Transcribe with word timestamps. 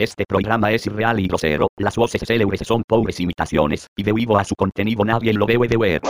Este 0.00 0.24
programa 0.28 0.70
es 0.70 0.86
irreal 0.86 1.18
y 1.18 1.26
grosero, 1.26 1.66
las 1.76 1.96
voces 1.96 2.22
célebres 2.24 2.60
son 2.62 2.84
pobres 2.86 3.18
imitaciones, 3.18 3.88
y 3.96 4.04
debido 4.04 4.38
a 4.38 4.44
su 4.44 4.54
contenido 4.54 5.04
nadie 5.04 5.32
lo 5.32 5.44
debe 5.44 5.66
de 5.66 5.76
ver. 5.76 6.02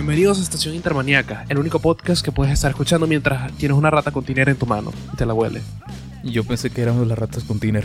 Bienvenidos 0.00 0.38
a 0.38 0.42
Estación 0.42 0.76
Intermaniaca, 0.76 1.44
el 1.48 1.58
único 1.58 1.80
podcast 1.80 2.24
que 2.24 2.30
puedes 2.30 2.54
estar 2.54 2.70
escuchando 2.70 3.08
mientras 3.08 3.50
tienes 3.56 3.76
una 3.76 3.90
rata 3.90 4.12
con 4.12 4.24
tinera 4.24 4.48
en 4.48 4.56
tu 4.56 4.64
mano 4.64 4.92
y 5.12 5.16
te 5.16 5.26
la 5.26 5.34
huele. 5.34 5.60
Yo 6.22 6.44
pensé 6.44 6.70
que 6.70 6.82
éramos 6.82 7.04
las 7.08 7.18
ratas 7.18 7.42
con 7.42 7.58
tiner. 7.58 7.84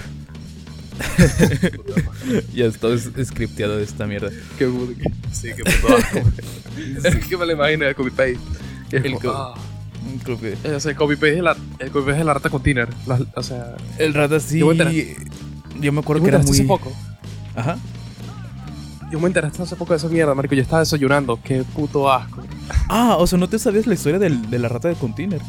ya 2.54 2.66
estoy 2.66 3.00
scripteado 3.00 3.78
de 3.78 3.84
esta 3.84 4.06
mierda. 4.06 4.30
Qué 4.60 4.70
Sí, 5.32 5.50
qué 5.58 5.64
puto. 5.64 5.98
Es 7.04 7.16
que 7.26 7.36
me 7.36 7.48
lo 7.48 7.54
imagino 7.54 7.84
el 7.86 7.96
copy-paste. 7.96 8.38
El 8.92 9.06
El, 9.08 9.14
co- 9.16 9.32
ah, 9.32 9.56
Creo 10.24 10.40
que. 10.40 10.56
ese 10.64 10.92
el 10.92 10.96
copy-paste 10.96 11.40
el 11.40 11.90
copy-paste 11.92 12.20
de 12.20 12.24
la 12.26 12.36
rata 12.36 12.52
con 12.52 12.62
tiner. 12.62 12.90
La- 13.08 13.26
o 13.36 13.42
sea, 13.42 13.76
El 13.98 14.14
rata 14.14 14.40
sí. 14.40 14.60
Yo 14.60 14.72
Yo, 15.82 15.92
me 15.92 16.02
acuerdo 16.02 16.22
que 16.22 16.30
era 16.30 16.38
muy. 16.38 16.52
hace 16.52 16.64
poco. 16.66 16.94
Ajá. 17.56 17.80
Yo 19.14 19.20
me 19.20 19.28
enteraste 19.28 19.62
hace 19.62 19.76
poco 19.76 19.94
de 19.94 19.98
esa 19.98 20.10
mierda, 20.10 20.34
marico. 20.34 20.56
Yo 20.56 20.64
estaba 20.64 20.80
desayunando. 20.80 21.40
Qué 21.44 21.64
puto 21.76 22.12
asco. 22.12 22.42
Ah, 22.90 23.16
o 23.20 23.28
sea, 23.28 23.38
¿no 23.38 23.48
te 23.48 23.60
sabías 23.60 23.86
la 23.86 23.94
historia 23.94 24.18
del- 24.18 24.50
de 24.50 24.58
la 24.58 24.68
rata 24.70 24.88
de 24.88 24.96
container? 24.96 25.40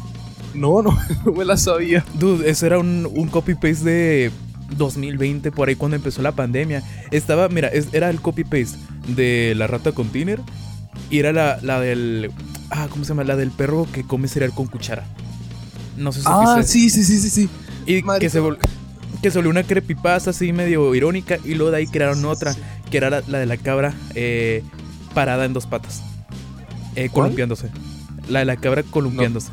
No, 0.53 0.83
no, 0.83 0.95
no 1.25 1.31
me 1.31 1.43
la 1.45 1.57
sabía. 1.57 2.05
Dude, 2.13 2.47
eso 2.47 2.67
era 2.67 2.77
un, 2.77 3.09
un 3.11 3.27
copy-paste 3.27 3.83
de 3.89 4.31
2020, 4.77 5.51
por 5.51 5.67
ahí 5.67 5.75
cuando 5.75 5.95
empezó 5.97 6.21
la 6.21 6.31
pandemia. 6.33 6.83
Estaba, 7.09 7.49
mira, 7.49 7.69
es- 7.69 7.87
era 7.91 8.11
el 8.11 8.21
copy-paste 8.21 8.77
de 9.15 9.55
la 9.57 9.65
rata 9.65 9.93
con 9.93 10.09
tiner 10.09 10.39
y 11.09 11.17
era 11.17 11.33
la, 11.33 11.57
la 11.63 11.79
del. 11.79 12.29
Ah, 12.69 12.85
¿cómo 12.91 13.03
se 13.03 13.09
llama? 13.09 13.23
La 13.23 13.35
del 13.35 13.49
perro 13.49 13.87
que 13.91 14.03
come 14.03 14.27
cereal 14.27 14.53
con 14.53 14.67
cuchara. 14.67 15.05
No 15.97 16.11
sé 16.11 16.19
si 16.19 16.25
Ah, 16.29 16.61
sí, 16.63 16.91
sí, 16.91 17.03
sí, 17.03 17.17
sí, 17.19 17.29
sí. 17.31 17.49
Y 17.87 18.03
Marico. 18.03 18.19
que 18.19 18.29
se, 18.29 18.41
que 19.23 19.31
se 19.31 19.37
volvió 19.39 19.49
una 19.49 19.63
creepypasta 19.63 20.29
así 20.29 20.53
medio 20.53 20.93
irónica. 20.93 21.37
Y 21.43 21.55
luego 21.55 21.71
de 21.71 21.77
ahí 21.77 21.87
crearon 21.87 22.23
otra, 22.25 22.55
que 22.89 22.97
era 22.97 23.09
la, 23.09 23.23
la 23.27 23.39
de 23.39 23.45
la 23.45 23.57
cabra 23.57 23.93
eh, 24.13 24.63
parada 25.13 25.45
en 25.45 25.53
dos 25.53 25.65
patas. 25.67 26.03
Eh, 26.95 27.09
columpiándose. 27.09 27.69
La 28.29 28.39
de 28.39 28.45
la 28.45 28.55
cabra 28.57 28.83
columpiándose. 28.83 29.51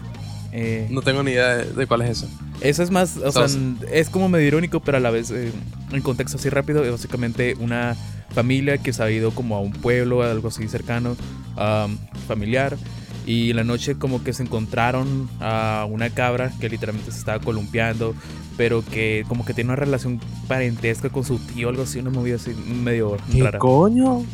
Eh, 0.52 0.86
No 0.90 1.02
tengo 1.02 1.22
ni 1.22 1.32
idea 1.32 1.56
de, 1.56 1.72
de 1.72 1.86
cuál 1.86 2.02
es 2.02 2.10
esa. 2.22 2.26
Esa 2.60 2.82
es 2.84 2.90
más, 2.90 3.16
o 3.16 3.32
sea, 3.32 3.46
es 3.90 4.08
como 4.08 4.28
medio 4.28 4.46
irónico, 4.46 4.78
pero 4.80 4.98
a 4.98 5.00
la 5.00 5.10
vez, 5.10 5.30
eh, 5.32 5.50
en 5.90 6.00
contexto 6.02 6.36
así 6.36 6.48
rápido, 6.48 6.84
es 6.84 6.92
básicamente 6.92 7.56
una 7.58 7.96
familia 8.32 8.78
que 8.78 8.92
se 8.92 9.02
ha 9.02 9.10
ido 9.10 9.32
como 9.32 9.56
a 9.56 9.60
un 9.60 9.72
pueblo, 9.72 10.22
algo 10.22 10.48
así 10.48 10.68
cercano, 10.68 11.16
am, 11.56 11.98
familiar, 12.28 12.76
y 13.26 13.50
en 13.50 13.56
la 13.56 13.64
noche 13.64 13.96
como 13.96 14.22
que 14.24 14.32
se 14.32 14.42
encontraron 14.42 15.28
a 15.40 15.86
una 15.88 16.10
cabra 16.10 16.50
que 16.60 16.68
literalmente 16.68 17.12
se 17.12 17.18
estaba 17.18 17.38
columpiando, 17.38 18.14
pero 18.56 18.84
que 18.84 19.24
como 19.28 19.44
que 19.44 19.54
tiene 19.54 19.68
una 19.70 19.76
relación 19.76 20.20
parentesca 20.48 21.08
con 21.08 21.24
su 21.24 21.38
tío, 21.38 21.68
algo 21.68 21.82
así, 21.84 21.98
una 22.00 22.10
movida 22.10 22.36
así 22.36 22.50
medio 22.52 23.16
rara. 23.38 23.58
coño? 23.58 24.24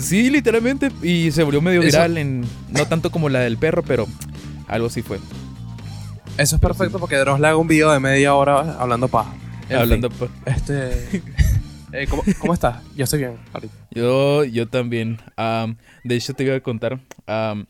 Sí, 0.00 0.30
literalmente, 0.30 0.90
y 1.02 1.30
se 1.30 1.42
volvió 1.42 1.60
medio 1.60 1.80
Eso- 1.80 1.88
viral, 1.88 2.16
en, 2.18 2.46
no 2.70 2.86
tanto 2.86 3.10
como 3.10 3.28
la 3.28 3.40
del 3.40 3.58
perro, 3.58 3.82
pero 3.82 4.06
algo 4.68 4.86
así 4.86 5.02
fue. 5.02 5.18
Eso 6.38 6.56
es 6.56 6.60
perfecto 6.62 6.98
porque 6.98 7.16
Dross 7.16 7.38
le 7.38 7.46
haga 7.48 7.56
un 7.56 7.68
video 7.68 7.92
de 7.92 8.00
media 8.00 8.34
hora 8.34 8.76
hablando 8.80 9.08
paja. 9.08 9.34
En 9.68 9.76
Hablando 9.76 10.10
fin, 10.10 10.18
por- 10.18 10.30
Este. 10.52 11.22
eh, 11.92 12.06
¿cómo, 12.08 12.22
¿Cómo 12.38 12.54
estás? 12.54 12.82
Yo 12.96 13.04
estoy 13.04 13.20
bien, 13.20 13.36
ahorita. 13.52 13.74
Yo, 13.92 14.44
yo 14.44 14.68
también. 14.68 15.18
Am, 15.36 15.76
de 16.02 16.16
hecho, 16.16 16.34
te 16.34 16.44
iba 16.44 16.56
a 16.56 16.60
contar. 16.60 16.98
am, 17.26 17.66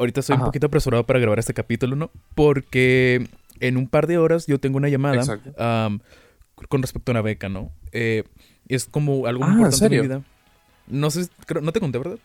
ahorita 0.00 0.20
estoy 0.20 0.34
Ajá. 0.34 0.42
un 0.44 0.48
poquito 0.48 0.66
apresurado 0.66 1.04
para 1.06 1.18
grabar 1.20 1.38
este 1.38 1.54
capítulo, 1.54 1.94
¿no? 1.96 2.10
Porque 2.34 3.28
en 3.60 3.76
un 3.76 3.86
par 3.88 4.06
de 4.08 4.18
horas 4.18 4.46
yo 4.46 4.58
tengo 4.58 4.76
una 4.78 4.88
llamada 4.88 5.22
con 6.68 6.82
respecto 6.82 7.10
a 7.10 7.14
una 7.14 7.22
beca, 7.22 7.48
¿no? 7.48 7.70
Eh, 7.92 8.24
es 8.68 8.84
como 8.86 9.26
algo 9.26 9.44
Ah, 9.44 9.48
muy 9.48 9.56
¿en 9.56 9.60
importante 9.66 9.76
en 9.84 9.90
serio? 9.90 10.02
mi 10.02 10.08
vida. 10.08 10.22
No 10.88 11.10
sé, 11.10 11.28
creo- 11.46 11.62
no 11.62 11.72
te 11.72 11.80
conté, 11.80 11.98
¿verdad? 11.98 12.18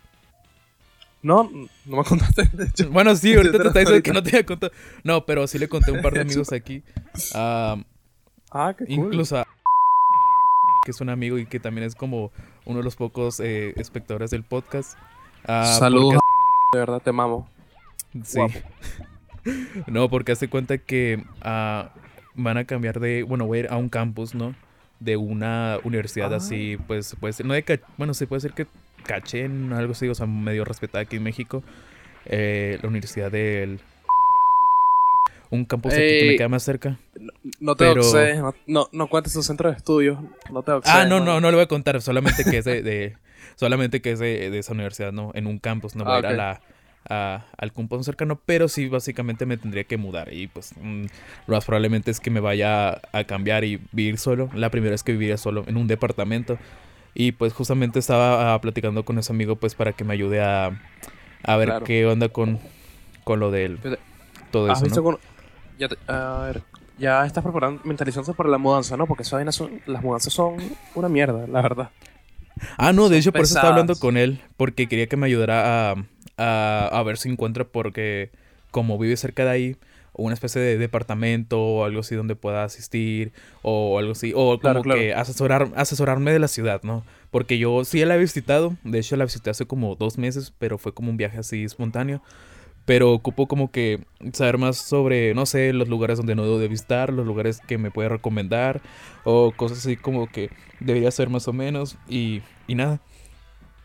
No, 1.22 1.50
no 1.86 1.98
me 1.98 2.04
contaste. 2.04 2.50
De 2.54 2.66
hecho. 2.66 2.90
Bueno, 2.92 3.16
sí, 3.16 3.34
ahorita 3.34 3.58
te 3.60 3.68
está 3.68 3.80
diciendo 3.80 4.04
que 4.04 4.14
no 4.14 4.22
te 4.24 4.30
había 4.30 4.46
contado. 4.46 4.72
No, 5.04 5.26
pero 5.26 5.48
sí 5.48 5.58
le 5.60 5.68
conté 5.68 5.92
a 5.92 5.94
un 5.96 6.02
par 6.02 6.14
de 6.14 6.22
amigos 6.22 6.52
aquí. 6.52 6.84
Ah, 7.34 7.78
qué 8.78 8.86
cool. 8.86 8.90
Incluso 9.08 9.38
a 9.40 9.48
que 10.86 10.92
es 10.92 11.02
un 11.02 11.10
amigo 11.10 11.40
y 11.40 11.48
que 11.48 11.60
también 11.60 11.88
es 11.88 11.96
como 11.96 12.32
uno 12.66 12.78
de 12.78 12.84
los 12.84 12.96
pocos 12.96 13.40
eh, 13.40 13.74
espectadores 13.78 14.30
del 14.30 14.44
podcast. 14.44 14.96
Ah, 15.48 15.66
Saludos. 15.80 16.14
porque- 16.14 16.20
De 16.74 16.80
verdad, 16.80 17.02
te 17.04 17.12
mamo. 17.12 17.50
Sí. 18.24 18.38
Guapo. 18.38 18.60
No, 19.86 20.10
porque 20.10 20.32
hace 20.32 20.48
cuenta 20.48 20.80
que 20.80 21.24
ah, 21.42 21.92
van 22.34 22.58
a 22.58 22.66
cambiar 22.66 23.00
de, 23.00 23.22
bueno, 23.22 23.46
voy 23.46 23.60
a 23.60 23.62
ir 23.62 23.68
a 23.70 23.78
un 23.78 23.90
campus, 23.90 24.34
¿no? 24.34 24.56
De 25.00 25.18
una 25.18 25.78
universidad 25.84 26.34
Ah. 26.34 26.38
así, 26.38 26.78
pues 26.88 27.16
puede 27.20 27.34
ser, 27.34 27.46
no 27.46 27.54
de, 27.54 27.80
bueno, 27.98 28.16
se 28.16 28.26
puede 28.26 28.40
decir 28.42 28.54
que 28.54 28.66
cachen, 29.04 29.72
algo 29.74 29.92
así, 29.92 30.08
o 30.08 30.16
sea, 30.16 30.26
medio 30.26 30.66
respetada 30.66 31.04
aquí 31.04 31.18
en 31.18 31.24
México. 31.24 31.62
Eh, 32.26 32.80
la 32.82 32.90
universidad 32.90 33.32
del... 33.32 33.80
Un 35.52 35.64
campus 35.66 35.94
aquí 35.94 36.02
que 36.02 36.28
me 36.32 36.36
queda 36.38 36.50
más 36.50 36.64
cerca. 36.64 36.98
No 37.60 37.76
te 37.76 37.86
Pero- 37.86 38.02
no, 38.42 38.56
no, 38.66 38.90
no 38.92 39.08
cuentes 39.08 39.32
tu 39.34 39.44
centro 39.44 39.70
de 39.70 39.78
estudios. 39.78 40.18
No 40.52 40.64
te. 40.64 40.72
Ah, 40.86 41.06
no, 41.08 41.20
no, 41.20 41.40
no 41.40 41.50
le 41.52 41.56
voy 41.56 41.64
a 41.64 41.68
contar, 41.68 42.02
solamente 42.02 42.44
que 42.44 42.58
es 42.58 42.66
de, 42.66 42.82
de- 42.82 43.16
solamente 43.56 44.02
que 44.02 44.12
es 44.14 44.20
de, 44.20 44.50
de 44.50 44.58
esa 44.58 44.74
universidad, 44.74 45.12
¿no? 45.14 45.32
En 45.36 45.46
un 45.46 45.60
campus, 45.60 45.96
no 45.96 46.04
voy 46.04 46.14
Ah, 46.14 46.16
a 46.16 46.20
ir 46.20 46.26
a 46.26 46.32
la 46.34 46.62
a- 47.10 47.46
al 47.58 47.72
campus 47.74 48.06
cercano, 48.06 48.40
pero 48.46 48.68
sí 48.68 48.88
básicamente 48.90 49.46
me 49.46 49.58
tendría 49.58 49.84
que 49.86 49.98
mudar 49.98 50.34
y 50.34 50.48
pues 50.48 50.74
mm, 50.80 51.06
lo 51.48 51.56
más 51.56 51.66
probablemente 51.66 52.12
es 52.12 52.20
que 52.20 52.30
me 52.30 52.40
vaya 52.40 53.02
a 53.12 53.24
cambiar 53.26 53.64
y 53.64 53.80
vivir 53.92 54.18
solo. 54.18 54.50
La 54.54 54.70
primera 54.72 54.92
vez 54.92 55.04
que 55.04 55.12
viviría 55.14 55.38
solo 55.38 55.64
en 55.68 55.78
un 55.78 55.88
departamento 55.88 56.58
y 57.14 57.32
pues 57.34 57.54
justamente 57.54 58.00
estaba 58.00 58.54
ah, 58.54 58.62
platicando 58.62 59.06
con 59.06 59.18
ese 59.20 59.32
amigo 59.32 59.56
pues 59.56 59.76
para 59.76 59.94
que 59.94 60.04
me 60.04 60.14
ayude 60.14 60.42
a, 60.42 60.72
a 61.44 61.56
ver 61.58 61.68
Claro. 61.70 61.86
qué 61.86 62.06
onda 62.06 62.30
con, 62.30 62.60
con 63.24 63.40
lo 63.40 63.52
del 63.52 63.78
Fíjate, 63.78 64.00
todo 64.52 64.70
¿Has 64.70 64.82
eso, 64.82 64.86
visto 64.86 65.02
¿no? 65.02 65.12
con- 65.12 65.20
ya, 65.78 65.88
te- 65.90 65.98
a 66.08 66.40
ver, 66.46 66.64
ya 66.98 67.26
estás 67.26 67.44
preparando, 67.44 67.82
mentalizándose 67.84 68.34
para 68.34 68.50
la 68.50 68.58
mudanza, 68.58 68.96
¿no? 68.98 69.06
Porque 69.08 69.24
son, 69.24 69.46
las 69.86 70.04
mudanzas 70.04 70.34
son 70.34 70.56
una 70.96 71.10
mierda, 71.10 71.46
la 71.48 71.62
verdad. 71.62 71.90
Ah, 72.78 72.94
no, 72.94 73.10
de 73.10 73.18
hecho 73.18 73.32
por 73.32 73.44
eso 73.44 73.54
estaba 73.56 73.72
hablando 73.72 73.96
con 74.00 74.18
él, 74.18 74.42
porque 74.58 74.88
quería 74.88 75.08
que 75.08 75.18
me 75.18 75.26
ayudara 75.26 75.92
a, 75.92 75.96
a, 76.38 76.90
a 76.92 77.04
ver 77.04 77.18
si 77.18 77.30
encuentra, 77.30 77.66
porque 77.66 78.32
como 78.72 78.98
vive 78.98 79.16
cerca 79.18 79.46
de 79.46 79.52
ahí, 79.52 79.78
una 80.18 80.34
especie 80.34 80.62
de 80.62 80.78
departamento 80.78 81.62
o 81.62 81.86
algo 81.86 82.00
así 82.00 82.16
donde 82.16 82.36
pueda 82.36 82.64
asistir, 82.64 83.34
o 83.62 84.00
algo 84.00 84.14
así, 84.14 84.32
o 84.36 84.60
como 84.60 84.82
claro. 84.82 85.00
que 85.00 85.14
asesorar, 85.14 85.70
asesorarme 85.76 86.32
de 86.32 86.40
la 86.40 86.48
ciudad, 86.48 86.82
¿no? 86.84 87.04
Porque 87.32 87.58
yo 87.58 87.84
sí 87.84 88.04
la 88.06 88.16
he 88.16 88.20
visitado, 88.20 88.76
de 88.84 89.00
hecho 89.00 89.16
la 89.18 89.26
visité 89.26 89.50
hace 89.50 89.66
como 89.66 89.96
dos 89.96 90.18
meses, 90.18 90.54
pero 90.58 90.78
fue 90.78 90.94
como 90.94 91.10
un 91.10 91.18
viaje 91.18 91.40
así 91.40 91.64
espontáneo. 91.64 92.22
Pero 92.86 93.14
ocupo 93.14 93.48
como 93.48 93.72
que 93.72 94.00
saber 94.34 94.60
más 94.60 94.78
sobre, 94.78 95.34
no 95.34 95.48
sé, 95.48 95.74
los 95.74 95.90
lugares 95.90 96.18
donde 96.18 96.36
no 96.36 96.44
debo 96.44 96.60
de 96.60 96.68
visitar, 96.68 97.12
los 97.12 97.26
lugares 97.26 97.60
que 97.68 97.80
me 97.80 97.90
puede 97.90 98.10
recomendar, 98.10 98.80
o 99.24 99.52
cosas 99.58 99.80
así 99.80 99.98
como 99.98 100.28
que 100.28 100.52
debería 100.80 101.10
ser 101.10 101.30
más 101.30 101.48
o 101.48 101.54
menos, 101.54 101.98
y, 102.08 102.44
y 102.68 102.76
nada. 102.76 103.00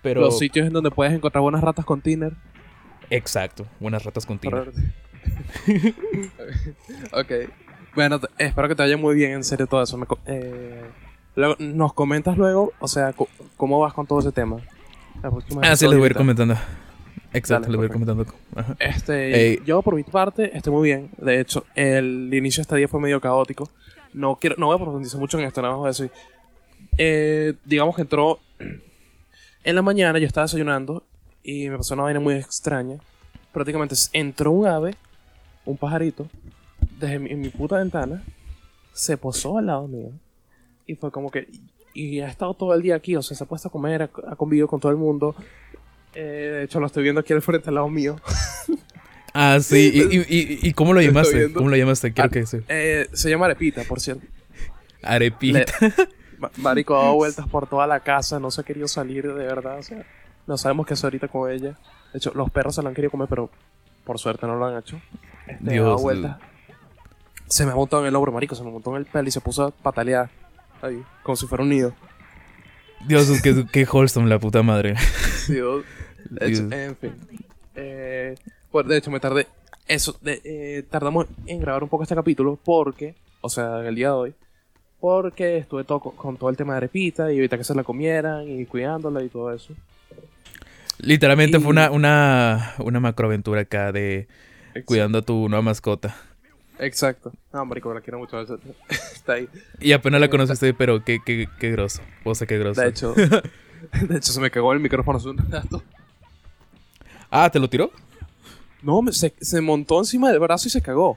Pero, 0.03 0.21
Los 0.23 0.39
sitios 0.39 0.67
en 0.67 0.73
donde 0.73 0.91
puedes 0.91 1.13
encontrar 1.13 1.43
buenas 1.43 1.63
ratas 1.63 1.85
con 1.85 2.01
tiner. 2.01 2.33
exacto, 3.11 3.67
buenas 3.81 4.03
ratas 4.05 4.25
contigo. 4.27 4.63
ok. 7.13 7.33
Bueno, 7.95 8.21
espero 8.39 8.69
que 8.69 8.75
te 8.75 8.83
vaya 8.83 8.97
muy 8.97 9.15
bien, 9.15 9.33
en 9.33 9.45
serio, 9.45 9.67
todo 9.67 9.83
eso. 9.83 9.97
Me 9.99 10.07
co- 10.07 10.19
eh, 10.27 10.83
luego, 11.35 11.57
nos 11.59 11.93
comentas 11.93 12.39
luego, 12.39 12.73
o 12.79 12.89
sea, 12.89 13.15
cómo 13.57 13.81
vas 13.81 13.93
con 13.93 14.07
todo 14.07 14.21
ese 14.21 14.33
tema. 14.33 14.59
Ah, 15.63 15.77
sí, 15.77 15.87
les 15.87 15.97
voy 15.99 16.05
a 16.05 16.11
ir 16.11 16.15
comentando. 16.17 16.55
Exacto, 17.33 17.63
Dale, 17.67 17.73
les 17.73 17.77
voy 17.77 17.85
a 17.85 17.87
ir 17.87 17.93
comentando. 17.93 18.27
Ajá. 18.57 18.77
Este, 18.79 19.49
Ey. 19.51 19.63
yo 19.67 19.83
por 19.83 19.95
mi 19.95 20.03
parte 20.03 20.57
estoy 20.57 20.73
muy 20.73 20.89
bien. 20.89 21.11
De 21.19 21.41
hecho, 21.41 21.65
el 21.75 22.31
inicio 22.33 22.61
de 22.61 22.63
este 22.63 22.77
día 22.77 22.89
fue 22.89 23.01
medio 23.01 23.21
caótico. 23.21 23.69
No 24.13 24.37
quiero, 24.37 24.57
no 24.59 24.67
voy 24.67 24.77
a 24.77 24.79
profundizar 24.79 25.21
mucho 25.21 25.39
en 25.39 25.45
esto, 25.45 25.61
nada 25.63 25.75
más 25.75 25.79
voy 25.79 25.87
a 25.87 25.91
decir. 25.91 26.11
Eh, 26.97 27.55
digamos 27.65 27.95
que 27.97 28.03
entró 28.03 28.41
en 29.65 29.75
la 29.75 29.83
mañana, 29.83 30.19
yo 30.19 30.27
estaba 30.27 30.47
desayunando 30.47 31.05
y 31.43 31.69
me 31.69 31.77
pasó 31.77 31.95
una 31.95 32.05
vaina 32.05 32.21
muy 32.21 32.35
extraña. 32.35 32.99
Prácticamente 33.53 33.95
entró 34.13 34.53
un 34.53 34.67
ave, 34.67 34.95
un 35.65 35.77
pajarito, 35.77 36.29
desde 36.99 37.19
mi, 37.19 37.31
en 37.31 37.41
mi 37.41 37.49
puta 37.49 37.77
ventana, 37.79 38.23
se 38.93 39.17
posó 39.17 39.59
al 39.59 39.67
lado 39.67 39.89
mío 39.89 40.11
y 40.87 40.95
fue 40.95 41.11
como 41.11 41.31
que 41.31 41.49
y 41.93 42.21
ha 42.21 42.29
estado 42.29 42.55
todo 42.55 42.73
el 42.75 42.83
día 42.83 42.95
aquí, 42.95 43.17
o 43.17 43.23
sea, 43.23 43.37
se 43.37 43.43
ha 43.43 43.47
puesto 43.49 43.67
a 43.69 43.71
comer, 43.73 44.03
ha, 44.03 44.11
ha 44.29 44.37
convivido 44.37 44.69
con 44.69 44.79
todo 44.79 44.93
el 44.93 44.99
mundo. 44.99 45.35
Eh, 46.15 46.51
de 46.59 46.63
hecho, 46.65 46.79
lo 46.79 46.87
estoy 46.87 47.03
viendo 47.03 47.21
aquí 47.21 47.33
al 47.33 47.43
frente, 47.43 47.69
al 47.69 47.75
lado 47.75 47.89
mío. 47.89 48.17
Ah, 49.35 49.59
sí. 49.63 49.91
¿Y, 49.93 50.17
y, 50.17 50.21
y- 50.29 50.59
y 50.69 50.73
cómo 50.73 50.93
lo 50.95 51.01
llamaste? 51.03 51.53
¿Cómo 51.53 51.69
lo 51.69 51.77
llamaste? 51.77 52.13
Quiero 52.13 52.29
Ah, 52.29 52.31
que 52.33 52.47
se... 52.47 52.63
Eh, 52.69 53.09
se 53.13 53.29
llama 53.29 53.47
Arepita, 53.47 53.83
por 53.85 53.99
cierto. 54.01 54.25
Arepita. 55.03 55.65
Marico 56.57 56.97
ha 56.97 57.03
dado 57.05 57.15
vueltas 57.17 57.47
por 57.49 57.67
toda 57.69 57.87
la 57.87 58.01
casa, 58.01 58.39
no 58.41 58.51
se 58.51 58.61
ha 58.61 58.65
querido 58.65 58.89
salir 58.89 59.25
de 59.27 59.45
verdad. 59.45 59.79
O 59.79 59.83
sea, 59.83 60.05
no 60.47 60.57
sabemos 60.59 60.87
qué 60.87 60.95
hacer 60.95 61.07
ahorita 61.07 61.29
con 61.29 61.51
ella. 61.51 61.79
De 62.13 62.19
hecho, 62.19 62.33
los 62.35 62.51
perros 62.51 62.75
se 62.75 62.83
la 62.83 62.89
han 62.89 62.95
querido 62.95 63.11
comer, 63.11 63.29
pero 63.29 63.51
por 64.05 64.19
suerte 64.19 64.47
no 64.47 64.57
lo 64.57 64.67
han 64.67 64.79
hecho. 64.79 65.01
Este, 65.47 65.71
ha 65.71 65.83
dado 65.83 65.91
Dios. 65.91 66.03
vueltas. 66.03 66.39
Se 67.47 67.67
me 67.67 67.73
ha 67.73 67.75
montado 67.75 68.03
en 68.03 68.09
el 68.09 68.17
hombro, 68.17 68.31
marico, 68.33 68.55
se 68.55 68.63
me 68.63 68.71
montó 68.71 68.91
en 68.91 68.97
el 68.99 69.07
pelo 69.07 69.29
y 69.29 69.33
se 69.33 69.41
puso 69.41 69.65
a 69.65 69.71
patalear. 69.71 70.31
Ahí, 70.83 71.03
como 71.23 71.37
si 71.37 71.47
fuera 71.47 71.63
un 71.65 71.71
nido. 71.71 71.93
Dios, 73.07 73.29
que 73.43 73.65
qué 73.73 73.85
wholesome 73.91 74.29
la 74.29 74.39
puta 74.39 74.63
madre. 74.63 74.95
Dios. 75.49 75.85
De 76.31 76.47
hecho, 76.49 76.63
Dios. 76.67 76.73
en 76.73 76.97
fin. 76.97 77.15
Eh, 77.75 78.35
pues, 78.71 78.87
de 78.87 78.97
hecho, 78.99 79.11
me 79.11 79.21
tardé. 79.21 79.47
Eso, 79.89 80.17
de- 80.21 80.41
eh, 80.45 80.85
tardamos 80.89 81.27
en 81.47 81.61
grabar 81.61 81.83
un 81.83 81.89
poco 81.89 82.03
este 82.05 82.15
capítulo 82.15 82.59
porque, 82.65 83.15
o 83.41 83.49
sea, 83.49 83.81
el 83.87 83.95
día 83.95 84.09
de 84.09 84.13
hoy, 84.15 84.35
porque 85.01 85.59
estuve 85.59 85.85
todo 85.85 86.01
con, 86.01 86.37
todo 86.37 86.51
el 86.51 86.57
tema 86.57 86.75
de 86.75 86.79
Arepita 86.79 87.33
y 87.33 87.37
ahorita 87.37 87.57
que 87.59 87.65
se 87.65 87.75
la 87.75 87.83
comieran 87.85 88.49
y 88.49 88.67
cuidándola 88.67 89.23
y 89.23 89.29
todo 89.29 89.53
eso. 89.53 89.73
Literalmente 90.99 91.57
Y- 91.59 91.61
fue 91.61 91.71
una, 91.71 91.91
una, 91.91 92.75
una 92.79 93.01
macroaventura 93.01 93.63
acá 93.63 93.93
de 93.93 94.29
cuidando 94.85 95.19
a 95.19 95.23
tu 95.23 95.49
nueva 95.49 95.63
mascota. 95.63 96.15
Exacto. 96.79 97.33
No, 97.53 97.65
marico, 97.65 97.93
la 97.93 98.01
quiero 98.01 98.19
mucho. 98.19 98.41
Está 98.89 99.35
ahí. 99.35 99.49
Y 99.81 99.93
apenas 99.93 100.21
la 100.21 100.29
conociste, 100.29 100.73
pero 100.75 101.05
qué, 101.05 101.19
qué, 101.25 101.47
qué 101.59 101.71
grosso. 101.71 102.01
O 102.25 102.35
sea, 102.35 102.47
qué 102.47 102.59
grosso. 102.59 102.81
De 102.81 102.89
hecho, 102.89 103.15
de 104.09 104.17
hecho, 104.17 104.33
se 104.33 104.41
me 104.41 104.51
cagó 104.51 104.73
el 104.73 104.81
micrófono 104.81 105.19
hace 105.19 105.29
un 105.29 105.39
rato. 105.51 105.83
Ah, 107.31 107.51
¿te 107.51 107.59
lo 107.59 107.69
tiró? 107.69 107.91
No, 108.83 109.01
se, 109.13 109.35
se 109.41 109.61
montó 109.61 109.99
encima 109.99 110.31
del 110.31 110.41
brazo 110.41 110.69
y 110.69 110.71
se 110.71 110.81
cagó. 110.83 111.17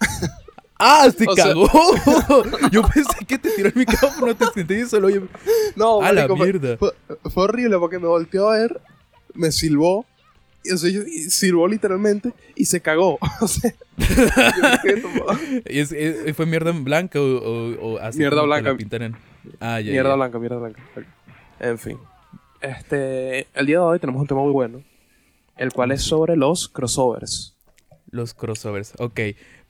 ¡Ah, 0.78 1.08
se 1.16 1.24
O 1.28 1.34
sea- 1.34 1.44
cagó! 1.46 1.68
Yo 2.72 2.82
pensé 2.82 3.24
que 3.26 3.38
te 3.38 3.50
tiró 3.50 3.68
el 3.68 3.74
micrófono, 3.76 4.34
te 4.34 4.46
sentí 4.54 4.74
y 4.74 4.86
solo 4.86 5.06
oye. 5.06 5.22
No, 5.76 6.00
A 6.02 6.12
la 6.12 6.22
marico, 6.22 6.36
fue- 6.36 6.52
mierda. 6.52 6.76
Fue, 6.78 6.92
fue 7.30 7.44
horrible 7.44 7.78
porque 7.78 7.98
me 7.98 8.06
volteó 8.08 8.50
a 8.50 8.58
ver, 8.58 8.80
me 9.34 9.52
silbó, 9.52 10.04
y, 10.64 10.72
o 10.72 10.76
sea, 10.76 10.90
yo- 10.90 11.02
y 11.02 11.30
silbó 11.30 11.68
literalmente 11.68 12.32
y 12.56 12.64
se 12.66 12.80
cagó. 12.80 13.18
O 13.40 13.48
sea. 13.48 13.72
¿Y 15.66 15.78
es- 15.78 15.92
es- 15.92 16.36
¿Fue 16.36 16.46
mierda 16.46 16.72
blanca 16.72 17.20
o, 17.20 17.24
o, 17.24 17.92
o 17.94 17.98
así? 17.98 18.18
Mierda 18.18 18.42
blanca. 18.42 18.70
la 18.72 18.76
pintaran? 18.76 19.16
Ah, 19.60 19.80
ya. 19.80 19.90
Mierda 19.92 20.10
ya. 20.10 20.16
blanca, 20.16 20.38
mierda 20.38 20.56
blanca. 20.58 20.82
En 21.60 21.78
fin. 21.78 21.98
Este, 22.60 23.46
el 23.54 23.66
día 23.66 23.76
de 23.78 23.84
hoy 23.84 23.98
tenemos 23.98 24.20
un 24.22 24.26
tema 24.26 24.40
muy 24.42 24.52
bueno, 24.52 24.82
el 25.56 25.72
cual 25.72 25.92
es 25.92 26.02
sobre 26.02 26.34
los 26.36 26.68
crossovers. 26.68 27.54
Los 28.10 28.32
crossovers. 28.34 28.94
Ok. 28.98 29.20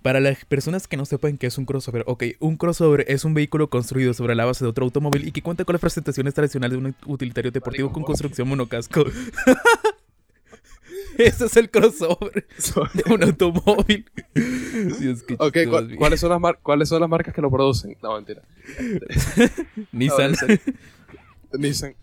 Para 0.04 0.20
las 0.20 0.44
personas 0.44 0.86
que 0.86 0.98
no 0.98 1.06
sepan 1.06 1.38
qué 1.38 1.46
es 1.46 1.56
un 1.56 1.64
crossover, 1.64 2.04
ok, 2.06 2.24
un 2.38 2.58
crossover 2.58 3.06
es 3.08 3.24
un 3.24 3.32
vehículo 3.32 3.70
construido 3.70 4.12
sobre 4.12 4.34
la 4.34 4.44
base 4.44 4.62
de 4.62 4.68
otro 4.68 4.84
automóvil 4.84 5.26
y 5.26 5.32
que 5.32 5.40
cuenta 5.40 5.64
con 5.64 5.72
las 5.72 5.80
presentaciones 5.80 6.34
tradicionales 6.34 6.78
de 6.78 6.84
un 6.88 6.94
utilitario 7.06 7.50
deportivo 7.50 7.90
con 7.90 8.02
construcción 8.02 8.46
monocasco. 8.46 9.02
Ese 11.16 11.46
es 11.46 11.56
el 11.56 11.70
crossover 11.70 12.44
de 12.92 13.14
un 13.14 13.22
automóvil. 13.22 14.04
Dios, 14.34 15.22
Ok, 15.38 15.54
chistoso, 15.54 15.70
¿cuál- 15.70 15.86
vi. 15.86 15.96
¿cuáles, 15.96 16.20
son 16.20 16.30
las 16.30 16.40
mar- 16.40 16.58
¿cuáles 16.62 16.88
son 16.88 17.00
las 17.00 17.08
marcas 17.08 17.32
que 17.32 17.40
lo 17.40 17.50
producen? 17.50 17.96
No, 18.02 18.14
mentira. 18.16 18.42
Nissan. 19.92 20.32
No. 20.32 21.58
Nissan. 21.58 21.94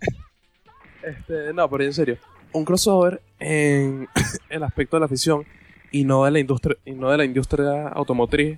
Este, 1.04 1.54
no, 1.54 1.70
pero 1.70 1.84
en 1.84 1.94
serio. 1.94 2.18
Un 2.54 2.66
crossover 2.66 3.22
en 3.40 4.08
el 4.50 4.64
aspecto 4.64 4.96
de 4.96 5.02
la 5.02 5.06
afición 5.06 5.46
y 5.92 6.04
no 6.04 6.26
de 6.26 6.32
la 6.32 6.40
industria, 6.40 6.78
y 6.86 6.92
no 6.92 7.10
de 7.10 7.18
la 7.18 7.26
industria 7.26 7.90
automotriz. 7.90 8.58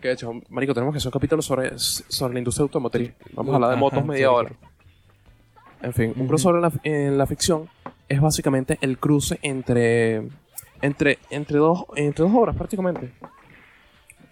Que 0.00 0.08
de 0.08 0.14
hecho, 0.14 0.32
Marico, 0.48 0.72
tenemos 0.72 0.94
que 0.94 0.98
hacer 0.98 1.08
un 1.08 1.12
capítulo 1.12 1.42
sobre, 1.42 1.78
sobre 1.78 2.34
la 2.34 2.40
industria 2.40 2.62
automotriz. 2.62 3.12
Vamos 3.34 3.52
a 3.52 3.56
hablar 3.56 3.70
de 3.70 3.74
Ajá, 3.76 3.80
motos 3.80 4.04
media 4.04 4.32
hora. 4.32 4.50
En 5.82 5.92
fin, 5.92 6.12
un 6.16 6.26
crossover 6.26 6.56
en 6.56 6.62
la, 6.62 6.72
en 6.84 7.18
la 7.18 7.26
ficción 7.26 7.68
es 8.08 8.20
básicamente 8.20 8.78
el 8.80 8.98
cruce 8.98 9.38
entre, 9.42 10.28
entre, 10.82 11.18
entre, 11.30 11.58
dos, 11.58 11.84
entre 11.96 12.24
dos 12.24 12.34
obras, 12.34 12.56
prácticamente. 12.56 13.12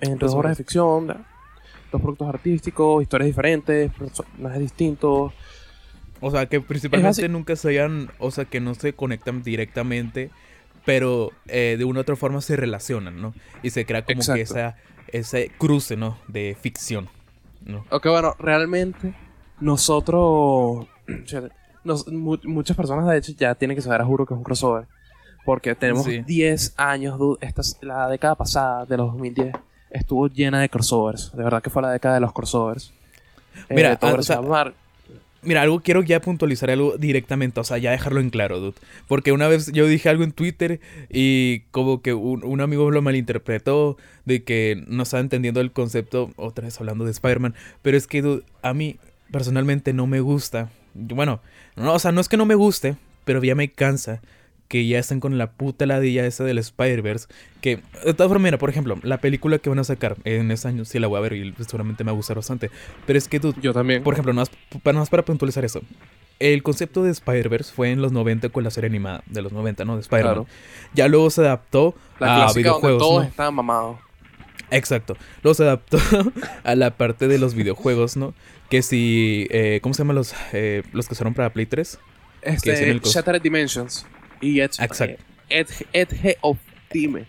Entre 0.00 0.26
dos 0.26 0.34
obras 0.34 0.56
de 0.56 0.64
ficción, 0.64 1.06
dos 1.06 2.00
productos 2.00 2.28
artísticos, 2.28 3.02
historias 3.02 3.26
diferentes, 3.26 3.92
personajes 3.92 4.60
distintos. 4.60 5.32
O 6.20 6.30
sea, 6.30 6.46
que 6.46 6.60
principalmente 6.60 7.28
nunca 7.28 7.56
se 7.56 7.68
hayan, 7.70 8.10
o 8.18 8.30
sea, 8.30 8.44
que 8.44 8.60
no 8.60 8.74
se 8.74 8.92
conectan 8.92 9.42
directamente, 9.42 10.30
pero 10.84 11.30
eh, 11.46 11.76
de 11.78 11.84
una 11.84 12.00
u 12.00 12.02
otra 12.02 12.16
forma 12.16 12.40
se 12.40 12.56
relacionan, 12.56 13.20
¿no? 13.20 13.34
Y 13.62 13.70
se 13.70 13.84
crea 13.86 14.04
como 14.04 14.20
que 14.34 14.40
esa, 14.42 14.76
ese 15.08 15.50
cruce, 15.58 15.96
¿no? 15.96 16.18
De 16.28 16.56
ficción, 16.60 17.08
¿no? 17.64 17.84
Ok, 17.90 18.06
bueno, 18.06 18.34
realmente 18.38 19.14
nosotros, 19.60 20.86
fíjate, 21.06 21.50
nos- 21.84 22.06
mu- 22.08 22.38
muchas 22.44 22.76
personas 22.76 23.06
de 23.06 23.18
hecho 23.18 23.32
ya 23.32 23.54
tienen 23.54 23.76
que 23.76 23.82
saber 23.82 24.00
a 24.00 24.04
juro 24.04 24.26
que 24.26 24.34
es 24.34 24.38
un 24.38 24.44
crossover. 24.44 24.86
Porque 25.44 25.74
tenemos 25.74 26.04
Sí. 26.04 26.20
10 26.20 26.74
años, 26.76 27.18
dude, 27.18 27.38
esta 27.46 27.62
es 27.62 27.78
la 27.80 28.06
década 28.08 28.34
pasada 28.34 28.84
de 28.84 28.96
los 28.98 29.06
2010 29.12 29.54
estuvo 29.90 30.26
llena 30.28 30.60
de 30.60 30.68
crossovers. 30.68 31.32
De 31.34 31.42
verdad 31.42 31.62
que 31.62 31.70
fue 31.70 31.80
la 31.80 31.90
década 31.90 32.14
de 32.16 32.20
los 32.20 32.32
crossovers. 32.34 32.92
Eh, 33.70 33.74
Mira, 33.74 33.96
todo 33.96 34.10
ah, 34.10 34.18
o 34.18 34.22
sea, 34.22 34.42
Mar- 34.42 34.74
Mira, 35.48 35.62
algo 35.62 35.80
quiero 35.80 36.02
ya 36.02 36.20
puntualizar 36.20 36.70
algo 36.70 36.98
directamente, 36.98 37.58
o 37.58 37.64
sea, 37.64 37.78
ya 37.78 37.90
dejarlo 37.90 38.20
en 38.20 38.28
claro, 38.28 38.60
dude. 38.60 38.74
Porque 39.06 39.32
una 39.32 39.48
vez 39.48 39.72
yo 39.72 39.86
dije 39.86 40.10
algo 40.10 40.22
en 40.22 40.32
Twitter 40.32 40.78
y 41.08 41.60
como 41.70 42.02
que 42.02 42.12
un, 42.12 42.60
amigo 42.60 42.90
lo 42.90 43.00
malinterpretó 43.00 43.96
de 44.26 44.44
que 44.44 44.84
no 44.88 45.04
estaba 45.04 45.22
entendiendo 45.22 45.62
el 45.62 45.72
concepto, 45.72 46.32
otra 46.36 46.66
vez 46.66 46.78
hablando 46.78 47.06
de 47.06 47.12
Spider-Man, 47.12 47.54
pero 47.80 47.96
es 47.96 48.06
que, 48.06 48.20
dude, 48.20 48.42
a 48.60 48.74
mí 48.74 48.98
personalmente 49.32 49.94
no 49.94 50.06
me 50.06 50.20
gusta. 50.20 50.68
Bueno, 50.92 51.40
no, 51.76 51.94
o 51.94 51.98
sea, 51.98 52.12
no 52.12 52.20
es 52.20 52.28
que 52.28 52.36
no 52.36 52.44
me 52.44 52.54
guste, 52.54 52.96
pero 53.24 53.42
ya 53.42 53.54
me 53.54 53.70
cansa 53.70 54.20
que 54.68 54.86
ya 54.86 54.98
estén 54.98 55.18
con 55.20 55.38
la 55.38 55.50
puta 55.50 55.86
ladilla 55.86 56.26
esa 56.26 56.44
del 56.44 56.58
Spider-Verse. 56.58 57.26
Que, 57.60 57.76
de 58.04 58.14
todas 58.14 58.28
formas, 58.28 58.42
mira, 58.44 58.58
por 58.58 58.70
ejemplo, 58.70 58.98
la 59.02 59.18
película 59.20 59.58
que 59.58 59.68
van 59.70 59.78
a 59.78 59.84
sacar 59.84 60.16
en 60.24 60.50
este 60.50 60.68
año, 60.68 60.84
sí 60.84 60.98
la 60.98 61.06
voy 61.06 61.18
a 61.18 61.20
ver 61.20 61.32
y 61.32 61.54
seguramente 61.66 62.04
me 62.04 62.10
va 62.10 62.14
a 62.14 62.16
gustar 62.16 62.36
bastante. 62.36 62.70
Pero 63.06 63.18
es 63.18 63.26
que, 63.28 63.38
dude, 63.40 63.58
Yo 63.60 63.72
también. 63.72 64.02
por 64.02 64.14
ejemplo, 64.14 64.32
nada 64.32 64.42
más, 64.42 64.80
para, 64.82 64.92
nada 64.94 65.02
más 65.02 65.10
para 65.10 65.24
puntualizar 65.24 65.64
eso. 65.64 65.80
El 66.38 66.62
concepto 66.62 67.02
de 67.02 67.10
Spider-Verse 67.10 67.72
fue 67.72 67.90
en 67.90 68.00
los 68.00 68.12
90 68.12 68.50
con 68.50 68.62
la 68.62 68.70
serie 68.70 68.88
animada 68.88 69.22
de 69.26 69.42
los 69.42 69.52
90, 69.52 69.84
¿no? 69.84 69.96
De 69.96 70.02
Spider-Man. 70.02 70.34
Claro. 70.44 70.46
Ya 70.94 71.08
luego 71.08 71.30
se 71.30 71.40
adaptó 71.40 71.96
la 72.20 72.34
a 72.34 72.36
clásica 72.36 72.68
donde 72.70 72.86
videojuegos. 72.88 73.02
todos 73.02 73.22
¿no? 73.24 73.28
estaban 73.28 73.54
mamados. 73.54 73.98
Exacto. 74.70 75.16
Luego 75.42 75.54
se 75.54 75.62
adaptó 75.64 75.98
a 76.64 76.74
la 76.74 76.96
parte 76.96 77.26
de 77.26 77.38
los 77.38 77.54
videojuegos, 77.54 78.16
¿no? 78.16 78.34
Que 78.68 78.82
si. 78.82 79.48
eh, 79.50 79.80
¿Cómo 79.82 79.94
se 79.94 80.02
llaman 80.02 80.16
los, 80.16 80.34
eh, 80.52 80.82
los 80.92 81.08
que 81.08 81.14
usaron 81.14 81.32
para 81.34 81.50
Play 81.52 81.66
3? 81.66 81.98
Que 82.42 82.50
es 82.50 82.80
en 82.82 82.96
Este, 82.96 83.08
Shattered 83.08 83.42
Dimensions. 83.42 84.06
Y 84.40 84.60
Edge, 84.60 84.82
Exacto. 84.82 85.22
Edge, 85.48 85.86
Edge 85.92 86.36
of 86.42 86.58
Time. 86.90 87.24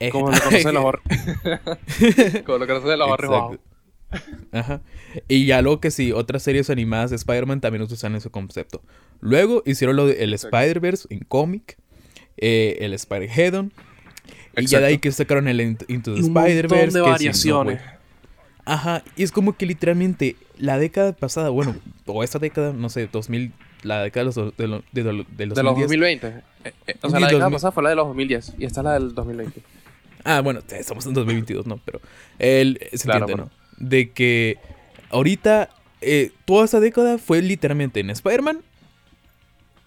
Como 0.12 0.30
lo 0.30 0.38
conocen 0.40 0.74
los. 0.74 0.84
Como 2.46 2.58
lo 2.58 2.66
conocen 2.66 2.98
los 2.98 3.08
bajos. 3.08 3.58
Exacto. 3.58 3.60
Ajá. 4.52 4.80
Y 5.28 5.46
ya 5.46 5.62
luego 5.62 5.80
que 5.80 5.90
sí, 5.90 6.10
otras 6.12 6.42
series 6.42 6.68
animadas 6.70 7.10
de 7.10 7.16
Spider-Man 7.16 7.60
también 7.60 7.82
usan 7.82 8.14
ese 8.16 8.28
concepto. 8.30 8.82
Luego 9.20 9.62
hicieron 9.66 9.96
lo 9.96 10.06
del 10.06 10.32
Exacto. 10.32 10.56
Spider-Verse 10.56 11.06
en 11.10 11.20
cómic, 11.20 11.76
eh, 12.36 12.78
el 12.80 12.92
Spider-Headon. 12.94 13.72
Y 14.56 14.66
ya 14.66 14.80
de 14.80 14.86
ahí 14.86 14.98
que 14.98 15.12
sacaron 15.12 15.46
el 15.48 15.60
Int- 15.60 15.84
Into 15.88 16.14
the 16.14 16.20
Y 16.20 16.24
un 16.24 16.32
montón 16.32 16.50
Spider-Verse. 16.50 16.86
de 16.86 16.88
que 16.88 16.90
sí, 16.92 16.98
no, 16.98 17.04
variaciones. 17.10 17.80
Ajá. 18.64 19.04
Y 19.16 19.22
es 19.22 19.30
como 19.32 19.56
que 19.56 19.66
literalmente 19.66 20.36
la 20.58 20.78
década 20.78 21.12
pasada, 21.12 21.50
bueno, 21.50 21.76
o 22.06 22.24
esta 22.24 22.38
década, 22.38 22.72
no 22.72 22.88
sé, 22.88 23.06
2000, 23.06 23.52
la 23.82 24.02
década 24.02 24.22
de 24.22 24.24
los, 24.26 24.34
do- 24.34 24.52
de 24.56 24.66
lo- 24.68 24.82
de 24.92 25.02
lo- 25.04 25.24
de 25.24 25.46
los 25.46 25.56
de 25.56 25.62
los 25.62 25.74
2010. 25.76 26.20
2020. 26.20 26.26
Eh, 26.28 26.72
eh, 26.86 26.94
o 27.02 27.10
sea, 27.10 27.20
la 27.20 27.26
década 27.26 27.44
2000. 27.44 27.56
pasada 27.56 27.72
fue 27.72 27.82
la 27.82 27.88
de 27.90 27.96
los 27.96 28.06
2010 28.06 28.54
y 28.58 28.64
esta 28.64 28.80
es 28.80 28.84
la 28.84 28.92
del 28.94 29.14
2020. 29.14 29.62
Ah, 30.24 30.40
bueno, 30.42 30.60
estamos 30.70 31.06
en 31.06 31.14
2022, 31.14 31.66
¿no? 31.66 31.80
Pero 31.84 32.00
él 32.38 32.78
se 32.92 33.04
Claro, 33.04 33.20
entiende, 33.20 33.42
bueno. 33.44 33.50
¿no? 33.78 33.86
De 33.88 34.10
que 34.10 34.58
ahorita 35.10 35.70
eh, 36.02 36.30
toda 36.44 36.64
esa 36.66 36.80
década 36.80 37.18
fue 37.18 37.40
literalmente 37.42 38.00
en 38.00 38.10
Spider-Man 38.10 38.60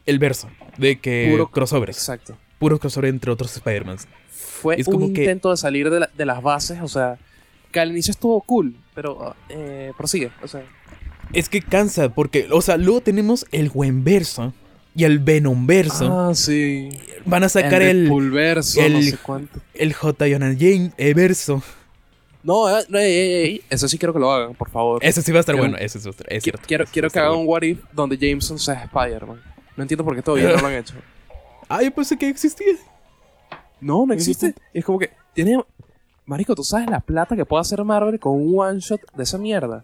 el 0.05 0.19
verso 0.19 0.49
de 0.77 0.99
que 0.99 1.29
Puro- 1.31 1.49
crossovers, 1.51 1.97
Exacto. 1.97 2.37
puros 2.59 2.79
crossover 2.79 3.09
entre 3.09 3.31
otros 3.31 3.55
Spider-Mans. 3.55 4.07
Fue 4.29 4.79
Es 4.79 4.87
un 4.87 4.93
como 4.93 5.13
que- 5.13 5.21
intento 5.21 5.51
de 5.51 5.57
salir 5.57 5.89
de, 5.89 6.01
la- 6.01 6.09
de 6.15 6.25
las 6.25 6.41
bases, 6.41 6.79
o 6.81 6.87
sea, 6.87 7.17
que 7.71 7.79
al 7.79 7.91
inicio 7.91 8.11
estuvo 8.11 8.41
cool, 8.41 8.75
pero 8.93 9.35
eh, 9.49 9.91
prosigue, 9.97 10.31
o 10.41 10.47
sea. 10.47 10.63
Es 11.33 11.49
que 11.49 11.61
cansa 11.61 12.09
porque, 12.09 12.47
o 12.51 12.61
sea, 12.61 12.77
luego 12.77 13.01
tenemos 13.01 13.45
el 13.51 13.69
buen 13.69 14.03
verso 14.03 14.53
y 14.95 15.03
el 15.05 15.19
Venom 15.19 15.65
verso. 15.65 16.07
Ah, 16.29 16.35
sí. 16.35 16.89
Van 17.25 17.43
a 17.43 17.49
sacar 17.49 17.81
el, 17.81 18.03
Deadpool 18.03 18.29
verso, 18.31 18.79
no 18.81 18.85
el- 18.85 19.03
sé 19.09 19.17
cuánto. 19.17 19.59
el 19.73 19.93
J. 19.93 20.25
Jonah 20.29 20.53
Jane 20.53 20.91
eh, 20.97 21.13
verso. 21.13 21.61
No, 22.43 22.69
eh, 22.69 22.83
ey, 22.93 22.99
ey, 23.45 23.61
eso 23.69 23.87
sí 23.87 23.97
quiero 23.97 24.13
que 24.13 24.19
lo 24.19 24.31
hagan, 24.31 24.53
por 24.53 24.69
favor. 24.69 25.03
Ese 25.03 25.21
sí 25.21 25.31
va 25.31 25.37
a 25.37 25.39
estar 25.39 25.55
Quiero- 25.55 25.69
bueno, 25.71 25.83
ese 25.83 25.99
sí 25.99 26.05
va 26.05 26.09
a 26.09 26.11
estar- 26.11 26.27
es 26.33 26.43
cierto. 26.43 26.61
quiero 26.67 26.85
quiero 26.91 27.09
que 27.09 27.17
hagan 27.19 27.31
un 27.31 27.45
bueno. 27.45 27.51
What 27.51 27.61
If 27.63 27.79
donde 27.93 28.17
Jameson 28.17 28.59
sea 28.59 28.83
Spider-Man. 28.83 29.41
No 29.75 29.81
entiendo 29.83 30.03
por 30.03 30.15
qué 30.15 30.21
todavía 30.21 30.49
no 30.55 30.61
lo 30.61 30.67
han 30.67 30.73
hecho. 30.75 30.93
Ah, 31.69 31.81
yo 31.81 31.89
pensé 31.91 32.17
que 32.17 32.27
existía. 32.29 32.73
No, 33.79 34.05
no 34.05 34.13
existe. 34.13 34.53
Es 34.73 34.83
como 34.85 34.99
que 34.99 35.09
tiene. 35.33 35.59
Marico, 36.25 36.53
¿tú 36.53 36.63
sabes 36.63 36.87
la 36.89 36.99
plata 36.99 37.35
que 37.35 37.45
puede 37.45 37.61
hacer 37.61 37.83
Marvel 37.83 38.19
con 38.19 38.33
un 38.33 38.53
one 38.59 38.79
shot 38.79 39.01
de 39.15 39.23
esa 39.23 39.37
mierda? 39.39 39.83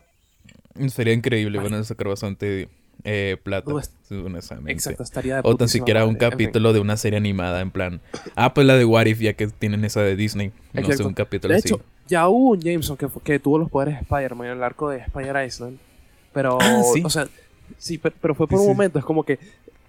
Sería 0.90 1.14
increíble, 1.14 1.58
van 1.60 1.74
a 1.74 1.84
sacar 1.84 2.08
bastante 2.08 2.70
eh, 3.04 3.38
plata. 3.44 3.70
No, 3.72 3.80
es- 3.80 3.92
honestamente. 4.12 4.72
Exacto, 4.72 5.04
estaría 5.04 5.36
de 5.38 5.42
O 5.46 5.56
tan 5.56 5.68
siquiera 5.70 6.06
un 6.06 6.14
madre. 6.14 6.26
En 6.26 6.32
fin. 6.32 6.38
capítulo 6.48 6.74
de 6.74 6.80
una 6.80 6.98
serie 6.98 7.18
animada, 7.18 7.62
en 7.62 7.72
plan. 7.72 8.02
Ah, 8.36 8.54
pues 8.54 8.66
la 8.68 8.76
de 8.76 8.86
What 8.86 9.06
If, 9.06 9.20
ya 9.20 9.34
que 9.34 9.48
tienen 9.48 9.86
esa 9.86 10.02
de 10.02 10.16
Disney. 10.16 10.52
No 10.74 10.92
sé, 10.92 11.04
un 11.04 11.14
capítulo 11.14 11.54
De 11.54 11.60
así. 11.60 11.70
hecho, 11.70 11.82
ya 12.08 12.28
hubo 12.28 12.52
un 12.52 12.62
Jameson 12.62 12.98
que, 12.98 13.08
que 13.24 13.40
tuvo 13.40 13.58
los 13.58 13.70
poderes 13.70 13.96
de 13.96 14.02
Spider-Man 14.02 14.48
en 14.48 14.54
el 14.58 14.64
arco 14.64 14.90
de 14.90 14.98
Spider 15.00 15.46
Island. 15.46 15.78
Pero, 16.34 16.58
Ah, 16.62 16.82
sí. 16.94 17.02
o 17.04 17.10
sea, 17.10 17.28
sí, 17.78 17.98
pe- 17.98 18.12
pero 18.12 18.36
fue 18.36 18.48
por 18.48 18.58
Sí, 18.60 18.64
un 18.66 18.70
sí. 18.72 18.76
momento. 18.76 19.00
Es 19.00 19.06
como 19.06 19.24
que 19.24 19.40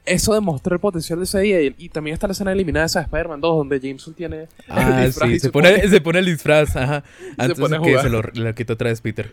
eso 0.06 0.32
demostró 0.34 0.74
el 0.74 0.80
potencial 0.80 1.18
de 1.18 1.24
ese 1.24 1.40
día. 1.40 1.60
Y, 1.62 1.74
y 1.78 1.88
también 1.88 2.14
está 2.14 2.26
la 2.26 2.32
escena 2.32 2.52
eliminada 2.52 2.86
esa 2.86 3.00
de 3.00 3.04
Spider-Man 3.04 3.40
2, 3.40 3.56
donde 3.56 3.80
Jameson 3.80 4.14
tiene. 4.14 4.36
el 4.42 4.48
Ah, 4.68 5.04
disfraz 5.04 5.28
sí, 5.30 5.34
se 5.34 5.46
se 5.46 5.50
pone, 5.52 5.88
se 5.88 6.00
pone 6.00 6.18
el 6.20 6.26
disfraz, 6.26 6.74
ajá. 6.76 7.04
Antes 7.38 7.58
de 7.58 7.76
a 7.76 7.80
que 7.80 7.98
se 7.98 8.08
lo, 8.08 8.22
lo 8.22 8.54
quitó 8.54 8.72
otra 8.74 8.88
vez 8.90 9.00
Peter. 9.00 9.32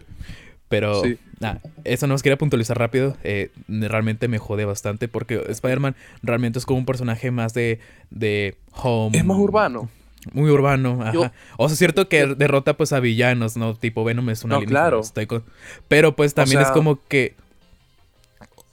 Pero, 0.69 1.01
Sí. 1.03 1.17
nah, 1.39 1.55
eso 1.85 2.07
nos 2.07 2.21
quería 2.23 2.37
puntualizar 2.37 2.77
rápido. 2.77 3.15
eh, 3.23 3.51
realmente 3.67 4.27
me 4.27 4.37
jode 4.37 4.65
bastante 4.65 5.07
porque 5.07 5.41
Spider-Man 5.49 5.95
realmente 6.23 6.59
es 6.59 6.65
como 6.65 6.79
un 6.79 6.85
personaje 6.85 7.31
más 7.31 7.53
de, 7.53 7.79
de 8.09 8.55
home. 8.73 9.17
Es 9.17 9.23
más 9.25 9.37
urbano. 9.37 9.89
Muy 10.33 10.49
urbano, 10.49 10.99
ajá. 11.01 11.13
Yo- 11.13 11.31
o 11.57 11.69
sea, 11.69 11.73
es 11.73 11.79
cierto 11.79 12.09
que 12.09 12.25
derrota 12.25 12.75
pues 12.75 12.91
a 12.91 12.99
villanos, 12.99 13.55
¿no? 13.55 13.75
Tipo 13.75 14.03
Venom 14.03 14.29
es 14.29 14.43
una 14.43 14.55
No, 14.59 14.65
claro. 14.65 15.01
con- 15.27 15.43
Pero 15.87 16.15
pues 16.17 16.33
también 16.33 16.59
es 16.59 16.67
sea- 16.67 16.73
como 16.73 16.99
que... 17.07 17.35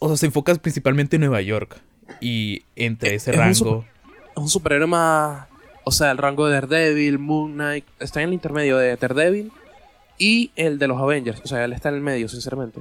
O 0.00 0.08
sea, 0.08 0.16
se 0.16 0.26
enfoca 0.26 0.52
principalmente 0.56 1.16
en 1.16 1.20
Nueva 1.20 1.40
York. 1.42 1.76
Y 2.20 2.62
entre 2.76 3.14
ese 3.14 3.30
es 3.30 3.36
un 3.36 3.42
rango... 3.42 3.84
Es 4.32 4.42
un 4.42 4.48
superhéroe 4.48 4.88
más. 4.88 5.46
O 5.84 5.92
sea, 5.92 6.10
el 6.10 6.18
rango 6.18 6.46
de 6.48 6.54
Daredevil, 6.54 7.18
Moon 7.20 7.52
Knight. 7.54 7.84
Está 8.00 8.20
en 8.20 8.28
el 8.28 8.34
intermedio 8.34 8.76
de 8.78 8.96
Daredevil 8.96 9.52
y 10.18 10.50
el 10.56 10.78
de 10.78 10.88
los 10.88 11.00
Avengers. 11.00 11.40
O 11.44 11.46
sea, 11.46 11.64
él 11.64 11.72
está 11.72 11.88
en 11.90 11.96
el 11.96 12.00
medio, 12.00 12.28
sinceramente. 12.28 12.80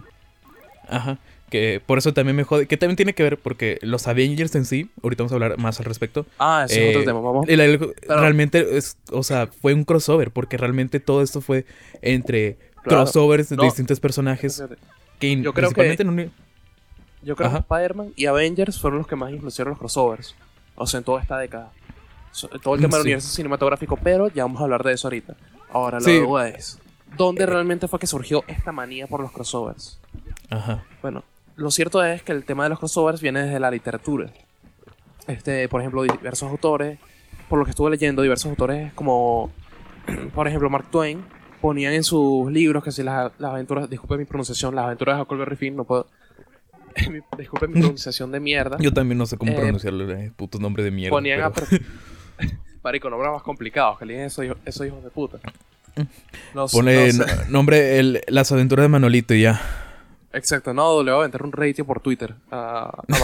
Ajá. 0.88 1.18
Que 1.50 1.82
por 1.86 1.98
eso 2.00 2.14
también 2.14 2.36
me 2.36 2.44
jode. 2.44 2.66
Que 2.68 2.78
también 2.78 2.96
tiene 2.96 3.14
que 3.14 3.22
ver 3.24 3.38
porque 3.38 3.78
los 3.84 4.08
Avengers 4.08 4.56
en 4.56 4.66
sí, 4.66 4.90
ahorita 5.04 5.24
vamos 5.24 5.32
a 5.34 5.36
hablar 5.36 5.58
más 5.60 5.80
al 5.80 5.86
respecto. 5.86 6.26
Ah, 6.40 6.64
ese 6.68 6.82
eh, 6.82 6.90
es 6.92 6.96
otro 6.98 7.06
tema. 7.06 7.20
Vamos. 7.22 7.48
el- 7.48 7.60
el- 7.60 7.94
realmente 8.08 8.78
es, 8.78 8.98
o 9.12 9.22
sea, 9.24 9.48
fue 9.48 9.74
un 9.74 9.84
crossover 9.84 10.32
porque 10.32 10.58
realmente 10.58 11.00
todo 11.00 11.22
esto 11.22 11.42
fue 11.42 11.66
entre 12.02 12.58
Claro. 12.84 13.04
crossovers 13.04 13.50
de 13.50 13.58
distintos 13.58 14.00
personajes 14.00 14.64
que 15.20 15.42
Yo 15.42 15.54
creo 15.54 15.72
que- 15.72 15.92
en 16.00 16.10
un- 16.10 16.32
Yo 17.22 17.36
creo 17.38 17.48
Ajá. 17.50 17.58
que 17.60 17.62
Spider-Man 17.74 18.14
y 18.18 18.26
Avengers 18.26 18.80
fueron 18.82 18.98
los 19.00 19.08
que 19.08 19.16
más 19.16 19.32
influenciaron 19.32 19.72
los 19.72 19.80
crossovers. 19.80 20.36
O 20.76 20.86
sea, 20.88 20.98
en 20.98 21.04
toda 21.06 21.22
esta 21.22 21.38
década. 21.38 21.72
Todo 22.64 22.74
el 22.76 22.82
tema 22.82 22.98
del 22.98 23.04
Sí. 23.04 23.10
universo 23.10 23.30
cinematográfico, 23.30 23.96
pero 23.96 24.28
ya 24.30 24.44
vamos 24.44 24.60
a 24.60 24.64
hablar 24.64 24.84
de 24.84 24.94
eso 24.94 25.08
ahorita. 25.08 25.36
Ahora, 25.72 26.00
la 26.00 26.06
Sí. 26.06 26.18
duda 26.20 26.50
es: 26.50 26.80
¿dónde 27.18 27.46
realmente 27.46 27.88
fue 27.88 28.00
que 28.00 28.08
surgió 28.08 28.44
esta 28.48 28.72
manía 28.72 29.08
por 29.08 29.20
los 29.22 29.32
crossovers? 29.32 30.00
Ajá. 30.50 30.84
Bueno, 31.02 31.24
lo 31.56 31.72
cierto 31.72 32.04
es 32.04 32.22
que 32.24 32.32
el 32.32 32.46
tema 32.46 32.64
de 32.64 32.70
los 32.70 32.80
crossovers 32.80 33.22
viene 33.22 33.44
desde 33.44 33.60
la 33.60 33.72
literatura. 33.72 34.30
Este, 35.28 35.70
por 35.70 35.82
ejemplo, 35.82 36.04
diversos 36.04 36.50
autores, 36.50 37.00
por 37.50 37.60
lo 37.60 37.66
que 37.66 37.72
estuve 37.72 37.90
leyendo, 37.92 38.22
diversos 38.22 38.50
autores 38.50 38.92
como, 38.94 39.52
por 40.36 40.48
ejemplo, 40.48 40.70
Mark 40.70 40.88
Twain, 40.92 41.24
ponían 41.62 41.94
en 41.94 42.04
sus 42.04 42.52
libros 42.52 42.84
que 42.84 42.92
si 42.92 43.04
las, 43.04 43.32
las 43.40 43.52
aventuras, 43.52 43.90
disculpe 43.90 44.18
mi 44.18 44.26
pronunciación, 44.26 44.76
las 44.76 44.86
aventuras 44.86 45.16
de 45.16 45.22
Huckleberry 45.24 45.56
Finn, 45.56 45.76
no 45.78 45.86
puedo, 45.86 46.08
disculpe 47.38 47.68
mi 47.70 47.74
pronunciación 47.80 48.32
de 48.32 48.40
mierda, 48.42 48.78
Yo 48.80 48.92
también 48.92 49.18
no 49.18 49.26
sé 49.26 49.38
cómo 49.38 49.52
Eh, 49.54 49.56
pronunciarlo, 49.56 50.12
eh, 50.12 50.32
puto 50.36 50.60
nombre 50.60 50.84
de 50.84 50.92
mierda. 50.92 51.12
ponían 51.16 51.42
a... 51.42 51.52
pero- 51.52 51.68
per- 51.68 51.82
Marico, 52.84 53.10
nombres 53.10 53.32
más 53.32 53.44
complicados, 53.44 53.98
que 53.98 54.04
eligen 54.04 54.24
esos, 54.26 54.46
esos 54.66 54.86
hijos 54.86 55.02
de 55.02 55.10
puta. 55.10 55.38
Pone 56.72 57.12
nombre, 57.50 58.00
el, 58.00 58.22
las 58.28 58.52
aventuras 58.52 58.84
de 58.86 58.90
Manolito 58.90 59.34
y 59.34 59.42
ya. 59.44 59.62
Exacto, 60.34 60.74
no, 60.74 61.04
le 61.04 61.12
voy 61.12 61.18
a 61.20 61.22
aventar 61.22 61.44
un 61.44 61.52
ratio 61.52 61.86
por 61.86 62.00
Twitter 62.00 62.34
a, 62.50 62.90
a 63.08 63.20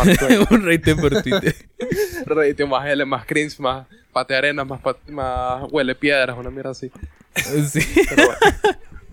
un 0.51 0.63
rate 0.65 0.95
por 0.95 1.21
Twitter. 1.23 1.55
Ratio 2.25 2.67
más 2.67 2.87
L, 2.87 3.03
más 3.05 3.25
cringe, 3.25 3.59
más 3.59 3.87
pate 4.13 4.35
arenas, 4.35 4.67
más, 4.67 4.79
pat- 4.79 5.07
más 5.07 5.63
huele 5.71 5.95
piedras, 5.95 6.37
una 6.37 6.51
mierda 6.51 6.69
así. 6.71 6.91
sí. 7.35 7.79
Pero 8.09 8.25
bueno. 8.27 8.37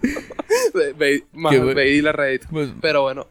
Ve- 0.99 1.25
más 1.33 1.53
Qué 1.55 1.61
la. 1.61 2.47
Pues, 2.51 2.69
Pero 2.83 3.03
bueno, 3.03 3.27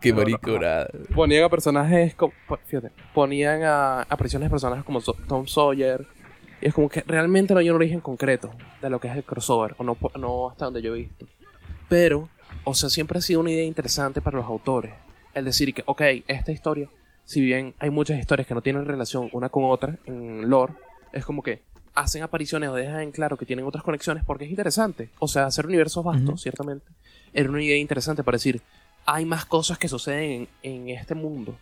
qué 0.00 0.12
maricorada. 0.12 0.88
ponían 1.14 1.44
a 1.44 1.48
personajes, 1.48 2.14
como, 2.16 2.32
fíjate, 2.66 2.90
ponían 3.14 3.62
a 3.62 4.02
apariciones 4.02 4.46
de 4.46 4.50
personajes 4.50 4.84
como 4.84 5.00
So- 5.00 5.16
Tom 5.28 5.46
Sawyer. 5.46 6.06
Y 6.62 6.68
es 6.68 6.74
como 6.74 6.88
que 6.88 7.02
realmente 7.02 7.52
no 7.52 7.60
hay 7.60 7.68
un 7.70 7.76
origen 7.76 8.00
concreto 8.00 8.50
de 8.80 8.88
lo 8.88 9.00
que 9.00 9.08
es 9.08 9.16
el 9.16 9.24
crossover, 9.24 9.74
o 9.78 9.84
no, 9.84 9.96
no 10.18 10.48
hasta 10.48 10.66
donde 10.66 10.80
yo 10.80 10.94
he 10.94 10.98
visto. 11.00 11.26
Pero, 11.88 12.28
o 12.64 12.72
sea, 12.72 12.88
siempre 12.88 13.18
ha 13.18 13.20
sido 13.20 13.40
una 13.40 13.50
idea 13.50 13.64
interesante 13.64 14.20
para 14.22 14.38
los 14.38 14.46
autores. 14.46 14.94
El 15.34 15.44
decir 15.44 15.74
que, 15.74 15.82
ok, 15.86 16.00
esta 16.28 16.52
historia, 16.52 16.88
si 17.24 17.40
bien 17.40 17.74
hay 17.80 17.90
muchas 17.90 18.18
historias 18.18 18.46
que 18.46 18.54
no 18.54 18.62
tienen 18.62 18.84
relación 18.84 19.28
una 19.32 19.48
con 19.48 19.64
otra 19.64 19.98
en 20.06 20.48
lore, 20.48 20.74
es 21.12 21.24
como 21.24 21.42
que 21.42 21.62
hacen 21.94 22.22
apariciones 22.22 22.70
o 22.70 22.74
dejan 22.74 23.00
en 23.00 23.10
claro 23.10 23.36
que 23.36 23.44
tienen 23.44 23.66
otras 23.66 23.82
conexiones 23.82 24.24
porque 24.24 24.44
es 24.44 24.50
interesante. 24.50 25.10
O 25.18 25.26
sea, 25.26 25.46
hacer 25.46 25.66
universos 25.66 26.04
vastos, 26.04 26.28
Ujú. 26.28 26.38
ciertamente, 26.38 26.86
era 27.34 27.50
una 27.50 27.62
idea 27.62 27.76
interesante 27.76 28.22
para 28.22 28.36
decir, 28.36 28.62
hay 29.04 29.24
más 29.24 29.44
cosas 29.46 29.78
que 29.78 29.88
suceden 29.88 30.48
en, 30.62 30.88
en 30.88 30.88
este 30.90 31.14
mundo. 31.16 31.56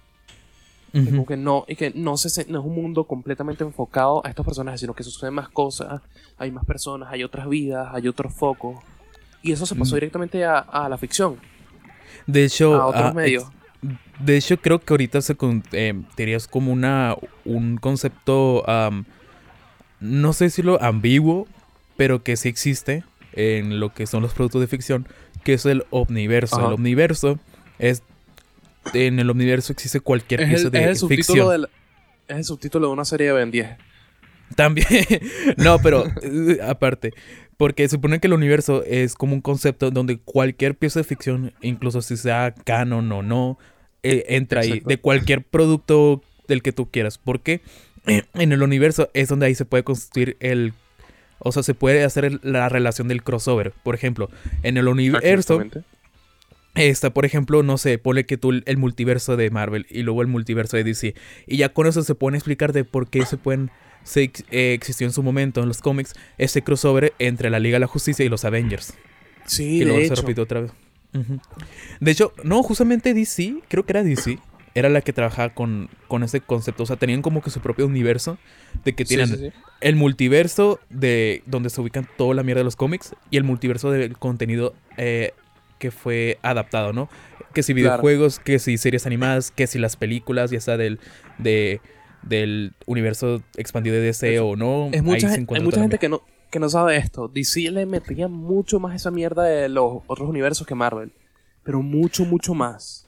Como 0.93 1.23
Ujú. 1.23 1.27
que 1.27 1.37
no, 1.37 1.65
y 1.69 1.77
que 1.77 1.93
no, 1.95 2.17
se, 2.17 2.45
no 2.51 2.59
es 2.61 2.65
un 2.67 2.75
mundo 2.75 3.05
completamente 3.05 3.63
enfocado 3.63 4.25
a 4.25 4.29
estos 4.29 4.45
personajes, 4.45 4.81
sino 4.81 4.93
que 4.95 5.05
suceden 5.05 5.35
más 5.35 5.49
cosas, 5.49 6.01
hay 6.37 6.51
más 6.51 6.65
personas, 6.65 7.13
hay 7.13 7.23
otras 7.23 7.49
vidas, 7.49 7.89
hay 7.93 8.09
otros 8.09 8.35
focos. 8.35 8.83
Y 9.43 9.53
eso 9.53 9.67
se 9.67 9.75
pasó 9.77 9.95
Mm. 9.95 9.99
directamente 9.99 10.45
a, 10.45 10.59
a 10.59 10.89
la 10.89 10.99
ficción, 10.99 11.37
De 12.27 12.45
hecho, 12.45 12.75
a 12.75 12.87
otros 12.87 13.05
ah, 13.05 13.13
medios. 13.15 13.45
de 14.19 14.37
hecho, 14.37 14.57
creo 14.61 14.81
que 14.81 14.93
ahorita 14.93 15.21
se 15.23 15.37
con- 15.37 15.63
eh, 15.73 15.95
dirías 16.17 16.49
como 16.49 16.73
una 16.73 17.15
un 17.45 17.77
concepto, 17.77 18.65
no 20.01 20.33
sé 20.33 20.51
si 20.51 20.63
lo 20.63 20.83
ambiguo, 20.83 21.47
pero 21.97 22.23
que 22.23 22.37
sí 22.37 22.49
existe 22.49 23.05
en 23.33 23.79
lo 23.81 23.93
que 23.95 24.07
son 24.07 24.23
los 24.23 24.33
productos 24.35 24.61
de 24.61 24.67
ficción, 24.67 25.07
que 25.45 25.55
es 25.55 25.65
el 25.67 25.85
omniverso. 25.91 26.67
El 26.67 26.73
omniverso 26.75 27.39
es 27.79 28.03
en 28.95 29.19
el 29.19 29.31
omniverso 29.31 29.73
existe 29.73 30.01
cualquier 30.01 30.47
pieza 30.47 30.65
el, 30.65 30.71
de 30.71 30.81
es 30.81 30.87
el 30.87 30.97
subtítulo 30.97 31.51
ficción. 31.51 31.71
es 32.29 32.37
el 32.37 32.45
subtítulo 32.45 32.87
de 32.89 32.93
una 32.93 33.05
serie 33.05 33.29
de 33.29 33.33
Ben 33.33 33.51
10. 33.51 33.69
También, 34.57 34.87
no, 35.57 35.79
pero 35.81 36.05
eh, 36.23 36.59
aparte, 36.63 37.13
porque 37.57 37.89
supone 37.89 38.21
que 38.21 38.27
el 38.27 38.33
universo 38.33 38.83
es 38.85 39.15
como 39.15 39.35
un 39.35 39.41
concepto 39.41 39.91
donde 39.91 40.19
cualquier 40.19 40.75
pieza 40.75 41.01
de 41.01 41.05
ficción, 41.05 41.53
incluso 41.61 42.03
si 42.03 42.17
sea 42.17 42.55
canon 42.65 43.13
o 43.13 43.23
no, 43.23 43.59
eh, 44.03 44.25
entra 44.29 44.63
ahí, 44.63 44.81
de 44.81 44.99
cualquier 44.99 45.43
producto 45.45 46.23
del 46.49 46.63
que 46.63 46.73
tú 46.73 46.91
quieras. 46.91 47.19
Porque 47.19 47.61
en 48.07 48.53
el 48.53 48.63
universo 48.63 49.11
es 49.15 49.29
donde 49.29 49.47
ahí 49.47 49.55
se 49.55 49.65
puede 49.65 49.85
construir 49.85 50.37
el... 50.41 50.73
O 51.39 51.53
sea, 51.53 51.63
se 51.63 51.73
puede 51.73 52.05
hacer 52.05 52.45
la 52.45 52.69
relación 52.69 53.09
del 53.09 53.23
crossover. 53.23 53.73
Por 53.83 53.95
ejemplo, 53.95 54.29
en 54.63 54.77
el 54.77 54.89
universo 54.89 55.27
Exactamente. 55.27 55.85
Está, 56.75 57.11
por 57.11 57.25
ejemplo, 57.25 57.63
no 57.63 57.79
sé, 57.79 57.99
pone 57.99 58.25
que 58.25 58.37
tú 58.37 58.51
el- 58.65 58.77
multiverso 58.79 59.37
de 59.37 59.51
Marvel 59.51 59.87
y 59.91 60.03
luego 60.03 60.23
el 60.23 60.29
multiverso 60.29 60.77
de 60.77 60.85
DC. 60.85 61.15
Y 61.47 61.57
ya 61.59 61.71
con 61.71 61.87
eso 61.87 62.03
se 62.03 62.15
pueden 62.15 62.37
explicar 62.37 62.73
de 62.73 62.85
por 62.85 63.09
qué 63.09 63.25
se 63.27 63.37
pueden. 63.37 63.71
Se 64.05 64.31
eh, 64.51 64.73
existió 64.73 65.07
en 65.07 65.13
su 65.13 65.23
momento 65.23 65.61
en 65.63 65.69
los 65.69 65.83
cómics 65.83 66.15
ese 66.39 66.63
crossover 66.63 67.13
entre 67.19 67.51
la 67.51 67.59
Liga 67.59 67.77
de 67.77 67.81
la 67.81 67.87
Justicia 67.87 68.25
y 68.25 68.29
los 68.29 68.45
Avengers. 68.45 68.95
Sí, 69.47 69.81
que 69.81 69.85
luego 69.85 69.99
de 70.01 70.07
se 70.07 70.13
hecho. 70.15 70.23
repitió 70.23 70.45
otra 70.45 70.61
vez. 70.63 70.73
De 72.01 72.11
hecho, 72.11 72.33
no, 72.45 72.63
justamente 72.63 73.15
DC, 73.15 73.57
creo 73.69 73.85
que 73.85 73.93
era 73.93 74.03
DC, 74.03 74.39
era 74.75 74.89
la 74.89 75.01
que 75.03 75.13
trabajaba 75.13 75.53
con, 75.55 75.91
con 76.09 76.23
ese 76.23 76.41
concepto. 76.41 76.85
O 76.85 76.87
sea, 76.87 76.97
tenían 76.97 77.21
como 77.21 77.43
que 77.43 77.51
su 77.51 77.61
propio 77.61 77.87
universo 77.87 78.39
de 78.85 78.95
que 78.95 79.05
Sí, 79.05 79.17
tienen 79.17 79.27
sí, 79.29 79.37
sí. 79.37 79.53
el 79.81 79.97
multiverso 79.97 80.79
de 80.89 81.43
donde 81.47 81.69
se 81.69 81.81
ubican 81.81 82.09
toda 82.17 82.35
la 82.35 82.43
mierda 82.43 82.61
de 82.61 82.65
los 82.65 82.77
cómics 82.77 83.15
y 83.31 83.37
el 83.37 83.45
multiverso 83.45 83.91
del 83.91 84.17
contenido 84.17 84.75
eh, 84.97 85.33
que 85.81 85.91
fue 85.91 86.39
adaptado, 86.43 86.93
¿no? 86.93 87.09
Que 87.53 87.65
si 87.65 87.75
Claro. 87.75 87.89
videojuegos, 88.03 88.39
que 88.39 88.61
si 88.61 88.79
series 88.79 89.07
animadas, 89.07 89.51
que 89.51 89.67
si 89.67 89.81
las 89.81 89.97
películas, 89.97 90.53
ya 90.53 90.61
sea 90.61 90.77
del, 90.77 91.01
de, 91.39 91.81
del 92.23 92.75
universo 92.87 93.43
expandido 93.57 93.97
de 93.97 94.03
DC 94.03 94.35
Es- 94.37 94.41
o 94.41 94.55
no. 94.55 94.91
Es 94.93 95.03
mucha, 95.03 95.29
hay 95.33 95.61
mucha 95.61 95.81
gente 95.81 95.99
que 95.99 96.09
no, 96.09 96.23
que 96.51 96.61
no 96.61 96.69
sabe 96.69 96.97
esto. 96.97 97.27
DC 97.27 97.71
le 97.73 97.87
metía 97.87 98.29
mucho 98.29 98.79
más 98.79 98.95
esa 98.95 99.11
mierda 99.11 99.43
de 99.45 99.69
los 99.69 100.03
otros 100.07 100.29
universos 100.29 100.65
que 100.67 100.75
Marvel. 100.77 101.13
Pero 101.65 101.83
mucho, 101.83 102.25
mucho 102.25 102.55
más. 102.55 103.07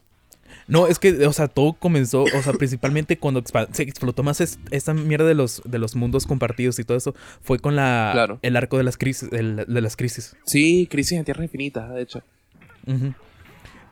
No, 0.68 0.86
es 0.86 0.98
que, 0.98 1.26
o 1.26 1.32
sea, 1.32 1.48
todo 1.48 1.72
comenzó, 1.72 2.22
o 2.24 2.42
sea, 2.42 2.52
principalmente 2.52 3.18
cuando 3.18 3.42
se 3.72 3.82
explotó 3.82 4.22
más 4.22 4.40
es- 4.40 4.58
esta 4.70 4.92
mierda 4.94 5.26
de 5.26 5.34
los, 5.34 5.62
de 5.64 5.78
los 5.78 5.96
mundos 5.96 6.26
compartidos 6.26 6.78
y 6.78 6.84
todo 6.84 6.96
eso, 6.98 7.14
fue 7.40 7.58
con 7.58 7.74
la 7.74 8.10
Claro. 8.12 8.38
el 8.42 8.56
arco 8.56 8.76
de 8.76 8.84
las 8.84 8.96
crisis, 8.98 9.28
el- 9.32 9.64
de 9.66 9.80
las 9.80 9.96
crisis. 9.96 10.36
Sí, 10.44 10.86
Crisis 10.90 11.18
en 11.18 11.24
Tierras 11.24 11.44
Infinitas, 11.44 11.90
de 11.94 12.02
hecho. 12.02 12.22
Ujú. 12.86 13.14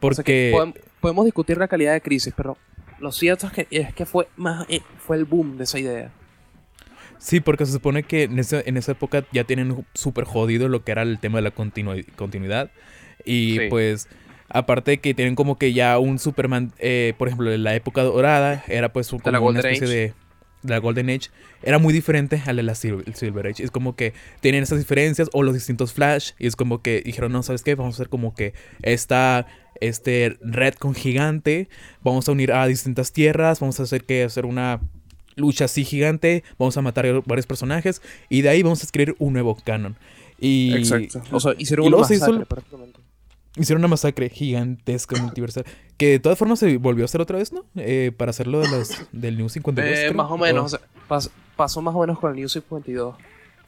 O 0.02 0.14
sea 0.14 0.24
que 0.24 0.50
Porque, 0.52 0.80
podem- 0.80 0.82
podemos 1.00 1.24
discutir 1.24 1.58
la 1.58 1.68
calidad 1.68 1.92
de 1.92 2.00
Crisis, 2.00 2.32
pero 2.36 2.56
lo 2.98 3.12
cierto 3.12 3.46
es 3.46 3.52
que, 3.52 3.66
es 3.70 3.94
que 3.94 4.06
fue, 4.06 4.28
más, 4.36 4.66
eh, 4.68 4.80
fue 4.98 5.16
el 5.16 5.24
boom 5.24 5.56
de 5.58 5.64
esa 5.64 5.78
idea. 5.78 6.10
Sí, 7.18 7.40
porque 7.40 7.66
se 7.66 7.72
supone 7.72 8.02
que 8.02 8.22
en 8.24 8.38
esa, 8.38 8.60
en 8.64 8.76
esa 8.78 8.92
época 8.92 9.24
ya 9.30 9.44
tienen 9.44 9.84
súper 9.94 10.24
jodido 10.24 10.68
lo 10.68 10.84
que 10.84 10.92
era 10.92 11.02
el 11.02 11.18
tema 11.18 11.38
de 11.38 11.42
la 11.42 11.54
continu- 11.54 12.06
continuidad. 12.16 12.70
Y 13.26 13.58
Sí. 13.58 13.66
pues, 13.68 14.08
aparte 14.48 14.92
de 14.92 14.98
que 15.00 15.12
tienen 15.12 15.34
como 15.34 15.58
que 15.58 15.74
ya 15.74 15.98
un 15.98 16.18
Superman, 16.18 16.72
eh, 16.78 17.12
por 17.18 17.28
ejemplo, 17.28 17.52
en 17.52 17.62
la 17.62 17.74
época 17.74 18.02
dorada, 18.02 18.64
era 18.68 18.90
pues 18.92 19.10
como 19.10 19.46
una 19.48 19.60
especie 19.60 19.86
Age. 19.86 19.94
de, 19.94 20.14
de 20.62 20.70
la 20.70 20.78
Golden 20.78 21.08
Age. 21.10 21.30
Era 21.62 21.78
muy 21.78 21.92
diferente 21.92 22.42
a 22.44 22.52
la 22.52 22.58
de 22.58 22.62
la 22.64 22.72
Sil- 22.76 23.04
Silver 23.14 23.46
Age. 23.46 23.62
Es 23.64 23.70
como 23.70 23.96
que 23.96 24.12
tienen 24.40 24.62
esas 24.62 24.78
diferencias 24.78 25.28
o 25.32 25.42
los 25.42 25.54
distintos 25.54 25.92
Flash. 25.92 26.32
Y 26.38 26.46
es 26.46 26.56
como 26.56 26.82
que 26.82 27.02
dijeron, 27.02 27.32
no, 27.32 27.42
¿sabes 27.42 27.62
qué? 27.62 27.74
Vamos 27.74 27.94
a 27.94 27.96
hacer 27.96 28.08
como 28.08 28.34
que 28.34 28.54
esta, 28.82 29.46
este 29.80 30.36
red 30.42 30.74
con 30.74 30.94
gigante. 30.94 31.68
Vamos 32.02 32.28
a 32.28 32.32
unir 32.32 32.52
a 32.52 32.66
distintas 32.66 33.12
tierras. 33.12 33.60
Vamos 33.60 33.80
a 33.80 33.84
hacer 33.84 34.04
que 34.04 34.24
hacer 34.24 34.46
una 34.46 34.80
lucha 35.36 35.64
así 35.66 35.84
gigante. 35.84 36.44
Vamos 36.58 36.76
a 36.76 36.82
matar 36.82 37.06
a 37.06 37.20
varios 37.24 37.46
personajes. 37.46 38.02
Y 38.28 38.42
de 38.42 38.48
ahí 38.50 38.62
vamos 38.62 38.80
a 38.82 38.84
escribir 38.84 39.16
un 39.18 39.32
nuevo 39.32 39.54
canon. 39.64 39.96
Y 40.38 40.74
Exacto. 40.74 41.22
O 41.32 41.40
sea, 41.40 41.54
hicieron 41.58 41.84
y 41.84 41.88
una 41.88 41.98
hizo 41.98 42.14
masacre 42.14 42.46
prácticamente. 42.46 43.00
hicieron 43.56 43.80
una 43.80 43.88
masacre 43.88 44.28
gigantesca 44.30 45.16
multiversal. 45.22 45.64
Que 46.00 46.08
de 46.12 46.18
todas 46.18 46.38
formas 46.38 46.58
se 46.58 46.78
volvió 46.78 47.04
a 47.04 47.06
hacer 47.06 47.20
otra 47.20 47.36
vez, 47.36 47.52
¿no? 47.52 47.64
Eh, 47.76 48.10
para 48.16 48.30
hacerlo 48.30 48.60
de 48.60 48.68
los, 48.70 48.90
del 49.12 49.36
New 49.36 49.50
52. 49.50 49.98
Eh, 49.98 50.14
más 50.14 50.30
o 50.30 50.38
menos. 50.38 50.62
O- 50.62 50.66
o 50.66 50.68
sea, 50.68 50.80
pas- 51.08 51.30
pasó 51.56 51.82
más 51.82 51.94
o 51.94 52.00
menos 52.00 52.18
con 52.18 52.30
el 52.30 52.36
New 52.38 52.48
52. 52.48 53.16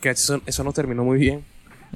Que 0.01 0.09
eso, 0.11 0.41
eso 0.47 0.65
no 0.65 0.73
terminó 0.73 1.05
muy 1.05 1.19
bien. 1.19 1.45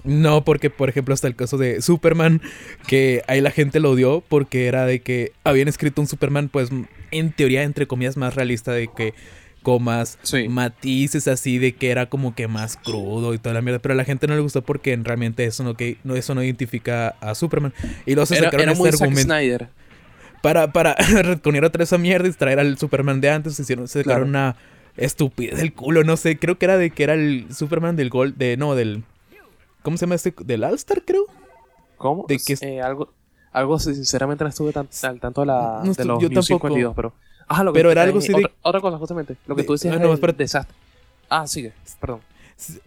No, 0.04 0.44
porque 0.44 0.68
por 0.68 0.90
ejemplo 0.90 1.14
hasta 1.14 1.26
el 1.26 1.34
caso 1.36 1.56
de 1.56 1.80
Superman, 1.80 2.42
que 2.86 3.22
ahí 3.28 3.40
la 3.40 3.50
gente 3.50 3.80
lo 3.80 3.90
odió 3.92 4.20
porque 4.28 4.66
era 4.66 4.84
de 4.84 5.00
que 5.00 5.32
habían 5.42 5.68
escrito 5.68 6.02
un 6.02 6.06
Superman 6.06 6.50
pues 6.50 6.68
en 7.12 7.32
teoría 7.32 7.62
entre 7.62 7.86
comillas 7.86 8.18
más 8.18 8.34
realista 8.34 8.72
de 8.72 8.88
que 8.94 9.14
con 9.62 9.82
más 9.82 10.18
Sí. 10.22 10.48
matices 10.50 11.26
así 11.28 11.56
de 11.56 11.72
que 11.72 11.90
era 11.90 12.10
como 12.10 12.34
que 12.34 12.46
más 12.46 12.76
crudo 12.76 13.32
y 13.32 13.38
toda 13.38 13.54
la 13.54 13.62
mierda, 13.62 13.78
pero 13.78 13.94
a 13.94 13.96
la 13.96 14.04
gente 14.04 14.26
no 14.26 14.34
le 14.34 14.42
gustó 14.42 14.60
porque 14.62 14.94
realmente 15.02 15.44
eso 15.46 15.64
no 15.64 15.74
que 15.74 15.96
no 16.04 16.14
eso 16.14 16.34
no 16.34 16.44
identifica 16.44 17.16
a 17.22 17.34
Superman 17.34 17.72
y 18.04 18.12
luego 18.14 18.26
se 18.26 18.34
Era, 18.36 18.44
sacaron 18.44 18.62
era 18.64 18.72
este 18.72 18.82
muy 18.82 18.90
Zack 18.92 19.00
argumento 19.00 19.22
Snyder. 19.34 19.68
Para 20.52 20.72
para 20.72 20.94
retconear 21.22 21.64
otra 21.64 21.82
esa 21.84 21.98
mierda 21.98 22.28
y 22.28 22.32
traer 22.32 22.58
al 22.60 22.78
Superman 22.78 23.20
de 23.20 23.30
antes, 23.30 23.58
hicieron 23.58 23.88
se 23.88 24.02
Claro. 24.04 24.24
una 24.24 24.56
estupidez 24.96 25.58
del 25.58 25.72
culo, 25.74 26.04
no 26.04 26.16
sé, 26.16 26.38
creo 26.38 26.56
que 26.58 26.64
era 26.66 26.78
de 26.78 26.90
que 26.90 27.02
era 27.04 27.14
el 27.14 27.46
Superman 27.54 27.96
del 27.96 28.08
gol 28.10 28.36
de 28.38 28.56
no 28.56 28.74
del 28.74 29.02
¿Cómo 29.82 29.96
se 29.96 30.06
llama 30.06 30.14
este? 30.16 30.34
¿Del 30.44 30.64
All-Star, 30.64 31.02
creo? 31.04 31.24
¿Cómo? 31.96 32.24
De 32.28 32.38
que 32.38 32.54
es- 32.54 32.62
Eh, 32.62 32.80
algo, 32.80 33.12
algo 33.52 33.78
sinceramente 33.78 34.42
no 34.44 34.50
estuve 34.50 34.72
tan, 34.72 34.88
al 35.02 35.20
tanto 35.20 35.42
de, 35.42 35.46
la, 35.48 35.80
No 35.84 35.92
de 35.92 36.04
los 36.04 36.20
yo 36.22 36.28
New 36.28 36.40
tampoco. 36.40 36.68
52, 36.68 36.94
pero... 36.96 37.12
Ajá, 37.48 37.62
lo 37.62 37.72
que 37.72 37.78
Pero 37.78 37.88
tú- 37.88 37.92
era 37.92 38.02
algo 38.02 38.18
eh, 38.18 38.22
así 38.22 38.28
de- 38.32 38.34
otra, 38.38 38.50
otra 38.62 38.80
cosa, 38.80 38.98
justamente. 38.98 39.36
Lo 39.46 39.54
que 39.54 39.62
de- 39.62 39.66
tú 39.66 39.72
decías 39.74 39.92
ah, 39.92 39.96
era 39.96 40.04
no, 40.04 40.10
el 40.10 40.14
espérate. 40.14 40.42
desastre. 40.42 40.74
Ah, 41.28 41.46
sigue. 41.46 41.72
Perdón. 42.00 42.20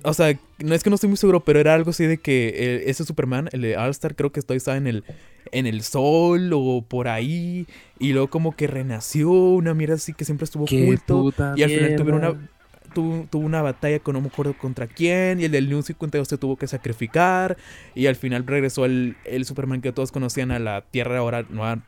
O 0.03 0.13
sea, 0.13 0.37
no 0.57 0.73
es 0.75 0.83
que 0.83 0.89
no 0.89 0.95
estoy 0.95 1.07
muy 1.09 1.15
seguro, 1.17 1.39
pero 1.41 1.59
era 1.59 1.73
algo 1.75 1.91
así 1.91 2.05
de 2.05 2.17
que 2.17 2.49
eh, 2.49 2.83
ese 2.89 3.05
Superman, 3.05 3.47
el 3.53 3.61
de 3.61 3.77
All-Star, 3.77 4.15
creo 4.15 4.31
que 4.31 4.39
estoy 4.41 4.57
estaba 4.57 4.75
en 4.77 4.87
el, 4.87 5.03
en 5.51 5.67
el 5.67 5.81
sol 5.84 6.51
o 6.53 6.81
por 6.81 7.08
ahí. 7.08 7.67
Y 8.00 8.13
luego 8.13 8.29
como 8.29 8.55
que 8.55 8.67
renació, 8.67 9.31
una 9.31 9.74
mierda 9.74 9.96
así 9.96 10.13
que 10.13 10.25
siempre 10.25 10.46
estuvo 10.46 10.63
oculto. 10.63 11.34
Y 11.55 11.63
al 11.63 11.69
final 11.69 11.96
tuvieron 11.96 12.24
una, 12.24 12.50
tuvo, 12.93 13.27
tuvo 13.29 13.46
una 13.46 13.62
batalla 13.62 14.00
con 14.00 14.13
no 14.13 14.22
me 14.22 14.27
acuerdo 14.27 14.58
contra 14.58 14.88
quién. 14.88 15.39
Y 15.41 15.46
el 15.46 15.51
del 15.51 15.69
New 15.69 15.81
52 15.81 16.27
se 16.27 16.38
tuvo 16.38 16.58
que 16.58 16.67
sacrificar. 16.67 17.58
Y 17.96 18.08
al 18.08 18.15
final 18.15 18.46
regresó 18.46 18.86
el, 18.86 19.17
el 19.25 19.46
Superman 19.46 19.81
que 19.81 19.91
todos 19.91 20.12
conocían 20.12 20.51
a 20.51 20.60
la 20.60 20.81
Tierra 20.81 21.19
ahora 21.19 21.46
nueva, 21.50 21.84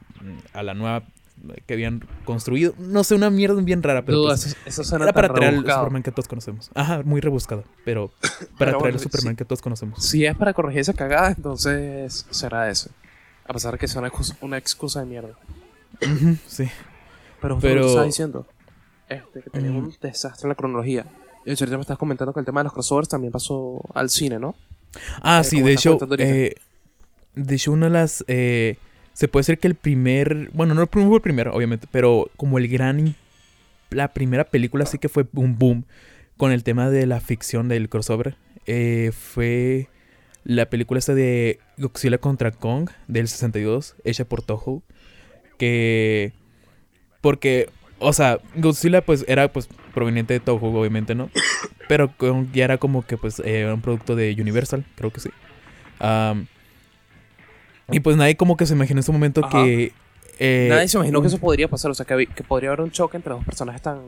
a 0.54 0.64
la 0.64 0.74
nueva 0.74 1.04
que 1.66 1.74
habían 1.74 2.04
construido. 2.26 2.74
No 2.78 3.04
sé, 3.04 3.16
una 3.16 3.30
mierda 3.30 3.60
bien 3.62 3.84
rara, 3.84 4.04
pero 4.04 4.20
Duda, 4.20 4.36
pues, 4.36 4.56
eso, 4.66 4.84
suena 4.84 5.06
era 5.06 5.14
para 5.14 5.34
traer 5.34 5.56
al. 5.56 5.62
Superman 5.62 6.04
que 6.04 6.12
todos 6.12 6.28
conocemos. 6.28 6.70
Ajá, 6.74 7.02
muy 7.04 7.22
rebuscado, 7.22 7.64
pero 7.84 8.10
para 8.22 8.38
Pero 8.38 8.56
traer 8.58 8.78
bueno, 8.80 8.98
al 8.98 9.00
Superman 9.00 9.36
que 9.36 9.46
todos 9.46 9.62
conocemos. 9.62 10.04
Si 10.04 10.26
es 10.26 10.36
para 10.36 10.54
corregir 10.54 10.82
esa 10.82 10.94
cagada, 10.94 11.32
entonces 11.32 12.26
será 12.30 12.70
eso. 12.70 12.92
A 13.52 13.54
pesar 13.54 13.74
de 13.74 13.80
que 13.80 13.88
sea 13.90 14.00
una 14.00 14.08
excusa, 14.08 14.38
una 14.40 14.58
excusa 14.58 15.00
de 15.02 15.06
mierda. 15.08 15.34
Sí. 16.48 16.70
Pero, 17.42 17.60
Pero- 17.60 17.86
estás 17.86 18.06
diciendo 18.06 18.48
este, 19.10 19.42
que 19.42 19.50
tenía 19.50 19.72
Mm. 19.72 19.76
un 19.78 19.96
desastre 20.02 20.46
en 20.46 20.50
la 20.50 20.56
cronología. 20.56 21.06
Y 21.44 21.50
de 21.50 21.54
hecho, 21.54 21.66
ahorita 21.66 21.76
me 21.78 21.82
estás 21.82 21.98
comentando 21.98 22.34
que 22.34 22.40
el 22.40 22.46
tema 22.46 22.62
de 22.62 22.66
los 22.66 22.74
crossovers 22.74 23.10
también 23.10 23.34
pasó 23.34 23.82
al 23.94 24.10
cine, 24.10 24.40
¿no? 24.40 24.56
Ah, 25.22 25.42
Eh, 25.42 25.44
sí, 25.44 25.62
de 25.62 25.74
hecho, 25.74 25.98
eh, 26.18 26.56
de 27.36 27.56
hecho, 27.56 27.74
una 27.74 27.88
de 27.88 27.92
las. 27.92 28.24
eh, 28.30 28.78
se 29.12 29.28
puede 29.28 29.42
decir 29.42 29.58
que 29.60 29.68
el 29.68 29.76
primer. 29.76 30.50
Bueno, 30.54 30.74
no 30.74 30.88
fue 30.88 31.04
el 31.04 31.22
primero, 31.22 31.54
obviamente, 31.54 31.88
pero 31.92 32.30
como 32.38 32.58
el 32.58 32.70
gran. 32.70 33.16
La 33.90 34.14
primera 34.14 34.46
película 34.46 34.86
sí 34.86 34.98
que 34.98 35.10
fue 35.10 35.28
un 35.34 35.58
boom 35.58 35.84
con 36.38 36.54
el 36.54 36.64
tema 36.64 36.90
de 36.90 37.06
la 37.06 37.20
ficción 37.20 37.68
del 37.68 37.90
crossover. 37.90 38.38
eh, 38.68 39.12
fue 39.14 39.90
la 40.44 40.66
película 40.70 40.98
esta 41.00 41.14
de 41.14 41.60
Godzilla 41.78 42.18
contra 42.18 42.52
Kong 42.52 42.90
del 43.08 43.28
62, 43.28 43.96
hecha 44.04 44.26
por 44.26 44.42
Toho. 44.42 44.82
Que. 45.58 46.34
Porque, 47.22 47.70
o 48.00 48.14
sea, 48.14 48.40
Godzilla 48.56 49.06
pues 49.06 49.24
era 49.28 49.52
pues 49.54 49.70
proveniente 49.94 50.34
de 50.34 50.40
Toho, 50.40 50.68
obviamente, 50.68 51.14
¿no? 51.16 51.30
Pero 51.88 52.12
Kong 52.18 52.48
ya 52.54 52.64
era 52.66 52.78
como 52.78 53.06
que 53.06 53.18
pues 53.18 53.40
eh, 53.40 53.60
era 53.62 53.74
un 53.74 53.82
producto 53.82 54.16
de 54.16 54.36
Universal, 54.40 54.86
creo 54.96 55.12
que 55.12 55.20
sí. 55.20 55.30
Y 57.92 58.00
pues 58.00 58.16
nadie 58.18 58.38
como 58.38 58.56
que 58.58 58.66
se 58.66 58.74
imaginó 58.74 58.98
en 59.00 59.04
ese 59.04 59.12
momento 59.12 59.42
Ajá. 59.46 59.64
que... 59.64 59.92
eh, 60.40 60.68
Nadie 60.70 60.88
se 60.88 60.98
imaginó 60.98 61.20
un- 61.20 61.24
que 61.24 61.28
eso 61.28 61.40
podría 61.40 61.68
pasar. 61.68 61.92
O 61.92 61.94
sea, 61.94 62.06
que, 62.06 62.26
que 62.28 62.44
podría 62.44 62.70
haber 62.70 62.82
un 62.82 62.92
choque 62.92 63.18
entre 63.18 63.34
dos 63.34 63.44
personajes 63.44 63.82
tan, 63.82 64.00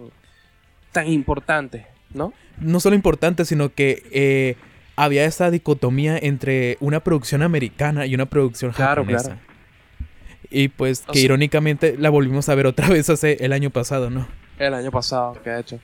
tan 0.91 1.07
importantes, 1.07 1.85
¿no? 2.13 2.33
no 2.59 2.79
solo 2.79 2.95
importante, 2.95 3.45
sino 3.45 3.73
que 3.73 4.03
eh, 4.11 4.55
había 4.95 5.25
esa 5.25 5.49
dicotomía 5.51 6.17
entre 6.17 6.77
una 6.79 6.99
producción 7.03 7.41
americana 7.41 8.05
y 8.05 8.15
una 8.15 8.25
producción 8.27 8.71
Claro, 8.71 9.03
japonesa. 9.03 9.29
claro. 9.35 9.41
Y 10.49 10.67
pues 10.67 11.03
O 11.07 11.11
que 11.13 11.19
sea- 11.19 11.25
irónicamente 11.25 11.97
la 11.97 12.09
volvimos 12.09 12.47
a 12.49 12.55
ver 12.55 12.67
otra 12.67 12.87
vez 12.89 13.09
hace 13.09 13.37
el 13.43 13.53
año 13.53 13.69
pasado, 13.71 14.09
¿no? 14.09 14.27
El 14.59 14.73
año 14.75 14.91
pasado, 14.91 15.33
que 15.43 15.49
ha 15.49 15.59
hecho. 15.59 15.79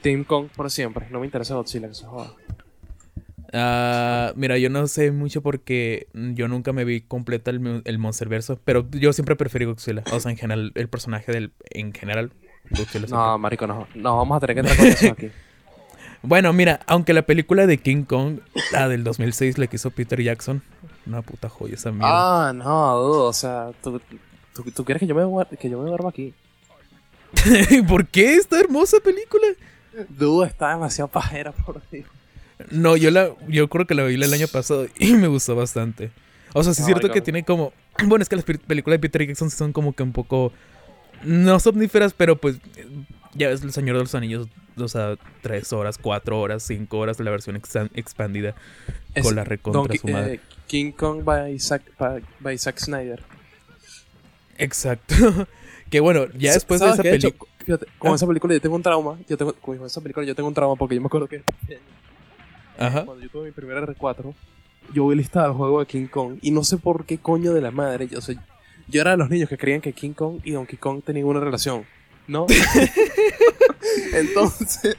Team 0.00 0.24
Kong 0.24 0.48
por 0.56 0.70
siempre. 0.70 1.06
No 1.10 1.20
me 1.20 1.26
interesa 1.26 1.54
Godzilla, 1.54 1.88
que 1.88 1.94
se 1.94 2.04
joda. 2.06 2.32
Ah, 3.52 4.32
mira, 4.36 4.58
yo 4.58 4.70
no 4.70 4.86
sé 4.86 5.12
mucho 5.12 5.42
porque 5.42 6.08
yo 6.14 6.48
nunca 6.48 6.72
me 6.72 6.84
vi 6.84 7.00
completa 7.00 7.50
el, 7.50 7.82
el 7.84 7.98
Monsterverso, 7.98 8.58
pero 8.64 8.88
yo 8.90 9.12
siempre 9.12 9.36
preferí 9.36 9.64
Godzilla. 9.66 10.02
O 10.12 10.20
sea, 10.20 10.30
en 10.30 10.36
general, 10.38 10.72
el 10.74 10.88
personaje 10.88 11.32
del, 11.32 11.52
en 11.70 11.92
general, 11.92 12.32
Godzilla. 12.70 12.86
siempre. 12.90 13.10
No, 13.10 13.38
marico, 13.38 13.66
no. 13.66 13.86
No, 13.94 14.16
vamos 14.16 14.36
a 14.36 14.40
tener 14.40 14.54
que 14.56 14.60
entrar 14.60 14.76
con 14.76 14.86
eso 14.86 15.12
aquí. 15.12 15.30
Bueno, 16.26 16.52
mira, 16.52 16.80
aunque 16.86 17.12
la 17.12 17.22
película 17.22 17.66
de 17.66 17.78
King 17.78 18.04
Kong, 18.04 18.40
la 18.72 18.88
del 18.88 19.04
2006, 19.04 19.58
la 19.58 19.66
que 19.66 19.76
hizo 19.76 19.90
Peter 19.90 20.20
Jackson, 20.20 20.62
una 21.06 21.22
puta 21.22 21.48
joya 21.48 21.74
esa 21.74 21.92
mierda. 21.92 22.48
Ah, 22.48 22.52
no, 22.52 22.96
dudo. 22.98 23.24
O 23.26 23.32
sea, 23.32 23.70
tú, 23.82 24.00
tú, 24.52 24.64
tú 24.72 24.84
quieres 24.84 25.00
que 25.00 25.06
yo 25.06 25.14
me, 25.14 25.56
que 25.56 25.70
yo 25.70 25.80
me 25.80 25.88
duerma 25.88 26.08
aquí. 26.10 26.34
¿Por 27.88 28.06
qué 28.06 28.34
esta 28.34 28.58
hermosa 28.58 28.98
película? 29.02 29.46
Dudo, 30.08 30.44
está 30.44 30.70
demasiado 30.70 31.08
pajera, 31.08 31.52
por 31.52 31.80
Dios. 31.90 32.06
No, 32.70 32.96
yo 32.96 33.10
la, 33.10 33.30
yo 33.48 33.68
creo 33.68 33.86
que 33.86 33.94
la 33.94 34.04
vi 34.04 34.14
el 34.14 34.32
año 34.32 34.48
pasado 34.48 34.86
y 34.98 35.12
me 35.14 35.28
gustó 35.28 35.54
bastante. 35.54 36.10
O 36.54 36.62
sea, 36.64 36.72
sí 36.72 36.80
es 36.82 36.88
No, 36.88 36.94
cierto 36.94 37.12
que 37.12 37.20
tiene 37.20 37.44
como. 37.44 37.72
Bueno, 38.04 38.22
es 38.22 38.28
que 38.28 38.36
las 38.36 38.44
pe- 38.44 38.58
películas 38.58 38.96
de 39.00 39.08
Peter 39.08 39.26
Jackson 39.26 39.48
son 39.50 39.72
como 39.72 39.92
que 39.94 40.02
un 40.02 40.12
poco. 40.12 40.52
No 41.22 41.58
somníferas, 41.60 42.12
pero 42.14 42.36
pues. 42.36 42.56
Ya 43.36 43.48
ves, 43.48 43.62
El 43.62 43.72
Señor 43.72 43.96
de 43.96 44.02
los 44.02 44.14
Anillos, 44.14 44.48
o 44.78 44.88
sea, 44.88 45.16
tres 45.42 45.72
horas, 45.72 45.98
cuatro 45.98 46.40
horas, 46.40 46.62
cinco 46.62 46.98
horas 46.98 47.18
la 47.20 47.30
versión 47.30 47.56
exan- 47.56 47.90
expandida. 47.94 48.54
Es 49.14 49.24
Con 49.24 49.34
la 49.36 49.44
recontra 49.44 49.82
Donkey- 49.82 49.98
su 50.00 50.08
madre. 50.08 50.34
eh, 50.34 50.40
King 50.66 50.92
Kong 50.92 51.22
by 51.24 51.58
Zack, 51.58 51.82
by, 51.98 52.22
by 52.40 52.56
Zack 52.58 52.78
Snyder. 52.78 53.22
Exacto. 54.58 55.14
que 55.90 56.00
bueno, 56.00 56.26
ya 56.38 56.52
después 56.52 56.80
de 56.80 56.86
¿Sabes 56.86 57.00
esa 57.00 57.02
película. 57.28 57.50
fíjate, 57.64 57.86
con 57.98 58.12
Ah. 58.12 58.14
esa 58.14 58.26
película 58.26 58.54
yo 58.54 58.60
tengo 58.60 58.76
un 58.76 58.82
trauma. 58.82 59.18
Yo 59.28 59.36
tengo, 59.36 59.52
con 59.54 59.84
esa 59.84 60.00
película 60.00 60.24
yo 60.26 60.34
tengo 60.34 60.48
un 60.48 60.54
trauma 60.54 60.76
porque 60.76 60.94
yo 60.94 61.00
me 61.00 61.06
acuerdo 61.06 61.28
que 61.28 61.42
Ajá. 62.78 63.04
cuando 63.04 63.22
yo 63.24 63.30
tuve 63.30 63.46
mi 63.46 63.52
primer 63.52 63.76
R4, 63.78 64.34
yo 64.92 65.08
vi 65.08 65.16
listado 65.16 65.46
el 65.48 65.52
juego 65.54 65.80
de 65.80 65.86
King 65.86 66.06
Kong 66.06 66.38
y 66.42 66.50
no 66.50 66.64
sé 66.64 66.76
por 66.78 67.04
qué 67.06 67.18
coño 67.18 67.52
de 67.52 67.60
la 67.60 67.70
madre. 67.70 68.08
Yo, 68.08 68.18
o 68.18 68.22
sea, 68.22 68.34
yo 68.88 69.00
era 69.00 69.12
de 69.12 69.16
los 69.16 69.28
niños 69.30 69.48
que 69.48 69.58
creían 69.58 69.80
que 69.80 69.92
King 69.92 70.12
Kong 70.12 70.40
y 70.44 70.52
Donkey 70.52 70.78
Kong 70.78 71.02
tenían 71.04 71.26
una 71.26 71.40
relación, 71.40 71.84
¿no? 72.28 72.46
Entonces, 74.12 74.96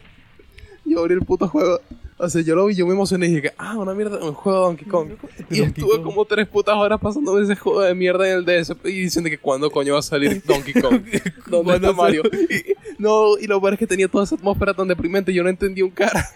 yo 0.86 1.00
abrí 1.00 1.14
el 1.16 1.22
puto 1.22 1.48
juego. 1.48 1.80
O 2.20 2.28
sea, 2.30 2.42
yo 2.42 2.56
lo 2.56 2.66
vi, 2.66 2.74
yo 2.74 2.88
me 2.88 2.94
emocioné 2.94 3.28
y 3.28 3.36
dije, 3.36 3.54
ah, 3.60 3.78
una 3.78 3.94
mierda, 3.94 4.18
un 4.26 4.34
juego 4.34 4.58
de 4.60 4.66
Donkey 4.66 4.88
Kong. 4.88 5.10
Y 5.52 5.60
Donkey 5.60 5.62
estuve 5.66 5.92
Kong. 5.98 6.04
como 6.04 6.26
tres 6.26 6.48
putas 6.48 6.76
horas 6.76 7.00
pasando 7.00 7.40
ese 7.40 7.56
juego 7.56 7.82
de 7.82 7.94
mierda 7.94 8.28
en 8.28 8.38
el 8.40 8.46
DS 8.46 8.74
y 8.86 9.02
diciendo 9.02 9.30
que 9.30 9.38
cuándo 9.38 9.70
coño 9.70 9.94
va 9.94 10.00
a 10.00 10.02
salir 10.04 10.42
Donkey 10.44 10.74
Kong. 10.74 11.04
¿Dónde 11.48 11.64
¿Cuándo 11.64 11.74
está 11.76 11.94
Mario? 11.94 12.24
Y- 12.50 12.74
no, 12.98 13.38
y 13.38 13.46
lo 13.46 13.62
peor 13.62 13.74
es 13.74 13.80
que 13.80 13.86
tenía 13.86 14.08
toda 14.08 14.24
esa 14.24 14.34
atmósfera 14.34 14.74
tan 14.74 14.88
deprimente 14.88 15.32
yo 15.32 15.44
no 15.44 15.50
entendí 15.50 15.84
un 15.84 15.92
cara. 15.92 16.28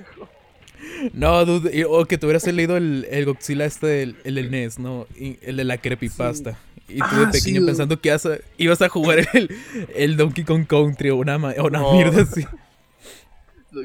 No, 1.14 1.44
dude, 1.46 1.84
o 1.86 2.06
que 2.06 2.20
tú 2.20 2.28
hubieras 2.28 2.46
leído 2.46 2.78
el, 2.78 3.08
el 3.10 3.26
Godzilla 3.26 3.66
este, 3.66 4.04
el, 4.04 4.16
el 4.24 4.36
del 4.36 4.52
NES, 4.52 4.78
¿no? 4.78 5.08
El 5.18 5.58
de 5.58 5.64
la 5.64 5.80
creepypasta. 5.80 6.60
Y 6.94 7.00
tú 7.00 7.16
de 7.16 7.26
Ah, 7.26 7.30
pequeño 7.32 7.66
pensando 7.66 8.00
que 8.00 8.10
ibas 8.10 8.26
a, 8.26 8.38
ibas 8.58 8.82
a 8.82 8.90
jugar 8.90 9.20
el, 9.34 9.56
el 9.96 10.18
Donkey 10.18 10.44
Kong 10.44 10.66
Country 10.68 11.10
o 11.10 11.18
una, 11.18 11.38
o 11.38 11.66
una 11.68 11.80
No. 11.80 11.94
mierda 11.94 12.22
así. 12.24 12.46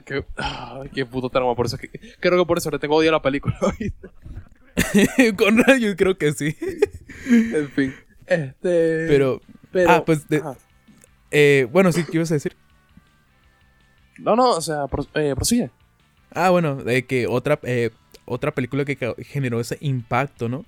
Qué, 0.05 0.25
ay, 0.37 0.91
qué 0.93 1.07
puto 1.07 1.29
trauma. 1.31 1.55
Por 1.55 1.67
eso 1.67 1.77
es 1.77 1.83
que, 1.83 2.01
creo 2.21 2.39
que 2.41 2.47
por 2.47 2.59
eso 2.59 2.71
le 2.71 2.79
tengo 2.79 2.97
odio 2.97 3.11
a 3.11 3.13
la 3.13 3.23
película. 3.23 3.57
Con 5.39 5.57
yo 5.81 5.97
creo 5.97 6.19
que 6.19 6.33
sí. 6.33 6.57
en 7.31 7.71
fin. 7.71 7.95
Este. 8.27 9.07
Pero, 9.07 9.41
pero- 9.71 9.91
ah, 9.91 10.05
pues, 10.05 10.29
de- 10.29 10.43
eh, 11.31 11.69
bueno, 11.71 11.93
sí, 11.93 12.05
¿qué 12.05 12.17
ibas 12.19 12.31
a 12.31 12.35
decir? 12.35 12.57
No, 14.19 14.35
no, 14.35 14.51
o 14.53 14.61
sea, 14.61 14.87
eh, 15.15 15.35
prosigue. 15.37 15.71
Ah, 16.33 16.51
bueno, 16.51 16.77
de 16.77 17.05
que 17.05 17.27
otra, 17.27 17.59
eh, 17.63 17.91
otra 18.25 18.53
película 18.53 18.85
que 18.85 18.97
generó 19.25 19.61
ese 19.61 19.79
impacto, 19.81 20.49
¿no? 20.49 20.65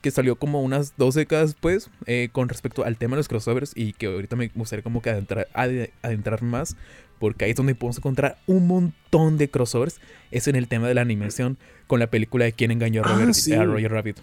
Que 0.00 0.10
salió 0.10 0.36
como 0.36 0.62
unas 0.62 0.94
dos 0.96 1.14
décadas 1.14 1.50
después 1.52 1.90
eh, 2.06 2.30
con 2.32 2.48
respecto 2.48 2.84
al 2.84 2.96
tema 2.96 3.16
de 3.16 3.18
los 3.18 3.28
crossovers 3.28 3.72
y 3.74 3.92
que 3.92 4.06
ahorita 4.06 4.34
me 4.36 4.48
gustaría 4.54 4.82
como 4.82 5.02
que 5.02 5.10
adentrar, 5.10 5.48
ade- 5.54 5.90
adentrar 6.02 6.42
más 6.42 6.76
porque 7.18 7.44
ahí 7.44 7.50
es 7.50 7.56
donde 7.56 7.74
podemos 7.74 7.98
encontrar 7.98 8.38
un 8.46 8.66
montón 8.66 9.36
de 9.36 9.50
crossovers. 9.50 10.00
Es 10.30 10.48
en 10.48 10.56
el 10.56 10.68
tema 10.68 10.88
de 10.88 10.94
la 10.94 11.02
animación 11.02 11.58
con 11.86 12.00
la 12.00 12.06
película 12.06 12.46
de 12.46 12.52
Quién 12.54 12.70
engañó 12.70 13.02
a, 13.02 13.08
Ah, 13.08 13.12
Robert- 13.12 13.34
sí. 13.34 13.52
a 13.52 13.62
Roger 13.64 13.90
Rabbit. 13.92 14.16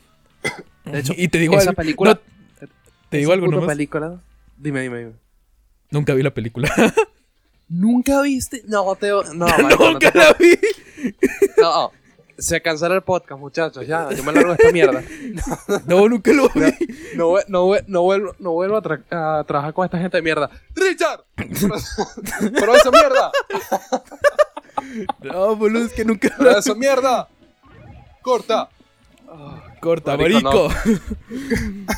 De 0.85 0.99
hecho, 0.99 1.13
y 1.15 1.27
te 1.27 1.37
digo 1.37 1.53
esa 1.55 1.69
algo, 1.69 1.75
película. 1.77 2.19
no, 2.61 2.67
te 3.09 3.17
digo 3.17 3.33
algo 3.33 3.47
nomás. 3.47 3.67
película. 3.67 4.19
Dime, 4.57 4.81
dime, 4.81 4.97
dime. 4.99 5.11
Nunca 5.91 6.15
vi 6.15 6.23
la 6.23 6.33
película. 6.33 6.69
¿Nunca 7.69 8.21
viste? 8.21 8.63
No, 8.65 8.95
Teo. 8.95 9.23
No, 9.33 9.45
marico, 9.61 9.83
no, 9.85 9.91
Nunca 9.91 10.11
te- 10.11 10.17
la 10.17 10.33
vi. 10.33 10.57
no, 11.61 11.91
se 12.37 12.61
cancela 12.61 12.95
el 12.95 13.01
podcast, 13.01 13.39
muchachos. 13.39 13.85
Ya, 13.87 14.09
yo 14.11 14.23
me 14.23 14.31
largo 14.31 14.49
de 14.49 14.55
esta 14.55 14.71
mierda. 14.71 15.03
No, 15.85 16.07
nunca 16.07 16.31
lo 16.33 16.49
vi. 16.49 16.71
No, 17.15 17.33
no, 17.47 17.71
no 17.87 18.01
vuelvo, 18.03 18.35
no 18.39 18.51
vuelvo 18.51 18.77
a, 18.77 18.81
tra- 18.83 19.03
a 19.11 19.43
trabajar 19.43 19.73
con 19.73 19.85
esta 19.85 19.97
gente 19.97 20.17
de 20.17 20.23
mierda. 20.23 20.49
¡Richard! 20.75 21.21
Pero, 21.35 21.75
pero 22.53 22.75
esa 22.75 22.91
mierda. 22.91 23.31
No, 25.23 25.55
boludo, 25.55 25.85
es 25.85 25.93
que 25.93 26.05
nunca 26.05 26.29
Pero 26.37 26.51
la 26.51 26.59
esa 26.59 26.75
mierda. 26.75 27.27
Corta. 28.21 28.69
Corta, 29.79 30.17
Marico, 30.17 30.69
marico. 30.69 31.01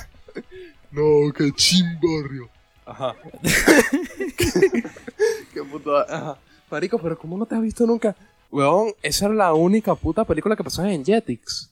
No, 0.92 1.32
qué 1.34 1.52
chimbarrio. 1.54 2.50
Ajá. 2.86 3.16
qué 5.54 5.64
puto. 5.64 5.98
Ajá. 5.98 6.38
Marico, 6.72 6.98
pero 7.00 7.18
¿cómo 7.18 7.38
no 7.38 7.46
te 7.46 7.56
has 7.56 7.62
visto 7.62 7.86
nunca? 7.86 8.16
Weón, 8.52 8.94
esa 9.04 9.26
era 9.26 9.36
la 9.36 9.54
única 9.54 9.94
puta 9.96 10.24
película 10.26 10.56
que 10.56 10.64
pasaba 10.64 10.92
en 10.92 11.04
Jetix. 11.06 11.72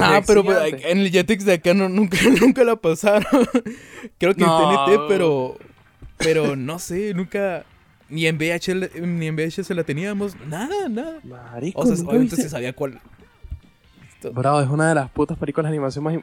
Ah, 0.00 0.22
pero 0.26 0.44
pues, 0.44 0.74
en 0.84 0.98
el 0.98 1.10
Jetix 1.10 1.44
de 1.44 1.54
acá 1.54 1.74
no, 1.74 1.88
nunca, 1.88 2.16
nunca 2.40 2.62
la 2.64 2.76
pasaron. 2.76 3.24
Creo 4.18 4.34
que 4.34 4.40
No. 4.44 4.86
en 4.86 4.96
TNT, 4.96 5.08
pero. 5.08 5.56
Pero 6.18 6.54
no 6.56 6.78
sé, 6.78 7.12
nunca. 7.14 7.64
Ni 8.08 8.26
en 8.26 8.36
VHS, 8.38 9.00
ni 9.00 9.26
en 9.26 9.36
VHS 9.36 9.70
la 9.70 9.84
teníamos. 9.84 10.36
Nada, 10.46 10.88
nada. 10.88 11.18
Marico, 11.24 11.80
O 11.80 11.86
sea, 11.86 11.96
¿nunca 11.96 12.10
obviamente 12.10 12.36
viste? 12.36 12.42
se 12.42 12.50
sabía 12.50 12.72
cuál. 12.74 13.00
Bro, 14.32 14.60
es 14.60 14.68
una 14.68 14.88
de 14.90 14.94
las 14.94 15.10
putas 15.10 15.36
películas 15.36 15.64
de 15.70 15.76
animación 15.76 16.04
más... 16.04 16.16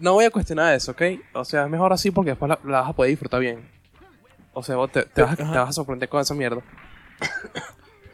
No 0.00 0.12
voy 0.14 0.24
a 0.26 0.30
cuestionar 0.30 0.74
eso, 0.74 0.90
¿ok? 0.90 1.02
O 1.32 1.44
sea, 1.44 1.64
es 1.64 1.70
mejor 1.70 1.92
así 1.92 2.10
porque 2.10 2.32
después 2.32 2.48
la, 2.50 2.58
la 2.64 2.80
vas 2.82 2.90
a 2.90 2.92
poder 2.92 3.10
disfrutar 3.10 3.40
bien. 3.40 3.60
O 4.52 4.62
sea, 4.62 4.76
vos 4.76 4.90
te, 4.92 5.04
te 5.04 5.22
vas, 5.22 5.36
te 5.36 5.42
vas 5.44 5.68
a 5.68 5.72
sorprender 5.72 6.08
con 6.08 6.20
esa 6.20 6.34
mierda. 6.34 6.60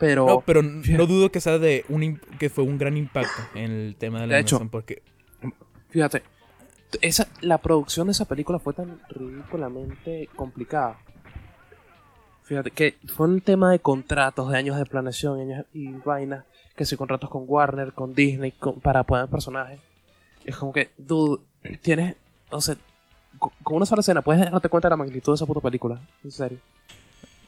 Pero... 0.01 0.27
No, 0.27 0.41
pero 0.41 0.63
no 0.65 1.07
dudo 1.07 1.31
que 1.31 1.41
sea 1.41 1.59
de 1.59 1.85
un 1.89 2.19
que 2.39 2.51
fue 2.51 2.65
un 2.65 2.79
gran 2.79 2.97
impacto 2.97 3.41
en 3.55 3.71
el 3.71 3.97
tema 3.97 4.21
de 4.23 4.27
la 4.27 4.35
De 4.35 4.41
hecho. 4.41 4.57
animación. 4.57 4.71
Porque. 4.71 5.03
Fíjate, 5.91 6.23
esa, 7.03 7.29
la 7.43 7.59
producción 7.59 8.07
de 8.09 8.13
esa 8.13 8.25
película 8.25 8.59
fue 8.59 8.73
tan 8.73 8.99
ridículamente 9.11 10.29
complicada. 10.35 10.99
Fíjate 12.45 12.71
que 12.73 12.97
fue 13.15 13.29
un 13.29 13.41
tema 13.41 13.71
de 13.71 13.79
contratos, 13.79 14.51
de 14.51 14.59
años 14.59 14.77
de 14.77 14.85
planeación 14.87 15.39
años 15.41 15.67
y 15.73 15.89
vainas, 15.93 16.45
que 16.75 16.85
si 16.85 16.97
contratos 16.97 17.31
con 17.31 17.45
Warner, 17.47 17.93
con 17.93 18.13
Disney, 18.15 18.51
con- 18.53 18.81
para 18.81 19.05
poner 19.05 19.29
personajes. 19.29 19.79
Es 20.45 20.57
como 20.57 20.73
que, 20.73 20.91
dude, 20.99 21.43
tienes, 21.83 22.17
o 22.51 22.61
sea, 22.61 22.77
co- 23.39 23.53
con 23.63 23.77
una 23.77 23.87
sola 23.87 24.01
escena 24.01 24.23
puedes 24.23 24.51
darte 24.51 24.69
cuenta 24.69 24.89
de 24.89 24.91
la 24.91 24.97
magnitud 24.97 25.33
de 25.33 25.37
esa 25.37 25.47
puta 25.47 25.61
película, 25.61 26.01
en 26.25 26.31
serio. 26.33 26.59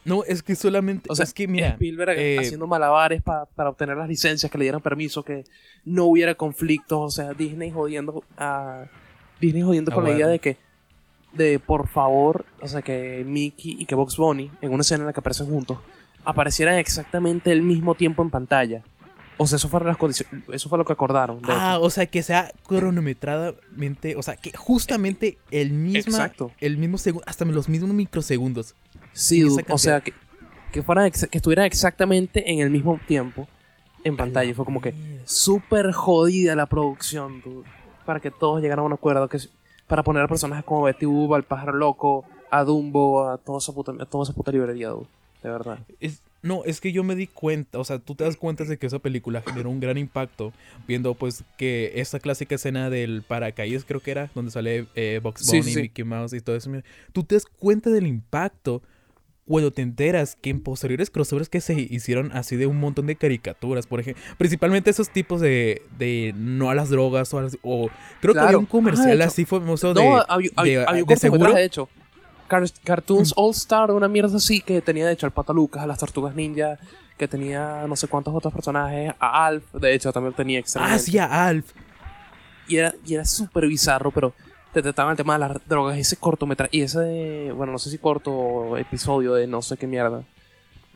No, 0.04 0.24
es 0.24 0.42
que 0.42 0.54
solamente. 0.56 1.06
O 1.10 1.14
sea, 1.14 1.24
es 1.24 1.32
que 1.32 1.46
mira. 1.46 1.68
Spielberg 1.68 2.18
eh, 2.18 2.38
haciendo 2.40 2.66
malabares 2.66 3.22
pa- 3.22 3.46
para 3.54 3.70
obtener 3.70 3.96
las 3.96 4.08
licencias, 4.08 4.50
que 4.50 4.58
le 4.58 4.64
dieran 4.64 4.80
permiso, 4.80 5.22
que 5.22 5.44
no 5.84 6.04
hubiera 6.06 6.34
conflictos, 6.34 6.98
o 7.00 7.10
sea, 7.10 7.32
Disney 7.34 7.70
jodiendo 7.70 8.24
a 8.36 8.86
Disney 9.40 9.62
jodiendo 9.62 9.92
A 9.92 9.94
con 9.94 10.04
la 10.04 10.10
idea 10.10 10.26
de 10.26 10.38
que 10.40 10.56
de 11.32 11.58
por 11.58 11.88
favor, 11.88 12.44
o 12.60 12.66
sea, 12.68 12.82
que 12.82 13.24
Mickey 13.26 13.76
y 13.78 13.86
que 13.86 13.94
Box 13.94 14.16
Bunny 14.16 14.50
en 14.60 14.72
una 14.72 14.82
escena 14.82 15.02
en 15.02 15.06
la 15.06 15.12
que 15.12 15.20
aparecen 15.20 15.46
juntos 15.46 15.78
aparecieran 16.24 16.74
exactamente 16.76 17.50
el 17.52 17.62
mismo 17.62 17.94
tiempo 17.94 18.22
en 18.22 18.30
pantalla. 18.30 18.82
O 19.38 19.46
sea, 19.46 19.56
eso 19.56 19.68
fueron 19.68 19.88
las 19.88 19.96
condiciones, 19.96 20.42
eso 20.52 20.68
fue 20.68 20.78
lo 20.78 20.84
que 20.84 20.92
acordaron. 20.92 21.40
de 21.42 21.52
Ah, 21.52 21.74
hecho. 21.76 21.82
o 21.84 21.90
sea, 21.90 22.06
que 22.06 22.22
sea 22.22 22.52
cronometradamente, 22.66 24.16
o 24.16 24.22
sea, 24.22 24.36
que 24.36 24.52
justamente 24.56 25.38
el 25.50 25.70
mismo, 25.72 26.12
Exacto. 26.12 26.52
el 26.60 26.76
mismo 26.76 26.98
segundo, 26.98 27.24
hasta 27.26 27.44
los 27.44 27.68
mismos 27.68 27.90
microsegundos. 27.92 28.74
Sí, 29.12 29.42
o 29.42 29.78
sea, 29.78 30.00
que, 30.00 30.12
que, 30.72 30.82
fueran 30.82 31.06
exa- 31.10 31.28
que 31.28 31.38
estuvieran 31.38 31.66
exactamente 31.66 32.50
en 32.50 32.60
el 32.60 32.70
mismo 32.70 32.98
tiempo 33.06 33.46
en 34.04 34.16
pantalla. 34.16 34.54
Fue 34.54 34.64
como 34.64 34.80
que 34.80 34.94
súper 35.24 35.92
jodida 35.92 36.54
la 36.56 36.66
producción, 36.66 37.40
dude, 37.42 37.68
para 38.04 38.20
que 38.20 38.30
todos 38.30 38.60
llegaran 38.62 38.82
a 38.84 38.86
un 38.86 38.92
acuerdo. 38.92 39.28
Que, 39.28 39.38
para 39.86 40.02
poner 40.02 40.22
a 40.22 40.28
personajes 40.28 40.64
como 40.64 40.82
Betty 40.82 41.06
Boop, 41.06 41.34
al 41.34 41.42
pájaro 41.44 41.74
loco, 41.74 42.24
a 42.50 42.64
Dumbo, 42.64 43.28
a 43.28 43.36
toda 43.38 43.58
esa 43.58 43.72
puta, 43.72 43.92
a 44.00 44.06
toda 44.06 44.24
esa 44.24 44.32
puta 44.32 44.50
librería, 44.50 44.88
dude, 44.88 45.06
de 45.42 45.50
verdad. 45.50 45.78
Es- 46.00 46.22
no, 46.40 46.64
es 46.64 46.80
que 46.80 46.90
yo 46.90 47.04
me 47.04 47.14
di 47.14 47.28
cuenta, 47.28 47.78
o 47.78 47.84
sea, 47.84 48.00
tú 48.00 48.16
te 48.16 48.24
das 48.24 48.36
cuenta 48.36 48.64
de 48.64 48.76
que 48.76 48.86
esa 48.88 48.98
película 48.98 49.42
generó 49.42 49.70
un 49.70 49.78
gran 49.78 49.96
impacto, 49.96 50.52
viendo 50.88 51.14
pues 51.14 51.44
que 51.56 51.92
esa 51.94 52.18
clásica 52.18 52.56
escena 52.56 52.90
del 52.90 53.22
paracaídas 53.22 53.84
creo 53.84 54.00
que 54.00 54.10
era, 54.10 54.28
donde 54.34 54.50
sale 54.50 54.86
eh, 54.96 55.20
Box 55.22 55.46
Bunny, 55.46 55.62
sí, 55.62 55.74
sí. 55.74 55.80
Mickey 55.82 56.04
Mouse 56.04 56.32
y 56.32 56.40
todo 56.40 56.56
eso. 56.56 56.68
Tú 57.12 57.22
te 57.22 57.36
das 57.36 57.46
cuenta 57.46 57.90
del 57.90 58.08
impacto 58.08 58.82
cuando 59.46 59.72
te 59.72 59.82
enteras 59.82 60.36
que 60.40 60.50
en 60.50 60.60
posteriores 60.60 61.10
crossovers 61.10 61.48
que 61.48 61.60
se 61.60 61.74
hicieron 61.74 62.30
así 62.32 62.56
de 62.56 62.66
un 62.66 62.78
montón 62.78 63.06
de 63.06 63.16
caricaturas, 63.16 63.86
por 63.86 64.00
ejemplo, 64.00 64.22
principalmente 64.38 64.90
esos 64.90 65.10
tipos 65.10 65.40
de, 65.40 65.82
de 65.98 66.32
no 66.36 66.70
a 66.70 66.74
las 66.74 66.90
drogas 66.90 67.32
o, 67.34 67.38
a 67.38 67.42
las- 67.42 67.58
o 67.62 67.90
creo 68.20 68.34
que 68.34 68.40
había 68.40 68.58
un 68.58 68.66
comercial 68.66 69.20
Ah, 69.20 69.26
así 69.26 69.44
famoso 69.44 69.92
de, 69.94 70.04
no, 70.04 70.24
había 70.28 70.50
un 70.90 71.06
de 71.06 71.16
seguro. 71.16 71.52
de 71.52 71.64
hecho. 71.64 71.88
Car- 72.48 72.68
Cartoons 72.84 73.32
All 73.36 73.50
Star, 73.52 73.90
una 73.90 74.08
mierda 74.08 74.36
así, 74.36 74.60
que 74.60 74.80
tenía 74.82 75.06
de 75.06 75.12
hecho 75.14 75.26
al 75.26 75.32
Pato 75.32 75.52
Lucas, 75.54 75.82
a 75.82 75.86
las 75.86 75.98
Tortugas 75.98 76.34
Ninja, 76.34 76.78
que 77.18 77.26
tenía 77.26 77.84
no 77.88 77.96
sé 77.96 78.08
cuántos 78.08 78.34
otros 78.34 78.52
personajes, 78.52 79.12
a 79.18 79.46
Alf, 79.46 79.64
de 79.74 79.94
hecho 79.94 80.12
también 80.12 80.34
tenía 80.34 80.58
Ah, 80.58 80.60
extrañamente. 80.60 81.02
sí, 81.10 81.18
a 81.18 81.46
Alf. 81.48 81.72
y 82.68 82.76
era, 82.76 82.94
y 83.06 83.14
era 83.14 83.24
súper 83.24 83.66
bizarro, 83.66 84.10
pero 84.10 84.34
te 84.72 84.82
trataban 84.82 85.12
el 85.12 85.16
tema 85.16 85.34
de 85.34 85.38
las 85.40 85.68
drogas, 85.68 85.98
ese 85.98 86.16
cortometraje, 86.16 86.70
y 86.76 86.82
ese, 86.82 87.52
bueno, 87.54 87.72
no 87.72 87.78
sé 87.78 87.90
si 87.90 87.98
corto 87.98 88.76
episodio 88.78 89.34
de 89.34 89.46
no 89.46 89.60
sé 89.62 89.76
qué 89.76 89.86
mierda. 89.86 90.22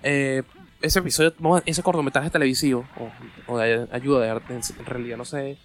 Eh, 0.02 0.42
ese 0.82 0.98
episodio, 1.00 1.32
ese 1.66 1.82
cortometraje 1.82 2.30
televisivo, 2.30 2.84
o, 3.48 3.52
o 3.52 3.58
de 3.58 3.86
ayuda 3.92 4.20
de 4.24 4.30
arte, 4.30 4.54
en, 4.54 4.86
realidad, 4.86 5.16
no 5.16 5.24
sé 5.24 5.56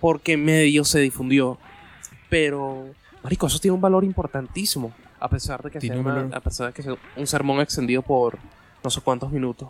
por 0.00 0.20
qué 0.20 0.36
medio 0.36 0.84
se 0.84 0.98
difundió, 1.00 1.58
pero, 2.28 2.86
marico, 3.22 3.46
eso 3.46 3.58
tiene 3.58 3.74
un 3.74 3.80
valor 3.80 4.04
importantísimo, 4.04 4.92
a 5.20 5.28
pesar 5.28 5.62
de 5.62 5.70
que 5.70 5.80
sea 5.80 5.94
un 5.96 6.06
una- 6.06 6.36
a 6.36 6.40
pesar 6.40 6.68
de 6.68 6.72
que 6.72 6.82
sea 6.82 6.94
un 7.16 7.26
sermón 7.26 7.60
extendido 7.60 8.02
por 8.02 8.38
no 8.82 8.90
sé 8.90 9.00
cuántos 9.00 9.30
minutos. 9.30 9.68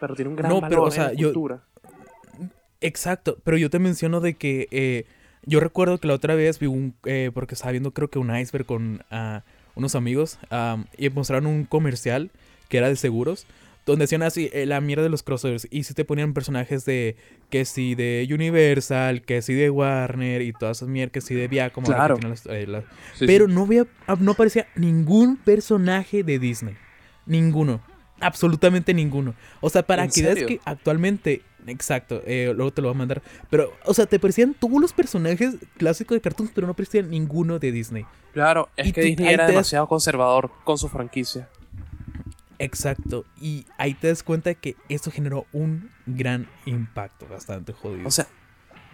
Pero 0.00 0.14
tiene 0.14 0.30
un 0.30 0.36
gran 0.36 0.48
No, 0.50 0.60
valor 0.60 0.68
pero, 0.70 0.82
o 0.84 0.86
en 0.86 0.92
sea, 0.92 1.04
la 1.08 1.12
yo- 1.14 1.28
cultura. 1.32 1.60
Exacto, 2.80 3.38
pero 3.44 3.56
yo 3.56 3.70
te 3.70 3.78
menciono 3.78 4.20
de 4.20 4.34
que 4.34 4.68
eh, 4.70 5.06
yo 5.46 5.60
recuerdo 5.60 5.98
que 5.98 6.08
la 6.08 6.14
otra 6.14 6.34
vez 6.34 6.58
vi 6.58 6.66
un, 6.66 6.94
eh, 7.04 7.30
porque 7.32 7.54
estaba 7.54 7.72
viendo 7.72 7.92
creo 7.92 8.08
que 8.10 8.18
un 8.18 8.34
iceberg 8.36 8.66
con 8.66 9.02
ah, 9.10 9.42
unos 9.74 9.94
amigos 9.94 10.38
am, 10.50 10.86
y 10.98 11.08
mostraron 11.10 11.46
un 11.46 11.64
comercial 11.64 12.30
que 12.68 12.78
era 12.78 12.88
de 12.88 12.96
seguros, 12.96 13.46
donde 13.84 14.02
decían 14.04 14.22
así, 14.24 14.50
eh, 14.52 14.66
la 14.66 14.80
mierda 14.80 15.04
de 15.04 15.08
los 15.10 15.22
crossovers, 15.22 15.68
y 15.70 15.84
si 15.84 15.94
te 15.94 16.04
ponían 16.04 16.34
personajes 16.34 16.84
de, 16.84 17.14
que 17.50 17.64
sí 17.64 17.94
de 17.94 18.26
Universal, 18.32 19.22
que 19.22 19.40
sí 19.42 19.54
de 19.54 19.70
Warner 19.70 20.42
y 20.42 20.52
todas 20.52 20.78
esas 20.78 20.88
mierdas, 20.88 21.12
que 21.12 21.20
sí 21.20 21.34
de 21.36 21.46
Viacom, 21.46 21.84
Claro. 21.84 22.18
las- 22.28 22.46
eh, 22.46 22.66
las- 22.66 22.82
Sí, 23.14 23.26
pero 23.26 23.46
sí. 23.46 23.52
no 23.52 23.62
había, 23.62 23.86
ah, 24.08 24.16
no 24.18 24.32
aparecía 24.32 24.66
ningún 24.74 25.36
personaje 25.36 26.24
de 26.24 26.40
Disney. 26.40 26.74
Ninguno. 27.26 27.80
Absolutamente 28.18 28.92
ninguno. 28.94 29.34
O 29.60 29.70
sea, 29.70 29.82
para 29.84 30.04
¿En 30.04 30.10
que 30.10 30.22
veas 30.22 30.42
que 30.44 30.60
actualmente. 30.64 31.42
Exacto, 31.66 32.22
eh, 32.26 32.52
luego 32.54 32.70
te 32.72 32.80
lo 32.82 32.88
voy 32.88 32.94
a 32.94 32.98
mandar. 32.98 33.22
Pero, 33.50 33.72
o 33.84 33.92
sea, 33.94 34.06
te 34.06 34.18
parecían 34.20 34.54
todos 34.54 34.80
los 34.80 34.92
personajes 34.92 35.56
clásicos 35.76 36.16
de 36.16 36.20
cartoons, 36.20 36.52
pero 36.54 36.66
no 36.66 36.74
parecían 36.74 37.10
ninguno 37.10 37.58
de 37.58 37.72
Disney. 37.72 38.06
Claro, 38.32 38.68
es 38.76 38.88
Y 38.88 38.92
que 38.92 39.00
Disney 39.02 39.28
era 39.32 39.44
das- 39.44 39.50
demasiado 39.52 39.86
conservador 39.88 40.50
con 40.64 40.78
su 40.78 40.88
franquicia. 40.88 41.48
Exacto. 42.58 43.24
Y 43.40 43.66
ahí 43.78 43.94
te 43.94 44.08
das 44.08 44.22
cuenta 44.22 44.54
que 44.54 44.76
eso 44.88 45.10
generó 45.10 45.46
un 45.52 45.90
gran 46.06 46.48
impacto, 46.64 47.26
bastante 47.28 47.72
jodido. 47.72 48.06
O 48.08 48.10
sea, 48.10 48.26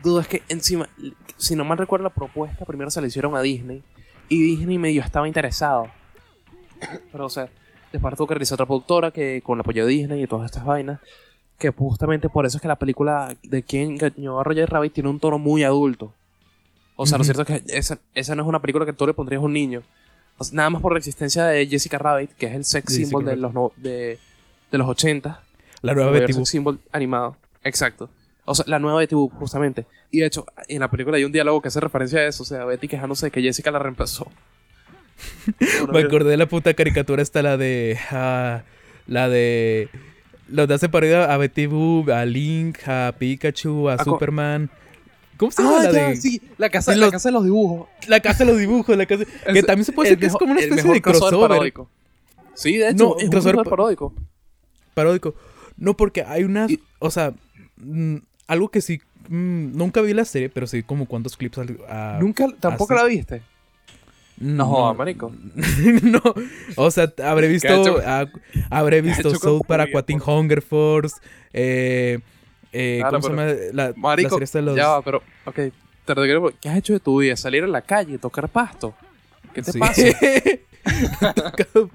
duda 0.03 0.23
es 0.23 0.29
que 0.29 0.43
encima, 0.49 0.89
si 1.37 1.55
no 1.55 1.65
mal 1.65 1.79
recuerdo 1.79 2.05
la 2.05 2.11
propuesta, 2.11 2.65
primero 2.65 2.91
se 2.91 3.01
la 3.01 3.07
hicieron 3.07 3.37
a 3.37 3.43
Disney 3.43 3.83
y 4.29 4.43
Disney 4.43 4.79
medio 4.79 5.03
estaba 5.03 5.29
interesado. 5.29 5.89
Pero, 7.13 7.27
o 7.27 7.31
sea, 7.31 7.49
Después 7.93 8.17
tuvo 8.17 8.27
que 8.27 8.33
realizar 8.33 8.57
otra 8.57 8.65
productora 8.65 9.11
que 9.11 9.43
con 9.45 9.59
el 9.59 9.61
apoyo 9.61 9.85
de 9.85 9.93
Disney 9.93 10.23
y 10.23 10.27
todas 10.27 10.47
estas 10.47 10.65
vainas. 10.65 10.99
Que 11.63 11.71
justamente 11.71 12.29
por 12.29 12.45
eso 12.45 12.57
es 12.59 12.61
que 12.63 12.67
la 12.67 12.75
película 12.77 13.37
de 13.45 13.63
quien 13.63 13.93
engañó 13.93 14.41
a 14.41 14.43
Roger 14.45 14.69
Rabbit 14.69 14.93
tiene 14.95 15.09
un 15.09 15.21
tono 15.21 15.39
muy 15.39 15.63
adulto. 15.63 16.13
O 16.97 17.07
sea, 17.07 17.19
lo 17.19 17.25
cierto 17.25 17.43
es 17.43 17.47
que 17.49 17.63
esa, 17.79 17.99
esa 18.15 18.35
no 18.35 18.43
es 18.43 18.49
una 18.49 18.61
película 18.61 18.85
que 18.85 18.93
tú 18.93 19.07
le 19.07 19.15
pondrías 19.15 19.41
a 19.41 19.45
un 19.45 19.53
niño. 19.53 19.83
O 20.39 20.45
sea, 20.45 20.57
nada 20.57 20.71
más 20.71 20.83
por 20.83 20.93
la 20.93 20.99
existencia 20.99 21.45
de 21.45 21.67
Jessica 21.69 21.99
Rabbit, 21.99 22.33
que 22.33 22.47
es 22.47 22.55
el 22.55 22.65
sex 22.65 22.87
Jessica 22.89 23.07
symbol 23.07 23.25
de 23.25 23.37
los, 23.37 23.55
no- 23.55 23.73
de, 23.77 24.19
de 24.73 24.79
los 24.79 24.89
80. 24.89 25.41
La 25.83 25.95
nueva 25.95 26.11
Betty 26.11 26.33
Boop. 26.33 26.47
symbol 26.47 26.81
animado. 26.91 27.37
Exacto. 27.63 28.11
O 28.45 28.55
sea, 28.57 28.65
la 28.69 28.81
nueva 28.81 28.99
Betty 28.99 29.15
Boop, 29.15 29.33
justamente. 29.35 29.87
Y 30.11 30.19
de 30.19 30.27
hecho, 30.27 30.45
en 30.67 30.81
la 30.81 30.91
película 30.91 31.17
hay 31.17 31.25
un 31.25 31.31
diálogo 31.33 31.63
que 31.63 31.69
hace 31.69 31.79
referencia 31.79 32.19
a 32.19 32.27
eso. 32.27 32.43
O 32.43 32.47
sea, 32.47 32.65
Betty 32.65 32.89
quejándose 32.89 33.27
de 33.27 33.31
que 33.31 33.41
Jessica 33.41 33.71
la 33.71 33.79
reemplazó. 33.79 34.27
Me 35.93 36.01
acordé 36.01 36.31
de 36.31 36.37
la 36.37 36.47
puta 36.47 36.75
caricatura 36.75 37.23
esta, 37.23 37.41
la 37.43 37.57
de. 37.57 37.99
ah, 38.11 38.63
la 39.07 39.29
de. 39.29 39.89
Los 40.53 40.69
de 40.69 40.75
hace 40.75 40.89
parodia 40.89 41.33
a 41.33 41.37
Betty 41.39 41.67
Boop, 41.67 42.11
a 42.11 42.25
Link, 42.25 42.79
a 42.87 43.15
Pikachu, 43.19 43.89
a 43.89 43.95
A 43.95 43.97
co- 43.99 44.05
Superman. 44.05 44.71
¿Cómo 45.39 45.51
se 45.51 45.63
llama 45.63 45.77
Ah, 45.81 45.83
la 45.85 45.93
ya, 45.93 46.09
de.? 46.11 46.17
sí, 46.17 46.41
la 46.59 46.69
casa, 46.69 46.95
la 46.95 47.11
de 47.11 47.31
los 47.33 47.45
dibujos. 47.45 47.89
La 48.07 48.21
casa 48.21 48.45
de 48.45 48.51
los 48.53 48.61
dibujos, 48.61 48.97
la 48.97 49.07
casa. 49.07 49.25
que 49.25 49.59
Es- 49.59 49.67
también 49.67 49.85
se 49.85 49.93
puede 49.93 50.11
decir 50.11 50.21
que 50.21 50.27
es 50.27 50.33
como 50.35 50.53
una 50.53 50.61
especie 50.61 50.93
de 50.93 51.01
crossover 51.03 51.49
paródico. 51.49 51.89
Sí, 52.55 52.77
de 52.77 52.91
hecho, 52.91 52.97
No, 53.05 53.17
es 53.19 53.31
crossover 53.31 53.31
crossover 53.31 53.65
pa- 53.65 53.71
paródico. 53.71 54.15
paródico. 54.95 55.35
No, 55.79 55.97
porque 55.97 56.23
hay 56.23 56.45
unas. 56.45 56.71
Y- 56.71 56.81
O 56.99 57.11
sea, 57.11 57.33
mm, 57.79 58.17
algo 58.47 58.69
que 58.71 58.81
sí. 58.83 59.01
mm, 59.29 59.77
nunca 59.77 60.01
vi 60.03 60.13
la 60.13 60.25
serie, 60.27 60.49
pero 60.51 60.67
sí 60.67 60.83
como 60.83 61.07
cuantos 61.07 61.37
clips. 61.37 61.59
al- 61.59 61.79
a- 61.89 62.19
Nunca, 62.21 62.47
tampoco 62.61 62.93
así. 62.95 63.03
la 63.03 63.09
viste. 63.09 63.43
No, 64.43 64.67
jodas, 64.67 64.97
marico. 64.99 65.33
no, 66.03 66.21
o 66.77 66.91
sea, 66.91 67.13
habré 67.25 67.49
visto, 67.49 67.69
habré 68.71 69.01
visto 69.01 69.31
con 69.31 69.39
South 69.39 69.63
para 69.67 69.85
Julia, 69.85 69.99
Aquatin 69.99 70.21
Hunger 70.25 70.63
Force, 70.63 71.17
eh, 71.53 72.19
eh, 72.73 72.99
Claro, 73.01 73.21
¿cómo 73.21 73.23
se 73.23 73.29
llama? 73.43 73.53
La, 73.73 73.93
Marico, 73.97 74.39
de 74.39 74.63
los... 74.63 74.77
ya 74.77 74.89
va, 74.89 75.03
pero, 75.03 75.23
ok, 75.45 75.55
te 75.55 76.15
lo 76.15 76.23
quiero- 76.23 76.53
¿qué 76.61 76.69
has 76.69 76.77
hecho 76.79 76.93
de 76.93 77.01
tu 77.01 77.21
vida? 77.21 77.37
Salir 77.37 77.65
a 77.65 77.69
la 77.69 77.83
calle, 77.83 78.19
tocar 78.19 78.49
pasto. 78.49 78.95
¿Qué 79.55 79.63
te 79.63 79.73
Sí. 79.73 79.79
pasa? 79.79 80.03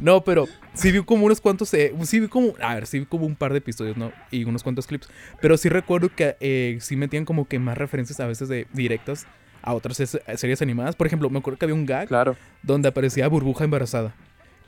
no, 0.00 0.22
pero 0.24 0.46
sí 0.72 0.92
vi 0.92 1.02
como 1.02 1.26
unos 1.26 1.40
cuantos, 1.40 1.72
eh, 1.74 1.94
sí 2.04 2.20
vi 2.20 2.28
como, 2.28 2.54
a 2.60 2.74
ver, 2.74 2.86
sí 2.86 3.00
vi 3.00 3.06
como 3.06 3.26
un 3.26 3.36
par 3.36 3.52
de 3.52 3.58
episodios, 3.58 3.96
¿no? 3.96 4.12
Y 4.30 4.44
unos 4.44 4.62
cuantos 4.62 4.86
clips, 4.86 5.08
pero 5.40 5.56
sí 5.56 5.68
recuerdo 5.68 6.10
que 6.14 6.36
eh, 6.40 6.78
sí 6.80 6.96
metían 6.96 7.24
como 7.24 7.46
que 7.48 7.58
más 7.58 7.76
referencias 7.76 8.20
a 8.20 8.26
veces 8.26 8.48
de 8.48 8.66
directas 8.72 9.26
a 9.64 9.74
otras 9.74 9.98
es- 10.00 10.18
series 10.36 10.60
animadas. 10.62 10.94
Por 10.96 11.06
ejemplo, 11.06 11.28
me 11.30 11.38
acuerdo 11.38 11.58
que 11.58 11.64
había 11.64 11.74
un 11.74 11.86
gag 11.86 12.06
Claro. 12.08 12.36
donde 12.62 12.88
aparecía 12.88 13.26
Burbuja 13.28 13.64
embarazada. 13.64 14.14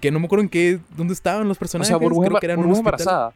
Que 0.01 0.11
no 0.11 0.19
me 0.21 0.27
acuerdo 0.27 0.43
en 0.43 0.49
qué, 0.49 0.79
dónde 0.97 1.15
estaban 1.15 1.47
los 1.49 1.57
O 1.57 1.61
personajes. 1.61 1.89
sea, 1.89 1.97
burbuja, 1.97 2.29
creo 2.29 2.41
que 2.41 2.47
eran 2.47 2.57
burbuja 2.59 2.79
embarazada. 2.81 3.35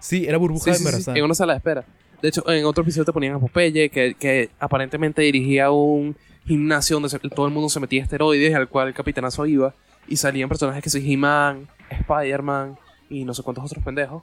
Sí, 0.00 0.26
era 0.26 0.36
Burbuja 0.38 0.64
Sí, 0.64 0.70
sí, 0.72 0.76
sí, 0.78 0.82
embarazada. 0.86 1.18
en 1.18 1.24
una 1.24 1.34
sala 1.34 1.52
de 1.54 1.56
espera. 1.58 1.84
De 2.22 2.28
hecho, 2.28 2.48
en 2.50 2.64
otro 2.64 2.82
episodio 2.82 3.04
te 3.04 3.12
ponían 3.12 3.34
a 3.34 3.38
Popeye, 3.38 3.88
que, 3.90 4.14
que 4.14 4.50
aparentemente 4.58 5.22
dirigía 5.22 5.70
un 5.70 6.16
gimnasio 6.44 6.96
donde 6.96 7.08
se- 7.08 7.18
todo 7.18 7.46
el 7.46 7.52
mundo 7.52 7.68
se 7.68 7.80
metía 7.80 8.02
esteroides, 8.02 8.54
al 8.54 8.68
cual 8.68 8.88
el 8.88 8.94
capitanazo 8.94 9.46
iba. 9.46 9.74
Y 10.08 10.16
salían 10.16 10.48
personajes 10.48 10.82
que 10.82 10.90
son 10.90 11.02
He-Man, 11.04 11.68
Spider-Man 11.90 12.78
y 13.10 13.24
no 13.24 13.32
sé 13.34 13.42
cuántos 13.42 13.64
otros 13.64 13.84
pendejos. 13.84 14.22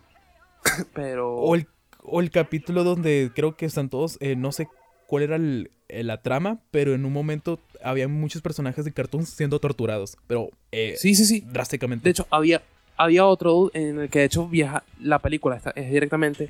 Pero. 0.93 1.34
O 1.36 1.56
el, 1.56 1.67
o 2.04 2.21
el 2.21 2.30
capítulo 2.32 2.84
donde 2.84 3.32
creo 3.36 3.56
que 3.56 3.65
están 3.65 3.89
todos, 3.89 4.17
eh, 4.21 4.36
no 4.36 4.52
sé 4.52 4.67
cuál 5.13 5.23
era 5.26 5.36
el- 5.36 5.69
eh, 5.89 6.04
la 6.04 6.23
trama, 6.23 6.58
pero 6.71 6.95
en 6.95 7.06
un 7.06 7.13
momento 7.13 7.60
había 7.84 8.08
muchos 8.08 8.41
personajes 8.41 8.84
de 8.84 8.91
cartoons 8.91 9.30
siendo 9.30 9.60
torturados, 9.60 10.17
pero 10.26 10.49
eh, 10.71 10.95
Sí, 10.97 11.13
sí, 11.13 11.26
sí. 11.26 11.43
drásticamente. 11.52 12.06
De 12.06 12.10
hecho, 12.10 12.26
había, 12.32 12.63
había 12.97 13.23
otro 13.28 13.69
en 13.76 13.99
el 13.99 14.10
que 14.10 14.17
de 14.19 14.26
hecho 14.26 14.47
viaja. 14.47 14.84
La 14.99 15.19
película 15.19 15.56
está, 15.56 15.69
es 15.76 15.91
directamente. 15.91 16.49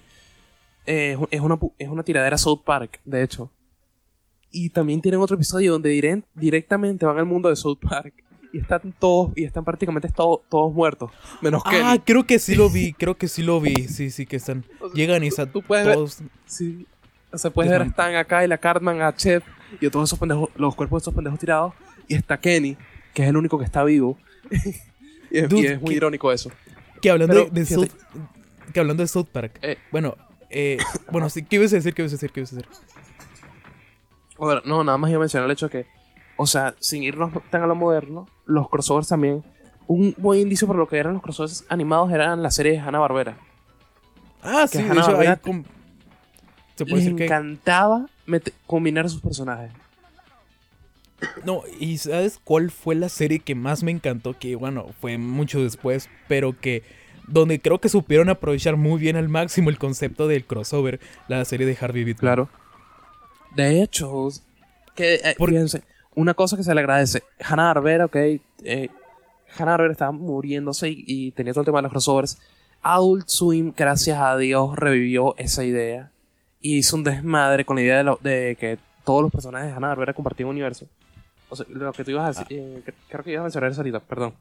eh, 0.86 1.18
es, 1.30 1.42
una, 1.42 1.60
es 1.78 1.90
una 1.90 2.04
tiradera 2.04 2.38
South 2.38 2.62
Park, 2.64 3.02
de 3.04 3.22
hecho. 3.24 3.52
Y 4.50 4.70
también 4.70 5.02
tienen 5.02 5.20
otro 5.20 5.36
episodio 5.36 5.74
donde 5.74 6.24
directamente 6.36 7.06
van 7.06 7.18
al 7.18 7.26
mundo 7.26 7.50
de 7.50 7.58
South 7.58 7.80
Park. 7.82 8.14
Y 8.54 8.60
están 8.60 8.94
todos, 8.98 9.32
y 9.36 9.44
están 9.44 9.66
prácticamente 9.66 10.08
to- 10.10 10.42
todos 10.50 10.72
muertos. 10.74 11.12
Menos 11.42 11.64
que. 11.64 11.82
ah, 11.84 11.98
creo 12.06 12.26
que 12.26 12.40
sí 12.40 12.56
lo 12.56 12.70
vi, 12.70 12.94
creo 12.94 13.16
que 13.18 13.28
sí 13.28 13.42
lo 13.44 13.60
vi. 13.60 13.76
Sí, 13.90 14.10
sí, 14.10 14.26
que 14.26 14.36
están. 14.38 14.64
O 14.80 14.88
sea, 14.88 14.96
Llegan 14.96 15.24
y 15.24 15.28
están 15.28 15.52
tú 15.52 15.62
puedes 15.64 15.86
ver- 15.86 15.96
todos. 15.96 16.20
Sí. 16.46 16.86
O 17.34 17.38
sea, 17.38 17.52
puedes 17.52 17.72
ver 17.72 17.82
a 17.82 17.86
Stan 17.86 18.16
acá 18.16 18.44
y 18.44 18.48
la 18.48 18.58
Cartman, 18.58 19.02
a 19.02 19.14
Chef 19.16 19.44
y 19.82 19.88
a 19.88 19.90
todos 19.92 20.10
esos 20.10 20.20
pendejos, 20.20 20.50
los 20.56 20.76
cuerpos 20.76 21.02
de 21.02 21.04
esos 21.06 21.14
pendejos 21.16 21.40
tirados. 21.40 21.74
Y 22.08 22.16
está 22.16 22.38
Kenny, 22.38 22.78
que 23.14 23.24
es 23.24 23.30
el 23.30 23.38
único 23.38 23.58
que 23.58 23.66
está 23.66 23.84
vivo. 23.84 24.18
y, 24.52 24.58
es, 24.68 24.82
y 25.32 25.42
Dude, 25.48 25.74
es 25.74 25.82
muy 25.82 25.90
¿qué- 25.92 25.96
irónico 25.98 26.32
eso. 26.32 26.52
Que 27.02 27.10
hablando 27.10 27.34
Pero, 27.34 27.50
de, 27.50 27.60
de. 27.62 27.66
South, 27.66 27.90
que 28.74 28.80
hablando 28.80 29.02
de 29.04 29.08
South 29.08 29.28
Park. 29.32 29.58
Eh. 29.62 29.78
Bueno, 29.92 30.16
eh, 30.50 30.78
bueno, 31.12 31.30
sí, 31.30 31.44
¿qué 31.44 31.56
ibas 31.58 31.74
a 31.74 31.78
decir? 31.78 31.94
¿Qué 31.94 32.02
ibas 32.04 32.12
a 32.14 32.16
decir? 32.16 32.32
¿Qué 32.32 32.40
ibas 32.42 32.54
a 32.54 32.56
decir? 32.58 32.70
A 34.40 34.46
ver, 34.46 34.66
no, 34.66 34.84
nada 34.84 34.98
más 34.98 35.10
iba 35.10 35.18
a 35.18 35.22
mencionar 35.22 35.46
el 35.48 35.52
hecho 35.54 35.68
de 35.68 35.72
que, 35.72 35.86
o 36.38 36.46
sea, 36.48 36.76
sin 36.80 37.04
irnos 37.04 37.32
tan 37.50 37.64
a 37.64 37.68
lo 37.68 37.76
moderno, 37.76 38.28
los 38.46 38.70
crossovers 38.70 39.08
también. 39.08 39.44
Un 39.88 40.16
buen 40.18 40.40
indicio 40.40 40.66
para 40.68 40.80
lo 40.80 40.88
que 40.88 40.98
eran 40.98 41.14
los 41.14 41.22
crossovers 41.22 41.66
animados 41.70 42.12
eran 42.12 42.42
las 42.42 42.56
series 42.56 42.76
de 42.76 42.80
Hanna-Barbera. 42.88 43.38
Ah, 44.42 44.66
sí, 44.68 44.78
Que 44.78 44.84
de 44.84 44.90
hecho, 44.90 44.94
Hanna-Barbera 45.04 45.32
ahí 45.34 45.38
com- 45.40 45.64
se 46.76 46.86
puede 46.86 47.04
Les 47.04 47.06
decir 47.06 47.24
encantaba 47.24 48.08
combinar 48.68 49.10
sus 49.10 49.22
personajes. 49.22 49.72
No, 51.46 51.62
y 51.80 51.98
¿sabes 52.00 52.40
cuál 52.44 52.70
fue 52.70 52.96
la 52.96 53.08
serie 53.08 53.40
que 53.40 53.56
más 53.56 53.84
me 53.84 53.92
encantó? 53.92 54.38
Que 54.38 54.56
bueno, 54.56 54.88
fue 55.00 55.18
mucho 55.18 55.62
después, 55.64 56.10
pero 56.28 56.60
que 56.60 56.84
donde 57.28 57.60
creo 57.62 57.80
que 57.80 57.88
supieron 57.88 58.30
aprovechar 58.30 58.76
muy 58.76 59.00
bien 59.00 59.16
al 59.16 59.30
máximo 59.30 59.70
el 59.70 59.78
concepto 59.78 60.28
del 60.28 60.46
crossover, 60.46 61.00
la 61.30 61.46
serie 61.46 61.66
de 61.66 61.78
Harvey 61.80 62.04
Bittman. 62.04 62.20
Claro. 62.20 62.50
De 63.56 63.82
hecho, 63.82 64.30
que, 64.96 65.16
eh, 65.16 65.36
Por- 65.38 65.50
fíjense, 65.50 65.84
una 66.16 66.34
cosa 66.34 66.58
que 66.58 66.64
se 66.64 66.74
le 66.74 66.82
agradece. 66.82 67.24
Hanna-Barbera, 67.40 68.06
ok, 68.06 68.16
eh, 68.16 68.90
Hanna-Barbera 69.58 69.94
estaba 69.94 70.12
muriéndose 70.12 70.90
y, 70.90 71.04
y 71.08 71.32
tenía 71.32 71.54
todo 71.54 71.62
el 71.62 71.66
tema 71.68 71.78
de 71.78 71.84
los 71.84 71.92
crossovers. 71.92 72.38
Adult 72.82 73.30
Swim, 73.30 73.72
gracias 73.78 74.20
a 74.20 74.36
Dios, 74.38 74.76
revivió 74.76 75.36
esa 75.38 75.64
idea. 75.64 76.12
Y 76.64 76.78
hizo 76.78 76.96
un 76.96 77.04
desmadre 77.04 77.64
con 77.66 77.76
la 77.76 77.82
idea 77.84 77.98
de, 77.98 78.04
lo- 78.06 78.20
de 78.24 78.58
que 78.60 78.80
todos 79.06 79.22
los 79.22 79.32
personajes 79.32 79.70
de 79.70 79.76
Hanna-Barbera 79.76 80.14
compartían 80.14 80.48
un 80.50 80.56
universo. 80.56 80.88
O 81.50 81.56
sea, 81.56 81.66
lo 81.70 81.92
que 81.94 82.04
tú 82.04 82.10
ibas 82.12 82.38
a 82.38 82.42
decir, 82.42 82.58
eh, 82.58 82.82
cre- 82.84 82.94
creo 83.10 83.24
que 83.24 83.32
ibas 83.32 83.42
a 83.42 83.44
mencionar 83.44 83.72
eso 83.72 83.82
ahorita, 83.82 84.00
perdón. 84.00 84.34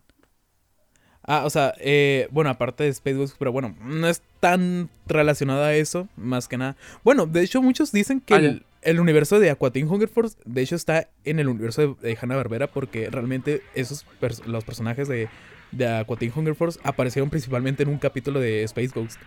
Ah, 1.24 1.42
o 1.44 1.50
sea, 1.50 1.74
eh, 1.78 2.26
bueno, 2.30 2.50
aparte 2.50 2.84
de 2.84 2.90
Space 2.90 3.16
Ghost, 3.16 3.36
pero 3.38 3.52
bueno, 3.52 3.76
no 3.80 4.08
es 4.08 4.22
tan 4.40 4.88
relacionada 5.06 5.66
a 5.68 5.74
eso, 5.74 6.08
más 6.16 6.48
que 6.48 6.56
nada. 6.58 6.76
Bueno, 7.04 7.26
de 7.26 7.42
hecho, 7.42 7.62
muchos 7.62 7.92
dicen 7.92 8.20
que 8.20 8.34
Ah, 8.34 8.38
el, 8.38 8.64
el 8.82 8.98
universo 9.00 9.38
de 9.38 9.50
Aquatin 9.50 9.86
Hunger 9.88 10.08
Force, 10.08 10.36
de 10.44 10.62
hecho, 10.62 10.74
está 10.74 11.08
en 11.24 11.38
el 11.38 11.48
universo 11.48 11.82
de, 11.82 12.08
de 12.08 12.18
Hanna-Barbera, 12.20 12.66
porque 12.68 13.08
realmente 13.10 13.62
esos 13.74 14.04
pers- 14.20 14.44
los 14.46 14.64
personajes 14.64 15.06
de, 15.06 15.28
de 15.70 15.86
Aquatin 15.88 16.32
Hunger 16.34 16.54
Force 16.56 16.80
aparecieron 16.82 17.30
principalmente 17.30 17.82
en 17.84 17.88
un 17.90 17.98
capítulo 17.98 18.40
de 18.40 18.62
Space 18.64 18.90
Ghost. 18.94 19.20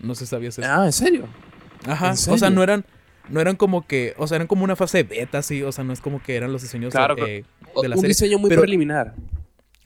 No 0.00 0.14
sé 0.14 0.26
si 0.26 0.30
sabías 0.30 0.58
eso. 0.58 0.68
Ah, 0.70 0.84
¿en 0.84 0.92
serio? 0.92 1.26
Ajá, 1.86 2.08
¿en 2.08 2.32
o 2.32 2.38
sea, 2.38 2.50
no 2.50 2.62
eran, 2.62 2.84
no 3.28 3.40
eran 3.40 3.56
como 3.56 3.86
que, 3.86 4.14
o 4.18 4.26
sea, 4.26 4.36
eran 4.36 4.46
como 4.48 4.64
una 4.64 4.76
fase 4.76 5.02
beta, 5.02 5.42
sí, 5.42 5.62
o 5.62 5.72
sea, 5.72 5.84
no 5.84 5.92
es 5.92 6.00
como 6.00 6.22
que 6.22 6.36
eran 6.36 6.52
los 6.52 6.62
diseños 6.62 6.92
Claro, 6.92 7.14
de, 7.14 7.38
eh, 7.38 7.44
de 7.82 7.88
la 7.88 7.94
un 7.96 8.00
serie. 8.00 8.08
diseño 8.08 8.38
muy 8.38 8.48
pero- 8.50 8.62
preliminar. 8.62 9.14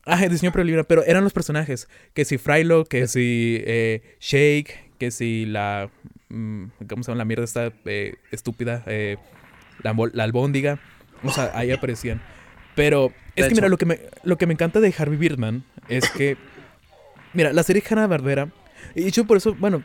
Ah, 0.06 0.24
el 0.24 0.30
diseño 0.30 0.50
preliminar, 0.50 0.86
pero 0.86 1.04
eran 1.04 1.22
los 1.22 1.32
personajes, 1.32 1.88
que 2.14 2.24
si 2.24 2.38
Frylo, 2.38 2.84
que 2.86 3.06
si 3.06 3.62
eh, 3.66 4.16
Shake, 4.18 4.92
que 4.98 5.10
si 5.10 5.44
la, 5.46 5.90
mm, 6.30 6.64
¿cómo 6.88 7.02
se 7.02 7.10
llama? 7.10 7.18
La 7.18 7.24
mierda 7.26 7.44
esta 7.44 7.70
eh, 7.84 8.14
estúpida, 8.32 8.82
eh, 8.86 9.18
la, 9.82 9.94
albóndiga, 10.24 10.78
o 11.22 11.30
sea, 11.30 11.52
ahí 11.54 11.70
aparecían. 11.70 12.20
Pero 12.74 13.12
es 13.36 13.44
que 13.44 13.52
hecho. 13.52 13.56
mira, 13.56 13.68
lo 13.68 13.76
que, 13.76 13.84
me, 13.86 14.00
lo 14.24 14.38
que 14.38 14.46
me 14.46 14.54
encanta 14.54 14.80
de 14.80 14.92
Harvey 14.96 15.18
Birdman 15.18 15.64
es 15.88 16.08
que, 16.10 16.36
mira, 17.34 17.52
la 17.52 17.62
serie 17.62 17.82
Hanna-Barbera, 17.88 18.48
y 18.94 19.06
hecho 19.06 19.26
por 19.26 19.36
eso, 19.36 19.54
bueno, 19.54 19.84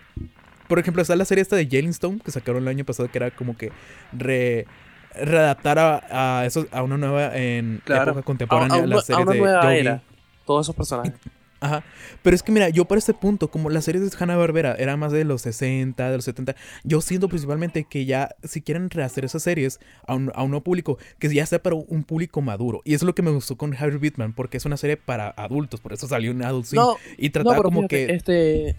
por 0.68 0.80
ejemplo, 0.80 1.02
está 1.02 1.16
la 1.16 1.26
serie 1.26 1.42
esta 1.42 1.56
de 1.56 1.68
Yellowstone, 1.68 2.20
que 2.20 2.32
sacaron 2.32 2.64
el 2.64 2.68
año 2.68 2.86
pasado, 2.86 3.10
que 3.12 3.18
era 3.18 3.32
como 3.32 3.58
que 3.58 3.72
re, 4.14 4.66
readaptar 5.14 5.80
a, 5.80 6.40
a, 6.40 6.46
eso, 6.46 6.68
a 6.72 6.84
una 6.84 6.98
nueva 6.98 7.36
en 7.38 7.82
Claro. 7.86 8.12
época 8.12 8.24
contemporánea, 8.24 8.78
a 8.82 8.84
un- 8.86 8.94
a 8.94 9.02
series 9.02 9.24
una 9.24 9.32
de 9.34 9.40
nueva 9.40 9.76
era. 9.76 10.02
Todos 10.46 10.66
esos 10.66 10.76
personajes. 10.76 11.14
Ajá. 11.62 11.84
Pero 12.22 12.36
es 12.36 12.44
que 12.44 12.52
mira, 12.52 12.70
yo 12.70 12.86
para 12.86 13.00
este 13.00 13.14
punto, 13.14 13.48
como 13.50 13.70
las 13.72 13.86
series 13.86 14.12
de 14.12 14.16
Hanna-Barbera 14.20 14.76
eran 14.78 15.00
más 15.00 15.12
de 15.14 15.24
los 15.24 15.42
60, 15.42 16.10
de 16.12 16.16
los 16.18 16.26
70, 16.26 16.54
yo 16.84 17.02
siento 17.02 17.28
principalmente 17.30 17.86
que 17.90 18.06
ya, 18.06 18.36
si 18.44 18.62
quieren 18.62 18.90
rehacer 18.90 19.26
esas 19.26 19.42
series 19.42 19.80
a 20.06 20.14
un, 20.16 20.32
a 20.36 20.44
un 20.44 20.52
nuevo 20.52 20.64
público, 20.64 21.00
que 21.18 21.34
ya 21.34 21.46
sea 21.46 21.64
para 21.64 21.76
un 21.76 22.04
público 22.04 22.42
maduro. 22.42 22.82
Y 22.84 22.94
eso 22.94 23.06
es 23.06 23.08
lo 23.08 23.16
que 23.16 23.24
me 23.24 23.32
gustó 23.32 23.56
con 23.58 23.74
Harry 23.76 23.98
Bittman, 23.98 24.34
porque 24.34 24.58
es 24.58 24.66
una 24.66 24.78
serie 24.78 24.98
para 24.98 25.30
adultos, 25.30 25.80
por 25.80 25.94
eso 25.94 26.08
salió 26.08 26.32
en 26.32 26.44
Adult 26.44 26.66
Swim. 26.66 26.82
No, 26.82 26.98
y 27.18 27.28
no, 27.28 27.32
trataba 27.32 27.56
pero 27.56 27.64
como 27.64 27.80
fíjate, 27.88 28.08
que... 28.08 28.14
este 28.14 28.76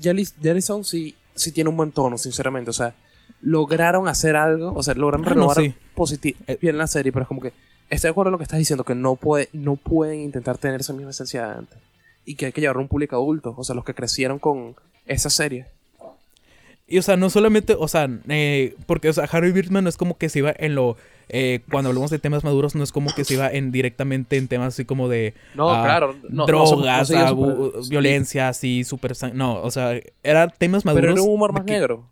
Jellystone 0.00 0.84
sí, 0.84 1.14
sí 1.34 1.52
tiene 1.52 1.70
un 1.70 1.76
buen 1.76 1.92
tono, 1.92 2.16
sinceramente. 2.18 2.70
O 2.70 2.74
sea, 2.74 2.94
lograron 3.42 4.08
hacer 4.08 4.36
algo, 4.36 4.72
o 4.74 4.82
sea, 4.82 4.94
lograron 4.94 5.26
Ah, 5.26 5.30
no, 5.30 5.34
renovar 5.34 5.56
sí. 5.56 5.74
positi- 5.94 6.36
Eh. 6.46 6.58
bien 6.60 6.78
la 6.78 6.86
serie, 6.86 7.12
pero 7.12 7.22
es 7.24 7.28
como 7.28 7.40
que 7.40 7.52
estoy 7.88 8.08
de 8.08 8.12
acuerdo 8.12 8.28
en 8.28 8.32
lo 8.32 8.38
que 8.38 8.44
estás 8.44 8.58
diciendo, 8.58 8.84
que 8.84 8.94
no, 8.94 9.16
puede, 9.16 9.48
no 9.52 9.76
pueden 9.76 10.20
intentar 10.20 10.58
tener 10.58 10.80
esa 10.80 10.92
misma 10.92 11.10
esencia 11.10 11.46
de 11.46 11.52
antes. 11.58 11.78
Y 12.24 12.34
que 12.34 12.46
hay 12.46 12.52
que 12.52 12.60
llevar 12.60 12.76
a 12.76 12.80
un 12.80 12.88
público 12.88 13.16
adulto, 13.16 13.54
o 13.56 13.64
sea, 13.64 13.74
los 13.74 13.84
que 13.84 13.94
crecieron 13.94 14.38
con 14.38 14.76
esa 15.06 15.30
serie. 15.30 15.66
Y, 16.90 16.98
o 16.98 17.02
sea, 17.02 17.16
no 17.16 17.30
solamente, 17.30 17.74
o 17.78 17.88
sea, 17.88 18.08
eh, 18.28 18.74
porque, 18.86 19.08
o 19.08 19.12
sea, 19.12 19.24
Harry 19.30 19.52
Birdman 19.52 19.84
no 19.84 19.88
es 19.90 19.96
como 19.96 20.18
que 20.18 20.28
se 20.28 20.40
iba 20.40 20.52
en 20.58 20.74
lo. 20.74 20.96
eh, 21.28 21.60
cuando 21.70 21.88
hablamos 21.90 22.10
de 22.10 22.18
temas 22.18 22.42
maduros, 22.44 22.74
no 22.74 22.82
es 22.82 22.90
como 22.92 23.14
que 23.14 23.24
se 23.24 23.34
iba 23.34 23.48
en 23.48 23.70
directamente 23.70 24.36
en 24.36 24.48
temas 24.48 24.74
así 24.74 24.84
como 24.84 25.08
de. 25.08 25.32
No, 25.54 25.70
ah, 25.70 25.84
claro. 25.84 26.16
No, 26.28 26.46
drogas, 26.46 27.06
se- 27.08 27.14
no 27.14 27.18
se 27.18 27.22
iba 27.22 27.28
abu- 27.28 27.70
súper- 27.72 27.88
violencia, 27.90 28.48
así, 28.48 28.82
súper. 28.84 29.12
No, 29.34 29.62
o 29.62 29.70
sea, 29.70 29.98
eran 30.24 30.52
temas 30.58 30.84
maduros. 30.84 31.02
Pero 31.02 31.12
era 31.14 31.22
un 31.22 31.30
humor 31.34 31.52
más 31.52 31.62
que- 31.64 31.72
negro. 31.72 32.08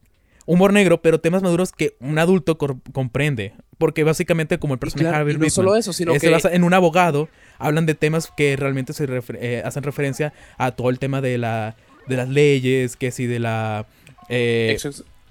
Humor 0.46 0.72
negro, 0.72 1.02
pero 1.02 1.20
temas 1.20 1.42
maduros 1.42 1.72
que 1.72 1.94
un 2.00 2.18
adulto 2.18 2.56
comprende. 2.56 3.52
Porque 3.76 4.02
básicamente, 4.04 4.58
como 4.58 4.74
el 4.74 4.80
personaje 4.80 5.04
de 5.06 5.10
claro, 5.10 5.20
Harvey 5.22 5.32
y 5.34 5.36
no 5.36 5.40
Birdman, 5.40 5.50
solo 5.54 5.76
eso, 5.76 5.92
sino 5.92 6.12
eh, 6.14 6.20
se 6.20 6.26
que... 6.28 6.32
basa 6.32 6.54
en 6.54 6.64
un 6.64 6.72
abogado, 6.72 7.28
hablan 7.58 7.84
de 7.84 7.94
temas 7.94 8.32
que 8.36 8.56
realmente 8.56 8.92
se 8.92 9.06
refer- 9.06 9.38
eh, 9.40 9.62
hacen 9.64 9.82
referencia 9.82 10.32
a 10.56 10.70
todo 10.70 10.88
el 10.90 10.98
tema 10.98 11.20
de 11.20 11.36
la 11.38 11.76
de 12.06 12.16
las 12.16 12.28
leyes, 12.30 12.96
que 12.96 13.10
si 13.10 13.26
de 13.26 13.38
la 13.38 13.86
eh. 14.28 14.76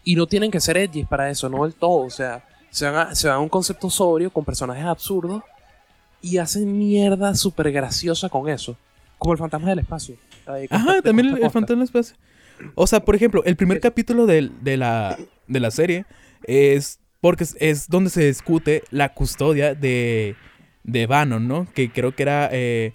Y 0.04 0.16
no 0.16 0.26
tienen 0.28 0.52
que 0.52 0.60
ser 0.62 0.78
edgy 0.78 1.04
para 1.04 1.30
eso, 1.30 1.50
no 1.50 1.64
del 1.66 1.74
todo. 1.74 2.06
O 2.06 2.10
sea, 2.10 2.46
se 2.70 2.86
van 2.90 2.96
a, 3.10 3.16
se 3.16 3.28
van 3.28 3.38
a 3.38 3.40
un 3.40 3.50
concepto 3.50 3.90
sobrio 3.90 4.32
con 4.32 4.46
personajes 4.46 4.86
absurdos 4.86 5.44
y 6.22 6.38
hacen 6.38 6.78
mierda 6.78 7.36
súper 7.36 7.72
graciosa 7.72 8.30
con 8.30 8.48
eso. 8.50 8.78
Como 9.18 9.34
el 9.34 9.40
fantasma 9.40 9.70
del 9.70 9.80
espacio. 9.80 10.16
Ahí, 10.46 10.68
Ajá, 10.70 10.94
de 10.94 11.02
también 11.02 11.28
el, 11.28 11.32
costa 11.34 11.50
fantasma 11.50 11.78
del 11.82 11.86
espacio. 11.86 12.16
O 12.76 12.88
sea, 12.88 13.02
por 13.02 13.16
ejemplo, 13.16 13.44
el 13.44 13.56
primer 13.56 13.80
capítulo 13.82 14.26
del- 14.26 14.52
de, 14.62 14.78
la, 14.78 15.18
de 15.48 15.60
la 15.60 15.72
serie 15.72 16.06
es 16.44 17.00
porque 17.20 17.44
es, 17.44 17.58
es 17.60 17.90
donde 17.90 18.10
se 18.10 18.26
discute 18.26 18.84
la 18.92 19.14
custodia 19.14 19.76
de, 19.76 20.36
de 20.84 21.06
Bannon, 21.08 21.48
¿no? 21.48 21.68
Que 21.74 21.92
creo 21.92 22.16
que 22.16 22.24
era... 22.24 22.50
eh, 22.52 22.94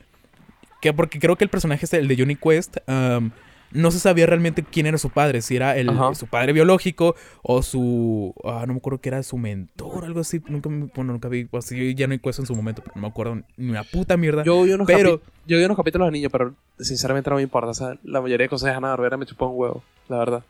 que 0.81 0.93
porque 0.93 1.19
creo 1.21 1.37
que 1.37 1.45
el 1.45 1.51
personaje 1.51 1.85
es 1.85 1.93
el 1.93 2.09
de 2.09 2.17
Johnny 2.17 2.37
Quest. 2.37 2.79
um, 2.89 3.31
no 3.73 3.91
se 3.91 3.99
sabía 3.99 4.27
realmente 4.27 4.63
quién 4.63 4.87
era 4.87 4.99
su 4.99 5.11
padre, 5.11 5.43
si 5.43 5.57
era 5.57 5.77
el, 5.77 5.89
Ajá. 5.89 6.15
su 6.15 6.27
padre 6.27 6.53
biológico 6.53 7.15
o 7.43 7.63
su... 7.63 8.35
ah, 8.45 8.65
no 8.67 8.75
me 8.75 8.79
acuerdo 8.79 9.01
que 9.01 9.09
era 9.09 9.23
su 9.23 9.39
mentor, 9.39 10.05
algo 10.05 10.21
así. 10.21 10.41
Nunca, 10.49 10.69
me- 10.69 10.87
bueno, 10.95 11.13
nunca 11.13 11.29
vi... 11.29 11.45
Pues, 11.45 11.65
sí, 11.67 11.95
Johnny 11.99 12.19
Quest 12.19 12.41
en 12.41 12.47
su 12.47 12.55
momento, 12.55 12.83
pero 12.83 12.95
no 12.97 13.03
me 13.03 13.09
acuerdo 13.09 13.41
ni 13.57 13.71
una 13.71 13.85
puta 13.85 14.17
mierda. 14.17 14.43
Yo 14.45 14.63
vi, 14.63 14.73
unos 14.73 14.87
Pero- 14.87 15.21
yo 15.47 15.59
vi 15.59 15.65
unos 15.65 15.77
capítulos 15.77 16.07
de 16.09 16.13
niño, 16.13 16.31
pero 16.31 16.55
sinceramente 16.79 17.31
no 17.31 17.37
me 17.37 17.43
importa. 17.43 17.71
O 17.71 17.75
sea, 17.75 17.97
la 18.05 18.21
mayoría 18.21 18.45
de 18.45 18.49
cosas 18.49 18.71
de 18.71 18.77
Hanna 18.77 18.89
Barbera 18.89 19.17
me 19.17 19.27
chupó 19.27 19.47
un 19.49 19.59
huevo, 19.59 19.83
la 20.09 20.19
verdad. 20.19 20.45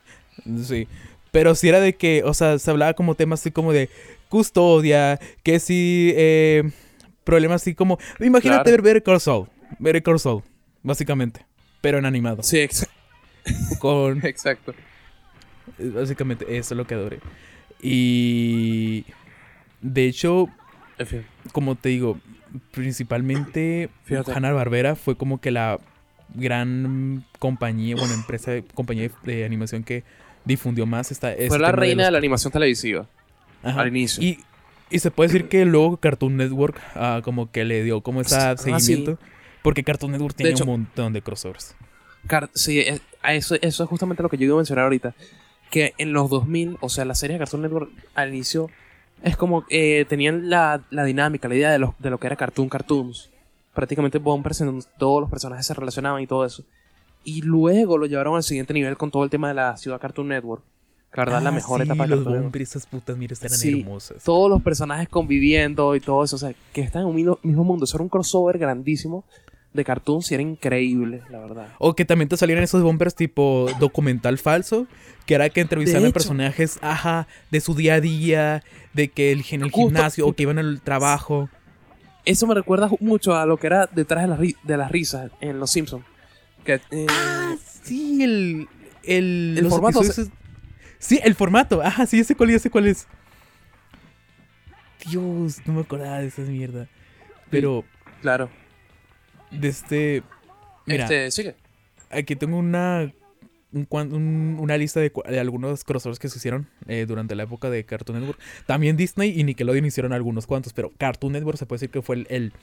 Sí. 0.63 0.87
Pero 1.31 1.55
si 1.55 1.67
era 1.69 1.79
de 1.79 1.95
que, 1.95 2.21
o 2.25 2.33
sea, 2.33 2.59
se 2.59 2.69
hablaba 2.69 2.93
como 2.93 3.15
temas 3.15 3.39
así 3.41 3.49
como 3.51 3.73
de 3.73 3.89
custodia, 4.29 5.19
que 5.43 5.59
si 5.59 6.11
eh, 6.15 6.71
problemas 7.23 7.61
así 7.61 7.73
como... 7.75 7.97
Imagínate 8.19 8.63
Claro. 8.63 8.71
ver 8.71 8.81
Better 8.81 9.03
Call 9.03 9.19
Saul. 9.21 9.47
Better 9.79 10.03
Call 10.03 10.19
Saul, 10.19 10.43
básicamente. 10.83 11.45
Pero 11.81 11.97
en 11.97 12.05
animado. 12.05 12.43
Sí, 12.43 12.59
ex- 12.59 12.87
Con... 13.79 14.25
exacto. 14.25 14.73
Básicamente 15.77 16.45
eso 16.57 16.73
es 16.73 16.77
lo 16.77 16.85
que 16.87 16.95
adoré. 16.95 17.19
Y... 17.81 19.05
De 19.81 20.05
hecho, 20.05 20.47
como 21.51 21.75
te 21.75 21.89
digo, 21.89 22.17
principalmente. 22.71 23.89
Hanna 24.33 24.53
Barbera 24.53 24.95
fue 24.95 25.17
como 25.17 25.41
que 25.41 25.51
la 25.51 25.79
gran 26.35 27.25
compañía, 27.39 27.95
bueno, 27.95 28.13
empresa, 28.13 28.53
compañía 28.73 29.09
de 29.23 29.43
animación 29.45 29.83
que 29.83 30.03
difundió 30.45 30.85
más 30.85 31.11
esta... 31.11 31.33
Fue 31.47 31.59
la 31.59 31.71
reina 31.73 32.05
de 32.05 32.11
la 32.11 32.17
animación 32.17 32.51
televisiva. 32.53 33.07
Ajá. 33.61 33.81
al 33.81 33.87
inicio. 33.89 34.21
Y, 34.23 34.39
y 34.89 34.99
se 34.99 35.09
puede 35.11 35.29
decir 35.31 35.47
que 35.47 35.63
luego 35.65 35.95
Cartoon 35.97 36.35
Network 36.37 36.79
ah, 36.95 37.21
como 37.23 37.49
que 37.51 37.63
le 37.65 37.83
dio 37.83 38.01
como 38.01 38.21
ese 38.21 38.35
Ah, 38.35 38.55
seguimiento. 38.57 39.17
Porque 39.61 39.83
Cartoon 39.83 40.11
Network 40.11 40.35
tiene 40.35 40.51
hecho- 40.51 40.63
un 40.65 40.69
montón 40.71 41.13
de 41.13 41.21
crossovers. 41.21 41.75
Sí, 42.53 42.79
es- 42.79 43.01
a 43.21 43.33
eso, 43.33 43.55
eso 43.61 43.83
es 43.83 43.89
justamente 43.89 44.21
lo 44.23 44.29
que 44.29 44.37
yo 44.37 44.45
iba 44.45 44.55
a 44.55 44.57
mencionar 44.57 44.83
ahorita. 44.85 45.13
Que 45.71 45.93
en 45.97 46.13
los 46.13 46.29
2000, 46.29 46.77
o 46.81 46.89
sea, 46.89 47.05
la 47.05 47.15
serie 47.15 47.35
de 47.35 47.39
Cartoon 47.39 47.61
Network 47.63 47.89
al 48.15 48.29
inicio 48.29 48.69
es 49.23 49.37
como 49.37 49.65
eh, 49.69 50.05
tenían 50.09 50.49
la, 50.49 50.81
la 50.91 51.03
dinámica, 51.05 51.47
la 51.47 51.55
idea 51.55 51.71
de 51.71 51.79
lo, 51.79 51.95
de 51.99 52.09
lo 52.09 52.19
que 52.19 52.27
era 52.27 52.35
Cartoon 52.35 52.69
Cartoons. 52.69 53.29
Prácticamente 53.73 54.19
bumpers 54.19 54.61
en 54.61 54.81
todos 54.99 55.21
los 55.21 55.29
personajes 55.29 55.65
se 55.65 55.73
relacionaban 55.73 56.21
y 56.21 56.27
todo 56.27 56.45
eso. 56.45 56.63
Y 57.23 57.41
luego 57.41 57.97
lo 57.97 58.05
llevaron 58.05 58.35
al 58.35 58.43
siguiente 58.43 58.73
nivel 58.73 58.97
con 58.97 59.09
todo 59.09 59.23
el 59.23 59.29
tema 59.29 59.47
de 59.47 59.53
la 59.55 59.77
ciudad 59.77 59.99
Cartoon 59.99 60.27
Network. 60.27 60.61
Que 61.11 61.17
la 61.21 61.25
verdad 61.25 61.39
es 61.39 61.43
la 61.43 61.49
Ah, 61.49 61.53
mejor 61.53 61.79
sí, 61.79 61.85
etapa 61.85 62.03
de 62.03 62.09
los 62.09 62.19
Cartoon 62.19 62.35
Network. 62.35 62.55
Esas 62.61 62.85
putas, 62.85 63.17
mira, 63.17 63.35
eran 63.39 63.57
Sí, 63.57 63.79
hermosas. 63.81 64.23
Todos 64.23 64.49
los 64.49 64.61
personajes 64.61 65.07
conviviendo 65.09 65.95
y 65.95 66.01
todo 66.01 66.23
eso. 66.23 66.35
O 66.35 66.39
sea, 66.39 66.53
que 66.73 66.81
están 66.81 67.03
en 67.03 67.07
un 67.07 67.15
mismo- 67.15 67.39
mismo 67.41 67.63
mundo. 67.63 67.85
Eso 67.85 67.97
era 67.97 68.03
un 68.03 68.09
crossover 68.09 68.57
grandísimo 68.57 69.23
de 69.73 69.83
cartoons 69.83 70.29
y 70.31 70.35
era 70.35 70.43
increíble, 70.43 71.21
la 71.29 71.39
verdad. 71.39 71.67
O 71.79 71.95
que 71.95 72.05
también 72.05 72.29
te 72.29 72.37
salieran 72.37 72.63
esos 72.63 72.81
bumpers 72.83 73.15
tipo 73.15 73.67
documental 73.79 74.37
falso, 74.37 74.87
que 75.25 75.33
era 75.35 75.49
que 75.49 75.61
entrevistaban 75.61 76.11
personajes, 76.11 76.77
ajá, 76.81 77.27
de 77.51 77.59
su 77.61 77.73
día 77.75 77.95
a 77.95 78.01
día, 78.01 78.63
de 78.93 79.07
que 79.09 79.31
el, 79.31 79.43
en 79.49 79.61
el 79.63 79.71
Justo- 79.71 79.77
gimnasio 79.89 80.27
o 80.27 80.33
que 80.33 80.43
iban 80.43 80.59
al 80.59 80.81
trabajo. 80.81 81.49
Eso 82.25 82.47
me 82.47 82.53
recuerda 82.53 82.89
mucho 82.99 83.35
a 83.35 83.45
lo 83.45 83.57
que 83.57 83.67
era 83.67 83.87
detrás 83.87 84.23
de, 84.23 84.27
las 84.29 84.39
de 84.63 84.77
las 84.77 84.91
risas 84.91 85.31
en 85.41 85.59
Los 85.59 85.71
Simpsons. 85.71 86.05
Que, 86.63 86.79
eh, 86.91 87.07
Ah, 87.09 87.55
sí, 87.83 88.23
el. 88.23 88.67
El, 89.03 89.55
El 89.57 89.67
formato, 89.69 89.99
episodios 90.01 90.29
es- 90.29 90.33
Sí, 90.99 91.19
el 91.21 91.35
formato. 91.35 91.81
Ajá, 91.81 92.05
sí, 92.05 92.19
ese 92.21 92.33
cuál, 92.35 92.51
ya 92.51 92.59
sé 92.59 92.69
cuál 92.69 92.87
es. 92.87 93.07
Dios, 95.09 95.57
no 95.65 95.73
me 95.73 95.81
acordaba 95.81 96.19
de 96.19 96.27
esa 96.27 96.43
mierda. 96.43 96.87
Pero, 97.49 97.83
claro. 98.21 98.49
De 99.59 99.67
este. 99.67 100.23
Mira, 100.85 101.03
Este, 101.05 101.31
sigue. 101.31 101.55
aquí 102.09 102.35
tengo 102.35 102.57
una. 102.57 103.11
un 103.71 103.85
cuan- 103.85 104.13
un- 104.13 104.57
una 104.59 104.77
lista 104.77 104.99
de, 104.99 105.11
algunos 105.39 105.83
crossovers 105.83 106.19
que 106.19 106.29
se 106.29 106.37
hicieron 106.37 106.67
eh, 106.87 107.05
durante 107.07 107.33
la 107.33 107.41
época 107.43 107.71
de 107.71 107.83
Cartoon 107.85 108.19
Network. 108.19 108.39
También 108.67 108.97
Disney 108.97 109.33
y 109.39 109.43
Nickelodeon 109.43 109.83
hicieron 109.85 110.13
algunos 110.13 110.45
cuantos, 110.45 110.73
pero 110.73 110.91
Cartoon 110.99 111.33
Network 111.33 111.57
se 111.57 111.65
puede 111.65 111.77
decir 111.77 111.89
que 111.89 112.03
fue 112.03 112.17
el, 112.17 112.27
el, 112.29 112.53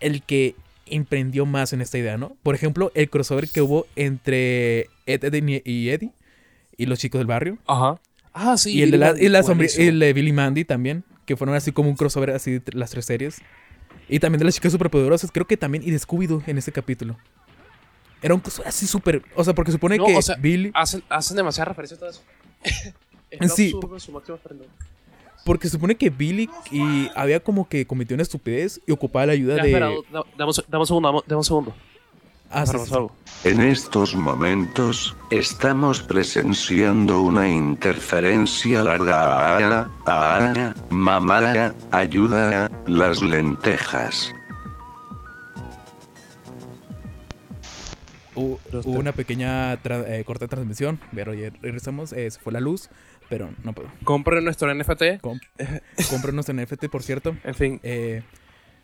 el 0.00 0.22
que 0.22 0.56
emprendió 0.86 1.46
más 1.46 1.72
en 1.72 1.80
esta 1.80 1.98
idea, 1.98 2.16
¿no? 2.16 2.36
Por 2.42 2.56
ejemplo, 2.56 2.90
el 2.96 3.08
crossover 3.08 3.46
que 3.48 3.62
hubo 3.62 3.86
entre 3.94 4.88
Ed, 5.06 5.22
Ed 5.22 5.62
y 5.64 5.90
Eddie 5.90 6.10
y 6.76 6.86
los 6.86 6.98
chicos 6.98 7.20
del 7.20 7.28
barrio. 7.28 7.58
Ajá. 7.68 8.00
Ah, 8.32 8.56
sí. 8.56 8.72
y 8.76 8.82
el 8.82 8.90
de, 8.90 8.98
la, 8.98 9.12
Billy 9.12 9.26
y 9.26 9.28
la 9.28 9.42
y 9.78 9.86
el 9.86 9.98
de 10.00 10.12
Billy 10.12 10.32
Mandy 10.32 10.64
también, 10.64 11.04
que 11.26 11.36
fueron 11.36 11.54
así 11.54 11.70
como 11.70 11.90
un 11.90 11.96
crossover 11.96 12.30
así 12.30 12.58
de 12.58 12.62
las 12.72 12.90
tres 12.90 13.04
series. 13.04 13.40
Y 14.10 14.18
también 14.18 14.38
de 14.40 14.44
las 14.44 14.54
chicas 14.54 14.72
superpoderosas, 14.72 15.30
creo 15.32 15.46
que 15.46 15.56
también, 15.56 15.82
y 15.86 15.90
de 15.90 15.98
Scooby-Doo 15.98 16.42
en 16.46 16.58
ese 16.58 16.72
capítulo. 16.72 17.16
Era 18.22 18.34
un 18.34 18.40
crossover 18.40 18.68
así 18.68 18.86
súper. 18.86 19.22
O 19.34 19.44
sea, 19.44 19.54
porque 19.54 19.72
supone 19.72 19.96
No, 19.96 20.04
que 20.04 20.16
o 20.16 20.20
sea, 20.22 20.36
Billy. 20.36 20.70
Hacen, 20.74 21.02
hacen 21.08 21.36
demasiadas 21.36 21.68
referencias 21.68 21.96
a 21.98 22.00
todo 22.00 22.10
eso. 22.10 22.22
es 23.30 23.40
lo 23.40 23.48
Sí, 23.48 23.72
absurdo 23.74 23.94
en 23.94 24.00
su 24.00 24.12
máximo 24.12 24.36
esplendor. 24.36 24.66
Porque 25.44 25.68
supone 25.68 25.94
que 25.94 26.10
Billy 26.10 26.50
y 26.70 27.08
había 27.14 27.40
como 27.40 27.66
que 27.66 27.86
cometió 27.86 28.14
una 28.14 28.22
estupidez 28.22 28.78
y 28.86 28.92
ocupaba 28.92 29.24
la 29.26 29.32
ayuda 29.32 29.56
Ya, 29.56 29.62
de. 29.62 29.68
espera, 29.70 29.88
da- 30.12 30.24
dame, 30.36 30.50
un- 30.80 30.86
segundo, 30.86 31.24
dame 31.26 31.38
un 31.38 31.44
segundo. 31.44 31.74
Ah. 32.52 32.64
En 33.44 33.60
estos 33.60 34.16
momentos, 34.16 35.16
estamos 35.30 36.02
presenciando 36.02 37.22
una 37.22 37.48
interferencia 37.48 38.82
larga. 38.82 39.88
Ah, 40.04 40.74
mamá, 40.90 41.72
ayuda, 41.92 42.68
las 42.86 43.22
lentejas. 43.22 44.32
Hubo, 48.34 48.58
una 48.84 49.12
pequeña 49.12 49.74
eh, 49.74 50.24
corte 50.26 50.44
de 50.46 50.48
transmisión, 50.48 51.00
pero 51.14 51.32
ya 51.34 51.50
regresamos. 51.62 52.12
eh, 52.12 52.30
se 52.30 52.40
fue 52.40 52.52
la 52.52 52.60
luz, 52.60 52.88
pero 53.28 53.50
no 53.62 53.72
puedo. 53.72 53.90
Compren 54.02 54.44
nuestro 54.44 54.74
NFT. 54.74 55.20
Com 55.20 55.38
en 55.58 56.56
NFT, 56.56 56.88
por 56.90 57.02
cierto. 57.04 57.36
En 57.44 57.54
fin, 57.54 57.80
Eh, 57.82 58.22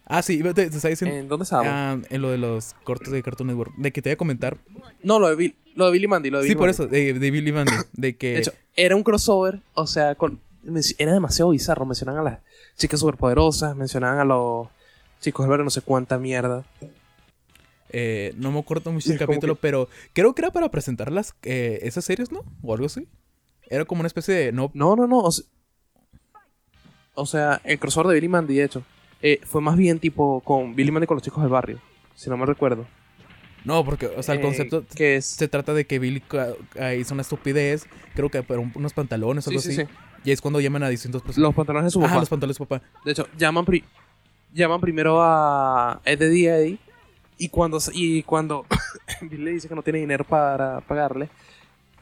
ah, 0.06 0.22
sí, 0.22 0.42
te, 0.42 0.70
te 0.70 0.88
diciendo. 0.88 1.14
¿en 1.16 1.28
dónde 1.28 1.44
estábamos? 1.44 1.72
ah, 1.72 1.98
en 2.08 2.22
lo 2.22 2.30
de 2.30 2.38
los 2.38 2.74
cortes 2.84 3.10
de 3.12 3.22
Cartoon 3.22 3.48
Network. 3.48 3.74
De 3.76 3.92
que 3.92 4.00
te 4.02 4.08
voy 4.10 4.14
a 4.14 4.18
comentar. 4.18 4.56
no, 5.02 5.18
lo 5.18 5.28
de, 5.28 5.36
Bill- 5.36 5.56
lo 5.74 5.86
de 5.86 5.92
Billy 5.92 6.06
Mandy. 6.08 6.30
Lo 6.30 6.38
de 6.38 6.44
Sí, 6.44 6.48
Billy 6.50 6.58
por 6.58 6.66
Mandy. 6.68 6.82
eso, 6.82 6.86
de, 6.86 7.12
de 7.18 7.30
Billy 7.30 7.52
Mandy. 7.52 7.72
De 7.92 8.16
que. 8.16 8.32
De 8.32 8.38
hecho, 8.40 8.52
era 8.76 8.96
un 8.96 9.02
crossover, 9.02 9.60
o 9.74 9.86
sea, 9.86 10.14
con, 10.14 10.40
era 10.98 11.12
demasiado 11.12 11.50
bizarro. 11.50 11.84
Mencionaban 11.86 12.20
a 12.26 12.30
las 12.30 12.38
chicas 12.76 13.00
superpoderosas, 13.00 13.76
mencionaban 13.76 14.18
a 14.18 14.24
los 14.24 14.68
chicos 15.20 15.46
barrio, 15.46 15.64
no 15.64 15.70
sé 15.70 15.80
cuánta 15.82 16.18
mierda. 16.18 16.64
eh, 17.90 18.32
no 18.36 18.50
me 18.52 18.58
acuerdo 18.58 18.92
mucho 18.92 19.10
el 19.12 19.18
capítulo, 19.18 19.54
pero 19.56 19.88
creo 20.12 20.34
que 20.34 20.42
era 20.42 20.50
para 20.50 20.70
presentar 20.70 21.10
las, 21.12 21.34
eh, 21.42 21.78
esas 21.82 22.04
series, 22.04 22.30
¿no? 22.32 22.42
O 22.62 22.74
algo 22.74 22.86
así. 22.86 23.06
Era 23.68 23.84
como 23.84 24.00
una 24.00 24.06
especie 24.08 24.34
de. 24.34 24.52
No, 24.52 24.70
No, 24.74 24.94
no, 24.96 25.06
no. 25.06 25.18
O, 25.20 25.32
se- 25.32 25.44
o 27.14 27.26
sea, 27.26 27.60
el 27.64 27.78
crossover 27.78 28.08
de 28.08 28.14
Billy 28.14 28.28
Mandy, 28.28 28.56
de 28.56 28.64
hecho, 28.64 28.82
eh, 29.22 29.40
fue 29.44 29.60
más 29.60 29.76
bien 29.76 29.98
tipo 29.98 30.40
con 30.42 30.74
Billy 30.76 30.90
Mandy 30.90 31.06
con 31.06 31.16
los 31.16 31.22
chicos 31.22 31.42
del 31.42 31.50
barrio, 31.50 31.80
si 32.14 32.28
no 32.30 32.36
me 32.36 32.46
recuerdo. 32.46 32.86
no 33.64 33.84
porque, 33.84 34.06
o 34.06 34.22
sea, 34.22 34.34
el 34.34 34.40
Eh, 34.40 34.44
concepto 34.44 34.84
que 34.94 35.16
es. 35.16 35.26
se 35.26 35.48
trata 35.48 35.74
de 35.74 35.86
que 35.86 35.98
Billy 35.98 36.22
ah, 36.80 36.94
hizo 36.94 37.14
una 37.14 37.22
estupidez. 37.22 37.86
Creo 38.14 38.30
que 38.30 38.42
por 38.44 38.58
un- 38.60 38.70
unos 38.76 38.92
pantalones 38.92 39.46
o 39.46 39.50
Sí, 39.50 39.56
algo 39.56 39.62
sí, 39.62 39.68
así. 39.72 39.82
sí. 39.82 39.88
Y 40.24 40.30
es 40.30 40.40
cuando 40.40 40.60
llaman 40.60 40.82
a 40.84 40.88
distintos 40.88 41.22
personajes. 41.22 41.42
Los 41.42 41.54
pantalones 41.54 41.86
de 41.86 41.90
su 41.90 41.98
Ajá, 42.00 42.08
papá. 42.08 42.20
los 42.20 42.28
pantalones, 42.28 42.58
papá. 42.58 42.82
De 43.04 43.10
hecho, 43.12 43.26
llaman, 43.36 43.64
pri- 43.64 43.82
llaman 44.54 44.80
primero 44.80 45.20
a 45.22 46.00
Eddie 46.04 46.48
Eddie 46.48 46.78
y 47.38 47.48
cuando, 47.48 47.78
y 47.92 48.22
cuando 48.22 48.66
Bill 49.22 49.44
le 49.44 49.50
dice 49.52 49.68
que 49.68 49.74
no 49.74 49.82
tiene 49.82 49.98
dinero 49.98 50.22
para 50.24 50.80
pagarle, 50.82 51.28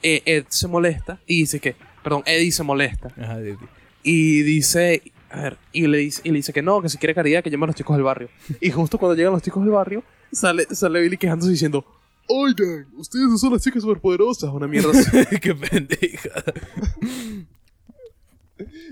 eh, 0.03 0.21
Ed 0.27 0.45
se 0.49 0.69
molesta 0.69 1.19
y 1.27 1.41
dice 1.41 1.61
que, 1.61 1.75
perdón, 2.03 2.23
Eddie 2.27 2.53
se 2.53 2.63
molesta 2.63 3.09
Ajá, 3.19 3.39
de- 3.39 3.53
de- 3.53 3.59
y 4.03 4.43
dice, 4.43 5.01
a 5.35 5.43
ver, 5.43 5.57
y 5.73 5.87
le 5.87 5.99
dice, 5.99 6.21
y 6.25 6.29
le 6.31 6.37
dice 6.37 6.53
que 6.53 6.63
no, 6.63 6.81
que 6.81 6.89
si 6.89 6.99
quiere 6.99 7.15
caridad 7.15 7.43
que 7.43 7.51
llame 7.51 7.65
a 7.65 7.67
los 7.69 7.77
chicos 7.77 7.97
del 7.97 8.05
barrio. 8.05 8.29
Y 8.61 8.71
justo 8.71 8.99
cuando 8.99 9.17
llegan 9.17 9.33
los 9.33 9.43
chicos 9.43 9.63
del 9.65 9.73
barrio, 9.73 10.03
sale, 10.33 10.65
sale 10.71 11.01
Billy 11.01 11.17
quejándose 11.17 11.51
diciendo, 11.51 11.85
oigan, 12.29 12.87
ustedes 12.97 13.27
no 13.27 13.37
son 13.39 13.53
las 13.53 13.63
chicas 13.63 13.83
superpoderosas, 13.83 14.51
una 14.51 14.67
mierda. 14.69 14.91
Qué 15.41 15.55
pendeja. 15.55 16.31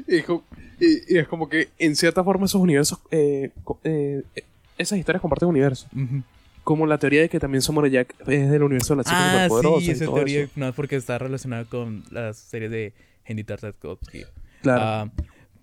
Y 0.09 0.17
es, 0.17 0.25
como, 0.25 0.43
y- 0.81 1.15
y 1.15 1.19
es 1.19 1.29
como 1.29 1.49
que 1.49 1.69
en 1.79 1.95
cierta 1.95 2.25
forma 2.25 2.47
esos 2.47 2.61
universos, 2.61 2.99
eh, 3.13 3.51
eh, 3.85 4.23
esas 4.77 4.99
historias 4.99 5.21
comparten 5.23 5.49
universos. 5.49 5.87
Ujú. 5.95 6.23
Como 6.65 6.87
la 6.87 6.99
teoría 6.99 7.21
de 7.23 7.29
que 7.29 7.39
también 7.41 7.63
Samurai 7.63 7.91
Jack 7.91 8.15
es 8.27 8.51
del 8.51 8.63
universo 8.63 8.95
de 8.95 8.99
las 8.99 9.07
chicas 9.07 9.21
Ah, 9.23 9.33
superpoderosas. 9.49 9.85
sí, 9.85 9.89
y 9.89 9.93
esa 9.93 10.05
todo 10.07 10.15
teoría 10.17 10.43
eso. 10.43 10.53
no 10.57 10.69
es 10.69 10.75
porque 10.75 10.97
está 10.97 11.19
relacionada 11.19 11.65
con 11.65 12.05
la 12.11 12.33
serie 12.35 12.69
de 12.69 12.93
Henry 13.25 13.45
Tartakovsky. 13.45 14.25
Claro. 14.63 14.83
Ah, 14.85 15.11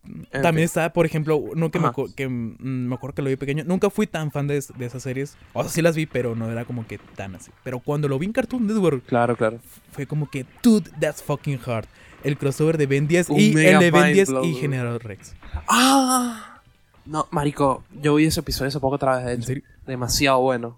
En 0.05 0.41
también 0.41 0.55
fin. 0.55 0.63
está, 0.63 0.93
por 0.93 1.05
ejemplo, 1.05 1.41
no 1.55 1.69
que, 1.71 1.79
me, 1.79 1.89
que 2.15 2.27
mm, 2.27 2.55
me 2.59 2.95
acuerdo 2.95 3.15
que 3.15 3.21
lo 3.21 3.29
vi 3.29 3.35
pequeño. 3.35 3.63
Nunca 3.65 3.89
fui 3.89 4.07
tan 4.07 4.31
fan 4.31 4.47
de, 4.47 4.63
de 4.77 4.85
esas 4.85 5.03
series. 5.03 5.35
O 5.53 5.61
sea, 5.63 5.71
sí 5.71 5.81
las 5.81 5.95
vi, 5.95 6.05
pero 6.05 6.35
no 6.35 6.49
era 6.51 6.65
como 6.65 6.87
que 6.87 6.97
tan 6.97 7.35
así. 7.35 7.51
Pero 7.63 7.79
cuando 7.79 8.07
lo 8.07 8.17
vi 8.17 8.25
en 8.27 8.33
Cartoon 8.33 8.65
Network, 8.67 9.05
Claro, 9.05 9.35
claro. 9.35 9.59
fue 9.91 10.05
como 10.07 10.29
que, 10.29 10.45
dude, 10.63 10.89
that's 10.99 11.21
fucking 11.21 11.59
hard. 11.65 11.85
El 12.23 12.37
crossover 12.37 12.77
de 12.77 12.85
Ben 12.85 13.07
10 13.07 13.29
Un 13.29 13.39
y 13.39 13.49
el 13.51 13.79
de 13.79 13.91
Ben 13.91 14.03
mind 14.03 14.13
10 14.13 14.29
blow, 14.29 14.43
y. 14.45 14.53
General 14.55 14.99
Rex. 14.99 15.35
¡Ah! 15.67 16.61
No, 17.05 17.27
marico, 17.31 17.83
yo 18.01 18.15
vi 18.15 18.25
ese 18.25 18.41
episodio 18.41 18.67
hace 18.67 18.79
poco 18.79 18.95
otra 18.95 19.15
vez, 19.17 19.25
de 19.25 19.31
¿En 19.33 19.37
hecho. 19.39 19.47
serio? 19.47 19.63
Demasiado 19.87 20.39
bueno. 20.41 20.77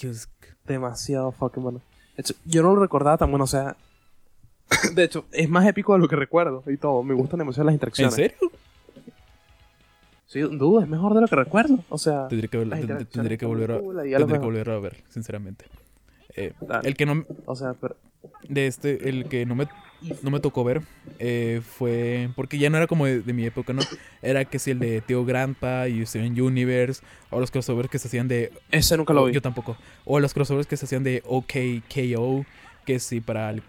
Just- 0.00 0.28
Demasiado 0.66 1.32
fucking 1.32 1.62
bueno. 1.62 1.80
Hecho, 2.16 2.34
yo 2.44 2.62
no 2.62 2.74
lo 2.74 2.82
recordaba 2.82 3.16
tan 3.16 3.30
bueno, 3.30 3.44
o 3.44 3.48
sea... 3.48 3.76
De 4.94 5.04
hecho, 5.04 5.24
es 5.32 5.48
más 5.48 5.66
épico 5.66 5.92
de 5.94 5.98
lo 6.00 6.08
que 6.08 6.16
recuerdo 6.16 6.62
y 6.66 6.76
todo. 6.76 7.02
Me 7.02 7.14
gustan 7.14 7.38
demasiado 7.38 7.64
las 7.66 7.72
¿En 7.72 7.76
interacciones. 7.76 8.14
serio? 8.14 8.36
Sí, 10.26 10.40
duda, 10.40 10.82
es 10.84 10.88
mejor 10.88 11.14
de 11.14 11.20
lo 11.20 11.28
que 11.28 11.36
recuerdo. 11.36 11.78
O 11.90 11.98
sea... 11.98 12.26
Tendré 12.28 12.48
que, 12.48 12.56
ver- 12.58 12.66
las 12.66 12.78
ten- 12.78 12.86
ten- 12.88 12.96
interacciones 12.96 13.12
tendré 13.28 13.38
que 13.38 13.46
volver 13.46 13.72
a, 13.72 13.78
tendré 14.18 14.38
que 14.38 14.44
volver 14.44 14.70
a 14.70 14.78
ver, 14.78 14.96
sinceramente. 15.10 15.66
Eh, 16.34 16.54
el 16.84 16.96
que 16.96 17.04
no 17.04 17.26
O 17.44 17.54
sea, 17.54 17.74
pero... 17.74 17.96
de 18.48 18.66
este, 18.66 19.10
el 19.10 19.26
que 19.28 19.44
no 19.44 19.54
me, 19.54 19.68
no 20.22 20.30
me 20.30 20.40
tocó 20.40 20.64
ver 20.64 20.80
eh, 21.18 21.60
fue 21.62 22.30
porque 22.34 22.56
ya 22.56 22.70
no 22.70 22.78
era 22.78 22.86
como 22.86 23.04
de, 23.04 23.20
de 23.20 23.32
mi 23.34 23.44
época, 23.44 23.74
¿no? 23.74 23.82
Era 24.22 24.46
que 24.46 24.58
si 24.58 24.70
el 24.70 24.78
de 24.78 25.02
Tío 25.02 25.26
Grandpa 25.26 25.88
y 25.88 26.06
Steven 26.06 26.40
Universe 26.40 27.02
o 27.28 27.38
los 27.38 27.50
crossovers 27.50 27.90
que 27.90 27.98
se 27.98 28.08
hacían 28.08 28.28
de 28.28 28.50
Ese 28.70 28.96
nunca 28.96 29.12
lo 29.12 29.26
vi. 29.26 29.34
yo 29.34 29.42
tampoco 29.42 29.76
o 30.06 30.18
los 30.20 30.32
crossovers 30.32 30.66
que 30.66 30.78
se 30.78 30.86
hacían 30.86 31.04
de 31.04 31.22
OKKO 31.26 32.46
que 32.86 32.98
sí 32.98 33.20
para 33.20 33.50
el- 33.50 33.62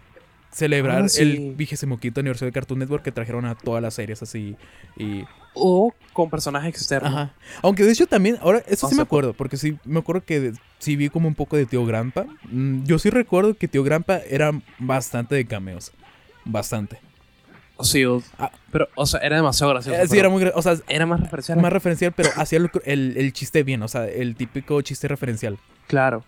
celebrar 0.54 1.02
Ah, 1.04 1.08
sí. 1.08 1.20
el 1.22 1.54
vigésimo 1.56 1.98
quinto 1.98 2.20
aniversario 2.20 2.50
de 2.50 2.52
Cartoon 2.54 2.78
Network 2.78 3.02
que 3.02 3.12
trajeron 3.12 3.44
a 3.44 3.54
todas 3.56 3.82
las 3.82 3.94
series 3.94 4.22
así 4.22 4.56
y 4.96 5.24
O 5.54 5.92
con 6.12 6.30
personajes 6.30 6.74
externos. 6.74 7.12
Ajá. 7.12 7.34
Aunque 7.62 7.84
de 7.84 7.92
hecho 7.92 8.06
también, 8.06 8.38
ahora, 8.40 8.62
eso 8.66 8.86
O 8.86 8.90
sí 8.90 8.96
me 8.96 9.02
acuerdo, 9.02 9.34
porque 9.34 9.56
sí 9.56 9.78
me 9.84 10.00
acuerdo 10.00 10.24
que 10.24 10.52
sí 10.78 10.96
vi 10.96 11.08
como 11.10 11.28
un 11.28 11.34
poco 11.34 11.56
de 11.56 11.66
Tío 11.66 11.84
Grampa. 11.86 12.26
Mm, 12.50 12.84
Yo 12.84 12.98
sí 12.98 13.10
recuerdo 13.10 13.54
que 13.54 13.68
Tío 13.68 13.82
Grampa 13.84 14.18
era 14.28 14.52
bastante 14.78 15.34
de 15.34 15.44
cameos. 15.44 15.92
Bastante. 16.44 16.98
Sí, 17.80 18.04
o- 18.04 18.22
Ah. 18.38 18.50
pero, 18.70 18.88
o 18.94 19.04
sea, 19.06 19.18
era 19.20 19.34
demasiado 19.36 19.72
gracioso. 19.72 20.00
Eh, 20.00 20.06
sí, 20.06 20.16
era 20.18 20.28
muy. 20.28 20.44
O 20.54 20.62
sea, 20.62 20.76
era 20.88 21.06
más 21.06 21.18
referencial. 21.20 21.60
más 21.60 21.72
referencial, 21.72 22.12
pero 22.12 22.30
hacía 22.36 22.58
el, 22.58 22.70
el- 22.84 23.16
el 23.16 23.32
chiste 23.32 23.62
bien, 23.64 23.82
o 23.82 23.88
sea, 23.88 24.06
el 24.06 24.36
típico 24.36 24.80
chiste 24.82 25.08
referencial. 25.08 25.58
Claro. 25.88 26.24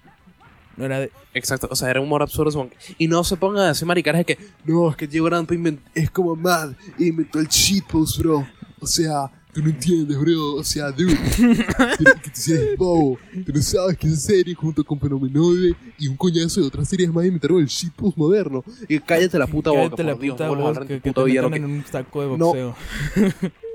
No 0.77 0.85
era 0.85 1.01
de. 1.01 1.11
Exacto, 1.35 1.68
o 1.70 1.77
sea, 1.77 1.91
era 1.91 2.01
un 2.01 2.07
humor 2.07 2.22
absurdo. 2.22 2.68
Y 2.99 3.09
no 3.09 3.24
se 3.24 3.37
pongan 3.37 3.64
a 3.64 3.68
decir 3.68 3.87
maricaras 3.87 4.20
de 4.20 4.24
que 4.24 4.39
no, 4.64 4.91
es 4.91 4.97
que 4.97 5.07
Diego 5.07 5.29
invent- 5.29 5.81
es 5.95 6.11
como 6.11 6.37
Mad 6.37 6.72
y 6.99 7.09
inventó 7.09 7.39
el 7.41 7.49
shitpost, 7.49 8.18
bro. 8.18 8.47
O 8.79 8.87
sea, 8.87 9.31
tú 9.55 9.62
no 9.62 9.70
entiendes, 9.70 10.18
bro. 10.18 10.55
O 10.57 10.64
sea, 10.64 10.91
dude, 10.93 11.16
que, 11.37 12.05
que 12.05 12.31
tú 12.31 12.53
eres 12.53 12.77
bobo. 12.79 13.18
Tú 13.47 13.53
no 13.55 13.62
sabes 13.62 13.97
que 13.97 14.07
esa 14.09 14.16
serie 14.16 14.55
junto 14.55 14.85
con 14.85 15.01
Fenomenoide 15.01 15.74
y 15.99 16.09
un 16.09 16.16
coñazo 16.16 16.61
de 16.61 16.66
otras 16.66 16.89
series 16.89 17.11
más 17.12 17.24
inventaron 17.24 17.59
el 17.61 17.66
shitpost 17.66 18.16
moderno. 18.18 18.62
Y 18.89 18.99
cállate 18.99 19.39
la 19.39 19.47
puta 19.47 19.70
boca, 19.70 19.83
Cállate 19.97 20.05
la 20.05 20.14
Dios, 20.14 20.35
puta 20.35 20.45
no 20.47 20.51
vuelvas 20.51 20.66
a 20.66 20.68
voz, 20.68 20.77
hablar 20.77 20.89
que, 20.89 20.97
tu 21.12 21.24
que 21.24 21.31
te 21.31 21.57
en 21.57 21.64
un 21.64 21.85
saco 21.87 22.20
de 22.20 22.27
boxeo. 22.37 22.77
No 23.16 23.65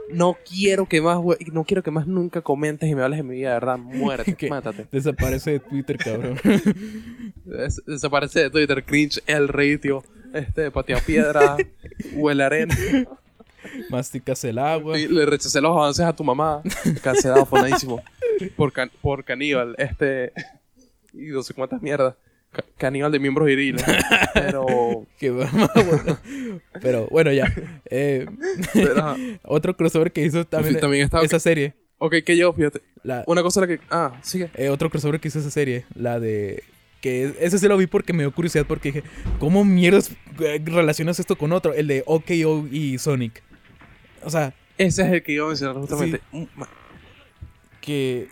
quiero 0.50 0.88
que 0.88 1.02
más, 1.02 1.18
we- 1.22 1.38
no 1.52 1.64
quiero 1.64 1.84
que 1.84 1.92
más 1.92 2.08
nunca 2.08 2.42
comentes 2.42 2.90
y 2.90 2.96
me 2.96 3.04
hables 3.04 3.20
de 3.20 3.24
mi 3.24 3.36
vida, 3.36 3.50
de 3.50 3.54
verdad. 3.56 3.78
Muérete, 3.78 4.36
¿Qué? 4.38 4.50
mátate. 4.50 4.88
Desaparece 4.92 5.52
de 5.52 5.60
Twitter, 5.60 5.98
cabrón. 5.98 6.40
Des- 7.46 7.82
desaparece 7.86 8.42
de 8.42 8.50
Twitter, 8.50 8.84
cringe, 8.84 9.22
el 9.28 9.48
ratio, 9.48 10.04
este, 10.34 10.72
patea 10.72 11.00
piedra, 11.00 11.58
huele 12.14 12.44
arena. 12.44 12.76
Masticas 13.90 14.44
el 14.44 14.58
agua. 14.58 14.98
Y 14.98 15.08
le 15.08 15.26
rechacé 15.26 15.62
los 15.62 15.72
avances 15.72 16.04
a 16.06 16.16
tu 16.16 16.24
mamá. 16.24 16.62
Cancelado, 17.04 17.46
fonadísimo. 17.46 18.02
Por, 18.56 18.72
can- 18.74 18.92
por 19.02 19.24
caníbal, 19.24 19.76
este. 19.78 20.34
Y 21.14 21.28
no 21.28 21.44
sé 21.44 21.54
cuántas 21.54 21.82
mierdas. 21.82 22.16
Ca- 22.52 22.66
caníbal 22.78 23.12
de 23.12 23.20
miembros 23.20 23.48
viriles. 23.48 23.84
Pero. 24.34 25.06
Pero 26.82 27.08
bueno, 27.10 27.32
ya. 27.32 27.54
Eh, 27.86 28.26
pero, 28.74 29.16
otro 29.44 29.76
crossover 29.78 30.12
que 30.12 30.26
hizo 30.26 30.46
también, 30.46 30.80
También 30.80 31.04
estaba- 31.04 31.24
esa 31.24 31.40
serie. 31.40 31.74
ok, 31.98 32.16
que 32.26 32.36
yo, 32.38 32.52
fíjate. 32.54 32.82
La, 33.04 33.24
Una 33.28 33.42
cosa 33.44 33.62
la 33.62 33.68
que. 33.68 33.80
Ah, 33.90 34.20
sigue. 34.22 34.50
eh, 34.56 34.70
otro 34.70 34.90
crossover 34.90 35.20
que 35.20 35.28
hizo 35.30 35.40
esa 35.40 35.52
serie. 35.52 35.86
La 35.96 36.20
de. 36.20 36.64
Que 37.02 37.34
ese 37.40 37.58
se 37.58 37.68
lo 37.68 37.78
vi 37.78 37.88
porque 37.88 38.14
me 38.14 38.22
dio 38.24 38.32
curiosidad. 38.32 38.66
Porque 38.68 38.92
dije, 38.92 39.04
¿cómo 39.40 39.64
mierdas 39.66 40.12
eh, 40.40 40.62
relacionas 40.64 41.20
esto 41.20 41.36
con 41.36 41.52
otro? 41.52 41.74
El 41.74 41.88
de 41.88 42.04
OKO 42.06 42.68
y 42.72 42.98
Sonic. 43.00 43.42
O 44.24 44.30
sea, 44.30 44.54
Ese 44.78 45.02
es 45.04 45.12
el 45.12 45.24
que 45.24 45.32
iba 45.32 45.46
a 45.46 45.48
mencionar 45.48 45.78
justamente. 45.78 46.22
Mm, 46.32 46.44
que. 47.82 48.28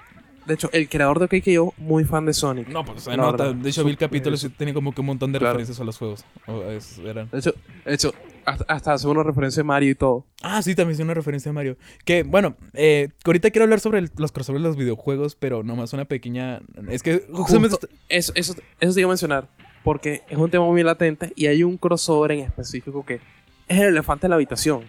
De 0.49 0.55
hecho, 0.55 0.69
el 0.73 0.89
creador 0.89 1.19
de 1.19 1.25
OKKO, 1.25 1.75
muy 1.77 2.03
fan 2.05 2.25
de 2.25 2.33
Sonic. 2.33 2.67
No, 2.69 2.83
pues 2.83 3.03
se 3.03 3.11
La 3.11 3.17
nota. 3.17 3.43
verdad. 3.45 3.55
De 3.61 3.69
hecho, 3.69 3.83
vi 3.83 3.91
el 3.91 3.97
capítulo 3.97 4.35
y 4.35 4.49
tenía 4.49 4.73
como 4.73 4.93
que 4.93 5.01
un 5.01 5.07
montón 5.07 5.31
de 5.31 5.37
Claro. 5.39 5.53
referencias 5.53 5.79
a 5.79 5.83
los 5.83 5.97
juegos. 5.97 6.25
O 6.47 6.63
es- 6.63 6.97
eran. 6.99 7.29
De 7.29 7.37
hecho, 7.37 7.53
de 7.85 7.93
hecho 7.93 8.13
hasta, 8.45 8.65
hasta 8.67 8.93
hace 8.93 9.07
una 9.07 9.21
referencia 9.21 9.59
de 9.61 9.63
Mario 9.65 9.91
y 9.91 9.95
todo. 9.95 10.25
Ah, 10.41 10.61
sí, 10.63 10.73
también 10.73 10.95
es 10.95 10.99
una 11.03 11.13
referencia 11.13 11.51
a 11.51 11.53
Mario. 11.53 11.77
Que, 12.03 12.23
bueno, 12.23 12.55
eh, 12.73 13.09
ahorita 13.23 13.51
quiero 13.51 13.65
hablar 13.65 13.79
sobre 13.79 13.99
el- 13.99 14.09
los 14.17 14.31
crossovers 14.31 14.63
de 14.63 14.67
los 14.69 14.75
videojuegos, 14.75 15.35
pero 15.35 15.61
nomás 15.61 15.93
una 15.93 16.05
pequeña... 16.05 16.61
Es 16.89 17.03
que 17.03 17.23
justamente... 17.31 17.75
Justo- 17.77 17.87
eso, 18.09 18.31
eso, 18.35 18.55
eso 18.79 18.93
te 18.95 18.99
iba 19.01 19.07
a 19.07 19.11
mencionar. 19.11 19.47
Porque 19.83 20.23
es 20.29 20.37
un 20.37 20.49
tema 20.49 20.65
muy 20.65 20.81
latente 20.81 21.31
y 21.35 21.45
hay 21.45 21.63
un 21.63 21.77
crossover 21.77 22.31
en 22.31 22.39
específico 22.39 23.05
que 23.05 23.21
es 23.67 23.79
el 23.79 23.87
elefante 23.89 24.23
de 24.23 24.29
la 24.29 24.35
habitación. 24.35 24.81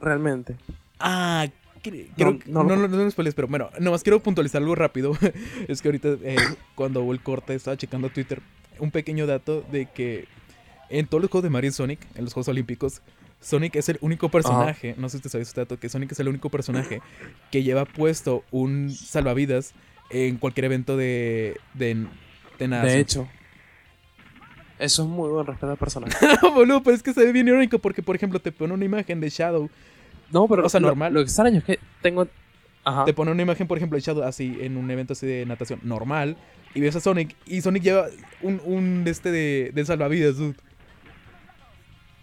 Realmente. 0.00 0.54
Ah, 1.00 1.46
cre- 1.82 2.08
creo 2.16 2.38
que- 2.38 2.50
no 2.50 2.62
no, 2.64 2.76
no, 2.76 2.88
no, 2.88 2.96
lo 2.96 3.10
spoilees, 3.10 3.34
pero 3.34 3.48
bueno, 3.48 3.70
nomás 3.80 4.02
quiero 4.02 4.20
puntualizar 4.20 4.60
algo 4.62 4.74
rápido. 4.74 5.16
es 5.68 5.82
que 5.82 5.88
ahorita, 5.88 6.08
eh, 6.22 6.36
cuando 6.74 7.02
hubo 7.02 7.12
el 7.12 7.20
corte, 7.20 7.54
estaba 7.54 7.76
checando 7.76 8.08
Twitter, 8.10 8.40
un 8.78 8.90
pequeño 8.90 9.26
dato 9.26 9.62
de 9.72 9.86
que 9.86 10.26
en 10.90 11.06
todos 11.06 11.20
los 11.22 11.30
juegos 11.30 11.44
de 11.44 11.50
Mario 11.50 11.70
y 11.70 11.72
Sonic, 11.72 12.00
en 12.14 12.24
los 12.24 12.32
Juegos 12.32 12.48
Olímpicos, 12.48 13.02
Sonic 13.40 13.76
es 13.76 13.88
el 13.88 13.98
único 14.00 14.30
personaje, 14.30 14.94
no 14.98 15.08
sé 15.08 15.18
si 15.18 15.22
te 15.24 15.28
sabes 15.28 15.48
este 15.48 15.60
dato, 15.60 15.78
que 15.78 15.88
Sonic 15.88 16.12
es 16.12 16.20
el 16.20 16.28
único 16.28 16.48
personaje 16.50 17.00
que 17.52 17.62
lleva 17.62 17.84
puesto 17.84 18.42
un 18.50 18.90
salvavidas 18.90 19.74
en 20.10 20.38
cualquier 20.38 20.64
evento 20.66 20.96
de, 20.96 21.56
de, 21.74 22.06
de 22.58 22.68
natación. 22.68 22.94
De 22.96 23.00
hecho. 23.00 23.28
Eso 24.78 25.02
es 25.02 25.08
muy 25.08 25.28
buen 25.28 25.44
respeto 25.44 25.72
al 25.72 25.76
personaje. 25.76 26.14
Boludo, 26.54 26.82
pero 26.82 26.94
es 26.94 27.02
que 27.02 27.12
se 27.12 27.24
ve 27.24 27.32
bien 27.32 27.48
irónico 27.48 27.78
porque, 27.80 28.00
por 28.02 28.14
ejemplo, 28.14 28.38
te 28.40 28.52
pone 28.52 28.72
una 28.74 28.84
imagen 28.84 29.20
de 29.20 29.28
Shadow. 29.28 29.68
No, 30.32 30.46
pero 30.48 30.66
O 30.66 30.68
sea, 30.68 30.80
lo- 30.80 30.88
normal. 30.88 31.12
Lo, 31.14 31.20
extraño 31.20 31.58
es 31.58 31.64
que 31.64 31.78
tengo. 32.02 32.26
Ajá. 32.84 33.04
Te 33.04 33.12
pone 33.12 33.30
una 33.30 33.42
imagen, 33.42 33.66
por 33.66 33.76
ejemplo, 33.76 33.96
de 33.96 34.02
Shadow 34.02 34.22
así 34.24 34.56
en 34.60 34.76
un 34.76 34.90
evento 34.90 35.12
así 35.12 35.26
de 35.26 35.44
natación 35.46 35.80
normal. 35.82 36.36
Y 36.74 36.80
ves 36.80 36.96
a 36.96 37.00
Sonic. 37.00 37.34
Y 37.46 37.60
Sonic 37.60 37.82
lleva 37.82 38.06
un, 38.42 38.60
un 38.64 39.04
de 39.04 39.10
este 39.10 39.30
de, 39.30 39.70
de 39.74 39.84
salvavidas, 39.84 40.36
dude. 40.36 40.54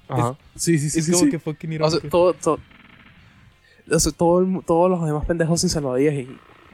Ajá. 0.07 0.37
Sí, 0.55 0.77
sí, 0.77 0.89
sí. 0.89 0.99
es 0.99 1.05
sí, 1.05 1.11
como 1.11 1.25
sí. 1.25 1.31
que 1.31 1.39
fucking 1.39 1.71
O 1.71 1.73
irónico. 1.73 1.99
sea, 2.01 2.09
todo, 2.09 2.33
todo, 2.33 2.59
o 3.91 3.99
sea, 3.99 4.11
todo 4.11 4.39
el 4.39 4.63
todos 4.65 4.89
los 4.89 5.05
demás 5.05 5.25
pendejos 5.25 5.61
sin 5.61 5.69
salvavidas 5.69 6.13
y, 6.13 6.27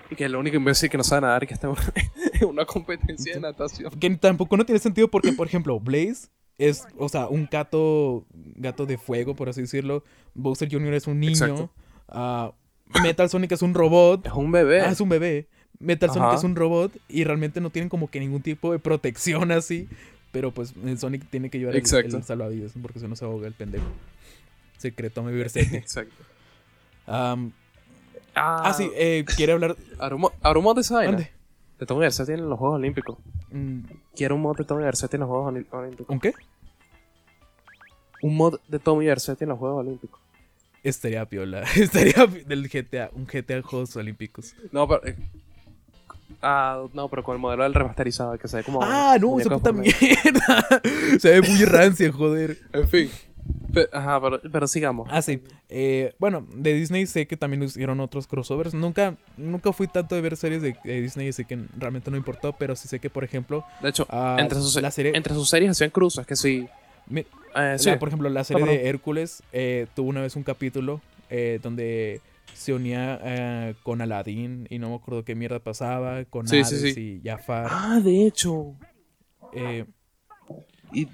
y 0.09 0.15
que 0.15 0.25
el 0.25 0.35
único 0.35 0.57
imbécil 0.57 0.89
que 0.89 0.97
no 0.97 1.03
sabe 1.03 1.21
nadar 1.21 1.43
y 1.43 1.47
que 1.47 1.53
está 1.53 1.67
en 1.67 1.73
una, 1.73 1.93
en 2.41 2.47
una 2.47 2.65
competencia 2.65 3.33
de 3.35 3.39
natación. 3.39 3.89
Que 3.99 4.09
tampoco 4.17 4.57
no 4.57 4.65
tiene 4.65 4.79
sentido 4.79 5.07
porque, 5.09 5.31
por 5.31 5.47
ejemplo, 5.47 5.79
Blaze 5.79 6.27
es, 6.57 6.85
o 6.97 7.09
sea, 7.09 7.27
un 7.27 7.47
gato, 7.51 8.25
gato 8.55 8.85
de 8.85 8.97
fuego, 8.97 9.35
por 9.35 9.49
así 9.49 9.61
decirlo. 9.61 10.03
Bowser 10.35 10.69
Jr. 10.71 10.93
es 10.93 11.07
un 11.07 11.19
niño. 11.19 11.69
Ah, 12.07 12.51
Metal 13.01 13.29
Sonic 13.29 13.51
es 13.53 13.61
un 13.61 13.73
robot. 13.73 14.25
Es 14.27 14.33
un 14.33 14.51
bebé. 14.51 14.81
Ah, 14.81 14.91
es 14.91 15.01
un 15.01 15.09
bebé. 15.09 15.47
Metal 15.79 16.09
Sonic 16.11 16.33
es 16.37 16.43
un 16.43 16.55
robot 16.55 16.91
y 17.09 17.23
realmente 17.23 17.59
no 17.61 17.69
tienen 17.71 17.89
como 17.89 18.09
que 18.09 18.19
ningún 18.19 18.41
tipo 18.41 18.71
de 18.71 18.79
protección 18.79 19.51
así. 19.51 19.87
Pero 20.31 20.51
pues 20.51 20.73
el 20.85 20.97
Sonic 20.99 21.27
tiene 21.29 21.49
que 21.49 21.57
llevar 21.59 21.73
el, 21.75 21.79
Exacto. 21.81 22.15
el 22.17 22.23
salvavidas 22.23 22.73
porque 22.81 22.99
si 22.99 23.07
no 23.07 23.15
se 23.15 23.25
ahoga 23.25 23.47
el 23.47 23.53
pendejo. 23.53 23.85
Secreto, 24.77 25.23
me 25.23 25.31
Berserker. 25.31 25.75
Exacto. 25.81 26.23
Am, 27.07 27.51
Ah, 28.33 28.73
sí, 28.77 28.89
eh, 28.95 29.25
quiere 29.35 29.51
hablar. 29.51 29.75
¿Habrá 29.99 30.15
un 30.15 30.21
mo- 30.21 30.31
habrá 30.41 30.57
un 30.59 30.63
mod 30.63 30.75
de 30.75 30.81
esa 30.81 30.95
vaina? 30.95 31.11
¿Dónde? 31.11 31.31
De 31.81 31.85
Tommy 31.87 32.01
Versetti 32.01 32.31
en 32.33 32.47
los 32.47 32.57
Juegos 32.59 32.77
Olímpicos. 32.77 33.17
Mm, 33.51 33.79
Quiero 34.15 34.35
un 34.35 34.41
mod 34.43 34.55
de 34.55 34.63
Tommy 34.63 34.83
Versetti 34.83 35.15
en 35.17 35.21
los 35.21 35.29
Juegos 35.29 35.47
Olímpicos. 35.49 36.09
¿Un 36.13 36.19
qué? 36.21 36.33
Un 38.21 38.37
mod 38.37 38.59
de 38.67 38.79
Tommy 38.79 39.05
Versetti 39.07 39.43
en 39.45 39.49
los 39.49 39.59
Juegos 39.59 39.79
Olímpicos. 39.79 40.19
Estaría 40.83 41.25
piola. 41.25 41.63
Estaría 41.75 42.27
pi- 42.27 42.43
del 42.43 42.69
GTA. 42.69 43.09
Un 43.13 43.25
GTA 43.25 43.61
Juegos 43.63 43.95
Olímpicos. 43.95 44.53
No, 44.71 44.87
pero. 44.87 45.05
eh, 45.07 45.15
Ah, 46.43 46.83
no, 46.93 47.07
pero 47.09 47.23
con 47.23 47.35
el 47.35 47.41
modelo 47.41 47.63
del 47.63 47.73
remasterizado, 47.73 48.35
que 48.37 48.47
se 48.47 48.57
ve 48.57 48.63
como. 48.63 48.79
Ah, 48.81 49.17
no, 49.19 49.39
esa 49.39 49.49
muñeco 49.49 49.59
puta 49.59 49.71
de 49.71 49.91
Fortnite. 49.91 50.21
mierda. 50.23 50.81
Se 51.19 51.39
ve 51.39 51.47
muy 51.47 51.65
rancia, 51.65 52.11
joder. 52.11 52.57
En 52.73 52.87
fin. 52.87 53.11
Pe- 53.73 53.89
Ajá, 53.93 54.19
pero, 54.21 54.41
pero 54.51 54.67
sigamos. 54.67 55.07
Ah, 55.11 55.21
sí. 55.21 55.41
Eh, 55.69 56.13
bueno, 56.19 56.45
de 56.53 56.73
Disney 56.73 57.05
sé 57.05 57.25
que 57.27 57.37
también 57.37 57.63
hicieron 57.63 57.99
otros 57.99 58.27
crossovers. 58.27 58.73
Nunca, 58.73 59.15
nunca 59.37 59.71
fui 59.73 59.87
tanto 59.87 60.15
de 60.15 60.21
ver 60.21 60.35
series 60.37 60.61
de, 60.61 60.75
de 60.83 61.01
Disney, 61.01 61.29
así 61.29 61.45
que 61.45 61.57
realmente 61.77 62.11
no 62.11 62.17
importó. 62.17 62.53
Pero 62.53 62.75
sí 62.75 62.87
sé 62.87 62.99
que, 62.99 63.09
por 63.09 63.23
ejemplo, 63.23 63.63
De 63.81 63.89
hecho, 63.89 64.05
ah, 64.09 64.37
entre, 64.39 64.59
sus, 64.59 64.81
la 64.81 64.91
serie- 64.91 65.13
entre 65.15 65.33
sus 65.33 65.49
series 65.49 65.71
hacían 65.71 65.89
cruces, 65.91 66.25
que 66.25 66.35
sí. 66.35 66.67
Eh, 67.13 67.25
sí. 67.77 67.89
la- 67.89 67.99
por 67.99 68.07
ejemplo, 68.09 68.29
la 68.29 68.43
serie 68.43 68.65
de 68.65 68.87
Hércules 68.89 69.43
eh, 69.51 69.87
tuvo 69.95 70.09
una 70.09 70.21
vez 70.21 70.35
un 70.35 70.43
capítulo 70.43 71.01
donde 71.61 72.19
se 72.53 72.73
unía 72.73 73.73
con 73.83 74.01
Aladdin 74.01 74.67
y 74.69 74.79
no 74.79 74.89
me 74.89 74.95
acuerdo 74.95 75.23
qué 75.23 75.33
mierda 75.33 75.59
pasaba, 75.59 76.25
con 76.25 76.47
Sí, 76.47 76.63
sí, 76.65 76.75
Hades 76.75 76.93
sí. 76.93 77.21
y 77.23 77.27
Jafar. 77.27 77.67
Ah, 77.69 77.99
de 78.03 78.25
hecho. 78.27 78.75
Eh, 79.53 79.85
Y 80.93 81.07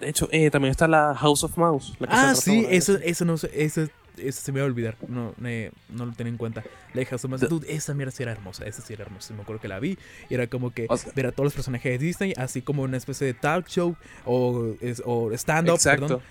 de 0.00 0.08
hecho, 0.08 0.28
eh, 0.32 0.50
también 0.50 0.70
está 0.70 0.86
la 0.88 1.14
House 1.14 1.44
of 1.44 1.56
Mouse. 1.56 1.94
la 1.98 2.06
que 2.08 2.14
se 2.14 2.20
ah, 2.20 2.34
sí, 2.34 2.66
eso, 2.68 2.96
eso 2.98 3.24
no 3.24 3.34
eso, 3.34 3.48
eso 3.52 4.40
se 4.40 4.52
me 4.52 4.60
va 4.60 4.64
a 4.66 4.68
olvidar. 4.68 4.96
No, 5.08 5.34
eh, 5.44 5.70
no 5.90 6.06
lo 6.06 6.12
tenía 6.12 6.30
en 6.32 6.36
cuenta. 6.38 6.62
La 6.94 7.04
más. 7.28 7.40
De- 7.40 7.46
Dude, 7.48 7.72
esa 7.72 7.94
mierda 7.94 8.10
sí 8.10 8.22
era 8.22 8.32
hermosa. 8.32 8.64
Esa 8.66 8.82
sí 8.82 8.92
era 8.92 9.04
hermosa. 9.04 9.32
Me 9.34 9.42
acuerdo 9.42 9.60
que 9.62 9.68
la 9.68 9.78
vi. 9.78 9.96
Y 10.28 10.34
era 10.34 10.46
como 10.48 10.70
que 10.72 10.86
O 10.88 10.96
sea- 10.96 11.12
ver 11.14 11.26
a 11.26 11.32
todos 11.32 11.44
los 11.46 11.54
personajes 11.54 11.92
de 11.92 11.98
Disney, 12.04 12.34
así 12.36 12.62
como 12.62 12.82
una 12.82 12.96
especie 12.96 13.26
de 13.26 13.34
talk 13.34 13.66
show 13.68 13.94
o, 14.24 14.74
es- 14.80 15.02
o 15.04 15.30
stand-up. 15.32 15.74
Exacto. 15.74 16.06
perdón. 16.06 16.22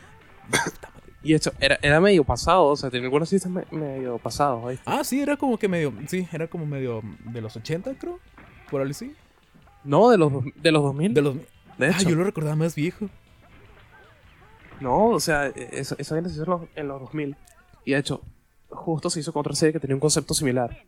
Y 1.23 1.33
hecho, 1.33 1.51
era, 1.59 1.77
era 1.81 1.99
medio 1.99 2.23
pasado, 2.23 2.65
o 2.67 2.75
sea, 2.75 2.89
tenía 2.89 3.05
algunos 3.07 3.27
sistemas 3.27 3.65
me- 3.71 3.79
medio 3.79 4.17
pasados, 4.17 4.63
¿oíste? 4.63 4.83
Ah, 4.85 5.03
sí, 5.03 5.19
era 5.19 5.35
como 5.35 5.57
que 5.57 5.67
medio. 5.67 5.91
Sí, 6.07 6.27
era 6.31 6.47
como 6.47 6.65
medio 6.65 7.01
de 7.25 7.41
los 7.41 7.55
80, 7.55 7.95
creo. 7.99 8.19
Por 8.69 8.81
ahí 8.81 8.93
sí. 8.93 9.13
No, 9.83 10.09
de 10.09 10.17
los, 10.17 10.31
de 10.55 10.71
los 10.71 10.83
2000. 10.83 11.13
De 11.13 11.21
los. 11.21 11.35
de 11.77 11.87
Ah, 11.87 11.89
hecho. 11.99 12.09
yo 12.09 12.15
lo 12.15 12.23
recordaba 12.23 12.55
más 12.55 12.75
viejo. 12.75 13.09
No, 14.79 15.07
o 15.09 15.19
sea, 15.19 15.47
e- 15.47 15.69
esa, 15.73 15.95
esa 15.97 16.15
vaina 16.15 16.29
se 16.29 16.35
hizo 16.35 16.43
en 16.43 16.49
los, 16.49 16.61
en 16.75 16.87
los 16.87 17.01
2000. 17.01 17.35
Y 17.85 17.91
de 17.93 17.97
hecho, 17.99 18.21
justo 18.69 19.09
se 19.09 19.19
hizo 19.19 19.33
con 19.33 19.41
otra 19.41 19.55
serie 19.55 19.73
que 19.73 19.79
tenía 19.79 19.95
un 19.95 19.99
concepto 20.01 20.33
similar. 20.33 20.83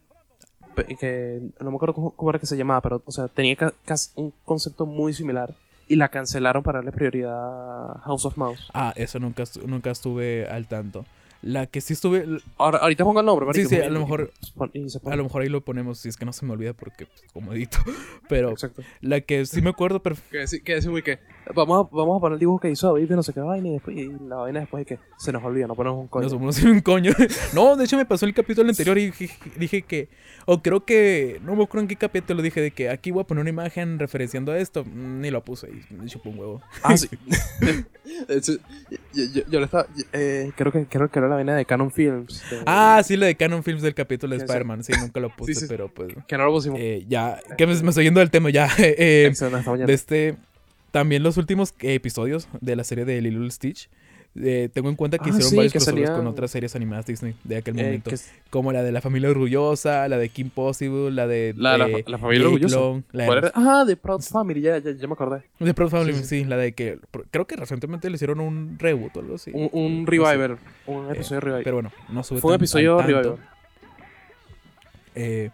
Que 0.99 1.41
no 1.59 1.71
me 1.71 1.75
acuerdo 1.75 1.93
cómo, 1.93 2.11
cómo 2.11 2.29
era 2.29 2.39
que 2.39 2.45
se 2.45 2.55
llamaba, 2.55 2.79
pero, 2.81 3.01
o 3.05 3.11
sea, 3.11 3.27
tenía 3.27 3.57
un 4.15 4.33
concepto 4.45 4.85
muy 4.85 5.13
similar. 5.13 5.53
Y 5.87 5.95
la 5.95 6.09
cancelaron 6.09 6.61
para 6.63 6.77
darle 6.79 6.91
prioridad 6.91 7.33
a 7.95 7.99
House 8.05 8.23
of 8.25 8.37
Mouse. 8.37 8.69
Ah, 8.73 8.93
eso 8.95 9.19
nunca, 9.19 9.43
nunca 9.65 9.89
estuve 9.91 10.47
al 10.47 10.67
tanto. 10.67 11.05
La 11.41 11.65
que 11.67 11.81
sí 11.81 11.93
estuve. 11.93 12.25
Ahora, 12.57 12.79
ahorita 12.79 13.03
pongo 13.03 13.21
el 13.21 13.25
nombre, 13.25 13.45
Sí, 13.45 13.47
marico, 13.63 13.69
sí, 13.69 13.75
y- 13.77 13.79
a 13.81 13.89
lo 13.89 13.99
mejor. 14.01 14.31
A 15.05 15.15
lo 15.15 15.23
mejor 15.23 15.41
ahí 15.41 15.49
lo 15.49 15.61
ponemos, 15.61 15.99
si 15.99 16.09
es 16.09 16.15
que 16.17 16.25
no 16.25 16.31
se 16.33 16.45
me 16.45 16.51
olvida 16.53 16.73
porque, 16.73 17.05
pues, 17.07 17.23
como 17.33 17.53
edito. 17.53 17.77
Pero 18.29 18.51
Exacto. 18.51 18.83
la 19.01 19.21
que 19.21 19.45
sí 19.45 19.61
me 19.61 19.69
acuerdo, 19.71 20.01
pero 20.03 20.15
Que 20.31 20.39
decir, 20.39 20.63
que 20.63 20.75
decir, 20.75 20.91
que 21.03 21.19
vamos 21.55 21.87
a, 21.91 21.95
vamos 21.95 22.17
a 22.17 22.19
poner 22.21 22.33
el 22.33 22.39
dibujo 22.39 22.59
que 22.59 22.69
hizo 22.69 22.87
David 22.93 23.09
de 23.09 23.15
no 23.15 23.23
sé 23.23 23.33
qué 23.33 23.39
vaina 23.39 23.67
y, 23.69 23.71
después, 23.73 23.97
y 23.97 24.09
la 24.27 24.35
vaina 24.37 24.59
después 24.61 24.81
es 24.81 24.87
que 24.87 24.99
se 25.17 25.31
nos 25.31 25.43
olvida, 25.43 25.67
no 25.67 25.75
ponemos 25.75 25.99
un 25.99 26.07
coño. 26.07 26.23
no 26.23 26.29
somos 26.29 26.59
un 26.63 26.79
coño. 26.81 27.11
no, 27.53 27.75
de 27.75 27.85
hecho 27.85 27.97
me 27.97 28.05
pasó 28.05 28.25
el 28.25 28.33
capítulo 28.33 28.69
anterior 28.69 28.97
y 28.97 29.11
dije, 29.57 29.81
que, 29.83 30.09
o 30.45 30.61
creo 30.61 30.85
que, 30.85 31.39
no 31.43 31.55
me 31.55 31.63
acuerdo 31.63 31.81
en 31.83 31.87
qué 31.87 31.95
capítulo 31.95 32.41
dije 32.41 32.61
de 32.61 32.71
que 32.71 32.89
aquí 32.89 33.11
voy 33.11 33.21
a 33.21 33.27
poner 33.27 33.41
una 33.41 33.49
imagen 33.49 33.99
referenciando 33.99 34.51
a 34.51 34.57
esto. 34.57 34.83
Mm, 34.85 35.21
Ni 35.21 35.31
lo 35.31 35.43
puse 35.43 35.69
y 35.69 35.93
me 35.93 36.05
chupó 36.07 36.29
un 36.29 36.39
huevo. 36.39 36.61
Ah, 36.83 36.95
sí. 36.97 37.07
Yo, 39.13 39.23
yo, 39.33 39.41
yo 39.49 39.59
le 39.59 39.65
estaba. 39.65 39.85
eh, 40.13 40.51
creo, 40.55 40.71
que, 40.71 40.85
creo 40.87 41.09
que 41.09 41.19
era 41.19 41.27
la 41.27 41.35
vaina 41.35 41.55
de 41.55 41.65
Canon 41.65 41.91
Films. 41.91 42.41
de- 42.49 42.61
Ah, 42.65 43.01
sí, 43.05 43.15
la 43.17 43.27
de 43.27 43.35
Canon 43.35 43.63
Films 43.63 43.81
del 43.83 43.93
capítulo 43.93 44.35
de. 44.35 44.43
Spider-Man. 44.43 44.83
Sí, 44.83 44.93
nunca 44.99 45.19
lo 45.19 45.29
puse, 45.35 45.53
Sí, 45.53 45.59
sí. 45.61 45.65
pero 45.69 45.89
pues. 45.89 46.13
Que 46.27 46.37
no 46.37 46.45
lo 46.45 46.51
pusimos. 46.51 46.79
eh, 46.81 47.05
ya, 47.07 47.39
que 47.57 47.67
me, 47.67 47.75
me 47.81 47.89
estoy 47.89 48.05
yendo 48.05 48.19
del 48.19 48.31
tema 48.31 48.49
ya. 48.49 48.67
eh, 48.79 49.31
de 49.85 49.93
este. 49.93 50.37
También 50.91 51.23
los 51.23 51.37
últimos 51.37 51.73
eh, 51.81 51.93
episodios 51.95 52.47
de 52.61 52.75
la 52.75 52.83
serie 52.83 53.05
de 53.05 53.21
Lilo 53.21 53.43
y 53.45 53.51
Stitch. 53.51 53.89
eh, 54.35 54.69
tengo 54.71 54.89
en 54.89 54.95
cuenta 54.95 55.17
que 55.17 55.25
Ah, 55.25 55.29
hicieron 55.29 55.49
sí, 55.49 55.55
varios 55.57 55.73
que 55.73 56.05
con 56.05 56.27
otras 56.27 56.51
series 56.51 56.75
animadas 56.75 57.07
Disney 57.07 57.35
de 57.43 57.57
aquel 57.57 57.77
Eh, 57.79 57.83
momento. 57.83 58.11
es- 58.11 58.31
Como 58.51 58.71
la 58.71 58.83
de 58.83 58.91
la 58.91 59.01
familia 59.01 59.27
orgullosa, 59.29 60.07
la 60.07 60.17
de 60.19 60.29
Kim 60.29 60.49
Possible, 60.51 61.09
la 61.11 61.25
de. 61.25 61.53
la, 61.57 61.77
la, 61.79 61.87
eh, 61.89 62.03
la 62.07 62.17
familia 62.19 62.45
orgullosa. 62.45 62.75
Long, 62.75 63.03
la 63.11 63.25
¿Cuál 63.25 63.41
de? 63.41 63.51
Ah, 63.55 63.83
de 63.87 63.95
Proud 63.97 64.21
Family, 64.21 64.61
ya, 64.61 64.77
ya, 64.77 64.91
ya 64.91 65.07
me 65.07 65.13
acordé. 65.13 65.41
de 65.59 65.73
Proud 65.73 65.89
Family, 65.89 66.13
Sí, 66.13 66.19
sí, 66.19 66.25
sí. 66.41 66.45
la 66.45 66.57
de 66.57 66.73
que. 66.73 66.99
Creo 67.31 67.47
que 67.47 67.55
recientemente 67.55 68.07
le 68.09 68.15
hicieron 68.15 68.39
un 68.39 68.77
reboot 68.77 69.17
o 69.17 69.19
algo 69.19 69.35
así. 69.35 69.49
Un, 69.53 69.67
un 69.73 70.05
No 70.05 70.11
sé. 70.11 70.17
Reviver. 70.17 70.57
Un 70.85 71.09
episodio 71.11 71.41
Reviver. 71.41 71.63
Pero 71.63 71.75
bueno, 71.77 71.91
no 72.09 72.23
sube 72.23 72.39
Fue 72.39 72.51
un 72.51 72.55
episodio. 72.55 73.01
Reviver. 73.01 73.35
eh, 75.15 75.49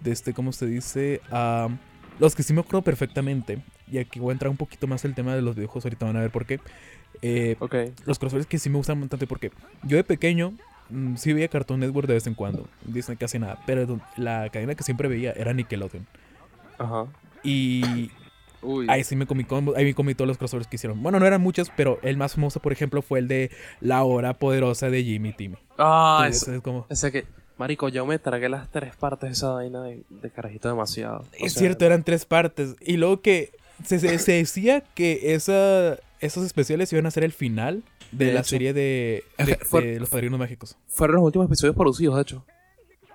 de 0.00 0.12
este, 0.12 0.32
¿cómo 0.32 0.52
se 0.52 0.66
dice? 0.66 1.20
Am, 1.30 1.78
los 2.20 2.34
que 2.34 2.42
sí 2.42 2.52
me 2.52 2.60
acuerdo 2.60 2.82
perfectamente, 2.82 3.58
y 3.90 3.98
aquí 3.98 4.20
voy 4.20 4.30
a 4.30 4.32
entrar 4.32 4.50
un 4.50 4.56
poquito 4.56 4.86
más 4.86 5.04
el 5.04 5.14
tema 5.14 5.34
de 5.34 5.42
los 5.42 5.54
videojuegos, 5.56 5.84
ahorita 5.84 6.06
van 6.06 6.16
a 6.16 6.20
ver 6.20 6.30
por 6.30 6.46
qué. 6.46 6.60
Eh, 7.22 7.56
Ok. 7.60 7.74
los 8.06 8.18
crossovers 8.18 8.46
que 8.46 8.58
sí 8.58 8.68
me 8.70 8.76
gustan 8.76 9.00
bastante 9.00 9.26
porque 9.26 9.50
yo 9.84 9.96
de 9.96 10.04
pequeño 10.04 10.52
mm, 10.90 11.14
sí 11.16 11.32
veía 11.32 11.48
Cartoon 11.48 11.80
Network 11.80 12.08
de 12.08 12.14
vez 12.14 12.26
en 12.26 12.34
cuando, 12.34 12.66
Disney 12.84 13.16
casi 13.16 13.38
nada, 13.38 13.58
pero 13.66 14.00
la 14.16 14.48
cadena 14.50 14.74
que 14.74 14.82
siempre 14.82 15.08
veía 15.08 15.32
era 15.32 15.52
Nickelodeon. 15.54 16.06
Ajá. 16.78 17.06
Y 17.42 18.10
Uy. 18.62 18.86
ahí 18.88 19.04
sí 19.04 19.14
me 19.14 19.26
comí, 19.26 19.46
ahí 19.76 19.84
me 19.84 19.94
comí 19.94 20.14
todos 20.14 20.26
los 20.28 20.38
crossovers 20.38 20.66
que 20.66 20.76
hicieron. 20.76 21.02
Bueno, 21.02 21.20
no 21.20 21.26
eran 21.26 21.40
muchos, 21.40 21.70
pero 21.76 21.98
el 22.02 22.16
más 22.16 22.34
famoso, 22.34 22.60
por 22.60 22.72
ejemplo, 22.72 23.02
fue 23.02 23.18
el 23.18 23.28
de 23.28 23.50
La 23.80 24.02
Hora 24.04 24.34
Poderosa 24.34 24.90
de 24.90 25.04
Jimmy 25.04 25.32
Timmy. 25.34 25.56
Ah, 25.78 26.22
Entonces, 26.24 26.42
ese, 26.48 26.56
es 26.56 26.62
como... 26.62 26.86
ese 26.88 27.12
que. 27.12 27.26
Marico, 27.56 27.88
yo 27.88 28.04
me 28.04 28.18
tragué 28.18 28.48
las 28.48 28.68
tres 28.72 28.96
partes 28.96 29.28
de 29.28 29.32
esa 29.34 29.50
vaina 29.50 29.80
de, 29.84 30.02
de 30.10 30.30
carajito 30.30 30.68
demasiado. 30.68 31.18
O 31.20 31.46
Es 31.46 31.52
sea, 31.52 31.60
cierto, 31.60 31.84
eran 31.84 32.02
tres 32.02 32.24
partes. 32.24 32.74
Y 32.80 32.96
luego 32.96 33.20
que 33.20 33.52
se, 33.84 33.98
se- 33.98 34.18
se 34.18 34.32
decía 34.32 34.82
que 34.94 35.34
esa, 35.34 35.96
esos 36.20 36.44
especiales 36.44 36.92
iban 36.92 37.06
a 37.06 37.10
ser 37.10 37.24
el 37.24 37.32
final 37.32 37.82
de, 38.12 38.26
De 38.26 38.32
la 38.32 38.40
hecho. 38.40 38.50
serie 38.50 38.72
de, 38.72 39.24
de- 39.38 39.56
fue- 39.56 39.84
de 39.84 40.00
Los 40.00 40.08
Padrinos 40.10 40.38
Mágicos. 40.38 40.76
Fueron 40.88 41.16
los 41.16 41.24
últimos 41.24 41.46
episodios 41.46 41.74
producidos, 41.76 42.16
de 42.16 42.22
hecho. 42.22 42.44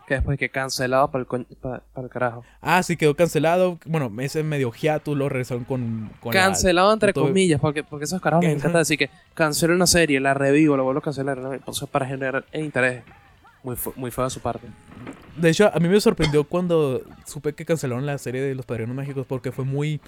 Que 0.07 0.16
después 0.16 0.39
que 0.39 0.49
cancelado 0.49 1.12
para 1.12 1.22
el, 1.38 1.45
para, 1.62 1.84
para 1.93 2.05
el 2.05 2.12
carajo. 2.12 2.43
Ah, 2.62 2.82
sí, 2.82 2.97
quedó 2.97 3.16
cancelado. 3.16 3.78
Bueno, 3.86 4.12
ese 4.22 4.41
medio 4.41 4.72
hiatus 4.72 5.16
lo 5.16 5.30
regresaron 5.30 5.66
con, 5.66 6.10
con 6.20 6.34
la- 6.34 6.41
Cancelado 6.41 6.91
entre 6.91 7.14
todo- 7.14 7.26
comillas, 7.26 7.62
porque, 7.62 7.84
porque 7.84 8.05
esos 8.05 8.20
carajos 8.20 8.43
Ajá. 8.45 8.53
encanta 8.53 8.80
decir 8.80 8.97
que 8.97 9.12
cancelo 9.36 9.76
una 9.76 9.86
serie, 9.86 10.20
la 10.20 10.34
revivo, 10.34 10.76
la 10.76 10.82
vuelvo 10.84 10.99
a 10.99 11.03
cancelar. 11.03 11.38
¿no? 11.38 11.53
Entonces, 11.53 11.88
para 11.88 12.07
generar 12.07 12.43
interés. 12.53 13.03
Muy, 13.62 13.76
muy 13.97 14.10
feo 14.10 14.24
de 14.24 14.30
su 14.30 14.39
parte. 14.39 14.68
De 15.36 15.49
hecho, 15.49 15.70
a 15.74 15.80
mí 15.80 15.88
me 15.89 15.99
sorprendió 15.99 16.43
cuando 16.45 17.01
supe 17.26 17.53
que 17.53 17.66
cancelaron 17.66 18.05
la 18.05 18.18
serie 18.18 18.41
de 18.41 18.55
Los 18.55 18.66
Padrinos 18.66 18.95
Mágicos 18.95 19.26
porque 19.28 19.51
fue 19.51 19.64
muy... 19.66 19.99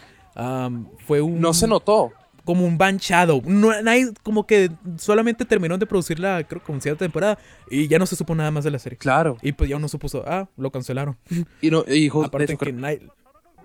fue 1.05 1.21
un... 1.21 1.39
No 1.39 1.53
se 1.53 1.67
notó. 1.67 2.11
Como 2.43 2.65
un 2.65 2.77
ban 2.77 2.97
shadow. 2.97 3.41
No, 3.45 3.69
nadie, 3.83 4.11
como 4.23 4.47
que 4.47 4.71
solamente 4.97 5.45
terminaron 5.45 5.79
de 5.79 5.85
producir 5.85 6.19
la, 6.19 6.43
creo, 6.43 6.61
como 6.63 6.81
cierta 6.81 7.05
temporada 7.05 7.37
y 7.69 7.87
ya 7.87 7.99
no 7.99 8.07
se 8.07 8.15
supo 8.15 8.33
nada 8.33 8.49
más 8.49 8.63
de 8.63 8.71
la 8.71 8.79
serie. 8.79 8.97
Claro. 8.97 9.37
Y 9.43 9.51
pues 9.51 9.69
ya 9.69 9.77
uno 9.77 9.87
supuso, 9.87 10.23
ah, 10.25 10.47
lo 10.57 10.71
cancelaron. 10.71 11.17
Y, 11.61 11.69
no, 11.69 11.83
y 11.87 12.09
ju- 12.09 12.21
de 12.21 12.25
Aparte 12.27 12.53
hecho, 12.53 12.57
que 12.65 12.73
nadie- 12.73 13.07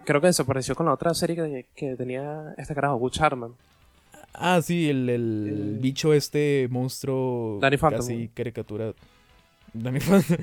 creo 0.05 0.21
que 0.21 0.27
desapareció 0.27 0.75
con 0.75 0.85
la 0.87 0.93
otra 0.93 1.15
serie 1.15 1.37
que, 1.37 1.67
que 1.75 1.97
tenía 1.97 2.55
este 2.59 2.75
carajo, 2.75 2.99
Butch 2.99 3.19
Hartman. 3.21 3.53
Ah, 4.35 4.61
sí, 4.63 4.91
el, 4.91 5.09
el 5.09 5.49
El- 5.49 5.79
bicho 5.81 6.13
este 6.13 6.69
monstruo. 6.71 7.59
Danny 7.63 7.79
Phantom. 7.79 8.01
Casi 8.01 8.29
caricatura. 8.35 8.93
Danny 9.73 10.01
Phantom. 10.01 10.37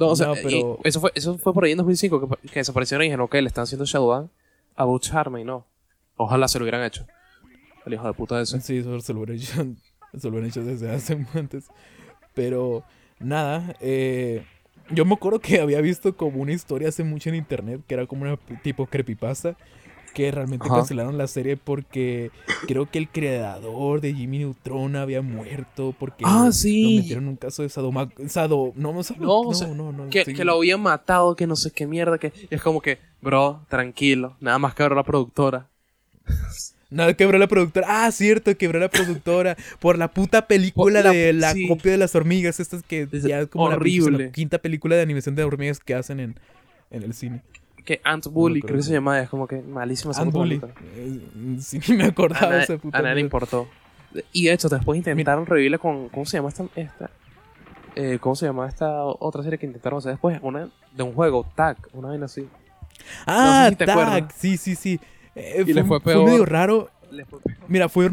No, 0.00 0.08
o 0.08 0.16
sea, 0.16 0.28
No, 0.28 0.34
pero- 0.42 0.78
eso, 0.84 1.00
fue, 1.02 1.12
eso 1.14 1.36
fue 1.36 1.52
por 1.52 1.64
ahí 1.66 1.72
en 1.72 1.78
2005 1.78 2.28
que, 2.40 2.48
que 2.48 2.60
desaparecieron 2.60 3.02
y 3.04 3.08
dijeron, 3.08 3.26
ok, 3.26 3.34
le 3.34 3.46
están 3.48 3.64
haciendo 3.64 3.84
Shadowban 3.84 4.30
a 4.76 4.84
Butch 4.84 5.12
Hartman 5.12 5.42
y 5.42 5.44
no. 5.44 5.66
Ojalá 6.16 6.48
se 6.48 6.58
lo 6.58 6.64
hubieran 6.64 6.84
hecho. 6.84 7.06
El 7.84 7.94
hijo 7.94 8.06
de 8.06 8.14
puta 8.14 8.40
ese. 8.40 8.60
Sí, 8.60 8.82
se 8.82 9.12
lo 9.12 9.20
hubieran 9.20 9.36
hecho, 9.36 9.66
se 10.18 10.30
lo 10.30 10.44
hecho 10.44 10.64
desde 10.64 10.90
hace 10.90 11.26
antes. 11.34 11.66
Pero 12.34 12.84
nada, 13.18 13.76
eh, 13.80 14.44
yo 14.90 15.04
me 15.04 15.14
acuerdo 15.14 15.40
que 15.40 15.60
había 15.60 15.80
visto 15.80 16.16
como 16.16 16.42
una 16.42 16.52
historia 16.52 16.88
hace 16.88 17.04
mucho 17.04 17.28
en 17.28 17.36
internet 17.36 17.82
que 17.86 17.94
era 17.94 18.06
como 18.06 18.22
una 18.22 18.36
tipo 18.62 18.86
creepypasta. 18.86 19.56
Que 20.14 20.30
realmente 20.30 20.66
Ajá. 20.66 20.76
cancelaron 20.76 21.18
la 21.18 21.26
serie 21.26 21.56
porque 21.56 22.30
creo 22.68 22.88
que 22.88 22.98
el 22.98 23.08
creador 23.08 24.00
de 24.00 24.14
Jimmy 24.14 24.38
Neutron 24.38 24.94
había 24.96 25.22
muerto 25.22 25.94
porque 25.98 26.24
Ah, 26.26 26.44
lo 26.46 26.52
sí. 26.52 26.98
metieron 27.00 27.24
en 27.24 27.30
un 27.30 27.36
caso 27.36 27.62
de 27.62 27.68
sadoma, 27.68 28.08
sado, 28.28 28.72
no, 28.76 28.92
no, 28.92 29.00
No, 29.18 29.32
o 29.40 29.44
no, 29.46 29.54
sea, 29.54 29.66
no, 29.68 29.90
no, 29.92 30.08
Que, 30.10 30.24
sí. 30.24 30.32
que 30.32 30.44
lo 30.44 30.54
habían 30.54 30.80
matado, 30.80 31.34
que 31.34 31.46
no 31.48 31.56
sé 31.56 31.72
qué 31.72 31.86
mierda, 31.88 32.16
que 32.18 32.32
y 32.48 32.54
es 32.54 32.62
como 32.62 32.80
que, 32.80 32.98
bro, 33.20 33.62
tranquilo, 33.68 34.36
nada 34.40 34.58
más 34.60 34.74
que 34.74 34.84
ahora 34.84 34.94
la 34.94 35.02
productora. 35.02 35.68
No, 36.90 37.14
quebró 37.16 37.38
la 37.38 37.48
productora. 37.48 37.86
Ah, 38.06 38.12
cierto, 38.12 38.56
quebró 38.56 38.78
la 38.78 38.88
productora 38.88 39.56
por 39.80 39.98
la 39.98 40.08
puta 40.12 40.46
película 40.46 41.02
la- 41.02 41.10
de 41.10 41.32
la 41.32 41.52
sí. 41.52 41.66
copia 41.66 41.90
de 41.90 41.98
las 41.98 42.14
hormigas. 42.14 42.60
Estas 42.60 42.84
que 42.84 43.08
Es 43.10 43.24
ya 43.24 43.40
es 43.40 43.48
como 43.48 43.68
la, 43.68 43.76
la 43.76 44.30
quinta 44.30 44.58
película 44.58 44.94
de 44.94 45.02
animación 45.02 45.34
de 45.34 45.42
hormigas 45.42 45.80
que 45.80 45.94
hacen 45.94 46.20
en, 46.20 46.36
en 46.92 47.02
el 47.02 47.12
cine. 47.14 47.42
Que 47.84 48.00
Ant 48.02 48.26
Bully, 48.28 48.62
creo 48.62 48.76
que 48.76 48.82
se 48.82 48.92
llama, 48.92 49.20
es 49.20 49.28
como 49.28 49.46
que 49.46 49.60
malísima 49.60 50.12
esa 50.12 50.22
Ant 50.22 50.32
Bully. 50.32 50.60
Eh, 50.96 51.20
Sí, 51.60 51.78
ni 51.88 51.96
me 51.96 52.04
acordaba 52.04 52.46
A 52.52 52.56
de 52.56 52.62
esa 52.64 52.76
puta 52.78 52.98
a 52.98 53.02
nadie 53.02 53.16
le 53.16 53.20
importó. 53.20 53.68
Y 54.32 54.46
de 54.46 54.52
hecho, 54.52 54.68
después 54.68 54.96
intentaron 54.96 55.44
revivirla 55.44 55.78
con. 55.78 56.08
¿Cómo 56.08 56.24
se 56.24 56.36
llama 56.38 56.48
esta? 56.48 56.64
esta? 56.76 57.10
Eh, 57.96 58.18
¿Cómo 58.20 58.34
se 58.36 58.46
llama 58.46 58.66
esta 58.68 59.04
otra 59.04 59.42
serie 59.42 59.58
que 59.58 59.66
intentaron 59.66 59.98
hacer 59.98 60.12
después? 60.12 60.38
Una 60.42 60.68
de 60.96 61.02
un 61.02 61.12
juego, 61.12 61.44
Tag, 61.54 61.76
una 61.92 62.08
vaina 62.08 62.26
así. 62.26 62.48
Ah, 63.26 63.44
No 63.44 63.64
sé 63.64 63.70
si 63.70 63.76
te 63.76 63.86
Tag, 63.86 63.98
acuerdas. 63.98 64.34
sí, 64.36 64.56
sí, 64.56 64.74
sí. 64.76 65.00
Eh, 65.34 65.64
Y 65.66 65.72
le 65.72 65.84
fue 65.84 66.00
peor. 66.00 66.24
medio 66.24 66.44
raro. 66.44 66.90
Fue- 67.28 67.40
Mira, 67.68 67.88
fue, 67.88 68.10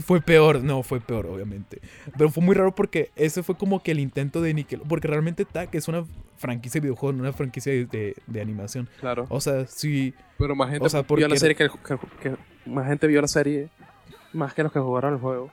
fue 0.00 0.20
peor. 0.20 0.62
No, 0.62 0.82
fue 0.82 1.00
peor, 1.00 1.26
obviamente. 1.26 1.80
Pero 2.16 2.30
fue 2.30 2.42
muy 2.42 2.54
raro 2.54 2.74
porque 2.74 3.10
ese 3.16 3.42
fue 3.42 3.56
como 3.56 3.82
que 3.82 3.90
el 3.92 4.00
intento 4.00 4.40
de 4.40 4.54
Nickel. 4.54 4.80
Porque 4.88 5.08
realmente 5.08 5.44
Tag 5.44 5.68
es 5.72 5.88
una 5.88 6.04
franquicia 6.38 6.80
de 6.80 6.86
videojuegos, 6.86 7.16
no 7.16 7.22
una 7.22 7.32
franquicia 7.32 7.72
de, 7.72 7.86
de- 7.86 8.16
de 8.26 8.40
animación. 8.40 8.88
Claro. 9.00 9.26
O 9.28 9.40
sea, 9.40 9.66
sí. 9.66 10.14
Pero 10.38 10.54
más 10.54 10.70
gente 10.70 10.86
o 10.86 10.88
sea, 10.88 11.02
vio 11.02 11.28
la 11.28 11.36
serie 11.36 11.54
que, 11.56 11.68
que- 11.68 11.98
que- 12.22 12.36
Más 12.66 12.86
gente 12.86 13.06
vio 13.06 13.20
la 13.20 13.28
serie 13.28 13.68
más 14.32 14.54
que 14.54 14.62
los 14.62 14.72
que 14.72 14.78
jugaron 14.80 15.14
el 15.14 15.20
juego. 15.20 15.50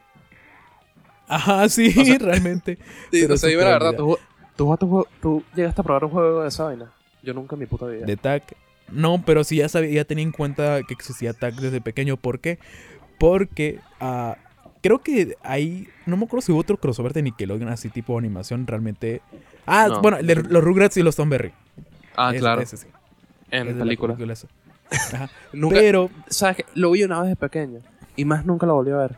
Ajá, 1.27 1.69
sí, 1.69 1.93
O 1.97 2.05
sea, 2.05 2.17
realmente. 2.19 2.77
Sí, 3.11 3.21
Pero 3.21 3.33
o 3.35 3.37
sea, 3.37 3.49
dime 3.49 3.61
súper 3.61 3.73
la 3.79 3.85
verdad, 3.85 3.97
tú, 4.55 5.05
tú, 5.21 5.43
llegaste 5.55 5.81
a 5.81 5.83
probar 5.83 6.05
un 6.05 6.11
juego 6.11 6.41
de 6.41 6.47
esa 6.47 6.63
vaina. 6.65 6.91
Yo 7.21 7.33
nunca 7.33 7.55
en 7.55 7.59
mi 7.59 7.65
puta 7.65 7.85
vida. 7.85 8.05
De 8.05 8.17
Tag. 8.17 8.43
No, 8.91 9.21
pero 9.23 9.43
sí 9.43 9.57
ya 9.57 9.69
sabía, 9.69 9.91
ya 9.91 10.05
tenía 10.05 10.23
en 10.23 10.31
cuenta 10.31 10.81
que 10.83 10.93
existía 10.93 11.33
Tag 11.33 11.55
desde 11.55 11.81
pequeño. 11.81 12.17
¿Por 12.17 12.39
qué? 12.39 12.57
Porque 13.19 13.79
ah, 13.99 14.37
creo 14.81 14.99
que 14.99 15.35
ahí. 15.43 15.87
No 16.05 16.17
me 16.17 16.25
acuerdo 16.25 16.41
si 16.41 16.51
hubo 16.51 16.59
otro 16.61 16.77
crossover 16.77 17.13
de 17.13 17.21
Nickelodeon 17.23 17.69
así 17.69 17.89
tipo 17.89 18.17
animación 18.17 18.65
realmente. 18.65 19.21
Ah, 19.65 19.87
No. 19.89 20.01
bueno, 20.01 20.17
de 20.23 20.35
los 20.35 20.63
Rugrats 20.63 20.97
y 20.97 21.03
los 21.03 21.15
Tom 21.15 21.29
Berry. 21.29 21.51
ah, 22.15 22.33
claro. 22.37 22.61
ese 22.61 22.77
sí. 22.77 22.87
en 23.51 23.67
de 23.67 23.73
la 23.73 23.83
película. 23.83 24.15
esa. 24.31 24.47
Ajá. 25.13 25.29
Nunca, 25.53 25.75
Pero 25.75 26.09
¿Sabes 26.29 26.57
qué? 26.57 26.65
Lo 26.73 26.91
vi 26.91 27.03
una 27.03 27.21
vez 27.21 27.29
de 27.29 27.35
pequeño. 27.35 27.79
Y 28.15 28.25
más 28.25 28.45
nunca 28.45 28.65
lo 28.65 28.73
volví 28.73 28.91
a 28.91 28.97
ver. 28.97 29.17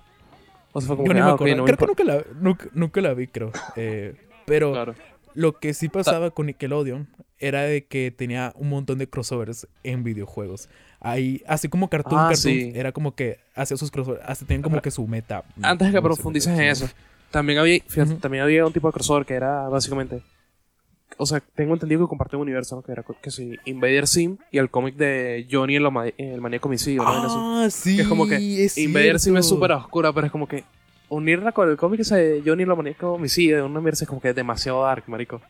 O 0.73 0.81
sea, 0.81 0.87
fue 0.87 0.97
como 0.97 1.07
yo 1.07 1.13
que, 1.13 1.19
ni 1.19 1.21
me 1.21 1.29
ah, 1.29 1.33
ok, 1.33 1.41
acuerdo. 1.41 1.55
no 1.57 1.63
me 1.63 1.73
creo 1.77 1.95
que 1.95 2.03
nunca 2.03 2.03
la, 2.03 2.23
nunca, 2.41 2.65
nunca 2.73 3.01
la 3.01 3.13
vi, 3.13 3.27
creo. 3.27 3.51
Eh, 3.75 4.15
pero 4.45 4.71
Claro. 4.73 4.95
lo 5.33 5.53
que 5.59 5.73
sí 5.73 5.87
pasaba 5.89 6.31
con 6.31 6.45
Nickelodeon 6.47 7.07
era 7.39 7.61
de 7.63 7.85
que 7.85 8.11
tenía 8.11 8.53
un 8.55 8.69
montón 8.69 8.97
de 8.99 9.07
crossovers 9.07 9.67
en 9.83 10.03
videojuegos. 10.03 10.69
Ahí, 11.03 11.41
así 11.47 11.67
como 11.67 11.89
Cartoon 11.89 12.19
Ah, 12.19 12.23
Cartoon, 12.29 12.37
sí. 12.37 12.71
era 12.75 12.91
como 12.91 13.15
que 13.15 13.39
hacía 13.55 13.75
sus 13.75 13.89
crossovers, 13.89 14.21
hasta 14.23 14.45
tenían 14.45 14.61
como 14.61 14.81
que 14.81 14.91
su 14.91 15.05
meta. 15.07 15.43
Antes 15.61 15.87
de 15.87 15.93
que 15.95 16.01
profundices 16.01 16.53
en 16.57 16.61
eso, 16.65 16.87
también 17.31 17.57
había, 17.57 17.79
fíjate, 17.87 18.11
Ujú. 18.13 18.19
también 18.19 18.43
había 18.43 18.65
un 18.65 18.71
tipo 18.73 18.87
de 18.87 18.93
crossover 18.93 19.25
que 19.25 19.33
era 19.33 19.67
básicamente. 19.67 20.21
O 21.17 21.25
sea, 21.25 21.41
tengo 21.55 21.73
entendido 21.73 22.01
que 22.05 22.09
comparte 22.09 22.35
un 22.35 22.43
universo, 22.43 22.75
¿no? 22.75 22.83
Que 22.83 22.91
era 22.91 23.03
que 23.21 23.31
sí, 23.31 23.57
Invader 23.65 24.07
Sim 24.07 24.37
y 24.51 24.59
el 24.59 24.69
cómic 24.69 24.95
de 24.95 25.47
Johnny 25.51 25.75
el, 25.75 25.85
el 26.17 26.39
maníaco 26.39 26.67
homicidio. 26.69 27.01
Ah, 27.05 27.67
sí. 27.69 27.95
Que 27.97 28.03
es 28.03 28.07
como 28.07 28.27
que 28.27 28.63
es 28.63 28.77
Invader 28.77 29.19
Sim 29.19 29.35
es 29.37 29.47
súper 29.47 29.71
oscura, 29.71 30.13
pero 30.13 30.27
es 30.27 30.31
como 30.31 30.47
que 30.47 30.63
unirla 31.09 31.51
con 31.51 31.67
el 31.69 31.77
cómic 31.77 32.01
ese 32.01 32.15
de 32.15 32.41
Johnny 32.45 32.63
el 32.63 32.69
maníaco 32.75 33.13
homicidio 33.13 33.57
de 33.57 33.61
una 33.63 33.79
universo 33.79 34.05
es 34.05 34.07
como 34.09 34.21
que 34.21 34.33
demasiado 34.33 34.83
dark, 34.83 35.03
marico. 35.07 35.41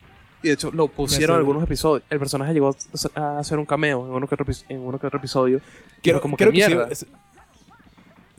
Y 0.42 0.48
de 0.48 0.54
hecho 0.54 0.70
lo 0.72 0.88
pusieron 0.88 1.34
en 1.36 1.38
algunos 1.40 1.62
episodios. 1.62 2.04
El 2.10 2.18
personaje 2.18 2.52
llegó 2.52 2.74
a 3.14 3.38
hacer 3.38 3.58
un 3.58 3.66
cameo 3.66 4.06
en 4.06 4.12
uno 4.12 4.26
que 4.26 4.34
otro, 4.34 4.46
en 4.68 4.80
uno 4.80 4.98
que 4.98 5.06
otro 5.06 5.18
episodio. 5.18 5.60
Quiero, 6.02 6.20
como 6.20 6.36
creo 6.36 6.50
que 6.50 6.56
mierda. 6.56 6.88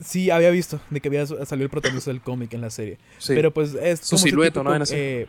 Sí, 0.00 0.30
había 0.30 0.50
visto 0.50 0.80
de 0.90 1.00
que 1.00 1.08
había 1.08 1.24
salido 1.26 1.64
el 1.64 1.70
protagonista 1.70 2.10
del 2.10 2.20
cómic 2.20 2.52
en 2.52 2.60
la 2.60 2.70
serie. 2.70 2.98
Sí. 3.18 3.32
Pero 3.34 3.52
pues 3.54 3.74
es 3.74 4.00
Su 4.00 4.16
como 4.16 4.22
silueta, 4.26 4.60
típico, 4.60 4.78
¿no? 4.78 4.84
Eh, 4.90 5.26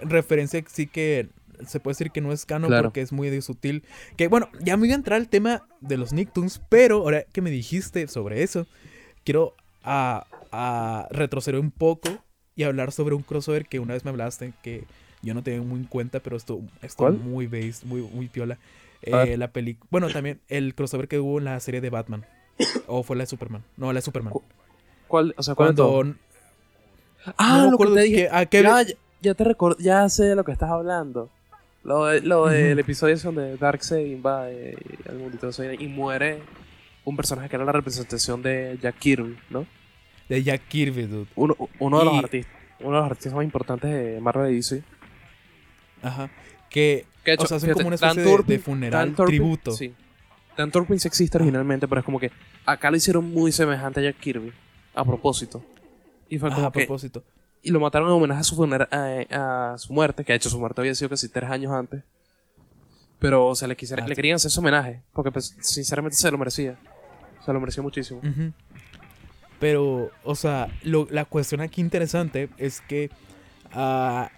referencia 0.00 0.60
que 0.62 0.70
sí 0.70 0.86
que 0.86 1.28
se 1.66 1.80
puede 1.80 1.94
decir 1.94 2.10
que 2.12 2.20
no 2.20 2.32
es 2.32 2.46
canon 2.46 2.68
Claro. 2.68 2.84
porque 2.84 3.00
es 3.00 3.12
muy 3.12 3.42
sutil. 3.42 3.82
Que 4.16 4.28
bueno, 4.28 4.48
ya 4.60 4.76
me 4.76 4.86
iba 4.86 4.94
a 4.94 4.98
entrar 4.98 5.18
al 5.18 5.28
tema 5.28 5.66
de 5.80 5.96
los 5.96 6.12
Nicktoons, 6.12 6.60
pero 6.68 6.98
ahora 6.98 7.24
que 7.32 7.40
me 7.40 7.50
dijiste 7.50 8.06
sobre 8.06 8.42
eso, 8.42 8.66
quiero 9.24 9.54
a, 9.82 10.26
a 10.52 11.08
retroceder 11.10 11.58
un 11.58 11.70
poco 11.72 12.10
y 12.54 12.62
hablar 12.64 12.92
sobre 12.92 13.14
un 13.14 13.22
crossover 13.22 13.66
que 13.66 13.80
una 13.80 13.94
vez 13.94 14.04
me 14.04 14.10
hablaste 14.10 14.52
que 14.62 14.84
yo 15.22 15.34
no 15.34 15.42
tenía 15.42 15.60
muy 15.62 15.80
en 15.80 15.86
cuenta, 15.86 16.20
pero 16.20 16.36
esto, 16.36 16.60
¿Cuál? 16.96 17.14
muy 17.14 17.46
based, 17.46 17.84
muy, 17.84 18.02
muy 18.02 18.28
piola. 18.28 18.58
Eh, 19.02 19.36
la 19.36 19.48
película. 19.48 19.86
Bueno, 19.90 20.08
también 20.08 20.40
el 20.48 20.74
crossover 20.74 21.06
que 21.08 21.18
hubo 21.20 21.38
en 21.38 21.44
la 21.44 21.58
serie 21.60 21.80
de 21.80 21.90
Batman. 21.90 22.24
O 22.88 23.02
fue 23.04 23.14
la 23.16 23.22
de 23.22 23.26
Superman. 23.28 23.62
No, 23.76 23.86
la 23.92 23.98
de 23.98 24.02
Superman. 24.02 24.32
Cu- 24.32 24.42
¿Cuál? 25.06 25.34
O 25.36 25.42
sea. 25.42 25.54
Cuando. 25.54 26.14
Ah, 27.36 27.62
no 27.64 27.70
lo 27.72 27.78
que 27.78 27.84
te 27.86 27.94
que- 27.94 28.00
dije. 28.02 28.28
a 28.30 28.46
qué- 28.46 28.62
Ya, 28.62 28.82
ya, 28.82 28.94
ya 29.20 29.34
te 29.34 29.44
record, 29.44 29.76
ya 29.78 30.08
sé 30.08 30.24
de 30.24 30.34
lo 30.36 30.44
que 30.44 30.52
estás 30.52 30.70
hablando. 30.70 31.30
Lo, 31.84 32.06
de- 32.06 32.20
lo 32.22 32.46
del 32.46 32.78
episodio 32.78 33.14
es 33.14 33.22
donde 33.22 33.56
Darkseid 33.56 34.06
invade 34.10 34.76
al 35.08 35.16
mundo 35.18 35.38
y 35.78 35.86
muere 35.86 36.40
un 37.04 37.16
personaje 37.16 37.48
que 37.48 37.56
era 37.56 37.64
la 37.64 37.72
representación 37.72 38.42
de 38.42 38.78
Jack 38.82 38.98
Kirby, 38.98 39.38
¿no? 39.50 39.64
De 40.28 40.42
Jack 40.42 40.62
Kirby, 40.68 41.06
dude. 41.06 41.26
Uno, 41.36 41.56
uno 41.78 41.98
de 42.00 42.04
los 42.04 42.18
artistas, 42.18 42.52
uno 42.80 42.90
de 42.96 42.96
los 43.02 43.10
artistas 43.10 43.32
más 43.34 43.44
importantes 43.44 43.90
de 43.90 44.20
Marvel 44.20 44.52
y 44.52 44.56
DC. 44.56 44.82
Ajá. 46.02 46.30
Que. 46.70 47.06
Que 47.24 47.32
hecho, 47.34 47.44
o 47.44 47.46
sea, 47.46 47.56
hacen 47.58 47.68
fíjate, 47.68 47.82
como 47.84 47.88
una 47.88 47.96
Dan 47.96 48.10
especie 48.10 48.30
de, 48.30 48.36
Turpin- 48.38 48.46
de 48.46 48.58
funeral 48.58 49.14
Turpin- 49.16 49.26
tributo. 49.26 49.72
Sí. 49.72 49.94
Dan 50.56 50.70
Turpin 50.70 50.98
sí 50.98 51.06
existe 51.08 51.36
originalmente, 51.36 51.86
pero 51.86 52.00
es 52.00 52.04
como 52.04 52.18
que 52.18 52.30
acá 52.66 52.90
lo 52.90 52.96
hicieron 52.96 53.30
muy 53.30 53.52
semejante 53.52 54.00
a 54.00 54.04
Jack 54.04 54.16
Kirby, 54.18 54.52
a 54.94 55.04
propósito. 55.04 55.62
Y 56.28 56.38
fue 56.38 56.48
Ajá, 56.50 56.66
a 56.66 56.72
que 56.72 56.80
propósito. 56.86 57.22
y 57.62 57.70
lo 57.70 57.80
mataron 57.80 58.08
en 58.08 58.14
homenaje 58.14 58.40
a 58.40 58.44
su, 58.44 58.56
funera- 58.56 58.88
a, 58.90 59.72
a 59.74 59.78
su 59.78 59.92
muerte, 59.92 60.24
que 60.24 60.32
de 60.32 60.36
hecho 60.36 60.48
su 60.50 60.58
muerte 60.58 60.80
había 60.80 60.94
sido 60.94 61.10
casi 61.10 61.28
tres 61.28 61.50
años 61.50 61.72
antes. 61.72 62.02
Pero, 63.18 63.46
o 63.46 63.54
sea, 63.54 63.68
le, 63.68 63.76
quisiera- 63.76 64.02
Ah, 64.04 64.08
le 64.08 64.14
sí. 64.14 64.16
querían 64.16 64.36
hacer 64.36 64.48
ese 64.48 64.60
homenaje, 64.60 65.02
porque 65.12 65.30
pues, 65.32 65.56
sinceramente 65.60 66.16
se 66.16 66.30
lo 66.30 66.38
merecía. 66.38 66.76
Se 67.44 67.52
lo 67.52 67.60
merecía 67.60 67.82
muchísimo. 67.82 68.20
Pero, 69.60 70.10
o 70.24 70.34
sea, 70.34 70.68
lo- 70.82 71.08
la 71.10 71.24
cuestión 71.24 71.60
aquí 71.60 71.80
interesante 71.80 72.48
es 72.58 72.80
que 72.80 73.10
ah, 73.72 74.30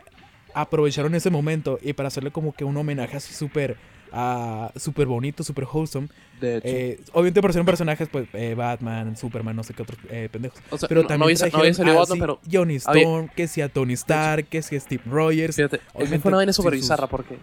aprovecharon 0.54 1.14
ese 1.14 1.30
momento 1.30 1.78
y 1.82 1.92
para 1.92 2.08
hacerle 2.08 2.30
como 2.30 2.52
que 2.52 2.64
un 2.64 2.76
homenaje 2.76 3.16
así 3.16 3.34
súper 3.34 3.76
ah, 4.12 4.72
súper 4.76 5.06
bonito, 5.06 5.42
súper 5.44 5.64
wholesome. 5.64 6.08
De 6.40 6.56
hecho. 6.56 6.68
Eh, 6.68 7.00
obviamente 7.12 7.40
aparecieron 7.40 7.66
personajes, 7.66 8.08
pues 8.10 8.28
eh, 8.32 8.54
Batman, 8.54 9.16
Superman, 9.16 9.54
no 9.54 9.62
sé 9.62 9.74
qué 9.74 9.82
otros 9.82 9.98
eh, 10.08 10.28
pendejos. 10.30 10.58
o 10.70 10.78
sea, 10.78 10.88
Pero 10.88 11.02
no, 11.02 11.08
también 11.08 11.36
no 11.38 11.44
había, 11.44 11.52
no 11.52 11.58
había 11.58 11.72
trajeron 11.72 11.74
salido 11.74 11.96
a, 11.96 12.00
Batman, 12.00 12.16
sí, 12.16 12.20
pero 12.20 12.40
Johnny 12.50 12.78
había- 12.84 13.02
Storm, 13.02 13.28
que 13.28 13.48
si 13.48 13.60
a 13.60 13.68
Tony 13.68 13.92
Stark, 13.94 14.48
que 14.48 14.62
si 14.62 14.76
a 14.76 14.80
Steve 14.80 15.02
Rogers. 15.06 15.56
fíjate, 15.56 15.80
fue 15.92 16.18
una 16.24 16.36
vaina 16.38 16.52
súper 16.52 16.72
bizarra 16.74 17.06
porque... 17.06 17.38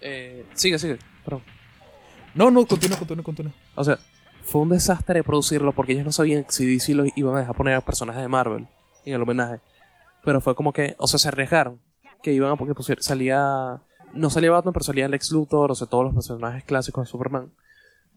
eh, 0.00 0.44
sigue, 0.54 0.78
sigue. 0.78 0.98
Perdón. 1.24 1.42
No, 2.34 2.50
no, 2.50 2.66
continúa, 2.66 2.98
continúa, 2.98 3.24
continúa. 3.24 3.52
O 3.74 3.84
sea, 3.84 3.98
fue 4.42 4.62
un 4.62 4.68
desastre 4.68 5.22
producirlo 5.22 5.72
porque 5.72 5.92
ellos 5.92 6.04
no 6.04 6.12
sabían 6.12 6.46
si 6.48 6.66
DC 6.66 6.94
lo 6.94 7.04
iban 7.16 7.36
a 7.36 7.40
dejar 7.40 7.54
poner 7.54 7.74
a 7.74 7.80
personajes 7.80 8.22
de 8.22 8.28
Marvel 8.28 8.66
en 9.04 9.14
el 9.14 9.22
homenaje. 9.22 9.60
Pero 10.24 10.40
fue 10.40 10.54
como 10.54 10.72
que, 10.72 10.94
o 10.98 11.06
sea, 11.06 11.18
se 11.18 11.28
arriesgaron. 11.28 11.80
Que 12.22 12.32
iban 12.32 12.50
a 12.50 12.56
porque 12.56 12.74
pusier- 12.74 13.00
salía. 13.00 13.80
No 14.14 14.30
salía 14.30 14.50
Batman, 14.50 14.72
pero 14.72 14.84
salía 14.84 15.06
Lex 15.08 15.30
Luthor, 15.32 15.70
o 15.70 15.74
sea, 15.74 15.86
todos 15.86 16.04
los 16.04 16.14
personajes 16.14 16.64
clásicos 16.64 17.04
de 17.06 17.10
Superman. 17.10 17.50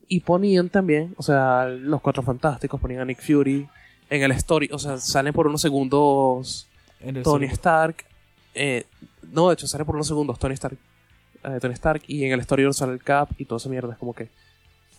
Y 0.07 0.21
ponían 0.21 0.69
también, 0.69 1.13
o 1.17 1.23
sea, 1.23 1.65
los 1.67 2.01
cuatro 2.01 2.23
fantásticos, 2.23 2.79
ponían 2.79 3.01
a 3.01 3.05
Nick 3.05 3.21
Fury. 3.21 3.67
En 4.09 4.23
el 4.23 4.31
story, 4.33 4.69
o 4.73 4.79
sea, 4.79 4.97
salen 4.97 5.33
por 5.33 5.47
unos 5.47 5.61
segundos 5.61 6.67
Tony 6.99 7.13
segundo. 7.23 7.45
Stark. 7.45 8.05
eh, 8.55 8.85
no, 9.31 9.47
de 9.49 9.53
hecho, 9.53 9.67
sale 9.67 9.85
por 9.85 9.95
unos 9.95 10.07
segundos 10.07 10.37
Tony 10.39 10.53
Stark. 10.55 10.77
eh, 11.43 11.57
Tony 11.61 11.73
Stark. 11.73 12.03
Y 12.07 12.25
en 12.25 12.31
el 12.33 12.39
story 12.41 12.71
sale 12.73 12.93
el 12.93 13.03
Cap 13.03 13.29
y 13.37 13.45
toda 13.45 13.57
esa 13.57 13.69
mierda. 13.69 13.93
Es 13.93 13.99
como 13.99 14.13
que. 14.13 14.29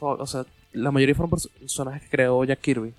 O 0.01 0.27
sea, 0.27 0.45
la 0.73 0.91
mayoría 0.91 1.15
fueron 1.15 1.31
perso- 1.31 1.51
personajes 1.61 2.03
que 2.03 2.09
creó 2.09 2.43
Jack 2.45 2.61
Kirby. 2.61 2.95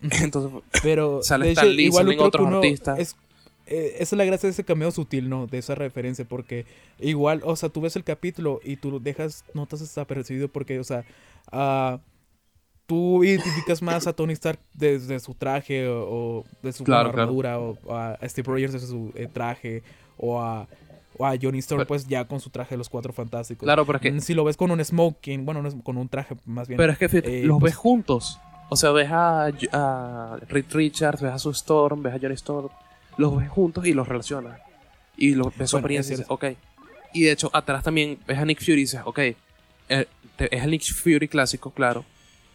Entonces, 0.22 0.62
Pero 0.82 1.22
Sale 1.22 1.46
de 1.46 1.52
Stan 1.52 1.66
hecho, 1.66 1.74
Lee, 1.74 1.84
igual 1.86 2.04
salen 2.06 2.18
otro 2.20 2.24
que 2.24 2.28
otros 2.28 2.46
uno 2.48 2.56
artistas. 2.58 2.98
es- 2.98 3.16
eh, 3.68 3.94
esa 3.98 4.14
es 4.14 4.18
la 4.18 4.24
gracia 4.24 4.46
de 4.48 4.52
ese 4.52 4.64
cameo 4.64 4.90
sutil, 4.90 5.28
¿no? 5.28 5.46
De 5.46 5.58
esa 5.58 5.74
referencia, 5.74 6.24
porque 6.24 6.66
igual, 6.98 7.42
o 7.44 7.54
sea, 7.56 7.68
tú 7.68 7.80
ves 7.80 7.96
el 7.96 8.04
capítulo 8.04 8.60
y 8.64 8.76
tú 8.76 9.00
dejas 9.00 9.44
notas 9.54 9.80
desapercibido 9.80 10.48
porque, 10.48 10.78
o 10.80 10.84
sea, 10.84 11.04
ah, 11.52 11.98
tú 12.86 13.22
identificas 13.24 13.82
más 13.82 14.06
a 14.06 14.12
Tony 14.14 14.32
Stark 14.32 14.58
desde 14.74 15.20
su 15.20 15.34
traje 15.34 15.86
o, 15.88 16.08
o 16.40 16.44
de 16.62 16.72
su 16.72 16.84
Claro, 16.84 17.10
armadura 17.10 17.58
o 17.60 17.76
a 17.94 18.18
Steve 18.28 18.46
Rogers 18.50 18.72
desde 18.72 18.86
su 18.86 19.12
eh, 19.14 19.28
traje 19.30 19.82
o 20.16 20.40
a, 20.40 20.66
o 21.18 21.26
a 21.26 21.34
Johnny 21.40 21.58
Storm, 21.58 21.80
Pero- 21.80 21.88
pues 21.88 22.06
ya 22.08 22.26
con 22.26 22.40
su 22.40 22.48
traje 22.50 22.70
de 22.70 22.78
los 22.78 22.88
cuatro 22.88 23.12
fantásticos. 23.12 23.64
claro, 23.66 23.84
pero 23.84 23.96
es 23.98 24.02
que. 24.02 24.12
Mm, 24.12 24.20
Si 24.20 24.32
lo 24.34 24.44
ves 24.44 24.56
con 24.56 24.70
un 24.70 24.82
smoking, 24.84 25.44
bueno, 25.44 25.62
con 25.84 25.98
un 25.98 26.08
traje 26.08 26.34
más 26.46 26.66
bien. 26.68 26.78
Pero 26.78 26.92
es 26.92 26.98
que 26.98 27.08
fíjate, 27.08 27.40
Eh, 27.42 27.44
los 27.44 27.58
pues- 27.60 27.72
ves 27.72 27.76
juntos. 27.76 28.40
O 28.70 28.76
sea, 28.76 28.90
ves 28.90 29.08
a, 29.10 29.46
a 29.72 30.36
Reed 30.48 30.66
Richards, 30.72 31.22
ves 31.22 31.32
a 31.32 31.38
Sue 31.38 31.52
Storm, 31.52 32.02
ves 32.02 32.14
a 32.14 32.18
Johnny 32.18 32.34
Storm. 32.34 32.68
Los 33.18 33.36
ves 33.36 33.48
juntos 33.50 33.86
y 33.86 33.92
los 33.92 34.08
relacionas. 34.08 34.58
Y 35.16 35.34
los 35.34 35.54
ves 35.56 35.70
Bueno, 35.72 35.90
y 35.90 35.96
es 35.96 36.08
dices, 36.08 36.24
ok. 36.28 36.44
Y 37.12 37.24
de 37.24 37.32
hecho, 37.32 37.50
atrás 37.52 37.82
también 37.84 38.18
ves 38.26 38.38
a 38.38 38.44
Nick 38.46 38.60
Fury 38.60 38.72
y 38.72 38.76
dices, 38.76 39.00
ok. 39.04 39.18
eh, 39.18 40.06
te- 40.36 40.54
es 40.56 40.62
el 40.64 40.70
Nick 40.70 40.82
Fury 40.94 41.28
clásico, 41.28 41.70
claro. 41.72 42.04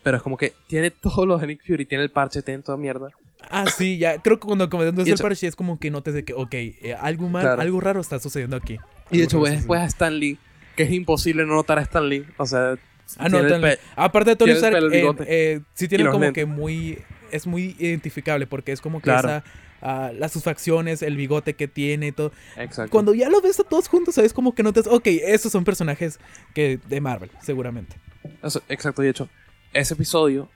Pero 0.03 0.17
es 0.17 0.23
como 0.23 0.37
que 0.37 0.53
tiene 0.67 0.89
todos 0.91 1.27
los 1.27 1.39
de 1.41 1.47
Nick 1.47 1.61
Fury, 1.65 1.85
tiene 1.85 2.03
el 2.03 2.09
parche, 2.11 2.41
tiene 2.41 2.63
toda 2.63 2.77
mierda. 2.77 3.09
Ah, 3.49 3.65
sí, 3.69 3.97
ya. 3.97 4.19
Creo 4.21 4.39
que 4.39 4.47
cuando 4.47 4.69
comentando 4.69 5.01
Y 5.05 5.11
el 5.11 5.17
parche 5.17 5.47
es 5.47 5.55
como 5.55 5.77
que 5.79 5.91
notes 5.91 6.13
de 6.13 6.23
que, 6.23 6.33
ok, 6.33 6.53
eh, 6.53 6.95
algo 6.99 7.27
mal, 7.29 7.41
Claro. 7.43 7.61
algo 7.61 7.81
raro 7.81 7.99
está 8.01 8.19
sucediendo 8.19 8.55
aquí. 8.55 8.77
Y 9.11 9.17
de 9.17 9.23
hecho 9.25 9.41
ves 9.41 9.53
después 9.57 9.81
a 9.81 9.85
Stan 9.85 10.17
Lee, 10.17 10.37
que 10.77 10.83
es 10.83 10.91
imposible 10.91 11.45
no 11.45 11.55
notar 11.55 11.77
a 11.77 11.81
Stan 11.81 12.07
Lee. 12.07 12.25
O 12.37 12.45
sea, 12.45 12.75
Ah, 13.17 13.27
no, 13.27 13.45
tal- 13.45 13.59
pe- 13.61 13.79
aparte 13.97 14.29
de 14.29 14.35
Tony 14.37 14.51
Stark, 14.51 14.77
eh, 14.93 15.11
eh, 15.27 15.59
sí 15.73 15.87
tiene 15.89 16.05
como 16.05 16.19
lentes. 16.19 16.33
que 16.41 16.45
muy, 16.45 16.99
es 17.31 17.45
muy 17.45 17.75
identificable 17.79 18.47
porque 18.47 18.71
es 18.71 18.79
como 18.79 18.99
que 18.99 19.03
Claro. 19.03 19.27
esa, 19.27 19.43
ah, 19.83 20.11
las 20.17 20.31
sus 20.31 20.43
facciones, 20.43 21.01
el 21.03 21.15
bigote 21.17 21.53
que 21.53 21.67
tiene 21.67 22.07
y 22.07 22.11
todo. 22.11 22.31
Exacto. 22.57 22.91
Cuando 22.91 23.13
ya 23.13 23.29
lo 23.29 23.41
ves 23.41 23.59
a 23.59 23.63
todos 23.63 23.87
juntos, 23.87 24.15
sabes 24.15 24.33
como 24.33 24.55
que 24.55 24.63
notas, 24.63 24.87
ok, 24.87 25.05
esos 25.05 25.51
son 25.51 25.63
personajes 25.63 26.19
que 26.55 26.79
de 26.87 27.01
Marvel, 27.01 27.29
seguramente. 27.41 27.95
Eso, 28.41 28.61
exacto, 28.69 29.03
y 29.03 29.05
de 29.05 29.11
hecho, 29.11 29.29
ese 29.73 29.93
episodio 29.93 30.49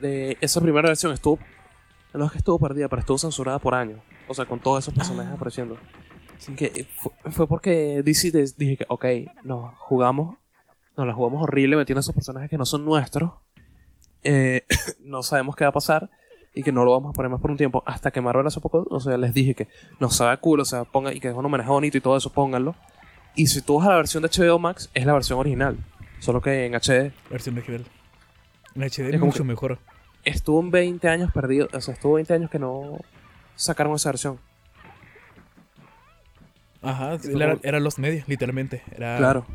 de 0.00 0.36
esa 0.40 0.60
primera 0.60 0.88
versión 0.88 1.12
estuvo. 1.12 1.38
No 2.12 2.26
es 2.26 2.32
que 2.32 2.38
estuvo 2.38 2.58
perdida, 2.58 2.88
pero 2.88 3.00
estuvo 3.00 3.16
censurada 3.16 3.58
por 3.58 3.74
años. 3.74 4.00
O 4.28 4.34
sea, 4.34 4.44
con 4.44 4.60
todos 4.60 4.84
esos 4.84 4.92
personajes 4.92 5.32
Ah. 5.32 5.36
apareciendo. 5.36 5.78
Que 6.56 6.86
fue, 6.96 7.12
fue 7.30 7.46
porque 7.46 8.02
DC 8.04 8.32
dije 8.58 8.76
que, 8.78 8.84
ok, 8.88 9.04
nos 9.44 9.74
jugamos. 9.78 10.36
Nos 10.96 11.06
la 11.06 11.14
jugamos 11.14 11.42
horrible 11.42 11.76
metiendo 11.76 12.00
esos 12.00 12.14
personajes 12.14 12.50
que 12.50 12.58
no 12.58 12.66
son 12.66 12.84
nuestros. 12.84 13.32
eh, 14.24 14.66
no 15.00 15.22
sabemos 15.22 15.56
qué 15.56 15.64
va 15.64 15.70
a 15.70 15.72
pasar. 15.72 16.10
Y 16.54 16.62
que 16.62 16.72
no 16.72 16.84
lo 16.84 16.92
vamos 16.92 17.10
a 17.10 17.12
poner 17.12 17.30
más 17.30 17.40
por 17.40 17.50
un 17.50 17.56
tiempo. 17.56 17.82
Hasta 17.86 18.10
que 18.10 18.20
Marvel 18.20 18.46
hace 18.46 18.60
poco, 18.60 18.86
o 18.90 19.00
sea, 19.00 19.16
les 19.16 19.32
dije 19.32 19.54
que 19.54 19.68
nos 20.00 20.16
sabe 20.16 20.36
culo, 20.36 20.62
o 20.62 20.66
sea, 20.66 20.84
ponga, 20.84 21.12
y 21.14 21.20
que 21.20 21.28
es 21.28 21.34
un 21.34 21.44
homenaje 21.44 21.70
bonito 21.70 21.96
y 21.96 22.00
todo 22.00 22.16
eso, 22.16 22.30
pónganlo. 22.30 22.74
Y 23.34 23.46
si 23.46 23.62
tú 23.62 23.78
vas 23.78 23.86
a 23.86 23.90
la 23.90 23.96
versión 23.96 24.22
de 24.22 24.28
HBO 24.28 24.58
Max, 24.58 24.90
es 24.92 25.06
la 25.06 25.14
versión 25.14 25.38
original. 25.38 25.78
Solo 26.18 26.40
que 26.40 26.66
en 26.66 26.74
HD 26.74 27.12
Versión 27.30 27.56
original. 27.56 27.86
En 28.74 28.82
HD 28.82 29.14
Es 29.14 29.20
mucho 29.20 29.44
mejor. 29.44 29.78
estuvo 30.24 30.60
en 30.60 30.70
20 30.70 31.08
años 31.08 31.32
perdido. 31.32 31.68
O 31.72 31.80
sea, 31.80 31.94
estuvo 31.94 32.14
20 32.14 32.34
años 32.34 32.50
que 32.50 32.58
no 32.58 32.98
sacaron 33.56 33.94
esa 33.94 34.10
versión. 34.10 34.38
Ajá, 36.82 37.16
era, 37.24 37.58
era 37.62 37.80
los 37.80 37.98
medios, 37.98 38.28
literalmente. 38.28 38.82
Era, 38.94 39.16
Claro. 39.16 39.46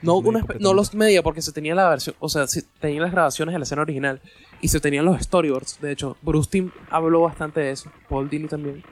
No, 0.00 0.20
Los 0.20 0.24
media 0.24 0.44
una 0.44 0.54
no 0.58 0.74
los 0.74 0.94
media, 0.94 1.22
porque 1.22 1.42
se 1.42 1.52
tenía 1.52 1.74
la 1.74 1.88
versión. 1.88 2.16
O 2.18 2.28
sea, 2.28 2.46
se 2.48 2.62
tenían 2.62 3.02
las 3.02 3.12
grabaciones 3.12 3.52
de 3.52 3.58
la 3.58 3.62
escena 3.62 3.82
original. 3.82 4.20
Y 4.62 4.68
se 4.68 4.80
tenían 4.80 5.04
los 5.04 5.20
storyboards. 5.20 5.80
De 5.82 5.92
hecho, 5.92 6.16
Bruce 6.22 6.48
Timm 6.50 6.70
habló 6.88 7.20
bastante 7.20 7.60
de 7.60 7.72
eso. 7.72 7.90
Paul 8.08 8.30
Dini 8.30 8.48
también. 8.48 8.82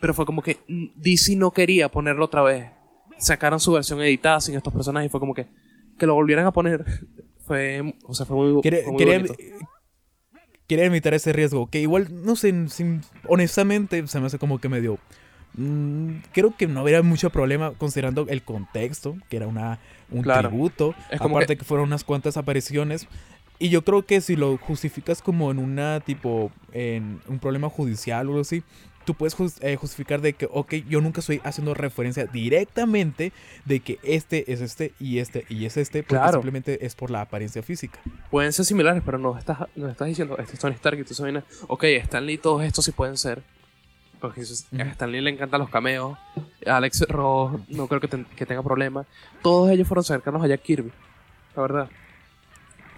Pero 0.00 0.14
fue 0.14 0.26
como 0.26 0.42
que 0.42 0.58
mm, 0.66 0.86
DC 0.96 1.36
no 1.36 1.52
quería 1.52 1.88
ponerlo 1.88 2.24
otra 2.24 2.42
vez. 2.42 2.70
Sacaron 3.18 3.60
su 3.60 3.70
versión 3.72 4.00
editada 4.00 4.40
sin 4.40 4.56
estos 4.56 4.72
personajes. 4.72 5.06
Y 5.06 5.10
fue 5.10 5.20
como 5.20 5.34
que. 5.34 5.46
Que 5.98 6.06
lo 6.06 6.14
volvieran 6.14 6.46
a 6.46 6.52
poner. 6.52 6.84
Fue. 7.46 7.94
O 8.04 8.14
sea, 8.14 8.24
fue 8.26 8.36
muy, 8.36 8.62
Quiere- 8.62 8.82
fue 8.82 8.92
muy 8.92 8.98
quería, 8.98 9.18
bonito. 9.18 9.34
quería 10.66 10.84
evitar 10.86 11.14
ese 11.14 11.32
riesgo. 11.32 11.68
Que 11.68 11.80
igual, 11.80 12.08
no 12.24 12.36
sé, 12.36 12.68
sin- 12.68 13.02
honestamente 13.26 14.06
se 14.06 14.20
me 14.20 14.26
hace 14.26 14.38
como 14.38 14.58
que 14.60 14.68
medio. 14.68 14.98
mm, 15.54 16.18
creo 16.32 16.56
que 16.56 16.68
no 16.68 16.80
habría 16.80 17.02
mucho 17.02 17.28
problema 17.30 17.72
considerando 17.72 18.26
el 18.28 18.42
contexto, 18.42 19.16
que 19.28 19.36
era 19.36 19.48
una, 19.48 19.80
un 20.10 20.22
Claro. 20.22 20.48
tributo. 20.48 20.94
Es 21.10 21.20
como 21.20 21.36
aparte 21.36 21.56
que... 21.56 21.64
fueron 21.64 21.88
unas 21.88 22.04
cuantas 22.04 22.36
apariciones. 22.36 23.08
Y 23.60 23.68
yo 23.68 23.82
creo 23.84 24.04
que 24.04 24.20
si 24.20 24.34
lo 24.34 24.56
justificas 24.56 25.22
como 25.22 25.50
en 25.52 25.58
una 25.58 26.00
tipo. 26.00 26.50
en 26.72 27.20
un 27.28 27.38
problema 27.38 27.68
judicial 27.68 28.26
o 28.26 28.30
algo 28.30 28.40
así. 28.40 28.62
Tú 29.04 29.14
puedes 29.14 29.34
eh, 29.62 29.76
justificar 29.76 30.20
de 30.20 30.34
que, 30.34 30.46
ok, 30.52 30.74
yo 30.88 31.00
nunca 31.00 31.20
estoy 31.20 31.40
haciendo 31.42 31.72
referencia 31.74 32.26
directamente 32.26 33.32
de 33.64 33.80
que 33.80 33.98
este 34.02 34.52
es 34.52 34.60
este 34.60 34.92
y 35.00 35.18
este 35.18 35.46
y 35.48 35.64
es 35.64 35.78
este, 35.78 36.02
porque 36.02 36.16
Claro. 36.16 36.32
simplemente 36.34 36.84
es 36.84 36.94
por 36.94 37.10
la 37.10 37.22
apariencia 37.22 37.62
física. 37.62 37.98
Pueden 38.30 38.52
ser 38.52 38.66
similares, 38.66 39.02
pero 39.04 39.18
no 39.18 39.36
estás, 39.38 39.58
no 39.74 39.88
estás 39.88 40.06
diciendo, 40.06 40.36
este 40.38 40.52
es 40.52 40.58
Tony 40.60 40.74
Stark 40.74 40.98
y 41.00 41.04
tú 41.04 41.14
sabes, 41.14 41.42
ok, 41.66 41.84
Stan 41.84 42.24
Lee, 42.24 42.36
todos 42.38 42.62
estos 42.62 42.84
sí 42.84 42.92
pueden 42.92 43.16
ser. 43.16 43.42
Porque 44.20 44.42
a 44.42 44.82
Stan 44.82 45.10
Lee 45.10 45.22
le 45.22 45.30
encantan 45.30 45.60
los 45.60 45.70
cameos, 45.70 46.18
Alex 46.66 47.06
Ross 47.08 47.58
no 47.70 47.88
creo 47.88 48.00
que, 48.02 48.08
ten- 48.08 48.26
que 48.36 48.44
tenga 48.44 48.62
problema. 48.62 49.06
Todos 49.42 49.70
ellos 49.70 49.88
fueron 49.88 50.04
cercanos 50.04 50.44
a 50.44 50.46
Jack 50.46 50.60
Kirby, 50.62 50.92
la 51.56 51.62
verdad. 51.62 51.88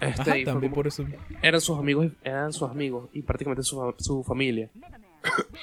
Este, 0.09 0.21
Ajá, 0.21 0.37
y 0.37 0.43
fue 0.43 0.51
también 0.53 0.71
como- 0.71 0.75
por 0.75 0.87
eso. 0.87 1.05
eran 1.41 1.61
sus 1.61 1.77
amigos, 1.77 2.07
y- 2.07 2.11
eran 2.27 2.51
sus 2.53 2.69
amigos 2.69 3.09
y 3.13 3.21
prácticamente 3.21 3.63
su, 3.63 3.93
su 3.97 4.23
familia. 4.23 4.69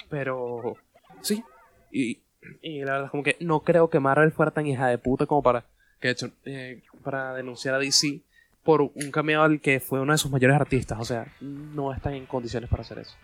Pero 0.09 0.77
sí, 1.21 1.43
y, 1.91 2.21
y 2.63 2.81
la 2.81 2.93
verdad 2.93 3.05
es 3.07 3.11
como 3.11 3.23
que 3.23 3.37
no 3.41 3.61
creo 3.61 3.91
que 3.91 4.01
Marvel 4.01 4.33
fuera 4.33 4.51
tan 4.53 4.67
hija 4.67 4.87
de 4.89 4.99
puta 4.99 5.27
como 5.27 5.43
para 5.43 5.65
que 6.01 6.09
de 6.09 6.13
hecho 6.13 6.31
eh, 6.47 6.83
para 7.05 7.35
denunciar 7.35 7.75
a 7.75 7.79
DC 7.79 8.21
por 8.65 8.81
un 8.83 9.11
cameo 9.13 9.43
al 9.43 9.61
que 9.61 9.81
fue 9.81 10.01
uno 10.01 10.13
de 10.13 10.19
sus 10.19 10.31
mayores 10.31 10.57
artistas. 10.57 10.99
O 11.01 11.05
sea, 11.05 11.27
no 11.41 11.93
están 11.93 12.15
en 12.15 12.27
condiciones 12.27 12.69
para 12.71 12.83
hacer 12.83 12.99
eso. 12.99 13.15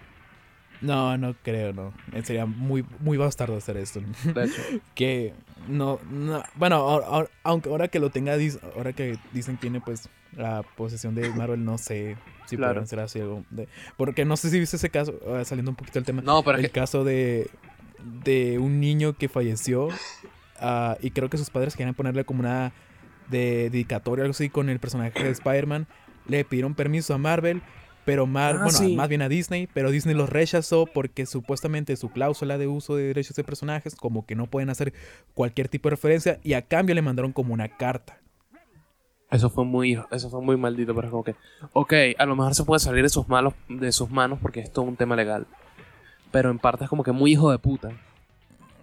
No, 0.82 1.16
no 1.16 1.34
creo, 1.42 1.72
no. 1.72 1.94
Eh, 2.12 2.22
Sería 2.22 2.44
muy, 2.44 2.84
muy 3.00 3.16
bastardo 3.16 3.56
hacer 3.56 3.78
esto. 3.78 4.00
De 4.34 4.44
hecho, 4.44 4.60
que 4.94 5.32
no, 5.68 5.98
no. 6.10 6.42
Bueno, 6.54 6.76
ahora- 6.76 7.06
ahora- 7.06 7.30
aunque 7.44 7.70
ahora 7.70 7.88
que 7.88 7.98
lo 7.98 8.10
tenga, 8.10 8.36
ahora 8.76 8.92
que 8.92 9.18
dicen 9.32 9.56
tiene 9.56 9.80
pues 9.80 10.08
la 10.36 10.62
posesión 10.76 11.14
de 11.14 11.28
Marvel, 11.30 11.64
no 11.64 11.78
sé 11.78 12.16
si 12.46 12.56
Claro. 12.56 12.74
podrán 12.74 12.86
ser 12.86 13.00
así 13.00 13.20
algo. 13.20 13.44
de- 13.50 13.68
porque 13.96 14.24
no 14.24 14.36
sé 14.36 14.50
si 14.50 14.58
viste 14.60 14.76
ese 14.76 14.90
caso, 14.90 15.14
ah, 15.28 15.44
saliendo 15.44 15.70
un 15.70 15.76
poquito 15.76 15.94
del 15.98 16.04
tema. 16.04 16.22
no, 16.22 16.42
pero 16.42 16.58
el 16.58 16.64
que 16.64 16.70
caso 16.70 17.02
de, 17.04 17.50
de 18.22 18.58
un 18.58 18.78
niño 18.80 19.14
que 19.14 19.28
falleció 19.28 19.88
ah, 20.60 20.96
y 21.00 21.10
creo 21.10 21.28
que 21.30 21.38
sus 21.38 21.50
padres 21.50 21.74
querían 21.76 21.94
ponerle 21.94 22.24
como 22.24 22.40
una 22.40 22.72
de 23.30 23.70
dedicatoria 23.70 24.22
algo 24.24 24.30
así 24.32 24.48
con 24.50 24.68
el 24.68 24.78
personaje 24.78 25.22
de 25.22 25.30
Spider-Man. 25.30 25.86
Le 26.28 26.44
pidieron 26.44 26.74
permiso 26.74 27.14
a 27.14 27.18
Marvel, 27.18 27.62
pero 28.04 28.26
Mar 28.26 28.56
Ah, 28.56 28.62
bueno, 28.64 28.78
sí. 28.78 28.94
más 28.94 29.08
bien 29.08 29.22
a 29.22 29.28
Disney, 29.28 29.68
pero 29.72 29.90
Disney 29.90 30.14
los 30.14 30.28
rechazó 30.30 30.86
porque 30.86 31.26
supuestamente 31.26 31.96
su 31.96 32.10
cláusula 32.10 32.56
de 32.58 32.66
uso 32.68 32.94
de 32.94 33.04
derechos 33.04 33.34
de 33.36 33.42
personajes 33.44 33.96
como 33.96 34.26
que 34.26 34.34
no 34.36 34.46
pueden 34.46 34.70
hacer 34.70 34.92
cualquier 35.34 35.68
tipo 35.68 35.88
de 35.88 35.96
referencia 35.96 36.38
y 36.44 36.52
a 36.52 36.62
cambio 36.62 36.94
le 36.94 37.02
mandaron 37.02 37.32
como 37.32 37.52
una 37.54 37.68
carta. 37.68 38.20
Eso 39.30 39.50
fue 39.50 39.64
muy 39.64 39.98
eso 40.10 40.30
fue 40.30 40.40
muy 40.40 40.56
maldito, 40.56 40.94
pero 40.94 41.08
es 41.08 41.10
como 41.10 41.24
que 41.24 41.34
ok, 41.72 41.92
a 42.18 42.26
lo 42.26 42.36
mejor 42.36 42.54
se 42.54 42.64
puede 42.64 42.80
salir 42.80 43.02
de 43.02 43.08
sus 43.08 43.28
manos 43.28 43.54
de 43.68 43.90
sus 43.92 44.10
manos 44.10 44.38
porque 44.40 44.60
es 44.60 44.72
todo 44.72 44.84
un 44.84 44.96
tema 44.96 45.16
legal. 45.16 45.46
Pero 46.32 46.50
en 46.50 46.58
parte 46.58 46.84
es 46.84 46.90
como 46.90 47.02
que 47.02 47.12
muy 47.12 47.32
hijo 47.32 47.50
de 47.50 47.58
puta. 47.58 47.90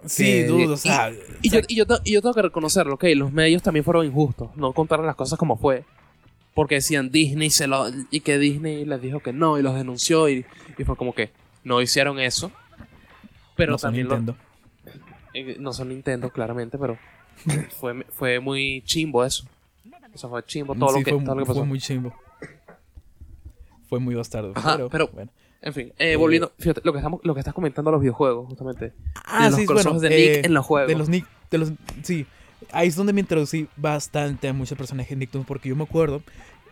Sí, 0.05 0.23
Que- 0.25 0.45
dudo, 0.47 0.73
o 0.73 0.77
sea, 0.77 1.11
Y 1.41 1.49
yo, 1.49 1.59
y, 1.67 1.75
yo, 1.75 1.85
y 2.03 2.11
yo 2.13 2.21
tengo 2.21 2.33
que 2.35 2.41
reconocerlo, 2.41 2.95
ok, 2.95 3.05
los 3.15 3.31
medios 3.31 3.61
también 3.63 3.83
fueron 3.85 4.05
injustos, 4.05 4.49
no 4.55 4.73
contaron 4.73 5.05
las 5.05 5.15
cosas 5.15 5.37
como 5.39 5.57
fue. 5.57 5.85
Porque 6.53 6.75
decían 6.75 7.09
Disney 7.09 7.49
se 7.49 7.65
lo, 7.67 7.85
y 8.11 8.19
que 8.19 8.37
Disney 8.37 8.85
les 8.85 9.01
dijo 9.01 9.21
que 9.21 9.33
no 9.33 9.57
y 9.57 9.63
los 9.63 9.73
denunció 9.75 10.29
y, 10.29 10.45
y 10.77 10.83
fue 10.83 10.95
como 10.95 11.13
que 11.15 11.31
no 11.63 11.81
hicieron 11.81 12.19
eso. 12.19 12.51
Pero 13.55 13.71
no 13.73 13.77
son 13.77 13.87
también 13.89 14.07
lo- 14.07 14.17
Nintendo. 14.17 14.39
eh, 15.33 15.55
no 15.59 15.73
son 15.73 15.89
Nintendo, 15.89 16.29
claramente, 16.29 16.77
pero 16.77 16.97
fue, 17.79 18.05
fue 18.11 18.39
muy 18.39 18.81
chimbo 18.85 19.23
eso. 19.25 19.45
Eso 20.13 20.29
fue 20.29 20.43
chimbo 20.45 20.75
todo, 20.75 20.89
Sí, 20.89 20.99
lo, 20.99 21.05
que, 21.05 21.11
fue, 21.13 21.23
todo 21.23 21.35
lo 21.35 21.41
que 21.41 21.45
fue 21.45 21.55
pasó. 21.55 21.65
muy 21.65 21.79
chimbo. 21.79 22.13
Fue 23.87 23.99
muy 23.99 24.15
bastardo. 24.15 24.53
Ajá, 24.55 24.73
pero, 24.75 24.89
pero- 24.89 25.07
bueno. 25.13 25.31
En 25.65 25.73
fin, 25.73 25.93
eh, 25.97 26.17
volviendo, 26.17 26.51
fíjate, 26.59 26.81
lo 26.83 26.91
que, 26.91 26.99
estamos, 26.99 27.21
lo 27.23 27.33
que 27.33 27.39
estás 27.39 27.53
comentando 27.53 27.87
a 27.89 27.93
los 27.93 28.01
videojuegos, 28.01 28.47
justamente. 28.47 28.91
Ah, 29.25 29.45
de 29.45 29.49
los 29.51 29.59
sí, 29.61 29.65
bueno, 29.65 29.99
de 30.01 30.09
Nick 30.09 30.19
eh, 30.19 30.41
en 30.43 30.53
los 30.53 30.65
juegos. 30.65 30.89
De 30.89 30.95
los 30.97 31.07
Nick, 31.07 31.25
de 31.49 31.57
los, 31.57 31.71
sí, 32.01 32.25
ahí 32.73 32.89
es 32.89 32.97
donde 32.97 33.13
me 33.13 33.21
introducí 33.21 33.69
bastante 33.77 34.49
a 34.49 34.53
muchos 34.53 34.77
personajes 34.77 35.11
de 35.11 35.15
Nicktoons 35.15 35.47
porque 35.47 35.69
yo 35.69 35.77
me 35.77 35.83
acuerdo 35.83 36.21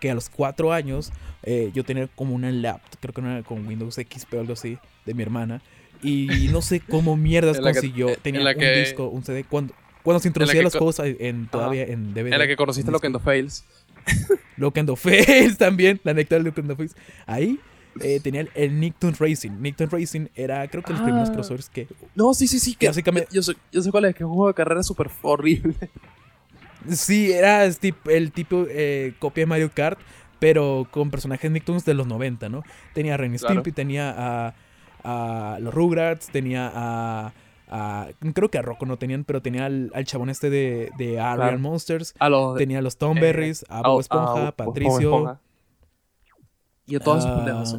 que 0.02 0.12
a 0.12 0.14
los 0.14 0.28
cuatro 0.30 0.74
años 0.74 1.14
eh, 1.44 1.72
yo 1.74 1.86
tenía 1.86 2.08
como 2.08 2.36
una 2.36 2.52
laptop, 2.52 3.00
creo 3.00 3.14
que 3.14 3.22
era 3.22 3.44
con 3.44 3.66
Windows 3.66 3.96
XP 3.96 4.34
o 4.34 4.40
algo 4.42 4.52
así, 4.54 4.78
de 5.06 5.14
mi 5.14 5.24
hermana, 5.24 5.62
y 6.04 6.50
no 6.52 6.62
sé 6.62 6.82
cómo 6.82 7.16
mierdas 7.16 7.60
que- 7.60 7.64
consiguió, 7.64 8.10
en 8.10 8.16
tenía 8.20 8.42
la 8.42 8.52
un 8.52 8.58
que- 8.58 8.78
disco, 8.78 9.08
un 9.08 9.24
CD, 9.24 9.46
cuando, 9.46 9.74
cuando 10.04 10.20
se 10.20 10.28
introducían 10.30 10.70
co- 10.70 10.80
cosas 10.80 11.08
en, 11.20 11.48
todavía 11.48 11.84
en 11.84 12.14
DVD. 12.14 12.34
En 12.34 12.40
la 12.40 12.48
que 12.48 12.56
conociste 12.56 12.92
en 12.92 13.20
Fails. 13.20 13.64
Look 14.58 14.78
and 14.80 14.90
the 14.90 14.96
Face 14.96 15.56
también, 15.60 16.00
la 16.04 16.12
anécdota 16.12 16.44
de 16.44 16.52
the 16.52 16.76
Face. 16.76 16.96
Ahí 17.26 17.60
eh, 18.00 18.20
tenía 18.22 18.42
el, 18.42 18.50
el 18.56 18.80
Nicktoons 18.80 19.20
Racing. 19.20 19.52
Nicktoons 19.62 19.92
Racing 19.92 20.28
era, 20.36 20.68
creo 20.68 20.82
que 20.84 20.94
los 20.94 21.02
primeros 21.02 21.30
Ah. 21.30 21.34
crossovers 21.34 21.70
que 21.70 21.88
No, 22.16 22.34
sí, 22.34 22.48
sí, 22.48 22.60
sí. 22.60 22.76
Que, 22.76 22.88
Básicamente- 22.88 23.30
yo, 23.32 23.42
sé, 23.44 23.54
yo 23.72 23.82
sé 23.82 23.92
cuál 23.92 24.06
es, 24.06 24.16
que 24.16 24.24
es 24.24 24.28
un 24.28 24.34
juego 24.34 24.48
de 24.48 24.54
carrera 24.54 24.82
súper 24.84 25.10
horrible. 25.22 25.76
Sí, 26.90 27.32
era 27.32 27.64
el 27.66 27.78
tipo, 28.32 28.66
eh, 28.70 29.14
copia 29.20 29.44
de 29.44 29.46
Mario 29.46 29.72
Kart, 29.74 30.00
pero 30.40 30.88
con 30.90 31.12
personajes 31.12 31.52
Nicktoons 31.52 31.86
de 31.86 31.94
los 31.94 32.08
90, 32.08 32.50
¿no? 32.50 32.64
Tenía 32.94 33.14
a 33.14 33.18
Ren 33.18 33.36
Claro. 33.38 33.54
Stimpy, 33.54 33.72
tenía 33.72 34.14
a, 34.18 34.56
a 35.04 35.60
los 35.60 35.72
Rugrats, 35.74 36.30
tenía 36.32 36.72
a, 36.74 37.34
a- 37.72 38.10
Creo 38.34 38.50
que 38.52 38.58
a 38.58 38.62
Rocco 38.62 38.86
no 38.86 38.98
tenían, 38.98 39.24
pero 39.24 39.42
tenía 39.42 39.66
al, 39.66 39.92
al 39.96 40.06
chabón 40.06 40.30
este 40.30 40.50
de, 40.50 40.92
de 40.98 41.20
Arial 41.20 41.38
Claro. 41.38 41.60
Monsters. 41.60 42.14
A 42.20 42.30
los 42.30 42.58
Tenía 42.58 42.80
a 42.80 42.82
los 42.82 42.98
Tom 42.98 43.18
Berries, 43.20 43.66
a 43.70 43.82
Bob 43.82 44.02
Esponja, 44.02 44.32
a 44.32 44.46
Bob 44.52 44.54
Patricio. 44.56 45.00
Esponja. 45.00 45.40
Y 46.88 46.96
a 46.96 47.00
todos 47.00 47.20
esos 47.26 47.38
pendejos. 47.38 47.70
sí. 47.72 47.78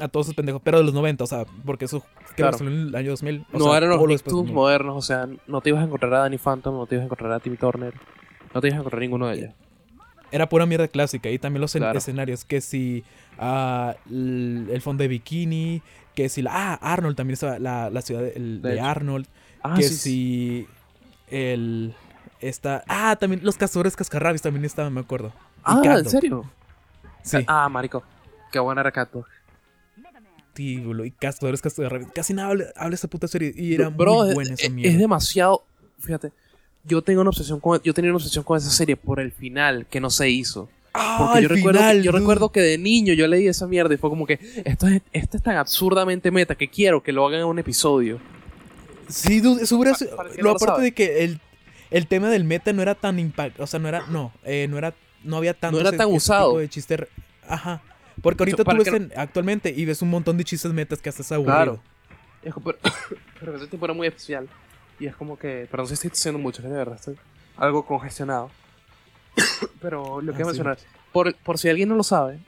A 0.00 0.08
todos 0.08 0.26
esos 0.26 0.34
pendejos, 0.36 0.62
pero 0.64 0.78
de 0.78 0.84
los 0.84 0.94
90, 0.94 1.24
o 1.24 1.26
sea, 1.26 1.44
porque 1.66 1.84
eso 1.84 2.02
creo 2.34 2.50
que 2.52 2.64
en 2.64 2.68
el 2.88 2.94
año 2.96 3.10
2000. 3.10 3.44
o 3.52 3.58
No 3.58 3.64
sea, 3.66 3.76
eran 3.76 3.90
los 3.90 4.00
Nicktoons 4.08 4.46
de- 4.48 4.52
modernos, 4.54 4.96
o 4.96 5.02
sea, 5.02 5.28
no 5.46 5.60
te 5.60 5.68
ibas 5.68 5.82
a 5.82 5.84
encontrar 5.86 6.14
a 6.14 6.18
Danny 6.20 6.38
Phantom, 6.38 6.74
no 6.74 6.86
te 6.86 6.94
ibas 6.94 7.02
a 7.02 7.04
encontrar 7.06 7.32
a 7.32 7.40
Timmy 7.40 7.58
Turner, 7.58 7.92
no 8.54 8.60
te 8.62 8.68
ibas 8.68 8.76
a 8.76 8.80
encontrar 8.80 8.98
a 8.98 9.04
ninguno 9.04 9.26
de 9.26 9.34
ellos. 9.36 9.54
era 10.32 10.48
pura 10.48 10.64
mierda 10.64 10.86
clásica. 10.88 11.28
Y 11.28 11.38
también 11.40 11.60
los 11.60 11.72
Claro. 11.72 11.98
escenarios, 11.98 12.44
que 12.44 12.60
si 12.62 13.02
ah, 13.38 13.94
l- 14.08 14.72
el 14.72 14.80
fondo 14.80 15.02
de 15.02 15.08
bikini, 15.08 15.82
que 16.22 16.28
si 16.28 16.42
la... 16.42 16.50
Ah, 16.52 16.92
Arnold 16.92 17.16
también 17.16 17.34
estaba, 17.34 17.58
la, 17.58 17.90
la 17.90 18.02
ciudad 18.02 18.20
de, 18.22 18.32
el-. 18.36 18.78
Arnold, 18.80 19.26
Ah, 19.62 19.74
que 19.76 19.82
sí, 19.84 19.96
si 19.96 20.68
el... 21.28 21.94
Esta, 22.40 22.84
ah, 22.88 23.16
también 23.16 23.40
los 23.44 23.56
cazadores 23.56 23.96
cascarrabias 23.96 24.40
también 24.42 24.64
estaban, 24.64 24.92
me 24.92 25.00
acuerdo. 25.00 25.28
Y 25.58 25.62
Ah, 25.64 25.98
¿en 25.98 26.08
serio? 26.08 26.50
Sí, 27.22 27.44
Ah, 27.46 27.68
marico. 27.68 28.02
Qué 28.50 28.58
buena 28.58 28.82
sí, 30.54 30.78
boludo, 30.78 31.04
y 31.04 31.10
cazadores 31.10 31.62
cascarrabias. 31.62 32.10
Casi 32.12 32.34
nada 32.34 32.48
habla, 32.48 32.64
habla 32.76 32.94
esa 32.94 33.08
puta 33.08 33.28
serie 33.28 33.52
y 33.54 33.74
era 33.74 33.88
Bro, 33.88 34.14
muy 34.14 34.28
es- 34.28 34.34
buena 34.34 34.54
esa 34.54 34.66
es, 34.66 34.72
mierda. 34.72 34.92
es 34.92 34.98
demasiado. 34.98 35.64
Fíjate, 35.98 36.32
yo 36.84 37.02
tengo 37.02 37.20
una 37.20 37.30
obsesión 37.30 37.60
con, 37.60 37.80
yo 37.82 37.94
tenía 37.94 38.10
una 38.10 38.16
obsesión 38.16 38.44
con 38.44 38.56
esa 38.58 38.70
serie 38.70 38.96
por 38.96 39.20
el 39.20 39.32
final 39.32 39.86
que 39.86 40.00
no 40.00 40.10
se 40.10 40.28
hizo. 40.30 40.68
Ah, 40.92 41.18
Porque 41.26 41.42
yo, 41.42 41.48
recuerdo, 41.48 41.78
final, 41.78 42.02
yo 42.02 42.10
dude. 42.10 42.20
recuerdo 42.20 42.50
que 42.52 42.60
de 42.60 42.76
niño 42.78 43.12
yo 43.14 43.26
leí 43.28 43.46
esa 43.46 43.66
mierda 43.68 43.94
y 43.94 43.96
fue 43.96 44.10
como 44.10 44.26
que 44.26 44.40
esto 44.64 44.88
es, 44.88 45.02
esto 45.12 45.36
es 45.36 45.42
tan 45.42 45.56
absurdamente 45.56 46.30
meta 46.32 46.56
que 46.56 46.68
quiero 46.68 47.02
que 47.02 47.12
lo 47.12 47.24
hagan 47.26 47.40
en 47.40 47.46
un 47.46 47.58
episodio. 47.60 48.18
Sí, 49.08 49.40
dude, 49.40 49.62
eso 49.62 49.76
hubiera 49.76 49.94
sido- 49.96 50.16
que 50.16 50.38
Lo 50.38 50.42
no 50.42 50.42
lo 50.42 50.50
aparte 50.50 50.66
sabe. 50.66 50.82
de 50.84 50.92
que 50.92 51.24
el, 51.24 51.40
el 51.90 52.06
tema 52.06 52.28
del 52.28 52.44
meta 52.44 52.72
no 52.72 52.82
era 52.82 52.94
tan 52.94 53.18
impact, 53.18 53.60
o 53.60 53.66
sea, 53.66 53.78
no 53.80 53.88
era, 53.88 54.04
no, 54.08 54.32
eh, 54.44 54.66
no 54.68 54.78
era, 54.78 54.94
no 55.24 55.36
había 55.36 55.54
tanto 55.54 55.78
era 55.80 55.90
ese- 55.90 55.98
tan 55.98 56.08
ese 56.08 56.16
usado. 56.16 56.50
tipo 56.50 56.58
de 56.60 56.68
chiste, 56.68 57.08
ajá, 57.48 57.82
porque 58.22 58.42
ahorita 58.42 58.64
tú 58.64 58.76
ves 58.76 58.90
que- 58.90 58.96
en- 58.96 59.12
actualmente 59.16 59.72
y 59.76 59.84
ves 59.84 60.02
un 60.02 60.10
montón 60.10 60.36
de 60.36 60.44
chistes 60.44 60.72
metas 60.72 61.00
que 61.00 61.08
hasta 61.08 61.22
es 61.22 61.32
aburrido. 61.32 61.54
Claro. 61.56 61.80
Es 62.42 62.52
como- 62.54 62.66
pero, 62.66 62.78
pero 63.40 63.56
ese 63.56 63.66
tiempo 63.68 63.86
era 63.86 63.94
muy 63.94 64.06
especial. 64.08 64.48
Y 64.98 65.06
es 65.06 65.16
como 65.16 65.38
que. 65.38 65.66
Pero 65.70 65.82
no 65.82 65.86
sé 65.86 65.96
si 65.96 66.08
estoy 66.08 66.10
diciendo 66.10 66.38
mucho, 66.38 66.62
que 66.62 66.68
de 66.68 66.74
verdad 66.76 66.96
estoy 66.96 67.16
algo 67.56 67.86
congestionado. 67.86 68.50
pero 69.80 70.20
lo 70.20 70.32
que 70.32 70.38
Ah, 70.42 70.42
a 70.42 70.44
sí. 70.44 70.58
mencionar. 70.58 70.78
Por, 71.12 71.34
por 71.36 71.58
si 71.58 71.68
alguien 71.68 71.88
no 71.88 71.96
lo 71.96 72.02
sabe, 72.02 72.38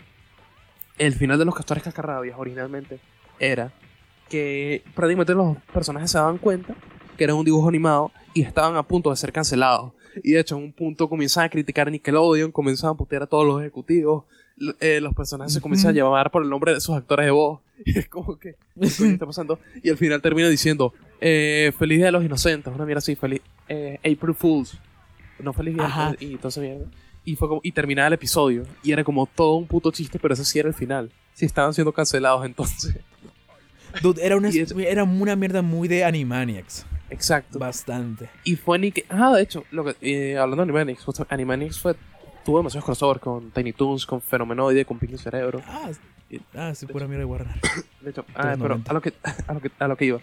el 0.99 1.15
final 1.15 1.39
de 1.39 1.45
los 1.45 1.55
castores 1.55 1.83
cascarrabias 1.83 2.37
originalmente 2.39 3.01
era 3.39 3.73
que 4.29 4.83
prácticamente 4.95 5.35
los 5.35 5.57
personajes 5.73 6.11
se 6.11 6.19
daban 6.19 6.39
cuenta 6.39 6.75
que 7.17 7.25
era 7.25 7.35
un 7.35 7.45
dibujo 7.45 7.69
animado 7.69 8.11
y 8.35 8.43
estaban 8.43 8.77
a 8.77 8.83
punto 8.83 9.11
de 9.11 9.17
ser 9.17 9.33
cancelados. 9.33 9.93
Y 10.23 10.33
de 10.33 10.41
hecho, 10.41 10.57
en 10.57 10.65
un 10.65 10.73
punto 10.73 11.09
comienzan 11.09 11.45
a 11.45 11.49
criticar 11.49 11.89
a 11.89 11.91
Nickelodeon, 11.91 12.53
comienzan 12.53 12.91
a 12.91 12.95
putear 12.95 13.23
a 13.23 13.27
todos 13.27 13.47
los 13.47 13.61
ejecutivos. 13.61 14.25
eh, 14.81 15.01
los 15.01 15.15
personajes 15.15 15.53
se 15.55 15.61
comienzan 15.61 15.91
a 15.91 15.95
llamar 15.95 16.31
por 16.31 16.43
el 16.43 16.51
nombre 16.51 16.73
de 16.75 16.81
sus 16.81 16.95
actores 16.97 17.27
de 17.27 17.33
voz. 17.33 17.61
Y 17.85 17.99
es 17.99 18.09
como 18.09 18.39
que, 18.39 18.55
¿qué 18.79 18.87
está 18.87 19.27
pasando? 19.27 19.59
Y 19.83 19.91
al 19.91 19.97
final 19.97 20.23
termina 20.23 20.49
diciendo, 20.49 20.95
eh, 21.21 21.73
Feliz 21.77 21.99
Día 21.99 22.07
de 22.07 22.13
los 22.13 22.25
Inocentes, 22.25 22.73
una 22.73 22.85
mierda 22.85 22.99
así, 22.99 23.17
feliz, 23.17 23.41
eh, 23.69 23.99
April 23.99 24.35
Fools. 24.37 24.79
No 25.43 25.53
Feliz 25.53 25.75
Día, 25.75 25.85
Ajá. 25.85 26.15
y 26.21 26.33
entonces 26.33 26.63
mierda. 26.63 26.87
Y, 27.25 27.37
fue 27.37 27.49
como, 27.49 27.61
y 27.63 27.73
terminaba 27.73 28.09
el 28.09 28.15
episodio. 28.15 28.65
Y 28.83 28.93
era 28.93 29.05
como 29.05 29.27
todo 29.27 29.55
un 29.55 29.67
puto 29.67 29.91
chiste, 29.93 30.19
pero 30.19 30.35
ese 30.35 30.45
sí 30.45 30.59
era 30.59 30.69
el 30.69 30.75
final. 30.75 31.11
Si 31.35 31.45
estaban 31.47 31.73
siendo 31.75 31.93
cancelados 31.93 32.45
entonces. 32.45 32.97
Dude, 34.03 34.25
era 34.25 34.37
una, 34.37 34.51
Y 34.51 34.59
eso- 34.61 34.79
era 34.81 35.05
una 35.05 35.37
mierda 35.37 35.61
muy 35.63 35.87
de 35.87 36.05
Animaniacs, 36.05 36.87
Exacto. 37.11 37.59
bastante. 37.59 38.29
Y 38.45 38.57
fue 38.57 38.79
ni 38.79 38.91
que. 38.91 39.05
Ah, 39.11 39.33
de 39.35 39.43
hecho, 39.43 39.65
lo 39.71 39.85
que, 39.85 39.97
eh, 40.01 40.39
hablando 40.39 40.65
de 40.65 40.71
Animaniacs, 40.71 41.05
Animaniacs 41.29 41.79
fue, 41.79 41.95
tuvo 42.45 42.59
demasiados 42.59 42.85
crossovers 42.87 43.21
con 43.21 43.51
Tiny 43.51 43.73
Toons, 43.75 44.07
con 44.07 44.21
Fenomenoide, 44.23 44.85
con 44.87 44.99
Pinky 44.99 45.19
Cerebro. 45.19 45.61
Ah, 45.67 45.89
s- 45.91 46.01
ah, 46.55 46.75
sí, 46.75 46.87
pura 46.87 47.07
mierda 47.07 47.21
de 47.21 47.25
Warner. 47.27 47.55
De 48.01 48.11
hecho, 48.11 48.25
ah, 48.35 48.55
pero 48.59 48.69
90. 48.77 48.91
a 48.91 48.95
lo, 48.95 49.01
que, 49.03 49.13
a, 49.47 49.53
lo 49.55 49.61
que, 49.61 49.71
a 49.79 49.89
lo 49.89 49.97
que 49.97 50.05
iba. 50.07 50.21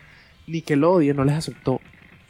Nickelodeon 0.47 1.15
no 1.15 1.23
les 1.23 1.35
aceptó 1.35 1.79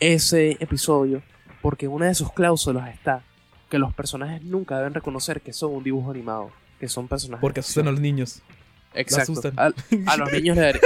ese 0.01 0.57
episodio 0.59 1.21
porque 1.61 1.87
una 1.87 2.05
de 2.07 2.15
sus 2.15 2.31
cláusulas 2.31 2.93
está 2.93 3.23
que 3.69 3.77
los 3.79 3.93
personajes 3.93 4.41
nunca 4.43 4.77
deben 4.77 4.93
reconocer 4.93 5.41
que 5.41 5.53
son 5.53 5.73
un 5.75 5.83
dibujo 5.83 6.11
animado, 6.11 6.51
que 6.79 6.87
son 6.87 7.07
personajes. 7.07 7.41
Porque 7.41 7.59
asustan 7.59 7.87
a 7.87 7.91
los 7.91 7.99
niños. 7.99 8.41
Exacto. 8.95 9.33
asustan. 9.33 9.53
A, 9.57 9.71
a 10.11 10.17
los 10.17 10.31
niños 10.33 10.55
le 10.57 10.61
daría. 10.63 10.81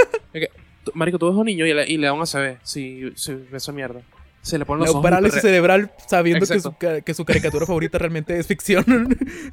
tú- 0.84 0.90
Marico, 0.94 1.18
tú 1.18 1.26
a 1.28 1.30
un 1.30 1.46
niño 1.46 1.64
y 1.66 1.72
le, 1.72 1.88
y 1.90 1.96
le 1.96 2.06
da 2.06 2.12
un 2.12 2.20
ACV 2.22 2.58
si, 2.62 3.10
si 3.16 3.32
ve 3.34 3.56
esa 3.56 3.72
mierda. 3.72 4.02
Se 4.42 4.58
le 4.58 4.66
ponen 4.66 4.80
los 4.80 4.88
La 4.88 4.90
ojos 4.92 5.02
parálisis 5.02 5.40
cerebral 5.40 5.90
sabiendo 6.06 6.44
que 6.46 6.60
su, 6.60 6.74
que 6.76 7.14
su 7.14 7.24
caricatura 7.24 7.64
favorita 7.66 7.96
realmente 7.96 8.38
es 8.38 8.46
ficción. 8.46 8.84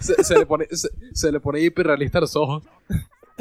se, 0.02 0.22
se 0.22 0.38
le 0.38 0.46
pone, 0.46 0.68
se, 0.70 0.90
se 1.14 1.32
le 1.32 1.40
pone 1.40 1.62
hiperrealista 1.62 2.18
a 2.18 2.22
los 2.22 2.36
ojos. 2.36 2.64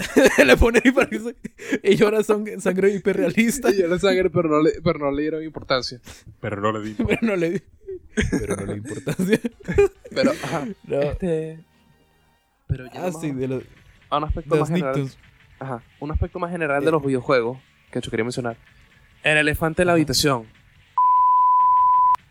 le 0.46 0.56
pone 0.56 0.80
y 0.84 0.90
parece. 0.90 1.34
Y 1.82 1.96
llora 1.96 2.18
sang- 2.20 2.58
sangre 2.60 2.90
hiperrealista. 2.94 3.70
Y 3.70 3.82
sangre, 3.98 4.30
pero 4.30 4.48
no 4.48 4.60
le, 4.62 4.72
pero 4.82 4.98
no 4.98 5.10
le 5.10 5.22
dieron 5.22 5.42
importancia. 5.44 6.00
Pero 6.40 6.60
no 6.60 6.72
le 6.72 6.80
di. 6.88 6.94
Pero 7.04 7.18
no 7.22 7.36
le 7.36 7.50
di. 7.50 7.62
Pero 8.30 8.56
no 8.56 8.66
le 8.66 8.72
di 8.74 8.78
importancia. 8.78 9.40
Pero, 10.14 10.30
ajá. 10.30 10.66
No. 10.84 11.00
Este. 11.00 11.60
Pero 12.66 12.86
ya 12.92 13.06
Ah, 13.06 13.12
sí, 13.12 13.30
de, 13.32 13.48
los- 13.48 13.64
a 14.08 14.18
un 14.18 14.24
aspecto 14.24 14.56
más 14.56 14.68
general. 14.68 15.08
Ajá. 15.58 15.82
Un 16.00 16.10
aspecto 16.10 16.38
más 16.38 16.50
general 16.50 16.82
Eh. 16.82 16.84
de 16.86 16.90
los 16.92 17.04
videojuegos 17.04 17.58
que 17.90 18.00
yo 18.00 18.10
quería 18.10 18.24
mencionar. 18.24 18.56
El 19.22 19.36
elefante 19.36 19.82
en 19.82 19.86
la 19.88 19.92
habitación. 19.92 20.46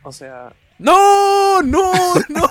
O 0.03 0.11
sea. 0.11 0.53
¡No! 0.79 1.61
¡No! 1.61 1.91
¡No! 2.29 2.47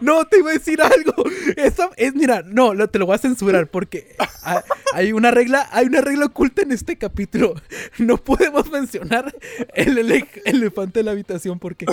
No, 0.00 0.24
te 0.26 0.38
iba 0.38 0.50
a 0.50 0.52
decir 0.54 0.80
algo. 0.80 1.24
Esa 1.56 1.90
es, 1.96 2.14
mira, 2.14 2.42
no, 2.46 2.74
lo- 2.74 2.88
te 2.88 2.98
lo 2.98 3.06
voy 3.06 3.16
a 3.16 3.18
censurar 3.18 3.66
porque 3.68 4.14
ha- 4.44 4.62
hay 4.94 5.12
una 5.12 5.30
regla, 5.32 5.68
hay 5.72 5.86
una 5.86 6.00
regla 6.00 6.26
oculta 6.26 6.62
en 6.62 6.72
este 6.72 6.96
capítulo. 6.96 7.54
No 7.98 8.16
podemos 8.18 8.70
mencionar 8.70 9.34
el, 9.74 9.98
ele- 9.98 10.28
elefante 10.44 11.00
en 11.00 11.06
la 11.06 11.12
habitación 11.12 11.58
porque 11.58 11.86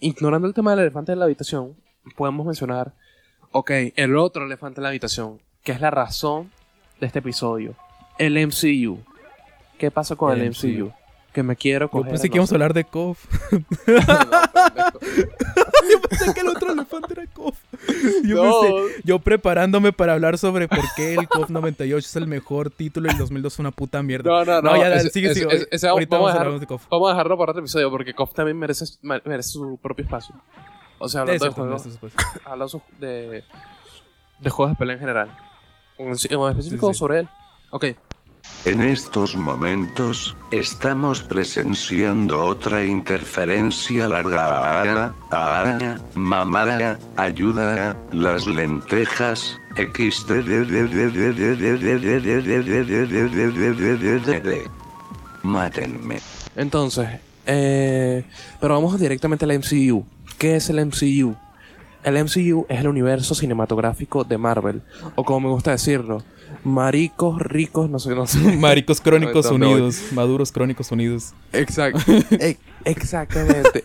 Ignorando 0.00 0.46
el 0.48 0.54
tema 0.54 0.72
del 0.72 0.80
elefante 0.80 1.12
en 1.12 1.18
la 1.18 1.24
habitación, 1.24 1.76
podemos 2.16 2.44
mencionar. 2.44 2.92
Ok, 3.52 3.70
el 3.96 4.16
otro 4.16 4.44
elefante 4.44 4.80
en 4.80 4.82
la 4.82 4.88
habitación. 4.90 5.40
Que 5.62 5.72
es 5.72 5.80
la 5.80 5.90
razón 5.90 6.50
de 7.00 7.06
este 7.06 7.20
episodio. 7.20 7.74
El 8.18 8.34
MCU. 8.46 8.98
¿Qué 9.78 9.90
pasa 9.90 10.14
con 10.16 10.32
el, 10.32 10.42
El 10.42 10.50
MCU? 10.50 10.66
MCU. 10.88 10.92
Que 11.34 11.42
me 11.42 11.56
quiero 11.56 11.86
yo 11.86 11.90
coger. 11.90 12.12
pensé 12.12 12.28
a 12.28 12.30
que 12.30 12.36
íbamos 12.36 12.50
a 12.52 12.54
hablar 12.54 12.72
de 12.72 12.84
KOF. 12.84 13.18
Yo 15.90 16.00
pensé 16.08 16.32
que 16.34 16.40
el 16.40 16.48
otro 16.48 16.72
elefante 16.72 17.12
era 17.12 17.26
KOF. 17.26 17.58
Yo, 18.24 18.42
No. 18.44 18.60
pensé- 18.62 19.00
yo 19.04 19.18
preparándome 19.18 19.92
para 19.92 20.14
hablar 20.14 20.38
sobre 20.38 20.68
por 20.68 20.80
qué 20.96 21.14
el 21.14 21.28
KOF 21.28 21.50
98 21.50 22.06
es 22.08 22.16
el 22.16 22.26
mejor 22.26 22.70
título 22.70 23.08
y 23.08 23.12
el 23.12 23.18
2002 23.18 23.52
es 23.52 23.58
una 23.58 23.70
puta 23.70 24.02
mierda. 24.02 24.30
No, 24.30 24.44
no, 24.44 24.62
no. 24.62 24.76
ya, 24.76 24.88
dale, 24.88 24.96
ese- 25.08 25.10
sigue, 25.10 25.28
Ahorita 25.88 26.16
vamos, 26.16 26.30
a 26.30 26.34
dejarlo, 26.34 26.58
de 26.58 26.66
KOF. 26.66 26.86
vamos 26.90 27.08
a 27.08 27.12
dejarlo 27.12 27.36
para 27.36 27.50
otro 27.50 27.60
episodio 27.60 27.90
porque 27.90 28.14
KOF 28.14 28.32
también 28.32 28.56
merece, 28.58 28.84
merece 29.02 29.50
su 29.50 29.78
propio 29.82 30.04
espacio. 30.04 30.34
O 30.98 31.08
sea, 31.08 31.22
hablando 31.22 31.44
de 31.44 31.50
juegos, 31.50 31.82
hablando 32.44 32.82
de, 33.00 33.44
de 34.40 34.50
juegos 34.50 34.72
de 34.74 34.78
pelea 34.78 34.94
en 34.94 35.00
general. 35.00 35.36
En, 35.98 36.06
en 36.06 36.12
específico 36.12 36.86
Sí, 36.88 36.94
sí. 36.94 36.98
sobre 36.98 37.18
él. 37.20 37.28
Ok. 37.70 37.84
En 38.64 38.80
estos 38.80 39.36
momentos, 39.36 40.34
estamos 40.50 41.22
presenciando 41.22 42.46
otra 42.46 42.82
interferencia 42.82 44.08
larga. 44.08 45.14
Araña, 45.30 46.00
mamada, 46.14 46.98
ayuda, 47.16 47.94
las 48.10 48.46
lentejas, 48.46 49.58
XD. 49.76 50.40
Mátenme. 55.42 56.20
Entonces, 56.56 57.08
eh, 57.44 58.24
pero 58.62 58.74
vamos 58.74 58.98
directamente 58.98 59.44
al 59.44 59.58
MCU. 59.58 60.06
¿Qué 60.38 60.56
es 60.56 60.70
el 60.70 60.86
MCU? 60.86 61.36
El 62.04 62.22
MCU 62.22 62.66
es 62.68 62.80
el 62.80 62.88
universo 62.88 63.34
cinematográfico 63.34 64.24
de 64.24 64.36
Marvel. 64.38 64.82
O 65.14 65.24
como 65.24 65.48
me 65.48 65.54
gusta 65.54 65.70
decirlo, 65.72 66.22
maricos, 66.64 67.40
ricos, 67.40 67.88
no 67.88 67.98
sé, 67.98 68.14
no 68.14 68.26
sé. 68.26 68.38
Maricos 68.58 69.00
Crónicos. 69.00 69.46
Unidos. 69.50 70.00
Maduros 70.12 70.52
Crónicos 70.52 70.90
Unidos. 70.92 71.32
Exacto. 71.52 72.00
E- 72.38 72.58
exactamente. 72.84 73.82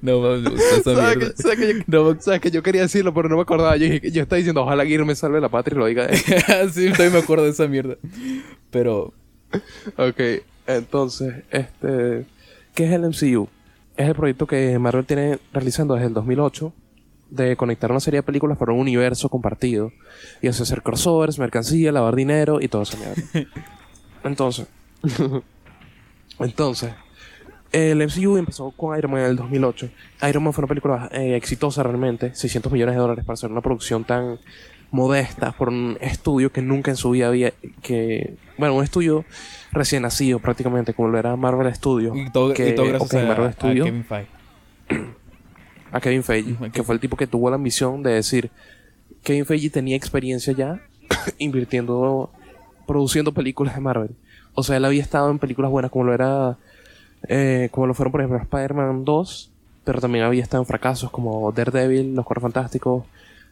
No, 0.00 0.22
¿Sabes 0.22 0.86
mierda. 0.86 1.14
que, 1.18 1.42
sabes 1.42 1.58
que 1.58 1.74
yo, 1.74 1.84
No, 2.14 2.20
sabes 2.20 2.40
que 2.40 2.50
yo 2.50 2.62
quería 2.62 2.82
decirlo, 2.82 3.12
pero 3.12 3.28
no 3.28 3.36
me 3.36 3.42
acordaba. 3.42 3.76
Yo, 3.76 3.86
yo 3.86 4.22
estaba 4.22 4.38
diciendo, 4.38 4.62
ojalá 4.62 4.86
Gear 4.86 5.04
me 5.04 5.14
salve 5.14 5.40
la 5.40 5.48
patria 5.50 5.76
y 5.76 5.78
lo 5.78 5.86
diga. 5.86 6.06
él. 6.06 6.72
sí, 6.72 6.90
todavía 6.92 7.10
me 7.10 7.18
acuerdo 7.18 7.44
de 7.44 7.50
esa 7.50 7.66
mierda. 7.68 7.96
Pero, 8.70 9.12
ok, 9.96 10.20
entonces, 10.66 11.44
este... 11.50 12.26
¿Qué 12.74 12.84
es 12.86 12.92
el 12.92 13.02
MCU? 13.02 13.48
Es 13.96 14.08
el 14.08 14.14
proyecto 14.14 14.46
que 14.46 14.78
Marvel 14.78 15.04
tiene 15.06 15.38
realizando 15.52 15.94
desde 15.94 16.08
el 16.08 16.14
2008 16.14 16.72
de 17.30 17.56
conectar 17.56 17.90
una 17.90 18.00
serie 18.00 18.18
de 18.18 18.22
películas 18.22 18.56
para 18.58 18.72
un 18.72 18.80
universo 18.80 19.28
compartido 19.28 19.92
y 20.42 20.48
hacer 20.48 20.82
crossovers, 20.82 21.38
mercancía, 21.38 21.90
lavar 21.92 22.14
dinero 22.14 22.60
y 22.60 22.68
todo 22.68 22.82
eso. 22.82 22.96
Entonces, 24.24 24.66
entonces, 26.38 26.92
el 27.72 27.98
MCU 28.02 28.36
empezó 28.36 28.70
con 28.72 28.96
Iron 28.98 29.12
Man 29.12 29.20
en 29.22 29.26
el 29.30 29.36
2008. 29.36 29.88
Iron 30.28 30.42
Man 30.44 30.52
fue 30.52 30.62
una 30.62 30.68
película 30.68 31.08
eh, 31.12 31.36
exitosa 31.36 31.82
realmente, 31.82 32.34
600 32.34 32.72
millones 32.72 32.94
de 32.94 33.00
dólares 33.00 33.24
para 33.24 33.34
hacer 33.34 33.50
una 33.50 33.60
producción 33.60 34.04
tan 34.04 34.38
modesta 34.90 35.52
por 35.52 35.68
un 35.68 35.98
estudio 36.00 36.52
que 36.52 36.62
nunca 36.62 36.90
en 36.92 36.96
su 36.96 37.10
vida 37.10 37.26
había 37.26 37.52
que 37.82 38.36
bueno 38.56 38.74
un 38.76 38.84
estudio 38.84 39.24
recién 39.72 40.02
nacido 40.02 40.38
prácticamente 40.38 40.94
como 40.94 41.08
lo 41.08 41.18
era 41.18 41.34
Marvel 41.34 41.74
Studios 41.74 42.16
y 42.16 42.30
todo, 42.30 42.54
que- 42.54 42.68
y 42.70 42.74
todo 42.76 42.86
gracias 42.86 43.14
a, 43.14 43.26
Marvel 43.26 43.48
a 43.48 43.52
Studios 43.52 43.84
Kevin 43.86 44.04
Feige. 44.04 44.28
a 45.96 46.00
Kevin 46.00 46.22
Feige, 46.22 46.70
que 46.72 46.82
fue 46.82 46.94
el 46.94 47.00
tipo 47.00 47.16
que 47.16 47.26
tuvo 47.26 47.50
la 47.50 47.56
ambición 47.56 48.02
de 48.02 48.12
decir, 48.12 48.50
Kevin 49.22 49.46
Feige 49.46 49.70
tenía 49.70 49.96
experiencia 49.96 50.52
ya 50.52 50.80
invirtiendo, 51.38 52.30
produciendo 52.86 53.32
películas 53.32 53.74
de 53.74 53.80
Marvel. 53.80 54.10
O 54.54 54.62
sea, 54.62 54.76
él 54.76 54.84
había 54.84 55.02
estado 55.02 55.30
en 55.30 55.38
películas 55.38 55.70
buenas 55.70 55.90
como 55.90 56.04
lo 56.04 56.14
era, 56.14 56.56
eh, 57.28 57.68
como 57.72 57.86
lo 57.86 57.94
fueron 57.94 58.12
por 58.12 58.20
ejemplo 58.20 58.38
Spider-Man 58.38 59.04
2, 59.04 59.50
pero 59.84 60.00
también 60.00 60.24
había 60.24 60.42
estado 60.42 60.62
en 60.62 60.66
fracasos 60.66 61.10
como 61.10 61.50
Daredevil, 61.52 62.14
Los 62.14 62.24
Cuatro 62.24 62.42
Fantásticos. 62.42 63.04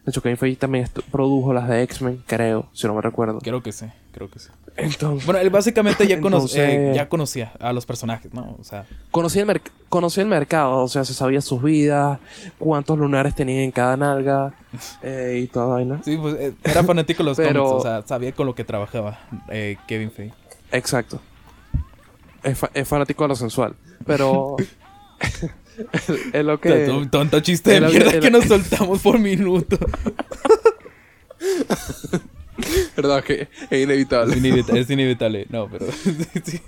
De 0.05 0.11
hecho, 0.11 0.21
Kevin 0.21 0.37
Feige 0.37 0.57
también 0.57 0.87
produjo 1.11 1.53
las 1.53 1.67
de 1.67 1.81
X-Men, 1.83 2.23
creo, 2.27 2.67
si 2.73 2.87
no 2.87 2.93
me 2.93 3.01
recuerdo. 3.01 3.39
Creo 3.39 3.63
que 3.63 3.71
sí, 3.71 3.87
creo 4.11 4.29
que 4.29 4.39
sí. 4.39 4.49
Entonces, 4.77 5.25
Bueno, 5.25 5.39
él 5.39 5.49
básicamente 5.49 6.05
ya, 6.05 6.19
cono- 6.19 6.37
Entonces- 6.37 6.59
eh, 6.59 6.91
ya 6.93 7.07
conocía 7.07 7.53
a 7.59 7.71
los 7.71 7.85
personajes, 7.85 8.33
¿no? 8.33 8.57
O 8.59 8.63
sea, 8.63 8.85
conocía 9.11 9.43
el, 9.43 9.61
conocía 9.87 10.23
el 10.23 10.29
mercado, 10.29 10.83
o 10.83 10.87
sea, 10.89 11.05
se 11.05 11.13
sabía 11.13 11.39
sus 11.39 11.63
vidas, 11.63 12.19
cuántos 12.59 12.97
lunares 12.99 13.33
tenían 13.35 13.59
en 13.63 13.71
cada 13.71 13.95
nalga 13.95 14.53
eh, 15.01 15.39
y 15.43 15.47
toda 15.47 15.67
vaina. 15.67 16.01
sí, 16.03 16.17
pues 16.17 16.35
eh, 16.39 16.53
era 16.63 16.83
fanático 16.83 17.23
de 17.23 17.29
los 17.29 17.37
Pero- 17.37 17.63
cómics, 17.63 17.79
o 17.79 17.81
sea, 17.81 18.03
sabía 18.05 18.33
con 18.33 18.45
lo 18.47 18.53
que 18.55 18.63
trabajaba 18.65 19.19
eh, 19.49 19.77
Kevin 19.87 20.11
Feige. 20.11 20.33
Exacto. 20.71 21.21
Es, 22.43 22.57
fa- 22.59 22.69
es 22.73 22.87
fanático 22.87 23.23
de 23.23 23.27
lo 23.29 23.35
sensual. 23.35 23.75
Pero. 24.05 24.57
es 26.33 26.45
lo 26.45 26.59
que. 26.59 26.89
Un 26.89 27.09
tonto 27.09 27.39
chiste 27.39 27.79
de 27.79 27.81
mierda 27.87 28.11
el- 28.11 28.19
que 28.19 28.29
nos 28.29 28.43
soltamos 28.45 29.01
por 29.01 29.17
minuto. 29.19 29.77
Verdad 32.95 33.23
que 33.23 33.47
es 33.69 33.83
inevitable. 33.83 34.33
Es 34.33 34.39
inevitable, 34.39 34.81
es 34.81 34.89
inevitable. 34.89 35.47
No, 35.49 35.67
pero 35.69 35.85
sí. 36.43 36.61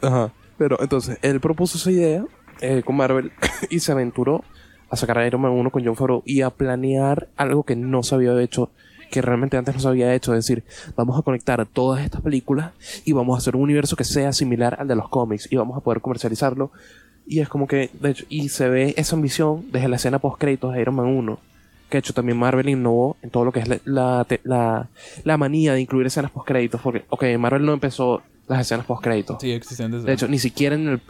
Ajá. 0.00 0.32
Pero 0.56 0.78
entonces, 0.80 1.18
él 1.22 1.40
propuso 1.40 1.78
esa 1.78 1.90
idea 1.90 2.24
eh, 2.60 2.82
con 2.84 2.96
Marvel 2.96 3.32
y 3.70 3.80
se 3.80 3.92
aventuró 3.92 4.44
a 4.90 4.96
sacar 4.96 5.18
a 5.18 5.26
Iron 5.26 5.40
Man 5.40 5.52
1 5.52 5.70
con 5.70 5.84
John 5.84 5.96
Favreau 5.96 6.22
y 6.24 6.42
a 6.42 6.50
planear 6.50 7.28
algo 7.36 7.62
que 7.62 7.76
no 7.76 8.02
se 8.02 8.14
había 8.14 8.40
hecho, 8.42 8.70
que 9.10 9.22
realmente 9.22 9.56
antes 9.56 9.74
no 9.74 9.80
se 9.80 9.88
había 9.88 10.14
hecho. 10.14 10.34
Es 10.34 10.46
decir, 10.46 10.64
vamos 10.96 11.18
a 11.18 11.22
conectar 11.22 11.64
todas 11.66 12.02
estas 12.02 12.20
películas 12.20 12.72
y 13.04 13.12
vamos 13.12 13.36
a 13.36 13.38
hacer 13.38 13.54
un 13.54 13.62
universo 13.62 13.96
que 13.96 14.04
sea 14.04 14.32
similar 14.32 14.76
al 14.80 14.88
de 14.88 14.96
los 14.96 15.08
cómics 15.08 15.48
y 15.50 15.56
vamos 15.56 15.76
a 15.76 15.80
poder 15.80 16.00
comercializarlo. 16.00 16.72
Y 17.26 17.40
es 17.40 17.48
como 17.48 17.66
que, 17.68 17.90
de 18.00 18.10
hecho, 18.10 18.24
y 18.30 18.48
se 18.48 18.68
ve 18.68 18.94
esa 18.96 19.14
ambición 19.14 19.66
desde 19.70 19.88
la 19.88 19.96
escena 19.96 20.18
post 20.18 20.40
créditos 20.40 20.72
de 20.72 20.80
Iron 20.80 20.94
Man 20.94 21.06
1. 21.06 21.38
Que 21.88 21.96
de 21.96 22.00
hecho 22.00 22.12
también 22.12 22.38
Marvel 22.38 22.68
innovó 22.68 23.16
en 23.22 23.30
todo 23.30 23.44
lo 23.44 23.52
que 23.52 23.60
es 23.60 23.68
la, 23.68 23.78
la, 23.84 24.26
la- 24.44 24.88
la 25.24 25.36
manía 25.38 25.72
de 25.72 25.80
incluir 25.80 26.06
escenas 26.06 26.30
post 26.30 26.46
créditos. 26.46 26.80
Porque, 26.80 27.04
ok, 27.08 27.24
Marvel 27.38 27.64
no 27.64 27.72
empezó 27.72 28.22
las 28.46 28.60
escenas 28.60 28.84
post 28.86 29.02
créditos. 29.02 29.38
Sí, 29.40 29.52
existen 29.52 29.90
desde... 29.90 30.06
De 30.06 30.12
hecho, 30.12 30.28
ni 30.28 30.38
siquiera 30.38 30.74
en 30.74 30.88
el. 30.88 31.00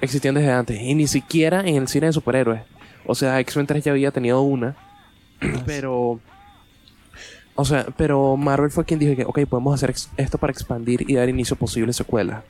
Existían 0.00 0.34
desde 0.36 0.52
antes. 0.52 0.80
Y 0.80 0.94
ni 0.94 1.06
siquiera 1.08 1.60
en 1.60 1.76
el 1.76 1.88
cine 1.88 2.06
de 2.06 2.12
superhéroes. 2.12 2.62
O 3.04 3.14
sea, 3.14 3.40
X-Men 3.40 3.66
3 3.66 3.84
ya 3.84 3.92
había 3.92 4.10
tenido 4.10 4.40
una. 4.42 4.76
Pero. 5.66 6.20
O 7.54 7.64
sea, 7.64 7.86
pero 7.96 8.36
Marvel 8.36 8.70
fue 8.70 8.84
quien 8.84 9.00
dijo 9.00 9.16
que, 9.16 9.24
ok, 9.24 9.40
podemos 9.50 9.74
hacer 9.74 9.92
esto 10.16 10.38
para 10.38 10.52
expandir 10.52 11.04
y 11.10 11.14
dar 11.14 11.28
inicio 11.28 11.54
a 11.54 11.58
posibles 11.58 11.96
secuelas. 11.96 12.44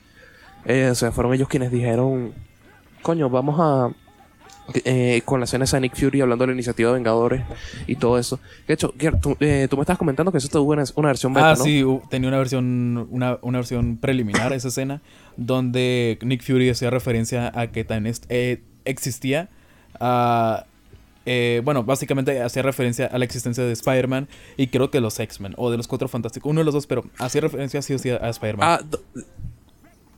Eh, 0.67 0.89
o 0.91 0.95
sea, 0.95 1.13
fueron 1.13 1.33
ellos 1.33 1.49
quienes 1.49 1.71
dijeron, 1.73 2.35
coño, 3.03 3.31
vamos 3.31 3.57
a. 3.59 3.91
eh, 4.85 5.23
con 5.25 5.41
la 5.41 5.45
escena 5.45 5.65
de 5.65 5.81
Nick 5.81 5.97
Fury 5.97 6.21
hablando 6.21 6.43
de 6.43 6.49
la 6.49 6.53
iniciativa 6.55 6.91
de 6.91 6.95
Vengadores 6.95 7.43
y 7.87 7.97
todo 7.97 8.19
eso. 8.19 8.39
De 8.67 8.75
hecho, 8.75 8.93
tú, 9.21 9.37
eh, 9.41 9.67
tú 9.71 9.77
me 9.77 9.83
estabas 9.83 9.99
comentando 9.99 10.31
que 10.33 10.39
eso 10.39 10.49
tuvo 10.49 10.73
una, 10.73 10.85
una 10.95 11.09
versión 11.09 11.33
beta, 11.35 11.51
Ah, 11.53 11.55
¿no? 11.57 11.65
sí, 11.65 11.85
tenía 12.11 12.29
una 12.29 12.39
versión, 12.39 13.09
una, 13.11 13.39
una 13.43 13.59
versión 13.59 13.97
preliminar 13.97 14.53
esa 14.53 14.69
escena, 14.69 15.01
donde 15.37 16.19
Nick 16.23 16.43
Fury 16.43 16.71
hacía 16.71 16.91
referencia 16.91 17.51
a 17.55 17.69
que 17.69 17.87
est- 18.07 18.27
eh, 18.29 18.63
existía, 18.85 19.49
eh, 21.31 21.61
bueno, 21.65 21.85
básicamente 21.85 22.41
hacía 22.41 22.63
referencia 22.63 23.07
a 23.07 23.19
la 23.19 23.25
existencia 23.25 23.63
de 23.65 23.73
Spider-Man 23.73 24.29
y 24.57 24.69
creo 24.69 24.91
que 24.91 25.01
los 25.01 25.19
X-Men, 25.21 25.55
o 25.57 25.71
de 25.71 25.77
los 25.77 25.87
Cuatro 25.87 26.09
Fantásticos, 26.09 26.49
uno 26.51 26.61
de 26.61 26.65
los 26.65 26.75
dos, 26.75 26.87
pero 26.87 27.05
hacía 27.19 27.43
referencia 27.43 27.83
sí 27.83 27.93
o 27.95 27.99
sí 27.99 28.09
a 28.11 28.29
Spider-Man. 28.31 28.67
Ah, 28.67 28.81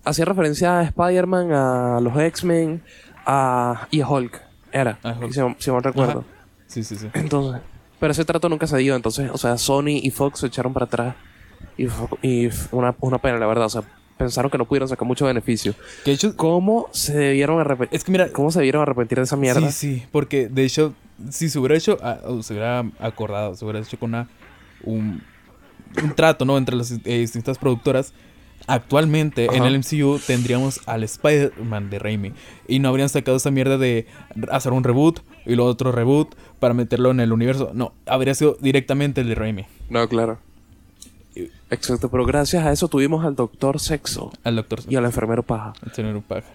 hacía 0.05 0.24
referencia 0.24 0.78
a 0.78 0.82
Spider-Man, 0.84 1.53
a 1.53 2.01
los 2.01 2.16
X-Men 2.16 2.82
a, 3.32 3.88
y 3.90 4.00
a 4.00 4.08
Hulk. 4.08 4.42
Era, 4.72 4.98
A 5.02 5.12
Hulk. 5.12 5.32
si, 5.32 5.40
si 5.58 5.70
mal 5.70 5.82
recuerdo. 5.82 6.20
Ajá. 6.20 6.42
Sí, 6.66 6.82
sí, 6.84 6.96
sí. 6.96 7.08
Entonces, 7.14 7.60
pero 7.98 8.12
ese 8.12 8.24
trato 8.24 8.48
nunca 8.48 8.66
se 8.66 8.76
dio. 8.78 8.96
Entonces, 8.96 9.30
o 9.32 9.38
sea, 9.38 9.56
Sony 9.58 9.98
y 10.02 10.10
Fox 10.10 10.40
se 10.40 10.46
echaron 10.46 10.72
para 10.72 10.86
atrás. 10.86 11.14
Y, 11.76 11.86
y 12.22 12.48
una, 12.72 12.94
una 13.00 13.18
pena, 13.18 13.38
la 13.38 13.46
verdad. 13.46 13.66
O 13.66 13.70
sea, 13.70 13.82
pensaron 14.16 14.50
que 14.50 14.58
no 14.58 14.64
pudieron 14.66 14.88
sacar 14.88 15.06
mucho 15.06 15.26
beneficio. 15.26 15.74
Que 16.04 16.10
de 16.10 16.14
hecho, 16.14 16.36
¿Cómo 16.36 16.88
se 16.92 17.16
debieron 17.16 17.58
arrepentir? 17.60 17.96
es 17.96 18.04
que 18.04 18.12
mira, 18.12 18.30
¿Cómo 18.32 18.50
se 18.50 18.58
debieron 18.60 18.82
arrepentir 18.82 19.18
de 19.18 19.24
esa 19.24 19.36
mierda? 19.36 19.70
Sí, 19.70 19.96
sí, 19.96 20.06
porque 20.12 20.48
de 20.48 20.64
hecho, 20.64 20.94
si 21.30 21.48
se 21.48 21.58
hubiera 21.58 21.76
hecho, 21.76 21.98
ah, 22.02 22.18
se 22.42 22.52
hubiera 22.52 22.84
acordado, 23.00 23.54
se 23.54 23.64
hubiera 23.64 23.80
hecho 23.80 23.98
con 23.98 24.10
una, 24.10 24.28
un, 24.84 25.22
un 26.02 26.14
trato, 26.14 26.44
¿no? 26.44 26.56
Entre 26.58 26.76
las 26.76 26.90
eh, 26.92 26.98
distintas 27.18 27.58
productoras, 27.58 28.12
actualmente 28.72 29.46
en 29.54 29.64
el 29.64 29.78
MCU 29.78 30.18
tendríamos 30.26 30.80
al 30.86 31.04
Spider-Man 31.04 31.90
de 31.90 31.98
Raimi. 31.98 32.32
Y 32.68 32.78
no 32.78 32.88
habrían 32.88 33.08
sacado 33.08 33.36
esa 33.36 33.50
mierda 33.50 33.78
de 33.78 34.06
hacer 34.50 34.72
un 34.72 34.84
reboot 34.84 35.20
y 35.46 35.54
luego 35.54 35.70
otro 35.70 35.92
reboot 35.92 36.34
para 36.58 36.74
meterlo 36.74 37.10
en 37.10 37.20
el 37.20 37.32
universo. 37.32 37.70
No, 37.74 37.92
habría 38.06 38.34
sido 38.34 38.56
directamente 38.60 39.20
el 39.22 39.28
de 39.28 39.34
Raimi. 39.34 39.66
No, 39.88 40.08
claro. 40.08 40.38
Exacto, 41.70 42.10
pero 42.10 42.26
gracias 42.26 42.66
a 42.66 42.72
eso 42.72 42.88
tuvimos 42.88 43.24
al 43.24 43.36
Doctor 43.36 43.78
Sexo 43.78 44.32
Al 44.42 44.56
doctor. 44.56 44.80
y 44.88 44.96
al 44.96 45.04
enfermero 45.04 45.44
Paja. 45.44 45.72
El 45.86 45.92
señor 45.92 46.20
Paja. 46.22 46.48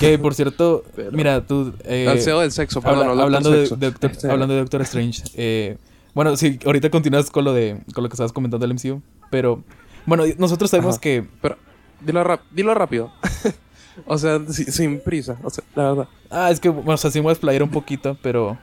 Que 0.00 0.18
por 0.18 0.34
cierto, 0.34 0.84
mira, 1.12 1.42
tú. 1.46 1.74
eh, 1.84 2.08
al 2.08 2.20
CEO 2.20 2.40
del 2.40 2.50
sexo, 2.50 2.80
perdón, 2.80 3.00
Habla- 3.00 3.06
no, 3.08 3.12
al 3.12 3.20
hablando, 3.20 3.50
de, 3.50 3.58
Sexo. 3.60 3.76
de 3.76 3.90
Doctor, 3.90 4.10
Este, 4.10 4.30
hablando 4.30 4.54
de 4.54 4.60
Doctor 4.60 4.80
Strange. 4.82 5.22
eh, 5.36 5.76
bueno, 6.14 6.34
sí, 6.36 6.58
ahorita 6.64 6.88
continúas 6.90 7.28
con 7.30 7.44
lo 7.44 7.52
de 7.52 7.78
con 7.92 8.02
lo 8.04 8.08
que 8.08 8.14
estabas 8.14 8.32
comentando 8.32 8.66
del 8.66 8.74
MCU. 8.74 9.02
Pero 9.30 9.62
bueno, 10.06 10.24
nosotros 10.38 10.70
sabemos 10.70 10.94
Ajá. 10.96 11.00
que. 11.02 11.26
Pero, 11.40 11.56
dilo, 12.00 12.24
rap- 12.24 12.42
dilo 12.50 12.74
rápido. 12.74 13.12
o 14.06 14.18
sea, 14.18 14.40
si- 14.48 14.64
sin 14.64 15.00
prisa. 15.00 15.36
O 15.42 15.50
sea, 15.50 15.64
la 15.74 15.82
verdad. 15.90 16.08
Ah, 16.30 16.50
es 16.50 16.60
que, 16.60 16.68
bueno, 16.68 16.92
o 16.92 16.96
sea, 16.96 17.10
sí 17.10 17.18
me 17.18 17.24
voy 17.24 17.30
a 17.30 17.34
explayar 17.34 17.62
un 17.62 17.70
poquito, 17.70 18.16
pero. 18.22 18.58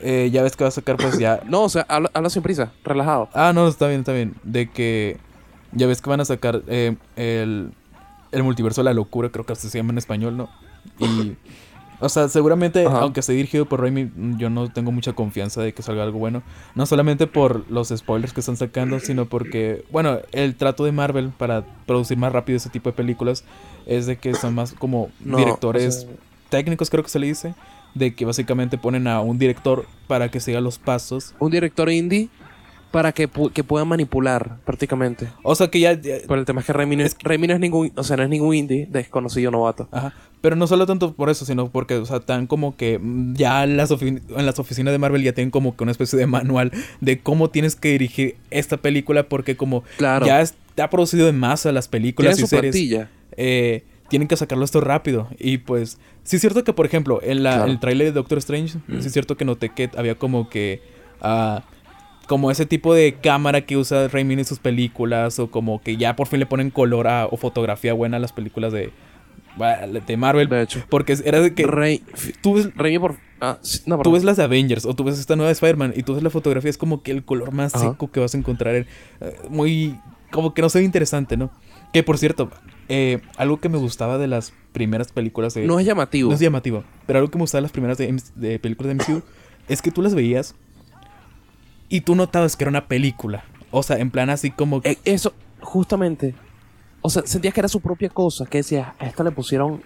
eh, 0.00 0.28
ya 0.32 0.42
ves 0.42 0.56
que 0.56 0.64
va 0.64 0.68
a 0.68 0.72
sacar, 0.72 0.96
pues 0.96 1.18
ya. 1.18 1.40
No, 1.46 1.62
o 1.62 1.68
sea, 1.68 1.86
habla, 1.88 2.10
habla 2.14 2.30
sin 2.30 2.42
prisa, 2.42 2.72
relajado. 2.84 3.28
Ah, 3.34 3.52
no, 3.54 3.66
está 3.68 3.86
bien, 3.88 4.00
está 4.00 4.12
bien. 4.12 4.34
De 4.42 4.70
que. 4.70 5.18
Ya 5.72 5.86
ves 5.86 6.00
que 6.00 6.08
van 6.10 6.20
a 6.20 6.24
sacar 6.24 6.62
eh, 6.68 6.96
el, 7.16 7.72
el 8.32 8.42
multiverso 8.42 8.80
de 8.80 8.84
la 8.86 8.94
locura, 8.94 9.28
creo 9.30 9.44
que 9.44 9.54
se 9.56 9.68
llama 9.76 9.92
en 9.92 9.98
español, 9.98 10.36
¿no? 10.36 10.48
Y. 10.98 11.36
O 12.00 12.08
sea, 12.08 12.28
seguramente, 12.28 12.84
Ajá. 12.86 12.98
aunque 13.00 13.20
esté 13.20 13.32
dirigido 13.32 13.64
por 13.66 13.80
Raimi, 13.80 14.10
yo 14.36 14.50
no 14.50 14.70
tengo 14.70 14.92
mucha 14.92 15.14
confianza 15.14 15.62
de 15.62 15.72
que 15.72 15.82
salga 15.82 16.02
algo 16.02 16.18
bueno. 16.18 16.42
No 16.74 16.84
solamente 16.86 17.26
por 17.26 17.64
los 17.70 17.88
spoilers 17.88 18.32
que 18.32 18.40
están 18.40 18.56
sacando, 18.56 19.00
sino 19.00 19.26
porque, 19.26 19.84
bueno, 19.90 20.18
el 20.32 20.54
trato 20.56 20.84
de 20.84 20.92
Marvel 20.92 21.30
para 21.36 21.64
producir 21.86 22.18
más 22.18 22.32
rápido 22.32 22.56
ese 22.58 22.68
tipo 22.70 22.90
de 22.90 22.96
películas 22.96 23.44
es 23.86 24.06
de 24.06 24.16
que 24.16 24.34
son 24.34 24.54
más 24.54 24.72
como 24.74 25.10
No, 25.24 25.38
directores 25.38 25.96
o 25.96 26.00
sea, 26.00 26.10
técnicos, 26.50 26.90
creo 26.90 27.02
que 27.02 27.10
se 27.10 27.18
le 27.18 27.28
dice. 27.28 27.54
De 27.94 28.14
que 28.14 28.26
básicamente 28.26 28.76
ponen 28.76 29.06
a 29.06 29.22
un 29.22 29.38
director 29.38 29.86
para 30.06 30.30
que 30.30 30.38
siga 30.40 30.60
los 30.60 30.78
pasos. 30.78 31.34
un 31.38 31.50
director 31.50 31.90
indie 31.90 32.28
para 32.90 33.12
que, 33.12 33.28
pu- 33.28 33.50
que 33.52 33.64
pueda 33.64 33.84
manipular 33.84 34.56
prácticamente. 34.64 35.28
O 35.42 35.54
sea 35.54 35.68
que 35.68 35.80
ya, 35.80 35.92
ya- 35.94 36.16
Pero 36.26 36.40
el 36.40 36.46
tema 36.46 36.60
es 36.60 36.66
que 36.66 36.72
Raimi 36.72 36.96
no 36.96 37.04
es, 37.04 37.16
Raimi 37.22 37.46
no 37.46 37.54
es 37.54 37.60
ningún, 37.60 37.92
o 37.94 38.02
sea, 38.04 38.16
no 38.16 38.22
es 38.22 38.28
ningún 38.28 38.54
indie 38.54 38.86
desconocido 38.90 39.50
novato. 39.50 39.88
Ajá. 39.92 40.14
Pero 40.42 40.54
no 40.54 40.66
solo 40.66 40.86
tanto 40.86 41.14
por 41.14 41.30
eso, 41.30 41.44
sino 41.44 41.70
porque, 41.70 41.94
o 41.96 42.04
sea, 42.06 42.20
tan 42.20 42.46
como 42.46 42.76
que 42.76 42.98
mm, 42.98 43.34
ya 43.34 43.66
las, 43.66 43.90
en 43.90 44.20
las 44.28 44.58
oficinas 44.58 44.92
de 44.92 44.98
Marvel 44.98 45.22
ya 45.22 45.32
tienen 45.32 45.50
como 45.50 45.76
que 45.76 45.82
una 45.82 45.92
especie 45.92 46.18
de 46.18 46.26
manual 46.26 46.70
de 47.00 47.18
cómo 47.20 47.50
tienes 47.50 47.74
que 47.74 47.88
dirigir 47.92 48.36
esta 48.50 48.76
película, 48.76 49.28
porque 49.28 49.56
como 49.56 49.82
Claro. 49.96 50.26
ya 50.26 50.40
es- 50.42 50.54
ha 50.80 50.90
producido 50.90 51.28
en 51.28 51.38
masa 51.38 51.72
las 51.72 51.88
películas 51.88 52.38
y 52.38 52.46
series, 52.46 52.74
eh, 53.36 53.82
tienen 54.08 54.28
que 54.28 54.36
sacarlo 54.36 54.64
esto 54.64 54.80
rápido. 54.80 55.28
Y 55.38 55.58
pues, 55.58 55.98
sí 56.22 56.36
es 56.36 56.40
cierto 56.42 56.62
que, 56.64 56.72
por 56.72 56.86
ejemplo, 56.86 57.18
en 57.22 57.42
la, 57.42 57.54
Claro. 57.56 57.70
el 57.72 57.80
tráiler 57.80 58.06
de 58.08 58.12
Doctor 58.12 58.38
Strange, 58.38 58.78
sí 59.00 59.06
es 59.06 59.12
cierto 59.12 59.36
que 59.36 59.44
noté 59.44 59.70
que 59.70 59.90
había 59.96 60.14
como 60.16 60.48
que... 60.50 60.80
ah, 61.22 61.62
como 62.28 62.50
ese 62.50 62.66
tipo 62.66 62.92
de 62.92 63.14
cámara 63.22 63.60
que 63.60 63.76
usa 63.76 64.08
Raimi 64.08 64.34
en 64.34 64.44
sus 64.44 64.58
películas, 64.58 65.38
o 65.38 65.48
como 65.48 65.80
que 65.80 65.96
ya 65.96 66.16
por 66.16 66.26
fin 66.26 66.40
le 66.40 66.46
ponen 66.46 66.70
color 66.70 67.06
a- 67.06 67.26
o 67.26 67.36
fotografía 67.36 67.92
buena 67.94 68.16
a 68.16 68.20
las 68.20 68.32
películas 68.32 68.72
de, 68.72 68.90
de 69.56 70.16
Marvel. 70.16 70.48
De 70.48 70.62
hecho. 70.62 70.84
Porque 70.88 71.16
era 71.24 71.40
de 71.40 71.54
que 71.54 71.66
Rey, 71.66 72.02
tú 72.40 72.54
ves, 72.54 72.70
Raimi 72.74 72.98
por... 72.98 73.16
Ah, 73.40 73.58
no, 73.84 73.98
tú 73.98 74.12
ves 74.12 74.24
las 74.24 74.36
de 74.38 74.44
Avengers 74.44 74.86
o 74.86 74.94
tú 74.94 75.04
ves 75.04 75.18
esta 75.18 75.36
nueva 75.36 75.48
de 75.48 75.52
Spider-Man 75.52 75.92
y 75.94 76.02
tú 76.02 76.14
ves 76.14 76.22
la 76.22 76.30
fotografía, 76.30 76.70
es 76.70 76.78
como 76.78 77.02
que 77.02 77.10
el 77.10 77.24
color 77.24 77.52
más 77.52 77.74
Ajá. 77.74 77.90
seco 77.90 78.10
que 78.10 78.20
vas 78.20 78.34
a 78.34 78.38
encontrar. 78.38 78.74
en- 78.74 78.86
eh, 79.20 79.36
muy. 79.50 79.98
Como 80.30 80.54
que 80.54 80.62
no 80.62 80.68
se 80.68 80.78
ve 80.80 80.84
interesante, 80.84 81.36
¿no? 81.36 81.50
Que 81.92 82.02
por 82.02 82.18
cierto, 82.18 82.50
eh, 82.88 83.20
algo 83.36 83.60
que 83.60 83.68
me 83.68 83.78
gustaba 83.78 84.18
de 84.18 84.26
las 84.26 84.52
primeras 84.72 85.12
películas 85.12 85.54
de. 85.54 85.66
No 85.66 85.78
es 85.78 85.86
llamativo. 85.86 86.30
no 86.30 86.34
es 86.34 86.40
llamativo, 86.40 86.84
pero 87.06 87.18
algo 87.18 87.30
que 87.30 87.38
me 87.38 87.42
gustaba 87.42 87.58
de 87.60 87.62
las 87.62 87.72
primeras 87.72 87.98
de, 87.98 88.58
películas 88.58 88.88
de 88.88 88.94
MCU 88.94 89.22
es 89.68 89.82
que 89.82 89.90
tú 89.90 90.02
las 90.02 90.14
veías 90.14 90.54
y 91.88 92.00
tú 92.00 92.14
notabas 92.14 92.56
que 92.56 92.64
era 92.64 92.70
una 92.70 92.88
película. 92.88 93.44
O 93.70 93.82
sea, 93.82 93.98
en 93.98 94.10
plan 94.10 94.30
así 94.30 94.50
como. 94.50 94.80
Eh, 94.84 94.96
Eso, 95.04 95.34
justamente. 95.60 96.34
O 97.06 97.10
sea, 97.10 97.22
sentías 97.26 97.54
que 97.54 97.60
era 97.60 97.68
su 97.68 97.80
propia 97.80 98.08
cosa. 98.08 98.44
Que 98.46 98.58
decías, 98.58 98.88
a 98.98 99.06
esta 99.06 99.22
le 99.24 99.30
pusieron. 99.30 99.82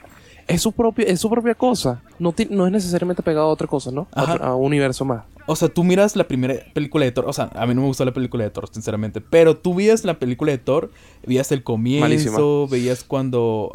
es 0.48 0.62
su, 0.62 0.72
propio, 0.72 1.06
es 1.06 1.20
su 1.20 1.30
propia 1.30 1.54
cosa. 1.54 2.02
No, 2.18 2.32
ti- 2.32 2.48
no 2.50 2.66
es 2.66 2.72
necesariamente 2.72 3.22
pegado 3.22 3.46
a 3.46 3.50
otra 3.52 3.66
cosa, 3.68 3.90
¿no? 3.90 4.08
A, 4.12 4.22
Ajá. 4.22 4.34
otro- 4.34 4.44
a 4.46 4.56
un 4.56 4.66
universo 4.66 5.04
más. 5.04 5.24
O 5.46 5.54
sea, 5.56 5.68
tú 5.68 5.84
miras 5.84 6.16
la 6.16 6.24
primera 6.28 6.54
película 6.74 7.04
de 7.04 7.12
Thor. 7.12 7.26
O 7.28 7.32
sea, 7.32 7.50
a 7.54 7.66
mí 7.66 7.74
no 7.74 7.80
me 7.82 7.86
gustó 7.88 8.04
la 8.04 8.12
película 8.12 8.44
de 8.44 8.50
Thor, 8.50 8.68
sinceramente. 8.72 9.20
Pero 9.20 9.56
tú 9.56 9.74
veías 9.74 10.04
la 10.04 10.18
película 10.18 10.50
de 10.52 10.58
Thor, 10.58 10.90
veías 11.26 11.50
el 11.52 11.62
comienzo, 11.62 12.00
Malísima. 12.02 12.38
veías 12.70 13.04
cuando 13.04 13.72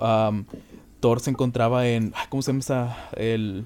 Thor 0.99 1.19
se 1.19 1.29
encontraba 1.29 1.87
en. 1.87 2.13
¿Cómo 2.29 2.41
se 2.41 2.51
llama 2.51 2.59
esa? 2.59 2.97
El, 3.15 3.65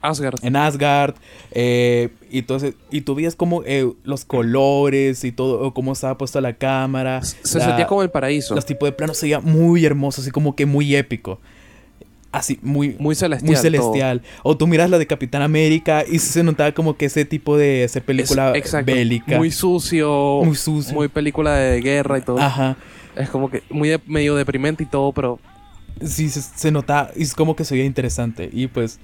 Asgard. 0.00 0.36
en 0.44 0.56
Asgard. 0.56 1.14
eh, 1.50 2.10
y, 2.30 2.38
entonces, 2.40 2.74
y 2.90 3.00
tú 3.00 3.14
veías 3.14 3.34
como 3.34 3.62
eh, 3.64 3.90
los 4.04 4.24
colores 4.24 5.24
y 5.24 5.32
todo, 5.32 5.72
cómo 5.74 5.92
estaba 5.92 6.16
puesta 6.18 6.40
la 6.40 6.52
cámara. 6.54 7.22
Se 7.22 7.58
la- 7.58 7.64
sentía 7.66 7.86
como 7.86 8.02
el 8.02 8.10
paraíso. 8.10 8.54
Los 8.54 8.66
tipos 8.66 8.86
de 8.88 8.92
planos 8.92 9.16
se 9.16 9.26
veía 9.26 9.40
muy 9.40 9.84
hermoso, 9.84 10.20
así 10.20 10.30
como 10.30 10.54
que 10.54 10.66
muy 10.66 10.94
épico. 10.94 11.40
Así, 12.30 12.58
muy, 12.60 12.94
Muy 12.98 13.14
celestial. 13.14 13.46
muy 13.50 13.56
celestial. 13.56 14.22
O 14.42 14.54
tú 14.54 14.66
miras 14.66 14.90
la 14.90 14.98
de 14.98 15.06
Capitán 15.06 15.40
América 15.40 16.04
y 16.06 16.18
se 16.18 16.42
notaba 16.42 16.72
como 16.72 16.94
que 16.96 17.06
ese 17.06 17.24
tipo 17.24 17.56
de 17.56 17.84
hacer 17.84 18.02
película 18.04 18.52
Es- 18.54 18.84
bélica. 18.84 19.38
Muy 19.38 19.50
sucio. 19.50 20.42
Muy 20.44 20.54
sucio. 20.54 20.94
Muy 20.94 21.08
película 21.08 21.54
de 21.56 21.80
guerra 21.80 22.18
y 22.18 22.20
todo. 22.20 22.38
Ajá. 22.38 22.76
Es 23.16 23.30
como 23.30 23.50
que 23.50 23.62
muy 23.70 23.88
de- 23.88 24.00
medio 24.06 24.36
deprimente 24.36 24.82
y 24.82 24.86
todo, 24.86 25.12
pero 25.12 25.38
Sí, 26.04 26.28
se, 26.28 26.42
se 26.42 26.70
nota. 26.70 27.10
Y 27.16 27.22
es 27.22 27.34
como 27.34 27.56
que 27.56 27.64
se 27.64 27.74
veía 27.74 27.86
interesante. 27.86 28.48
Y 28.52 28.66
pues 28.68 29.00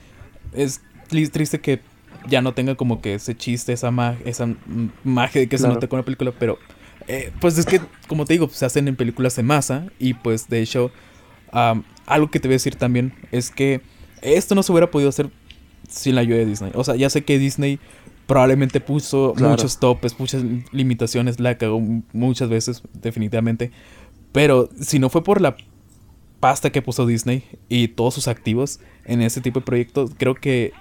es 0.53 0.81
tri- 1.09 1.31
triste 1.31 1.61
que 1.61 1.81
ya 2.29 2.41
no 2.43 2.55
tenga 2.55 2.75
como 2.75 3.01
que 3.01 3.15
ese 3.15 3.37
chiste, 3.37 3.73
esa, 3.73 3.91
ma- 3.91 4.17
esa 4.25 4.49
magia 5.05 5.41
de 5.43 5.49
que 5.49 5.59
se 5.59 5.69
nota 5.69 5.87
con 5.89 5.99
la 5.99 6.05
película. 6.05 6.33
Pero 6.39 6.59
eh, 7.09 7.33
pues 7.41 7.59
es 7.59 7.67
que, 7.67 7.81
como 8.09 8.25
te 8.25 8.35
digo, 8.35 8.49
se 8.49 8.65
hacen 8.65 8.89
en 8.89 8.97
películas 8.97 9.37
de 9.37 9.43
masa. 9.43 9.87
Y 9.99 10.15
pues 10.15 10.49
de 10.49 10.61
hecho, 10.63 10.91
algo 12.07 12.31
que 12.31 12.41
te 12.41 12.49
voy 12.49 12.55
a 12.55 12.57
decir 12.57 12.77
también 12.77 13.13
es 13.33 13.51
que 13.51 13.81
esto 14.23 14.55
no 14.55 14.63
se 14.63 14.73
hubiera 14.73 14.91
podido 14.91 15.09
hacer 15.11 15.31
sin 15.89 16.15
la 16.15 16.23
ayuda 16.23 16.39
de 16.39 16.47
Disney. 16.47 16.73
O 16.75 16.83
sea, 16.85 16.97
ya 16.97 17.11
sé 17.11 17.25
que 17.25 17.39
Disney 17.39 17.79
probablemente 18.27 18.81
puso 18.81 19.35
Claro. 19.37 19.51
muchos 19.53 19.79
topes, 19.79 20.19
muchas 20.19 20.43
limitaciones, 20.73 21.41
la 21.41 21.59
cagó 21.59 21.79
muchas 22.13 22.49
veces, 22.49 22.83
definitivamente. 22.95 23.71
Pero 24.33 24.71
si 24.81 24.99
no 24.99 25.11
fue 25.11 25.23
por 25.23 25.43
la 25.43 25.57
pasta 26.41 26.71
que 26.73 26.81
puso 26.83 27.07
Disney 27.07 27.45
y 27.69 27.89
todos 27.89 28.15
sus 28.15 28.29
activos 28.29 28.81
en 29.07 29.23
ese 29.23 29.41
tipo 29.41 29.61
de 29.61 29.67
proyectos, 29.67 30.11
creo 30.17 30.35
que 30.35 30.73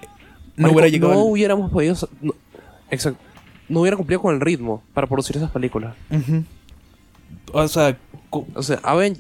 no 0.56 0.64
Marico, 0.64 0.74
hubiera 0.74 0.88
llegado. 0.90 1.14
No 1.14 1.20
al- 1.22 1.32
hubiéramos 1.32 1.72
podido. 1.72 1.96
No, 2.22 2.34
exacto. 2.92 3.20
No 3.70 3.82
hubiera 3.82 3.96
cumplido 3.98 4.22
con 4.22 4.36
el 4.36 4.42
ritmo 4.42 4.84
para 4.94 5.08
producir 5.08 5.38
esas 5.38 5.52
películas. 5.52 5.96
O 7.52 7.68
sea, 7.68 7.98
O 8.30 8.62
sea, 8.64 8.80
Aven... 8.84 9.18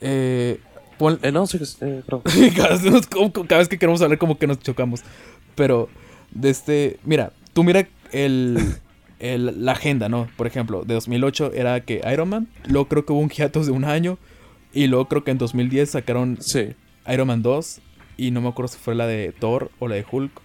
eh, 0.00 0.58
pon- 0.98 1.18
Eh, 1.22 1.32
no, 1.32 1.46
sí. 1.46 1.58
Eh, 1.80 2.02
perdón. 2.04 2.22
cada, 2.56 2.70
vez 2.70 2.84
nos- 2.84 3.06
cada 3.06 3.58
vez 3.58 3.68
que 3.68 3.78
queremos 3.78 4.00
hablar 4.02 4.18
como 4.18 4.38
que 4.38 4.46
nos 4.46 4.58
chocamos. 4.60 5.02
Pero, 5.54 5.88
de 6.32 6.50
este, 6.50 6.98
mira, 7.04 7.32
tú 7.52 7.62
mira 7.64 7.86
el, 8.12 8.58
el- 9.18 9.64
la 9.64 9.72
agenda, 9.72 10.08
¿no? 10.08 10.28
Por 10.36 10.46
ejemplo, 10.46 10.84
de 10.84 10.94
2008 10.94 11.52
era 11.54 11.80
que 11.80 12.00
Iron 12.12 12.28
Man, 12.28 12.48
luego 12.66 12.88
creo 12.88 13.04
que 13.06 13.12
hubo 13.12 13.20
un 13.20 13.28
hiatus 13.30 13.66
de 13.66 13.72
un 13.72 13.84
año, 13.84 14.18
y 14.72 14.86
luego 14.86 15.06
creo 15.08 15.24
que 15.24 15.30
en 15.30 15.38
2010 15.38 15.90
sacaron 15.90 16.38
Sí. 16.40 16.70
Iron 17.06 17.28
Man 17.28 17.42
2, 17.42 17.80
y 18.16 18.30
no 18.30 18.40
me 18.40 18.48
acuerdo 18.48 18.68
si 18.68 18.78
fue 18.78 18.94
la 18.94 19.06
de 19.06 19.32
Thor 19.32 19.70
o 19.78 19.88
la 19.88 19.96
de 19.96 20.04
Hulk. 20.10 20.40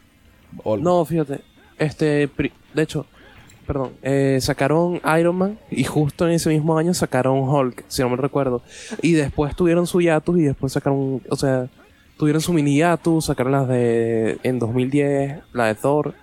No, 0.82 1.06
fíjate. 1.06 1.42
Este... 1.78 2.30
De 2.74 2.82
hecho... 2.82 3.06
Perdón. 3.66 3.92
eh, 4.02 4.38
sacaron 4.40 5.02
Iron 5.20 5.36
Man 5.36 5.60
y 5.70 5.84
justo 5.84 6.26
en 6.26 6.32
ese 6.34 6.50
mismo 6.50 6.78
año 6.78 6.94
sacaron 6.94 7.40
Hulk, 7.40 7.84
si 7.90 8.02
no 8.02 8.08
me 8.10 8.16
recuerdo. 8.16 8.62
Y 9.02 9.12
después 9.12 9.58
tuvieron 9.58 9.86
su 9.86 10.00
hiatus 10.00 10.38
y 10.40 10.44
después 10.44 10.74
sacaron... 10.74 11.22
O 11.30 11.36
sea... 11.36 11.68
Tuvieron 12.18 12.42
su 12.42 12.52
mini 12.54 12.78
hiatus, 12.78 13.26
sacaron 13.26 13.52
las 13.52 13.68
de... 13.68 14.40
En 14.44 14.58
2010, 14.58 15.40
la 15.54 15.66
de 15.66 15.76
Thor. 15.76 16.16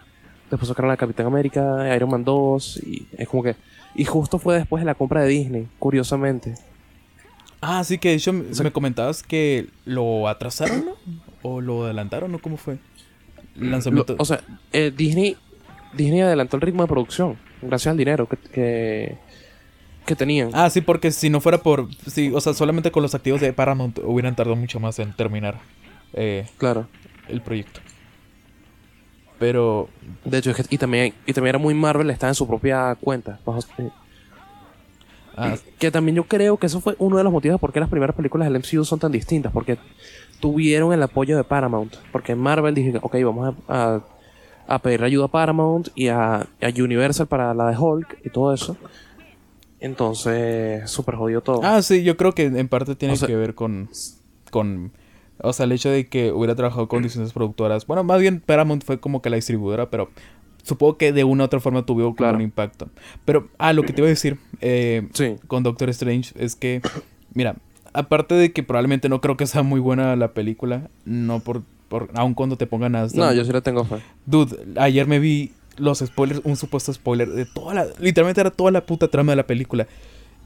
Después 0.51 0.69
sacaron 0.69 0.89
la 0.89 0.97
Capitán 0.97 1.27
América, 1.27 1.95
Iron 1.95 2.11
Man 2.11 2.25
2. 2.25 2.81
Y 2.85 3.07
es 3.17 3.29
como 3.29 3.43
que... 3.43 3.57
Y 3.95 4.05
justo 4.07 4.39
fue 4.39 4.57
después 4.57 4.81
de 4.81 4.87
la 4.87 4.95
compra 4.95 5.23
de 5.23 5.29
Disney, 5.29 5.69
curiosamente. 5.79 6.55
Ah, 7.67 7.83
sí, 7.85 7.99
que 7.99 8.11
de 8.11 8.15
hecho 8.17 8.33
me, 8.33 8.51
O 8.51 8.55
sea- 8.55 8.65
me 8.65 8.73
comentabas 8.73 9.23
que 9.23 9.69
lo 9.87 10.29
atrasaron, 10.29 10.85
¿no? 10.85 10.93
¿O 11.43 11.61
lo 11.61 11.85
adelantaron, 11.85 12.31
¿no? 12.33 12.39
¿Cómo 12.39 12.57
fue? 12.57 12.79
El 13.57 13.71
lanzamiento. 13.71 14.15
Lo- 14.15 14.23
o 14.23 14.25
sea, 14.25 14.41
eh, 14.73 14.93
Disney, 14.95 15.37
Disney 15.95 16.21
adelantó 16.21 16.57
el 16.57 16.63
ritmo 16.63 16.83
de 16.83 16.89
producción 16.89 17.37
gracias 17.63 17.93
al 17.93 17.97
dinero 17.97 18.29
que, 18.29 18.37
que, 18.37 19.19
que 20.05 20.17
tenían. 20.17 20.51
Ah, 20.53 20.69
sí, 20.69 20.81
porque 20.83 21.11
si 21.11 21.31
no 21.31 21.41
fuera 21.41 21.59
por. 21.59 21.89
Sí, 22.07 22.31
o 22.35 22.41
sea, 22.41 22.53
solamente 22.53 22.91
con 22.91 23.03
los 23.03 23.15
activos 23.15 23.41
de 23.41 23.53
Paramount 23.53 23.99
hubieran 24.05 24.35
tardado 24.37 24.57
mucho 24.57 24.79
más 24.81 24.99
en 24.99 25.13
terminar 25.15 25.59
eh, 26.13 26.47
Claro. 26.59 26.87
el 27.29 27.41
proyecto. 27.41 27.81
Pero. 29.39 29.89
De 30.25 30.39
hecho, 30.39 30.51
es 30.51 30.57
que- 30.57 30.75
y 30.75 30.79
también, 30.79 31.13
y 31.27 31.33
también 31.33 31.51
era 31.51 31.59
muy 31.59 31.75
Marvel, 31.75 32.11
estaba 32.11 32.31
en 32.31 32.35
su 32.35 32.47
propia 32.47 32.95
cuenta. 33.01 33.39
bajo- 33.45 33.61
eh, 33.79 33.89
ah, 35.37 35.57
que 35.79 35.91
también 35.91 36.17
yo 36.17 36.25
creo 36.25 36.57
que 36.57 36.67
eso 36.67 36.81
fue 36.81 36.95
uno 36.99 37.17
de 37.17 37.25
los 37.25 37.33
motivos 37.33 37.61
por 37.61 37.73
qué 37.73 37.81
las 37.81 37.89
primeras 37.89 38.15
películas 38.17 38.49
del 38.51 38.59
MCU 38.61 38.85
son 38.85 38.99
tan 38.99 39.13
distintas. 39.13 39.53
Porque 39.53 39.79
tuvieron 40.41 40.93
el 40.93 41.03
apoyo 41.03 41.37
de 41.37 41.45
Paramount. 41.45 41.95
Porque 42.13 42.33
en 42.33 42.39
Marvel 42.39 42.75
dije, 42.75 42.99
ok, 43.01 43.15
vamos 43.25 43.55
a, 43.69 43.95
a, 43.97 44.01
a 44.67 44.79
pedir 44.81 45.03
ayuda 45.05 45.27
a 45.27 45.29
Paramount 45.29 45.89
y 45.95 46.09
a, 46.09 46.37
a 46.41 46.47
Universal 46.77 47.27
para 47.27 47.55
la 47.55 47.71
de 47.71 47.77
Hulk 47.79 48.19
y 48.25 48.31
todo 48.31 48.53
eso. 48.55 48.77
Entonces, 49.81 50.91
súper 50.91 51.17
jodido 51.17 51.41
todo. 51.43 51.61
ah, 51.63 51.83
sí, 51.83 52.03
yo 52.05 52.17
creo 52.17 52.33
que 52.33 52.45
en 52.47 52.69
parte 52.69 52.95
tiene 52.97 53.15
O 53.15 53.17
sea- 53.17 53.29
que 53.29 53.37
ver 53.37 53.55
con. 53.55 53.89
con 54.51 54.93
o 55.43 55.53
sea, 55.53 55.65
el 55.65 55.73
hecho 55.73 55.91
de 55.91 56.07
que 56.07 56.31
hubiera 56.33 56.55
trabajado 56.55 56.89
con 56.89 57.03
distintas 57.03 57.33
productoras. 57.33 57.87
Bueno, 57.87 58.05
más 58.05 58.21
bien 58.21 58.41
Paramount 58.41 58.85
fue 58.85 58.99
como 59.01 59.21
que 59.21 59.31
la 59.31 59.37
distribuidora, 59.37 59.91
pero 59.91 60.09
supongo 60.65 60.97
que 60.99 61.13
de 61.13 61.23
una 61.23 61.45
u 61.45 61.47
otra 61.47 61.61
forma 61.61 61.87
tuvo 61.87 62.01
como 62.03 62.17
Claro. 62.17 62.37
un 62.37 62.43
impacto. 62.43 62.89
Pero, 63.25 63.49
ah, 63.59 63.73
lo 63.73 63.83
que 63.85 63.93
te 63.93 64.01
iba 64.01 64.07
a 64.07 64.11
decir 64.11 64.39
eh, 64.61 65.07
Sí. 65.13 65.37
con 65.47 65.63
Doctor 65.63 65.89
Strange 65.91 66.33
es 66.37 66.57
que, 66.57 66.81
mira, 67.35 67.55
aparte 67.93 68.35
de 68.35 68.53
que 68.53 68.63
probablemente 68.65 69.09
no 69.09 69.21
creo 69.21 69.37
que 69.37 69.47
sea 69.47 69.63
muy 69.63 69.79
buena 69.79 70.17
la 70.17 70.33
película, 70.33 70.89
no 71.05 71.39
por, 71.41 71.63
por 71.89 72.11
aun 72.15 72.35
cuando 72.35 72.57
te 72.57 72.67
pongan 72.67 72.97
a... 72.97 73.07
No, 73.15 73.33
yo 73.33 73.45
sí 73.45 73.53
le 73.53 73.61
tengo 73.63 73.85
fe. 73.85 73.97
Dude, 74.27 74.57
ayer 74.77 75.07
me 75.07 75.19
vi 75.21 75.53
los 75.77 75.99
spoilers, 76.01 76.41
un 76.45 76.57
supuesto 76.57 76.93
spoiler 76.93 77.29
de 77.31 77.45
toda 77.47 77.75
la... 77.75 77.87
Literalmente 78.01 78.41
era 78.41 78.51
toda 78.51 78.71
la 78.71 78.85
puta 78.87 79.09
trama 79.09 79.33
de 79.33 79.37
la 79.37 79.47
película. 79.47 79.87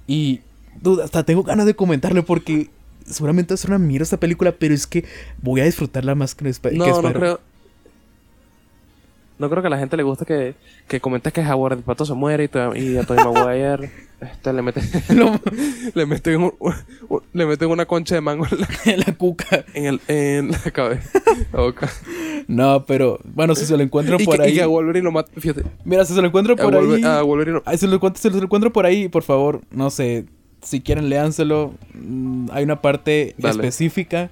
Y, 0.06 0.40
dude, 0.82 1.02
hasta 1.04 1.22
tengo 1.24 1.42
ganas 1.42 1.64
de 1.66 1.74
comentarle 1.74 2.22
porque 2.22 2.70
seguramente 3.06 3.52
va 3.52 3.54
a 3.54 3.58
ser 3.58 3.70
una 3.70 3.78
mierda 3.78 4.02
esta 4.04 4.16
película, 4.18 4.52
pero 4.58 4.74
es 4.74 4.86
que 4.86 5.04
voy 5.42 5.60
a 5.60 5.64
disfrutarla 5.64 6.14
más 6.14 6.34
que, 6.34 6.48
Sp- 6.52 6.70
que 6.72 6.76
No, 6.76 7.02
no 7.02 7.12
creo. 7.12 7.40
No 9.38 9.48
creo 9.48 9.62
que 9.62 9.68
a 9.68 9.70
la 9.70 9.78
gente 9.78 9.96
le 9.96 10.02
guste 10.02 10.24
que, 10.24 10.54
que 10.88 11.00
comentes 11.00 11.32
que 11.32 11.40
Howard 11.42 11.74
el 11.78 11.84
Pato 11.84 12.04
se 12.04 12.14
muere 12.14 12.44
y, 12.44 12.48
to- 12.48 12.74
y 12.74 12.96
a 12.96 13.04
Tobey 13.04 13.24
Maguire 13.24 13.90
este, 14.20 14.52
le 14.52 14.62
meten 14.62 14.82
le 15.94 16.06
meten 16.06 16.42
un- 16.42 16.54
un- 17.08 17.22
le 17.32 17.46
meten 17.46 17.68
una 17.70 17.86
concha 17.86 18.14
de 18.16 18.20
mango 18.20 18.46
en 18.50 18.60
la, 18.60 19.06
la 19.06 19.14
cuca. 19.14 19.64
en, 19.74 19.84
el, 19.86 20.00
en 20.08 20.50
la 20.50 20.58
cabeza, 20.72 21.20
la 21.52 21.60
boca. 21.60 21.88
No, 22.48 22.84
pero 22.86 23.20
bueno, 23.24 23.54
si 23.54 23.64
se 23.66 23.76
lo 23.76 23.82
encuentro 23.82 24.18
por 24.18 24.36
que, 24.38 24.42
ahí. 24.42 24.52
y 24.52 24.54
que 24.56 24.62
a 24.62 24.66
Wolverine 24.66 25.04
lo 25.04 25.12
mata, 25.12 25.30
fíjate. 25.38 25.62
Mira, 25.84 26.04
si 26.04 26.14
se 26.14 26.20
lo 26.20 26.26
encuentro 26.28 26.56
por 26.56 26.74
ahí. 26.74 27.02
a 27.04 27.22
Wolverine 27.22 27.60
si, 27.76 27.86
lo 27.86 27.94
encuentro, 27.94 28.20
si 28.20 28.30
lo 28.30 28.42
encuentro 28.42 28.72
por 28.72 28.86
ahí, 28.86 29.08
por 29.08 29.22
favor, 29.22 29.60
no 29.70 29.90
sé, 29.90 30.24
si 30.62 30.80
quieren 30.80 31.08
léanselo. 31.10 31.74
Mm, 31.94 32.48
Hay 32.52 32.64
una 32.64 32.80
parte 32.82 33.34
Dale. 33.38 33.54
específica 33.54 34.30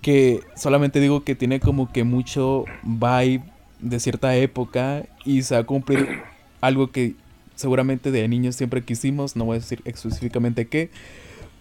que 0.00 0.40
solamente 0.54 1.00
digo 1.00 1.24
que 1.24 1.34
tiene 1.34 1.58
como 1.58 1.90
que 1.90 2.04
mucho 2.04 2.64
vibe 2.84 3.42
de 3.80 4.00
cierta 4.00 4.34
época 4.36 5.04
y 5.24 5.42
se 5.42 5.54
va 5.54 5.60
a 5.60 5.64
cumplir 5.64 6.22
algo 6.60 6.90
que 6.90 7.14
seguramente 7.54 8.10
de 8.10 8.26
niños 8.28 8.56
siempre 8.56 8.84
quisimos, 8.84 9.36
no 9.36 9.44
voy 9.44 9.56
a 9.56 9.60
decir 9.60 9.82
específicamente 9.84 10.68
qué, 10.68 10.90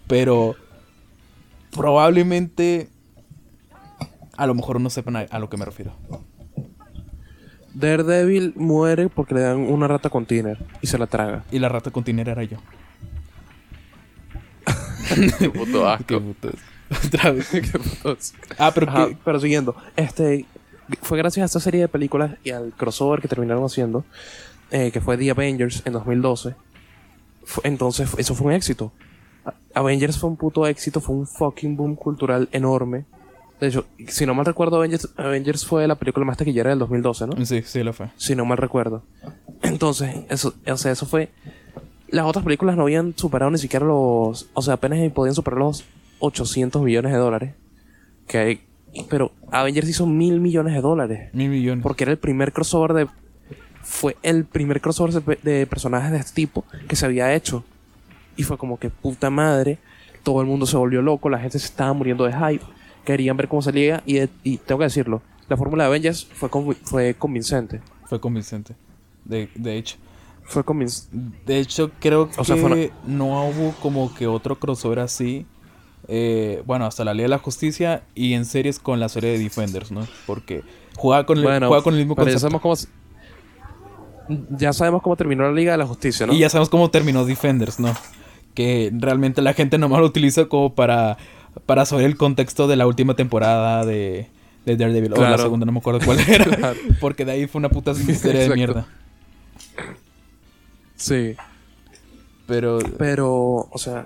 pero 0.08 0.56
probablemente 1.72 2.90
a 4.36 4.46
lo 4.48 4.54
mejor 4.54 4.80
no 4.80 4.90
sepan 4.90 5.16
a, 5.16 5.20
a 5.22 5.40
lo 5.40 5.50
que 5.50 5.58
me 5.58 5.66
refiero. 5.66 5.94
Daredevil 7.74 8.54
muere 8.56 9.08
porque 9.08 9.36
le 9.36 9.42
dan 9.42 9.58
una 9.58 9.88
rata 9.88 10.10
con 10.10 10.26
tiner 10.26 10.58
y 10.82 10.88
se 10.88 10.98
la 10.98 11.06
traga. 11.06 11.44
Y 11.52 11.60
la 11.60 11.70
rata 11.70 11.92
con 11.92 12.04
tinera 12.04 12.32
era 12.32 12.44
yo. 12.44 12.58
Qué 15.40 15.50
puto 15.50 15.86
Qué 16.08 16.20
puto 16.20 16.50
es. 16.50 16.56
Otra 17.06 17.32
vez. 17.32 17.50
Qué 17.52 17.62
puto 17.62 18.12
asco. 18.12 18.38
Ah, 18.58 18.72
pero 18.74 18.90
Ajá, 18.90 19.08
que, 19.10 19.18
pero 19.24 19.40
siguiendo, 19.40 19.76
este 19.96 20.46
fue 21.02 21.18
gracias 21.18 21.44
a 21.44 21.46
esta 21.46 21.60
serie 21.60 21.82
de 21.82 21.88
películas 21.88 22.32
y 22.44 22.52
al 22.52 22.72
crossover 22.74 23.22
que 23.22 23.28
terminaron 23.28 23.64
haciendo, 23.66 24.06
eh, 24.72 24.92
que 24.92 25.02
fue 25.02 25.18
The 25.18 25.32
Avengers 25.32 25.82
en 25.86 25.94
2012. 25.94 26.56
Fue- 27.44 27.64
entonces, 27.68 28.10
eso 28.18 28.36
fue 28.36 28.48
un 28.48 28.54
éxito. 28.54 28.92
Avengers 29.74 30.18
fue 30.18 30.30
un 30.30 30.36
puto 30.38 30.66
éxito, 30.68 31.00
fue 31.02 31.16
un 31.16 31.28
fucking 31.28 31.78
boom 31.78 31.96
cultural 31.96 32.50
enorme. 32.52 33.06
De 33.60 33.68
hecho, 33.68 33.86
si 34.08 34.26
no 34.26 34.36
mal 34.36 34.46
recuerdo, 34.46 34.76
Avengers, 34.78 35.10
Avengers 35.18 35.66
fue 35.66 35.88
la 35.88 35.96
película 35.96 36.26
más 36.26 36.38
taquillera 36.38 36.70
del 36.70 36.80
2012, 36.80 37.28
¿no? 37.28 37.46
Sí, 37.46 37.62
sí 37.64 37.82
lo 37.84 37.94
fue. 37.94 38.12
Si 38.18 38.36
no 38.36 38.46
mal 38.46 38.58
recuerdo. 38.58 39.04
Entonces, 39.64 40.16
eso, 40.30 40.54
o 40.68 40.78
sea, 40.78 40.92
eso 40.92 41.06
fue. 41.06 41.30
Las 42.10 42.26
otras 42.26 42.44
películas 42.46 42.76
no 42.76 42.84
habían 42.84 43.14
superado 43.18 43.50
ni 43.52 43.58
siquiera 43.58 43.86
los. 43.86 44.48
O 44.54 44.62
sea, 44.62 44.76
apenas 44.76 45.12
podían 45.12 45.34
superar 45.36 45.60
los 45.60 45.86
800 46.20 46.82
millones 46.82 47.12
de 47.12 47.18
dólares. 47.18 47.54
que 48.28 48.38
hay- 48.38 48.62
pero 49.10 49.32
Avengers 49.52 49.90
hizo 49.90 50.06
mil 50.06 50.40
millones 50.40 50.74
de 50.74 50.82
dólares. 50.82 51.34
Mil 51.34 51.50
millones. 51.50 51.84
Porque 51.84 52.04
era 52.04 52.12
el 52.12 52.18
primer 52.18 52.54
crossover 52.54 52.94
de. 52.94 53.08
Fue 53.84 54.18
el 54.22 54.46
primer 54.46 54.82
crossover 54.82 55.24
de, 55.24 55.66
personajes 55.66 56.12
de 56.12 56.18
este 56.18 56.34
tipo 56.34 56.66
que 56.88 56.96
se 56.96 57.06
había 57.06 57.34
hecho. 57.34 57.64
Y 58.36 58.44
fue 58.44 58.58
como 58.58 58.78
que 58.78 58.90
puta 58.90 59.30
madre. 59.30 59.78
Todo 60.24 60.42
el 60.42 60.48
mundo 60.48 60.66
se 60.66 60.78
volvió 60.78 61.02
loco. 61.02 61.30
La 61.30 61.40
gente 61.40 61.58
se 61.60 61.68
estaba 61.68 61.94
muriendo 61.94 62.26
de 62.26 62.34
hype. 62.34 62.66
Querían 63.06 63.38
ver 63.38 63.48
cómo 63.48 63.62
salía. 63.62 64.04
Y, 64.06 64.20
y 64.44 64.58
tengo 64.58 64.80
que 64.80 64.86
decirlo. 64.86 65.22
La 65.48 65.56
fórmula 65.56 65.86
de 65.86 65.90
Avengers 65.90 66.26
fue, 66.26 66.50
fue 66.84 67.14
convincente. 67.14 67.80
Fue 68.06 68.20
convincente. 68.20 68.76
De, 69.24 69.50
de 69.56 69.78
hecho. 69.78 69.98
Fue 70.44 70.64
convincente. 70.64 71.18
De 71.46 71.60
hecho, 71.60 71.92
creo 72.00 72.30
O 72.38 72.44
sea, 72.44 72.56
que 72.56 72.92
no 73.06 73.48
hubo 73.48 73.74
como 73.82 74.14
que 74.14 74.28
otro 74.28 74.60
crossover 74.60 75.00
así. 75.00 75.46
Eh, 76.08 76.62
bueno, 76.66 76.86
hasta 76.86 77.04
la 77.04 77.14
Ley 77.14 77.24
de 77.24 77.30
la 77.30 77.38
Justicia 77.40 78.04
y 78.16 78.34
en 78.34 78.46
series 78.46 78.80
con 78.80 79.00
la 79.00 79.10
serie 79.10 79.32
de 79.32 79.40
Defenders, 79.40 79.92
¿no? 79.92 80.08
Porque 80.26 80.64
juega 80.96 81.26
con 81.26 81.38
el, 81.38 81.44
Bueno, 81.44 81.68
juega 81.68 81.84
con 81.84 81.94
el 81.94 82.00
mismo 82.00 82.16
ya 82.16 82.22
concepto. 82.24 82.40
sabemos 82.40 82.62
cómo. 82.62 82.74
s- 82.74 82.88
Ya 84.58 84.74
sabemos 84.74 85.02
cómo 85.02 85.16
terminó 85.16 85.44
la 85.44 85.52
Liga 85.52 85.72
de 85.74 85.78
la 85.78 85.86
Justicia, 85.86 86.26
¿no? 86.26 86.34
Y 86.34 86.40
ya 86.40 86.50
sabemos 86.50 86.70
cómo 86.70 86.90
terminó 86.92 87.26
Defenders, 87.26 87.80
¿no? 87.80 87.94
Que 88.54 88.92
realmente 88.94 89.42
la 89.42 89.54
gente 89.54 89.78
nomás 89.78 90.00
lo 90.00 90.06
utiliza 90.08 90.46
como 90.46 90.74
para, 90.74 91.18
para 91.66 91.86
saber 91.86 92.06
el 92.06 92.18
contexto 92.18 92.68
de 92.68 92.76
la 92.76 92.88
última 92.88 93.14
temporada 93.16 93.86
de, 93.86 94.28
de 94.66 94.76
Daredevil. 94.78 95.14
O 95.14 95.16
la 95.22 95.28
Claro. 95.28 95.44
segunda, 95.44 95.66
no 95.66 95.72
me 95.72 95.80
acuerdo 95.80 96.00
cuál 96.06 96.20
era. 96.28 96.44
Claro. 96.46 96.80
Porque 97.00 97.24
de 97.26 97.34
ahí 97.34 97.48
fue 97.48 97.60
una 97.60 97.70
puta 97.70 97.94
serie 97.94 98.48
de 98.50 98.56
mierda. 98.56 98.88
Sí. 100.96 101.36
Pero, 102.48 102.80
Pero, 102.98 103.68
o 103.72 103.78
sea, 103.78 104.06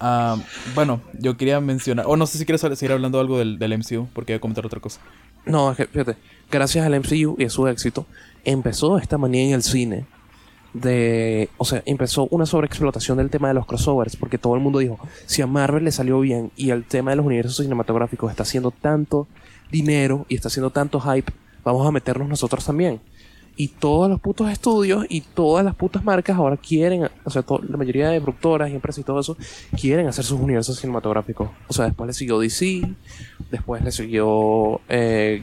ah, 0.00 0.36
bueno, 0.74 1.00
yo 1.18 1.36
quería 1.36 1.60
mencionar... 1.60 2.06
O 2.08 2.16
no 2.16 2.26
sé 2.26 2.38
si 2.38 2.44
quieres 2.44 2.60
seguir 2.60 2.92
hablando 2.92 3.20
algo 3.20 3.38
del, 3.38 3.78
MCU, 3.78 4.08
porque 4.12 4.32
voy 4.32 4.38
a 4.38 4.40
comentar 4.40 4.66
otra 4.66 4.80
cosa. 4.80 5.00
No, 5.44 5.74
fíjate, 5.74 6.16
gracias 6.50 6.84
al 6.84 6.98
MCU 6.98 7.36
y 7.38 7.44
a 7.44 7.50
su 7.50 7.66
éxito, 7.68 8.06
empezó 8.44 8.98
esta 8.98 9.18
manía 9.18 9.44
en 9.44 9.52
el 9.52 9.62
cine 9.62 10.06
de, 10.72 11.48
o 11.56 11.64
sea, 11.64 11.82
empezó 11.86 12.28
una 12.30 12.44
sobreexplotación 12.44 13.16
del 13.16 13.30
tema 13.30 13.48
de 13.48 13.54
los 13.54 13.66
crossovers, 13.66 14.16
porque 14.16 14.38
todo 14.38 14.54
el 14.54 14.60
mundo 14.60 14.78
dijo, 14.78 14.98
si 15.24 15.40
a 15.40 15.46
Marvel 15.46 15.84
le 15.84 15.92
salió 15.92 16.20
bien 16.20 16.50
y 16.56 16.70
el 16.70 16.84
tema 16.84 17.12
de 17.12 17.16
los 17.16 17.26
universos 17.26 17.64
cinematográficos 17.64 18.30
está 18.30 18.42
haciendo 18.42 18.70
tanto 18.70 19.26
dinero 19.70 20.26
y 20.28 20.34
está 20.34 20.48
haciendo 20.48 20.70
tanto 20.70 21.00
hype, 21.00 21.32
vamos 21.64 21.86
a 21.86 21.90
meternos 21.90 22.28
nosotros 22.28 22.64
también. 22.64 23.00
Y 23.58 23.68
todos 23.68 24.10
los 24.10 24.20
putos 24.20 24.50
estudios 24.50 25.06
y 25.08 25.22
todas 25.22 25.64
las 25.64 25.74
putas 25.74 26.04
marcas 26.04 26.36
ahora 26.36 26.58
quieren, 26.58 27.08
o 27.24 27.30
sea, 27.30 27.42
la 27.68 27.76
mayoría 27.78 28.10
de 28.10 28.20
productoras 28.20 28.70
y 28.70 28.74
empresas 28.74 28.98
y 29.00 29.04
todo 29.04 29.18
eso, 29.18 29.34
quieren 29.80 30.06
hacer 30.08 30.24
sus 30.26 30.38
universos 30.38 30.78
cinematográficos. 30.78 31.48
O 31.66 31.72
sea, 31.72 31.86
después 31.86 32.06
le 32.06 32.12
siguió 32.12 32.38
DC, 32.38 32.82
después 33.50 33.82
le 33.82 33.92
siguió... 33.92 34.80
Eh, 34.90 35.42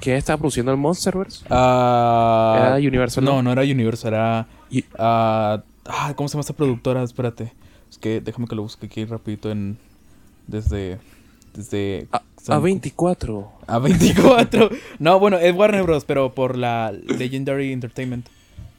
¿Quién 0.00 0.16
estaba 0.16 0.38
produciendo 0.38 0.72
el 0.72 0.78
Monsterverse? 0.78 1.44
Ah, 1.50 2.76
Era 2.78 2.88
Universal, 2.88 3.24
No, 3.24 3.36
¿no? 3.36 3.42
no 3.42 3.52
era 3.52 3.62
Universal, 3.62 4.14
era... 4.14 4.46
Y- 4.70 4.84
ah, 4.98 5.62
ah, 5.86 6.14
¿Cómo 6.16 6.28
se 6.28 6.32
llama 6.34 6.40
esta 6.40 6.54
productora? 6.54 7.02
Espérate. 7.02 7.52
Es 7.90 7.98
que 7.98 8.22
déjame 8.22 8.46
que 8.46 8.54
lo 8.54 8.62
busque 8.62 8.86
aquí 8.86 9.04
rapidito 9.04 9.50
en... 9.50 9.76
Desde... 10.46 10.98
Desde... 11.54 12.08
A, 12.48 12.58
A24. 12.58 13.46
A 13.66 13.78
24. 13.78 14.70
no, 14.98 15.18
bueno, 15.18 15.38
es 15.38 15.54
Warner 15.54 15.82
Bros. 15.82 16.04
Pero 16.04 16.34
por 16.34 16.56
la 16.56 16.92
Legendary 16.92 17.72
Entertainment. 17.72 18.26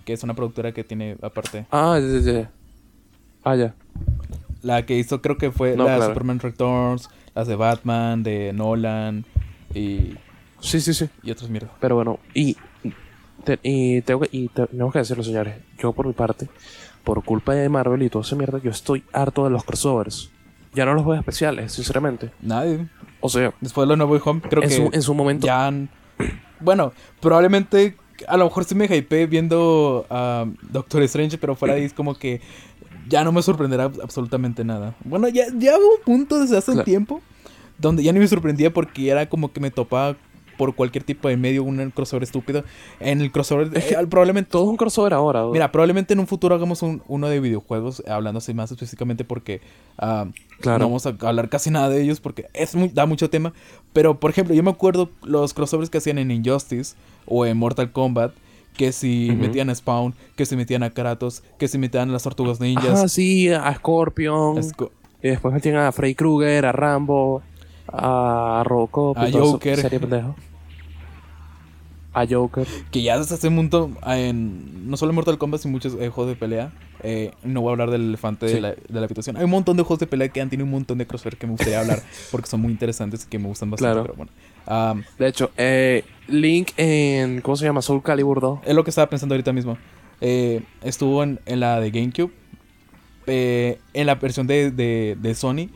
Que 0.06 0.14
es 0.14 0.24
una 0.24 0.34
productora 0.34 0.72
que 0.72 0.84
tiene 0.84 1.16
aparte. 1.22 1.66
Ah, 1.72 2.00
ya, 2.02 2.20
ya, 2.20 2.32
ya. 2.42 2.52
Ah, 3.44 3.56
ya. 3.56 3.74
La 4.64 4.86
que 4.86 4.98
hizo 4.98 5.22
creo 5.22 5.38
que 5.38 5.52
fue 5.52 5.76
No, 5.76 5.84
la 5.86 5.92
de 5.92 5.98
claro. 5.98 6.14
Superman 6.14 6.40
Returns. 6.40 7.10
Las 7.36 7.48
de 7.48 7.56
Batman, 7.56 8.24
de 8.24 8.52
Nolan. 8.54 9.26
Y, 9.74 10.16
Sí, 10.60 10.80
sí, 10.82 10.94
sí. 10.94 11.08
y 11.24 11.32
otras 11.32 11.50
mierdas. 11.50 11.72
Pero 11.80 11.96
bueno, 11.96 12.20
y, 12.34 12.56
te- 13.44 13.60
y, 13.64 14.02
tengo 14.02 14.20
que, 14.22 14.30
y 14.32 14.48
te- 14.50 14.68
tenemos 14.68 14.92
que 14.94 15.00
decirlo, 15.00 15.24
señores. 15.24 15.56
Yo, 15.80 15.92
por 15.94 16.06
mi 16.08 16.14
parte, 16.14 16.50
por 17.04 17.24
culpa 17.24 17.54
de 17.54 17.68
Marvel 17.70 18.04
y 18.04 18.10
toda 18.10 18.24
esa 18.26 18.36
mierda, 18.36 18.60
yo 18.60 18.70
estoy 18.70 19.04
harto 19.14 19.44
de 19.44 19.50
los 19.50 19.64
crossovers. 19.64 20.30
Ya 20.74 20.86
no 20.86 20.94
los 20.94 21.06
veo 21.06 21.16
especiales, 21.16 21.72
sinceramente. 21.74 22.32
Nadie. 22.42 22.88
O 23.22 23.30
sea, 23.30 23.54
Después 23.62 23.88
de 23.88 23.96
la 23.96 24.06
Way 24.06 24.20
Home, 24.26 24.42
creo 24.42 24.64
en 24.64 24.70
que 24.70 24.76
su, 24.76 24.90
en 24.92 25.02
su 25.02 25.14
momento. 25.14 25.48
ya 25.48 25.68
han- 25.68 25.90
Bueno, 26.60 26.92
probablemente... 27.20 27.96
A 28.28 28.38
lo 28.38 28.46
mejor 28.46 28.66
sí 28.66 28.76
me 28.76 28.86
hypeé 28.86 29.26
viendo 29.26 30.06
a 30.12 30.46
Doctor 30.70 31.02
Strange, 31.04 31.40
pero 31.40 31.56
fuera 31.56 31.74
de 31.74 31.80
ahí 31.80 31.86
es 31.88 31.94
como 31.94 32.14
que 32.14 32.40
ya 33.10 33.24
no 33.24 33.32
me 33.32 33.42
sorprenderá 33.42 33.86
ab- 33.90 34.00
absolutamente 34.04 34.64
nada. 34.64 34.94
Bueno, 35.04 35.28
ya, 35.28 35.46
ya 35.58 35.76
hubo 35.76 35.96
un 35.96 36.02
punto 36.06 36.40
desde 36.40 36.56
hace 36.56 36.72
Claro. 36.74 36.86
tiempo 36.86 37.20
donde 37.80 38.04
ya 38.04 38.14
ni 38.14 38.20
me 38.20 38.28
sorprendía 38.28 38.72
porque 38.72 39.10
era 39.10 39.28
como 39.28 39.52
que 39.52 39.60
me 39.60 39.72
topaba 39.72 40.18
por 40.62 40.76
cualquier 40.76 41.04
tipo 41.04 41.28
de 41.28 41.38
medio 41.38 41.64
un 41.64 41.90
crossover 41.90 42.22
estúpido. 42.22 42.64
En 43.00 43.20
el 43.20 43.32
crossover, 43.32 43.76
Es 43.76 43.86
que 43.86 43.96
eh, 43.96 44.08
probablemente 44.08 44.52
Todo 44.52 44.66
es 44.66 44.70
un 44.70 44.78
crossover 44.78 45.16
ahora. 45.16 45.44
Mira, 45.52 45.72
probablemente 45.72 46.14
en 46.14 46.20
un 46.20 46.28
futuro 46.28 46.54
hagamos 46.54 46.84
un- 46.84 47.02
uno 47.08 47.30
de 47.30 47.40
videojuegos, 47.40 48.04
hablando 48.08 48.38
así 48.38 48.54
más 48.54 48.70
específicamente 48.72 49.24
porque 49.24 49.60
ah, 49.98 50.28
Claro. 50.60 50.78
no 50.78 50.86
vamos 50.86 51.08
a 51.08 51.16
hablar 51.22 51.50
casi 51.50 51.72
nada 51.72 51.90
de 51.90 52.04
ellos 52.04 52.20
porque 52.20 52.46
es 52.54 52.76
muy, 52.76 52.90
da 52.90 53.08
mucho 53.08 53.32
tema. 53.32 53.54
Pero, 53.92 54.20
por 54.20 54.30
ejemplo, 54.30 54.54
yo 54.54 54.62
me 54.62 54.70
acuerdo 54.70 55.10
los 55.24 55.56
crossovers 55.56 55.90
que 55.90 55.98
hacían 55.98 56.20
en 56.20 56.30
Injustice 56.30 56.96
o 57.26 57.48
en 57.48 57.58
Mortal 57.58 57.92
Kombat, 57.92 58.34
que 58.78 58.92
si 58.92 59.32
metían 59.36 59.72
a 59.72 59.76
Spawn, 59.76 60.14
que 60.36 60.46
si 60.46 60.56
metían 60.56 60.84
a 60.84 60.92
Kratos, 60.92 61.42
que 61.58 61.68
si 61.68 61.80
metían 61.80 62.10
a 62.10 62.14
las 62.14 62.22
Tortugas 62.22 62.60
Ah, 62.62 62.64
Ninjas. 62.66 63.12
sí, 63.12 63.50
a 63.50 63.74
Scorpion. 63.74 64.60
a 64.60 64.62
Sco- 64.62 64.92
Y 65.24 65.30
después 65.30 65.60
tienen 65.64 65.82
a 65.82 65.92
Freddy 65.92 66.14
Krueger, 66.14 66.68
a 66.68 66.72
Rambo, 66.72 67.42
a 67.92 68.64
Robocop, 68.66 69.18
A 69.18 69.30
Joker. 69.32 69.76
serie 69.76 70.00
de 70.00 70.08
pendejos. 70.08 70.36
A 72.14 72.26
Joker. 72.28 72.68
que 72.92 73.02
ya 73.02 73.16
hace 73.16 73.48
un 73.48 73.56
montón 73.56 73.98
en 74.06 74.90
no 74.90 74.98
solo 74.98 75.12
en 75.12 75.16
Mortal 75.16 75.38
Kombat, 75.38 75.62
sino 75.62 75.72
muchos 75.72 75.94
eh, 75.94 76.10
juegos 76.10 76.28
de 76.28 76.36
pelea. 76.36 76.72
Eh, 77.04 77.32
no 77.44 77.62
voy 77.62 77.70
a 77.70 77.72
hablar 77.72 77.90
del 77.90 78.10
elefante 78.10 78.46
de, 78.46 78.62
la, 78.62 78.70
de 78.72 78.78
la 78.90 79.06
habitación. 79.06 79.38
Hay 79.38 79.46
un 79.46 79.50
montón 79.52 79.78
de 79.78 79.84
juegos 79.84 80.00
de 80.00 80.08
pelea 80.08 80.28
que 80.30 80.42
han 80.42 80.50
tenido 80.50 80.66
un 80.66 80.72
montón 80.72 80.98
de 80.98 81.08
crossover 81.08 81.38
que 81.38 81.48
me 81.48 81.52
gustaría 81.52 81.80
hablar 81.80 82.02
porque 82.32 82.48
son 82.48 82.62
muy 82.62 82.72
interesantes 82.72 83.24
y 83.26 83.30
que 83.30 83.40
me 83.40 83.48
gustan 83.48 83.72
bastante. 83.72 83.94
Claro. 83.94 84.04
Pero 84.04 84.16
bueno, 84.16 84.32
Am, 84.66 85.04
De 85.18 85.28
hecho, 85.28 85.52
eh, 85.58 86.04
Link 86.28 86.72
en. 86.78 87.42
¿Cómo 87.42 87.56
se 87.56 87.66
llama? 87.66 87.82
Soul 87.82 88.04
Calibur 88.04 88.42
2. 88.42 88.60
es 88.66 88.76
lo 88.76 88.84
que 88.84 88.90
estaba 88.92 89.10
pensando 89.10 89.34
ahorita 89.36 89.54
mismo. 89.54 89.78
Estuvo 90.20 91.24
en, 91.24 91.40
en 91.46 91.60
la 91.60 91.80
de 91.80 91.92
GameCube. 91.92 92.32
En 93.26 94.06
la 94.08 94.16
versión 94.16 94.48
de, 94.48 94.72
de, 94.72 95.18
de 95.20 95.36
Sony. 95.36 95.70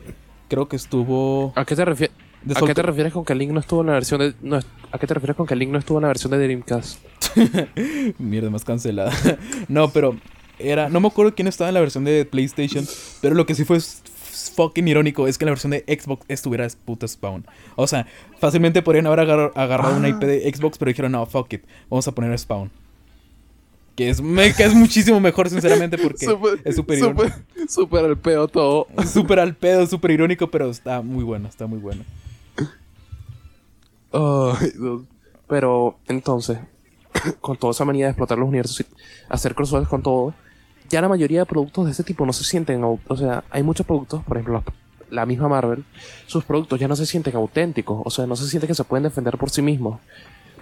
Creo 0.48 0.68
que 0.68 0.76
estuvo. 0.76 1.52
¿A 1.56 1.64
qué 1.64 1.74
te 1.74 1.84
refieres? 1.84 2.14
¿A 2.54 2.60
qué 2.64 2.74
te 2.74 2.82
refieres 2.82 3.12
con 3.12 3.24
que 3.24 3.34
Link 3.34 3.50
no 3.50 3.58
estuvo 3.58 3.80
en 3.80 3.88
la 3.88 3.94
versión 3.94 4.20
de. 4.20 4.34
no 4.42 4.60
¿A 4.96 4.98
qué 4.98 5.06
te 5.06 5.12
refieres 5.14 5.36
con 5.36 5.46
que 5.46 5.54
Link 5.54 5.70
no 5.70 5.78
estuvo 5.78 5.98
en 5.98 6.02
la 6.02 6.08
versión 6.08 6.30
de 6.32 6.38
Dreamcast? 6.38 6.98
Mierda, 8.18 8.48
más 8.50 8.64
cancelada. 8.64 9.12
no, 9.68 9.90
pero 9.90 10.16
era. 10.58 10.88
No 10.88 11.00
me 11.00 11.08
acuerdo 11.08 11.34
quién 11.34 11.48
estaba 11.48 11.68
en 11.68 11.74
la 11.74 11.80
versión 11.80 12.04
de 12.04 12.24
PlayStation. 12.24 12.86
Pero 13.20 13.34
lo 13.34 13.44
que 13.44 13.54
sí 13.54 13.64
fue 13.64 13.78
fucking 13.80 14.88
irónico 14.88 15.28
es 15.28 15.36
que 15.36 15.44
la 15.44 15.50
versión 15.50 15.72
de 15.72 15.84
Xbox 15.86 16.24
estuviera 16.28 16.66
puta 16.86 17.06
Spawn. 17.06 17.44
O 17.74 17.86
sea, 17.86 18.06
fácilmente 18.38 18.80
podrían 18.80 19.06
haber 19.06 19.20
agar- 19.20 19.52
agarrado 19.54 19.96
una 19.98 20.06
Ah. 20.08 20.10
IP 20.10 20.20
de 20.20 20.50
Xbox, 20.54 20.78
pero 20.78 20.88
dijeron, 20.90 21.12
no, 21.12 21.26
fuck 21.26 21.52
it. 21.52 21.64
Vamos 21.90 22.08
a 22.08 22.12
poner 22.12 22.36
Spawn. 22.38 22.70
Que 23.96 24.08
es, 24.10 24.20
me- 24.22 24.54
que 24.54 24.62
es 24.64 24.74
muchísimo 24.74 25.20
mejor, 25.20 25.50
sinceramente, 25.50 25.98
porque 25.98 26.24
es 26.64 26.74
superior. 26.76 27.10
Súper, 27.10 27.32
súper 27.68 28.04
el 28.06 28.16
peo 28.16 28.48
todo. 28.48 28.86
Súper 29.12 29.40
al 29.40 29.54
pedo, 29.54 29.86
súper 29.86 30.12
irónico, 30.12 30.50
pero 30.50 30.70
está 30.70 31.02
muy 31.02 31.22
bueno, 31.24 31.48
está 31.48 31.66
muy 31.66 31.78
bueno. 31.78 32.02
Pero 35.48 35.98
entonces, 36.08 36.58
con 37.40 37.56
toda 37.56 37.72
esa 37.72 37.84
manía 37.84 38.06
de 38.06 38.10
explotar 38.10 38.38
los 38.38 38.48
universos 38.48 38.80
y 38.80 38.86
hacer 39.28 39.54
crossovers 39.54 39.88
con 39.88 40.02
todo, 40.02 40.34
ya 40.88 41.00
la 41.00 41.08
mayoría 41.08 41.40
de 41.40 41.46
productos 41.46 41.86
de 41.86 41.92
ese 41.92 42.04
tipo 42.04 42.26
no 42.26 42.32
se 42.32 42.44
sienten. 42.44 42.82
O 42.84 43.16
sea, 43.16 43.44
hay 43.50 43.62
muchos 43.62 43.86
productos, 43.86 44.22
por 44.24 44.36
ejemplo, 44.36 44.62
la 45.10 45.26
misma 45.26 45.48
Marvel, 45.48 45.84
sus 46.26 46.44
productos 46.44 46.80
ya 46.80 46.88
no 46.88 46.96
se 46.96 47.06
sienten 47.06 47.36
auténticos. 47.36 48.02
O 48.04 48.10
sea, 48.10 48.26
no 48.26 48.36
se 48.36 48.46
siente 48.48 48.66
que 48.66 48.74
se 48.74 48.84
pueden 48.84 49.04
defender 49.04 49.36
por 49.38 49.50
sí 49.50 49.62
mismos. 49.62 50.00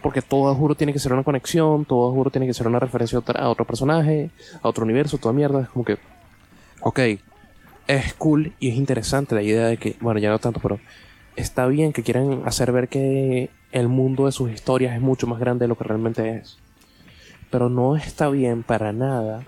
Porque 0.03 0.21
todo 0.21 0.55
juro 0.55 0.75
tiene 0.75 0.93
que 0.93 0.99
ser 0.99 1.15
una 1.15 1.25
conexión, 1.25 1.87
todo 1.87 2.13
juro 2.13 2.31
tiene 2.31 2.47
que 2.47 2.53
ser 2.53 2.67
una 2.67 2.79
referencia 2.79 3.23
a, 3.27 3.33
a 3.33 3.49
otro 3.49 3.65
personaje, 3.65 4.31
a 4.63 4.69
otro 4.69 4.85
universo, 4.85 5.17
toda 5.17 5.33
mierda. 5.33 5.63
Es 5.63 5.69
como 5.69 5.85
que, 5.85 5.97
ok, 6.83 7.01
es 7.87 8.15
cool 8.15 8.53
y 8.61 8.69
es 8.69 8.77
interesante 8.77 9.35
la 9.35 9.43
idea 9.43 9.67
de 9.67 9.79
que, 9.79 9.97
bueno, 10.01 10.21
ya 10.21 10.31
no 10.31 10.39
tanto, 10.39 10.61
pero 10.61 10.79
está 11.37 11.67
bien 11.67 11.93
que 11.93 12.03
quieran 12.03 12.43
hacer 12.45 12.73
ver 12.73 12.89
que 12.89 13.51
el 13.73 13.89
mundo 13.89 14.27
de 14.27 14.33
sus 14.33 14.51
historias 14.51 14.95
es 14.95 15.01
mucho 15.01 15.27
más 15.27 15.39
grande 15.41 15.65
de 15.65 15.69
lo 15.69 15.77
que 15.77 15.85
realmente 15.85 16.37
es. 16.37 16.59
Pero 17.51 17.69
no 17.69 17.97
está 17.97 18.29
bien 18.29 18.63
para 18.63 18.93
nada 18.93 19.45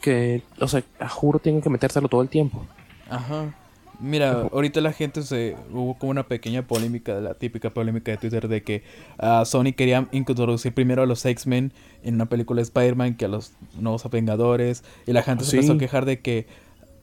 que, 0.00 0.42
o 0.60 0.68
sea, 0.68 0.82
a 1.00 1.08
juro 1.08 1.38
tienen 1.38 1.62
que 1.62 1.70
metérselo 1.70 2.08
todo 2.08 2.22
el 2.22 2.28
tiempo. 2.28 2.66
Ajá. 3.08 3.54
Mira, 4.00 4.48
ahorita 4.52 4.80
la 4.80 4.92
gente 4.92 5.22
se 5.22 5.56
hubo 5.72 5.98
como 5.98 6.10
una 6.10 6.22
pequeña 6.22 6.62
polémica, 6.62 7.14
la 7.20 7.34
típica 7.34 7.70
polémica 7.70 8.12
de 8.12 8.18
Twitter 8.18 8.46
de 8.46 8.62
que 8.62 8.84
ah, 9.18 9.42
Sony 9.44 9.72
quería 9.76 10.06
introducir 10.12 10.72
primero 10.72 11.02
a 11.02 11.06
los 11.06 11.24
X-Men 11.24 11.72
en 12.04 12.14
una 12.14 12.26
película 12.26 12.58
de 12.58 12.62
Spider-Man 12.62 13.16
que 13.16 13.24
a 13.24 13.28
los 13.28 13.54
nuevos 13.76 14.08
Vengadores 14.08 14.84
y 15.04 15.12
la 15.12 15.22
gente 15.22 15.44
se 15.44 15.56
empezó 15.56 15.72
a 15.72 15.78
quejar 15.78 16.04
de 16.04 16.20
que 16.20 16.46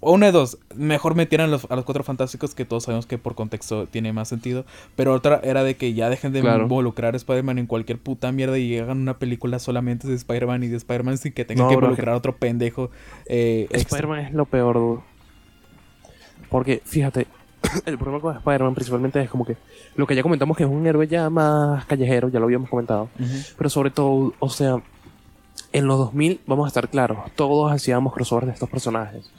O 0.07 0.11
una 0.13 0.27
de 0.27 0.31
dos. 0.33 0.59
Mejor 0.75 1.15
metieran 1.15 1.49
los- 1.49 1.65
a 1.71 1.75
los 1.75 1.83
cuatro 1.83 2.03
fantásticos, 2.03 2.53
que 2.53 2.63
todos 2.63 2.83
sabemos 2.83 3.07
que 3.07 3.17
por 3.17 3.33
contexto 3.33 3.87
tiene 3.87 4.13
más 4.13 4.27
sentido. 4.27 4.63
Pero 4.95 5.13
otra 5.13 5.39
era 5.43 5.63
de 5.63 5.77
que 5.77 5.93
ya 5.95 6.09
dejen 6.09 6.31
de 6.31 6.41
Claro. 6.41 6.63
involucrar 6.63 7.15
a 7.15 7.17
Spider-Man 7.17 7.57
en 7.57 7.65
cualquier 7.65 7.97
puta 7.97 8.31
mierda 8.31 8.59
y 8.59 8.77
hagan 8.77 8.99
una 8.99 9.17
película 9.17 9.57
solamente 9.57 10.07
de 10.07 10.13
Spider-Man 10.13 10.63
y 10.63 10.67
de 10.67 10.77
Spider-Man 10.77 11.17
sin 11.17 11.33
que 11.33 11.43
tengan 11.43 11.65
No, 11.65 11.69
que 11.71 11.75
bro, 11.77 11.87
involucrar 11.87 12.13
a 12.13 12.17
otro 12.17 12.35
pendejo. 12.37 12.91
Eh. 13.25 13.67
Spider-Man 13.71 14.19
es 14.19 14.33
lo 14.33 14.45
peor, 14.45 14.75
dude. 14.75 15.01
Porque, 16.49 16.81
fíjate, 16.85 17.27
el 17.85 17.97
problema 17.97 18.21
con 18.21 18.37
Spider-Man 18.37 18.75
principalmente 18.75 19.21
es 19.21 19.29
como 19.29 19.45
que 19.45 19.57
lo 19.95 20.05
que 20.05 20.15
ya 20.15 20.21
comentamos 20.23 20.55
que 20.55 20.63
es 20.63 20.69
un 20.69 20.85
héroe 20.85 21.07
ya 21.07 21.29
más 21.29 21.85
callejero, 21.85 22.29
ya 22.29 22.39
lo 22.39 22.45
habíamos 22.45 22.69
comentado. 22.69 23.09
Pero 23.57 23.69
sobre 23.69 23.89
todo, 23.89 24.33
o 24.39 24.49
sea, 24.49 24.77
en 25.73 25.87
los 25.87 25.97
2000, 25.97 26.41
vamos 26.45 26.65
a 26.65 26.67
estar 26.67 26.89
claros, 26.89 27.17
todos 27.35 27.71
hacíamos 27.71 28.13
crossovers 28.13 28.47
de 28.47 28.53
estos 28.53 28.69
personajes. 28.69 29.31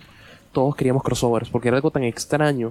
Todos 0.56 0.74
queríamos 0.74 1.02
crossovers 1.02 1.50
porque 1.50 1.68
era 1.68 1.76
algo 1.76 1.90
tan 1.90 2.02
extraño 2.02 2.70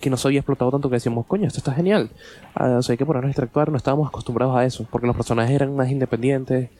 que 0.00 0.08
no 0.08 0.16
se 0.16 0.28
había 0.28 0.38
explotado 0.38 0.70
tanto 0.70 0.88
que 0.88 0.94
decíamos, 0.94 1.26
coño, 1.26 1.48
esto 1.48 1.58
está 1.58 1.72
genial. 1.72 2.10
Ah, 2.54 2.76
o 2.78 2.82
sea, 2.82 2.92
hay 2.92 2.96
que 2.96 3.04
ponernos 3.04 3.26
a 3.26 3.32
interactuar, 3.32 3.72
no 3.72 3.76
estábamos 3.76 4.06
acostumbrados 4.06 4.56
a 4.56 4.64
eso 4.64 4.86
porque 4.88 5.08
los 5.08 5.16
personajes 5.16 5.52
eran 5.52 5.74
más 5.74 5.90
independientes 5.90 6.70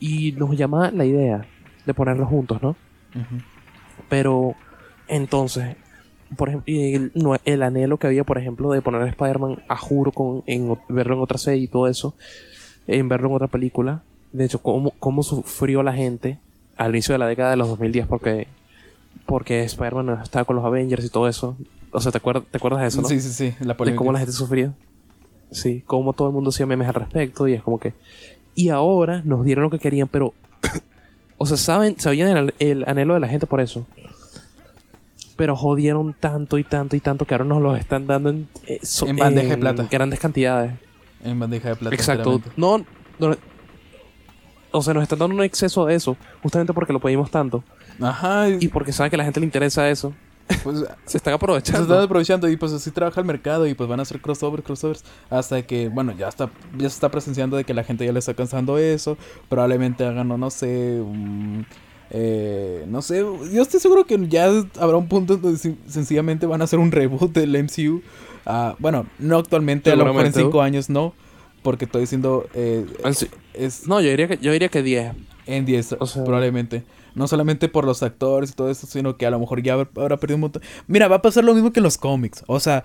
y 0.00 0.32
nos 0.32 0.56
llamaba 0.56 0.90
la 0.90 1.04
idea 1.04 1.44
de 1.84 1.92
ponerlos 1.92 2.30
juntos, 2.30 2.62
¿no? 2.62 2.76
Pero 4.08 4.54
entonces, 5.06 5.76
por 6.34 6.48
ejemplo, 6.48 6.72
el, 7.44 7.62
anhelo 7.62 7.98
que 7.98 8.06
había, 8.06 8.24
por 8.24 8.38
ejemplo, 8.38 8.70
de 8.72 8.80
poner 8.80 9.02
a 9.02 9.08
Spider-Man 9.10 9.64
a 9.68 9.76
juro 9.76 10.12
con, 10.12 10.44
en, 10.46 10.78
verlo 10.88 11.16
en 11.16 11.20
otra 11.20 11.36
serie 11.36 11.64
y 11.64 11.68
todo 11.68 11.88
eso, 11.88 12.14
en 12.86 13.06
verlo 13.06 13.28
en 13.28 13.34
otra 13.34 13.48
película. 13.48 14.02
De 14.32 14.46
hecho, 14.46 14.62
cómo, 14.62 14.94
cómo 14.98 15.22
sufrió 15.22 15.82
la 15.82 15.92
gente 15.92 16.38
al 16.78 16.92
inicio 16.92 17.12
de 17.12 17.18
la 17.18 17.26
década 17.26 17.50
de 17.50 17.56
los 17.58 17.68
2010 17.68 18.06
porque, 18.06 18.48
porque 19.26 19.64
Spider-Man 19.64 20.20
estaba 20.22 20.44
con 20.44 20.56
los 20.56 20.64
Avengers 20.64 21.04
y 21.04 21.08
todo 21.08 21.28
eso. 21.28 21.56
O 21.92 22.00
sea, 22.00 22.10
¿te 22.12 22.18
acuerdas, 22.18 22.44
¿te 22.50 22.56
acuerdas 22.58 22.80
de 22.82 22.88
eso, 22.88 23.02
no? 23.02 23.08
Sí, 23.08 23.20
sí, 23.20 23.30
sí. 23.30 23.54
La 23.60 23.74
de 23.74 23.94
cómo 23.94 24.12
la 24.12 24.18
gente 24.18 24.32
sufría. 24.32 24.72
Sí, 25.50 25.82
cómo 25.86 26.12
todo 26.12 26.28
el 26.28 26.34
mundo 26.34 26.50
hacía 26.50 26.66
memes 26.66 26.88
al 26.88 26.94
respecto 26.94 27.46
y 27.46 27.54
es 27.54 27.62
como 27.62 27.78
que... 27.78 27.94
Y 28.56 28.70
ahora 28.70 29.22
nos 29.24 29.44
dieron 29.44 29.62
lo 29.64 29.70
que 29.70 29.78
querían, 29.78 30.08
pero... 30.08 30.34
o 31.38 31.46
sea, 31.46 31.56
saben, 31.56 31.98
sabían 32.00 32.36
el, 32.36 32.54
el 32.58 32.84
anhelo 32.88 33.14
de 33.14 33.20
la 33.20 33.28
gente 33.28 33.46
por 33.46 33.60
eso. 33.60 33.86
Pero 35.36 35.56
jodieron 35.56 36.14
tanto 36.18 36.58
y 36.58 36.64
tanto 36.64 36.96
y 36.96 37.00
tanto 37.00 37.24
que 37.24 37.34
ahora 37.34 37.44
nos 37.44 37.60
los 37.62 37.78
están 37.78 38.06
dando 38.06 38.30
en... 38.30 38.48
eh, 38.66 38.78
so- 38.82 39.06
En 39.06 39.16
bandeja 39.16 39.50
de 39.50 39.58
plata. 39.58 39.88
Grandes 39.90 40.18
cantidades. 40.20 40.72
En 41.22 41.38
bandeja 41.38 41.70
de 41.70 41.76
plata. 41.76 41.94
Exacto. 41.94 42.40
no- 42.56 42.84
O 44.72 44.82
sea, 44.82 44.92
nos 44.94 45.02
están 45.04 45.20
dando 45.20 45.36
un 45.36 45.42
exceso 45.42 45.86
de 45.86 45.94
eso. 45.94 46.16
Justamente 46.42 46.72
porque 46.72 46.92
lo 46.92 47.00
pedimos 47.00 47.30
tanto. 47.30 47.62
Ajá. 48.00 48.48
Y 48.48 48.68
porque 48.68 48.92
saben 48.92 49.10
que 49.10 49.16
a 49.16 49.18
la 49.18 49.24
gente 49.24 49.40
le 49.40 49.46
interesa 49.46 49.88
eso. 49.90 50.12
pues, 50.62 50.84
Se 51.06 51.16
están 51.16 51.32
Se 51.32 51.36
aprovechando. 51.36 51.82
están 51.82 52.02
aprovechando 52.02 52.48
y 52.48 52.56
pues 52.56 52.72
así 52.72 52.90
trabaja 52.90 53.20
el 53.20 53.26
mercado 53.26 53.66
y 53.66 53.74
pues 53.74 53.88
van 53.88 53.98
a 54.00 54.02
hacer 54.02 54.20
crossovers, 54.20 54.62
crossovers 54.64 55.04
hasta 55.30 55.62
que, 55.62 55.88
bueno, 55.88 56.12
ya 56.12 56.28
está 56.28 56.50
ya 56.76 56.88
se 56.88 56.94
está 56.94 57.10
presenciando 57.10 57.56
de 57.56 57.64
que 57.64 57.72
la 57.74 57.84
gente 57.84 58.04
ya 58.04 58.12
le 58.12 58.18
está 58.18 58.34
cansando 58.34 58.76
eso, 58.78 59.16
probablemente 59.48 60.04
hagan, 60.04 60.28
no, 60.28 60.36
no 60.36 60.50
sé, 60.50 61.00
eh, 62.10 62.84
no 62.88 63.02
sé, 63.02 63.20
yo 63.52 63.62
estoy 63.62 63.80
seguro 63.80 64.04
que 64.06 64.18
ya 64.28 64.46
habrá 64.78 64.96
un 64.96 65.08
punto 65.08 65.36
donde 65.38 65.58
sencillamente 65.88 66.46
van 66.46 66.60
a 66.60 66.64
hacer 66.64 66.78
un 66.78 66.92
reboot 66.92 67.32
del 67.32 67.56
MCU, 67.64 68.02
Ah, 68.46 68.76
bueno, 68.78 69.06
no 69.18 69.38
actualmente, 69.38 69.90
a 69.90 69.96
lo 69.96 70.04
mejor 70.04 70.26
en 70.26 70.32
Seguramente. 70.34 70.52
5 70.52 70.60
años 70.62 70.90
no, 70.90 71.14
porque 71.62 71.86
estoy 71.86 72.02
diciendo, 72.02 72.46
eh, 72.52 72.84
es 73.54 73.88
No, 73.88 74.02
yo 74.02 74.10
diría 74.10 74.28
que, 74.28 74.36
yo 74.36 74.52
diría 74.52 74.68
que 74.68 74.82
10. 74.82 75.14
en 75.46 75.64
10, 75.64 75.96
O 75.98 76.06
sea- 76.06 76.24
probablemente. 76.24 76.84
No 77.14 77.28
solamente 77.28 77.68
por 77.68 77.84
los 77.84 78.02
actores 78.02 78.50
y 78.50 78.54
todo 78.54 78.70
eso, 78.70 78.86
sino 78.86 79.16
que 79.16 79.26
a 79.26 79.30
lo 79.30 79.38
mejor 79.38 79.62
ya 79.62 79.74
habrá- 79.74 80.16
perdido 80.18 80.36
un 80.36 80.40
montón. 80.42 80.62
Mira, 80.88 81.08
va 81.08 81.16
a 81.16 81.22
pasar 81.22 81.44
lo 81.44 81.54
mismo 81.54 81.72
que 81.72 81.80
en 81.80 81.84
los 81.84 81.96
cómics. 81.96 82.42
O 82.48 82.58
sea, 82.58 82.82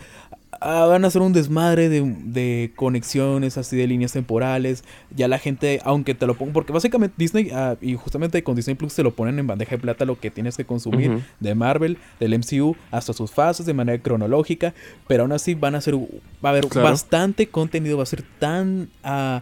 ah, 0.62 0.86
van 0.86 1.04
a 1.04 1.08
hacer 1.08 1.22
un 1.22 1.34
desmadre 1.34 1.90
de, 1.90 2.02
de 2.26 2.72
conexiones, 2.76 3.58
así 3.58 3.76
de 3.76 3.88
líneas 3.88 4.12
temporales. 4.14 4.84
Ya 5.16 5.28
la 5.28 5.40
gente, 5.40 5.80
aunque 5.84 6.14
te 6.14 6.28
lo 6.28 6.36
pongan, 6.36 6.54
porque 6.54 6.72
básicamente 6.74 7.16
Disney, 7.18 7.50
ah, 7.54 7.76
y 7.82 7.96
justamente 7.96 8.44
con 8.44 8.56
Disney 8.56 8.76
Plus 8.76 8.94
te 8.94 9.02
lo 9.04 9.16
ponen 9.16 9.40
en 9.40 9.48
bandeja 9.48 9.72
de 9.72 9.82
plata 9.82 10.06
lo 10.06 10.20
que 10.20 10.30
tienes 10.30 10.58
que 10.58 10.66
consumir 10.66 11.24
de 11.40 11.56
Marvel, 11.56 11.98
del 12.20 12.34
MCU, 12.38 12.76
hasta 12.92 13.14
sus 13.14 13.32
fases 13.32 13.66
de 13.66 13.74
manera 13.74 14.02
cronológica. 14.02 14.74
Pero 15.08 15.24
aún 15.24 15.32
así 15.32 15.56
van 15.56 15.74
a 15.76 15.82
ser, 15.82 15.96
va 15.96 16.00
a 16.44 16.50
haber 16.50 16.68
Claro. 16.68 16.88
bastante 16.90 17.48
contenido, 17.48 17.98
va 17.98 18.04
a 18.04 18.06
ser 18.06 18.24
tan... 18.40 18.90
ah, 19.04 19.42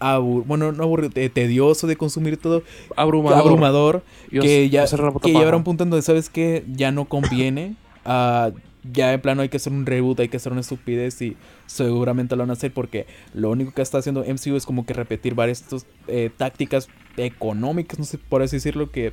abur- 0.00 0.44
bueno, 0.46 0.72
no 0.72 0.82
aburrido, 0.82 1.10
tedioso 1.10 1.86
de 1.86 1.96
consumir 1.96 2.36
todo, 2.36 2.62
Abrumador. 2.96 3.40
abrumador, 3.40 4.02
que 4.30 4.68
ya 4.70 4.86
que 4.86 5.32
paja. 5.32 5.56
un 5.56 5.64
punto 5.64 5.84
en 5.84 5.90
donde 5.90 6.02
sabes 6.02 6.28
que 6.28 6.64
ya 6.74 6.90
no 6.90 7.04
conviene. 7.04 7.76
ah, 8.04 8.50
ya 8.92 9.12
en 9.12 9.20
plano 9.20 9.42
hay 9.42 9.50
que 9.50 9.58
hacer 9.58 9.72
un 9.72 9.84
reboot, 9.84 10.20
hay 10.20 10.28
que 10.28 10.38
hacer 10.38 10.52
una 10.52 10.62
estupidez 10.62 11.20
y 11.20 11.36
seguramente 11.66 12.34
lo 12.34 12.42
van 12.42 12.50
a 12.50 12.54
hacer 12.54 12.72
porque 12.72 13.06
lo 13.34 13.50
único 13.50 13.72
que 13.72 13.82
está 13.82 13.98
haciendo 13.98 14.24
MCU 14.24 14.56
es 14.56 14.64
como 14.64 14.86
que 14.86 14.94
repetir 14.94 15.34
varias 15.34 15.64
eh, 16.08 16.30
tácticas 16.34 16.88
económicas, 17.24 17.98
no 17.98 18.04
sé 18.04 18.18
por 18.18 18.42
así 18.42 18.56
decirlo, 18.56 18.90
que 18.90 19.12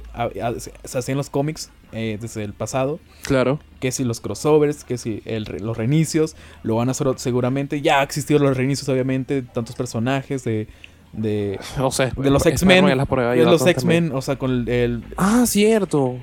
se 0.86 0.98
hacían 0.98 1.18
los 1.18 1.30
cómics 1.30 1.70
eh, 1.94 2.18
desde 2.20 2.44
el 2.44 2.54
pasado 2.54 3.00
Claro. 3.24 3.60
que 3.80 3.92
si 3.92 4.04
los 4.04 4.20
crossovers, 4.20 4.84
que 4.84 4.98
si 4.98 5.22
el 5.26 5.44
los 5.62 5.78
reinicios, 5.78 6.36
lo 6.64 6.76
van 6.76 6.90
a 6.90 6.92
hacer 6.92 7.08
seguramente. 7.18 7.82
Ya 7.82 8.04
existido 8.04 8.40
los 8.40 8.58
reinicios, 8.58 8.88
obviamente, 8.90 9.36
de 9.36 9.42
tantos 9.44 9.76
personajes 9.76 10.44
de, 10.44 10.68
de, 11.14 11.60
O 11.80 11.92
sea, 11.92 12.08
de 12.16 12.30
los 12.30 12.46
X-Men. 12.46 12.86
De 12.86 13.46
los 13.46 13.66
X-Men, 13.66 14.12
o 14.14 14.22
sea, 14.22 14.38
con 14.38 14.52
el, 14.52 14.70
el- 14.70 15.04
Ah, 15.16 15.46
cierto. 15.48 16.18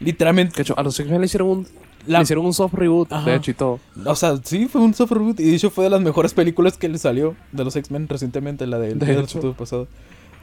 literalmente, 0.00 0.54
Que 0.54 0.62
hecho, 0.62 0.74
a 0.78 0.82
los 0.82 0.98
X-Men 0.98 1.20
le 1.20 1.26
hicieron 1.26 1.48
un, 1.48 1.68
la- 2.08 2.18
le 2.18 2.22
hicieron 2.24 2.44
un 2.46 2.52
soft 2.54 2.74
reboot, 2.74 3.12
Ajá. 3.12 3.30
de 3.30 3.36
hecho, 3.36 3.50
y 3.50 3.54
todo. 3.54 3.80
o 4.04 4.14
sea, 4.16 4.36
sí, 4.42 4.66
fue 4.66 4.80
un 4.80 4.94
soft 4.94 5.12
reboot 5.12 5.38
y 5.40 5.44
de 5.44 5.54
hecho 5.54 5.70
fue 5.70 5.84
de 5.84 5.90
las 5.90 6.00
mejores 6.00 6.34
películas 6.34 6.76
que 6.76 6.88
le 6.88 6.98
salió 6.98 7.36
de 7.52 7.64
los 7.64 7.76
X-Men 7.76 8.08
recientemente, 8.08 8.66
la 8.66 8.78
del 8.78 8.98
De 8.98 9.54
pasado. 9.56 9.86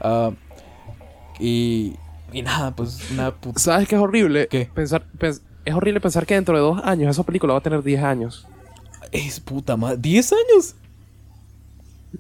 Ah, 0.02 0.32
y, 1.40 1.96
y 2.32 2.42
nada, 2.42 2.76
pues 2.76 3.00
puta. 3.42 3.60
¿Sabes 3.60 3.88
qué 3.88 3.96
es 3.96 4.02
horrible? 4.02 4.48
¿Qué? 4.50 4.70
Pensar, 4.74 5.06
pens- 5.20 5.42
es 5.66 5.74
horrible 5.74 6.00
pensar 6.00 6.26
que 6.26 6.36
dentro 6.36 6.56
de 6.56 6.62
dos 6.62 6.80
años 6.84 7.10
esa 7.12 7.24
película 7.24 7.54
va 7.54 7.60
a 7.60 7.64
tener 7.64 7.84
10 7.84 8.02
años. 8.04 8.48
Es 9.12 9.40
puta 9.40 9.76
madre, 9.78 9.98
10 9.98 10.32
años. 10.34 10.76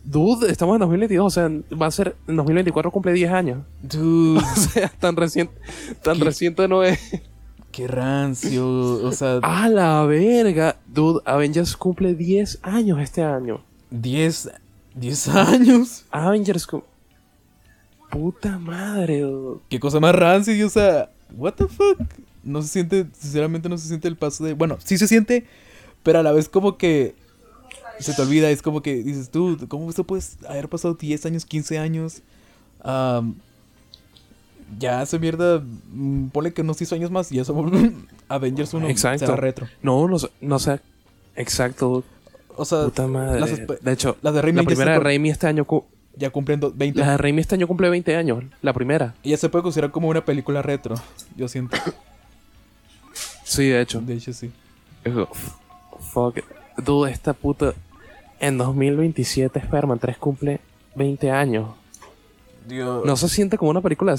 Dude, 0.03 0.51
estamos 0.51 0.75
en 0.75 0.79
2022, 0.81 1.25
o 1.25 1.29
sea, 1.29 1.49
va 1.81 1.85
a 1.87 1.91
ser, 1.91 2.15
en 2.27 2.35
2024 2.35 2.91
cumple 2.91 3.13
10 3.13 3.31
años. 3.31 3.59
Dude, 3.81 4.39
O 4.53 4.55
sea, 4.55 4.89
tan 4.99 5.15
reciente, 5.15 5.53
tan 6.03 6.17
¿Qué? 6.17 6.23
reciente 6.25 6.67
no 6.67 6.83
es. 6.83 6.99
Qué 7.75 7.87
rancio. 7.87 8.65
O 9.05 9.11
sea, 9.11 9.39
¡A 9.43 9.67
la 9.69 10.03
verga! 10.05 10.77
Dude, 10.87 11.21
Avengers 11.25 11.75
cumple 11.75 12.15
10 12.15 12.59
años 12.61 12.99
este 13.01 13.21
año. 13.23 13.61
10, 13.91 14.49
10 14.95 15.27
años. 15.29 16.05
Avengers 16.11 16.65
cum- 16.67 16.83
Puta 18.09 18.57
madre, 18.57 19.21
dude. 19.21 19.59
Qué 19.69 19.79
cosa 19.79 19.99
más 19.99 20.15
rancia, 20.15 20.55
y, 20.55 20.63
o 20.63 20.69
sea, 20.69 21.11
what 21.35 21.53
the 21.53 21.67
fuck. 21.67 21.99
No 22.43 22.61
se 22.61 22.67
siente, 22.69 23.07
sinceramente 23.17 23.67
no 23.67 23.77
se 23.77 23.87
siente 23.87 24.07
el 24.07 24.15
paso 24.15 24.43
de... 24.45 24.53
Bueno, 24.53 24.77
sí 24.83 24.97
se 24.97 25.07
siente, 25.07 25.45
pero 26.03 26.19
a 26.19 26.23
la 26.23 26.31
vez 26.31 26.47
como 26.47 26.77
que 26.77 27.15
se 27.99 28.13
te 28.13 28.21
olvida, 28.21 28.49
es 28.51 28.61
como 28.61 28.81
que 28.81 29.03
dices 29.03 29.31
tú, 29.31 29.57
¿cómo 29.67 29.89
esto 29.89 30.03
puedes 30.03 30.37
haber 30.47 30.69
pasado 30.69 30.93
10 30.93 31.25
años, 31.25 31.45
15 31.45 31.79
años? 31.79 32.21
Am, 32.83 33.35
ya 34.79 35.01
esa 35.01 35.17
mierda, 35.19 35.61
mm, 35.91 36.27
ponle 36.29 36.53
que 36.53 36.61
unos 36.61 36.77
10 36.77 36.93
años 36.93 37.11
más 37.11 37.31
y 37.31 37.35
ya 37.35 37.45
somos 37.45 37.71
Avengers 38.29 38.73
1 38.73 38.87
Exacto. 38.89 39.19
será 39.25 39.35
retro. 39.35 39.67
No, 39.81 40.07
no 40.07 40.19
sé, 40.19 40.29
no 40.41 40.59
sé. 40.59 40.79
Exacto. 41.35 42.03
O 42.57 42.65
sea, 42.65 42.85
Puta 42.85 43.07
madre. 43.07 43.39
las 43.39 43.51
de 43.83 43.91
hecho, 43.91 44.17
las 44.21 44.33
de 44.33 44.41
Raimi 44.41 44.59
la 44.61 44.65
primera 44.65 44.91
de 44.93 44.99
Raimi 44.99 45.29
este 45.29 45.47
año... 45.47 45.65
cu- 45.65 45.85
ya 46.17 46.29
cumplen 46.29 46.61
do- 46.61 46.71
20 46.73 46.97
La 47.01 47.11
de 47.11 47.17
Raimi 47.17 47.41
este 47.41 47.55
año 47.55 47.67
cumple 47.67 47.89
20 47.89 48.15
años. 48.15 48.43
La 48.61 48.71
primera. 48.71 49.13
y 49.23 49.31
ya 49.31 49.37
se 49.37 49.49
puede 49.49 49.63
considerar 49.63 49.91
como 49.91 50.07
una 50.07 50.23
película 50.23 50.61
retro, 50.61 50.95
yo 51.35 51.47
siento. 51.47 51.75
Sí, 53.43 53.67
de 53.69 53.81
hecho. 53.81 54.01
De 54.01 54.15
hecho, 54.15 54.33
sí. 54.33 54.51
Fuck. 56.11 56.39
Dude, 56.77 57.11
esta 57.11 57.33
puta... 57.33 57.73
En 58.39 58.57
2027 58.57 59.59
Spider-Man 59.59 59.99
3 59.99 60.17
cumple 60.17 60.59
20 60.95 61.31
años. 61.31 61.69
Dios. 62.67 63.05
No 63.05 63.15
se 63.15 63.29
siente 63.29 63.57
como 63.57 63.71
una 63.71 63.81
película... 63.81 64.15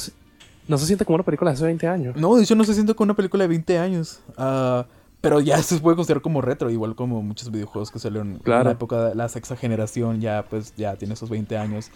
No 0.68 0.78
se 0.78 0.86
siente 0.86 1.05
como 1.05 1.14
una 1.16 1.24
película 1.24 1.51
de 1.51 1.55
hace 1.55 1.64
20 1.64 1.86
años. 1.86 2.16
No, 2.16 2.34
de 2.36 2.43
hecho 2.43 2.55
no 2.55 2.64
se 2.64 2.74
siente 2.74 2.94
como 2.94 3.05
una 3.06 3.14
película 3.14 3.44
de 3.44 3.48
20 3.48 3.78
años. 3.78 4.20
Ah, 4.36 4.86
pero 5.20 5.40
ya 5.40 5.60
se 5.62 5.78
puede 5.78 5.97
considerar 5.97 6.22
como 6.22 6.40
retro, 6.40 6.70
igual 6.70 6.94
como 6.94 7.22
muchos 7.22 7.51
videojuegos 7.51 7.90
que 7.90 7.98
salieron 7.98 8.40
en 8.44 8.64
la 8.64 8.70
época 8.70 9.09
de 9.09 9.14
la 9.14 9.28
sexta 9.28 9.56
generación, 9.56 10.20
ya 10.20 10.44
pues 10.48 10.74
ya 10.76 10.94
tiene 10.97 11.14
esos 11.14 11.30
20 11.30 11.56
años. 11.56 11.90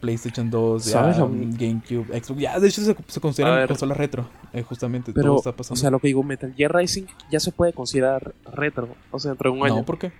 PlayStation 0.00 0.50
2, 0.50 0.84
ya, 0.86 0.92
¿Sabes 0.92 1.18
lo- 1.18 1.26
um, 1.26 1.52
GameCube, 1.56 2.06
Xbox, 2.20 2.40
ya 2.40 2.58
de 2.58 2.66
hecho 2.68 2.82
se, 2.82 2.96
se 3.06 3.20
consideran 3.20 3.68
consolas 3.68 3.96
retro, 3.96 4.26
eh, 4.52 4.62
justamente 4.62 5.12
todo 5.12 5.22
Pero, 5.22 5.36
está 5.36 5.50
o 5.50 5.56
pasando. 5.56 5.80
sea, 5.80 5.90
lo 5.90 6.00
que 6.00 6.08
digo, 6.08 6.24
Metal 6.24 6.52
Gear 6.56 6.74
Rising 6.74 7.04
ya 7.30 7.38
se 7.38 7.52
puede 7.52 7.72
considerar 7.72 8.34
retro. 8.52 8.88
O 9.12 9.20
sea, 9.20 9.30
dentro 9.30 9.52
de 9.52 9.58
un 9.60 9.64
año. 9.64 9.76
no, 9.76 9.84
¿por 9.84 9.98
qué? 9.98 10.10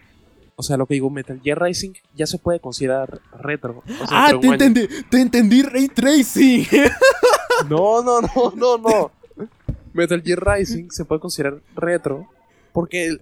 O 0.54 0.62
sea, 0.62 0.76
lo 0.76 0.86
que 0.86 0.94
digo, 0.94 1.10
Metal 1.10 1.40
Gear 1.42 1.60
Rising 1.60 1.94
ya 2.14 2.26
se 2.26 2.38
puede 2.38 2.60
considerar 2.60 3.20
retro. 3.40 3.82
O 4.02 4.06
sea, 4.06 4.26
Ah, 4.26 4.32
te 4.40 4.46
entendí, 4.46 4.86
te 5.10 5.20
entendí 5.20 5.62
Ray 5.62 5.88
Tracing. 5.88 6.64
No, 7.68 8.02
no, 8.02 8.20
no, 8.20 8.52
no, 8.56 8.78
no. 8.78 9.10
Metal 9.92 10.22
Gear 10.22 10.40
Rising 10.56 10.90
se 10.90 11.04
puede 11.04 11.20
considerar 11.20 11.58
retro 11.74 12.26
porque 12.72 13.18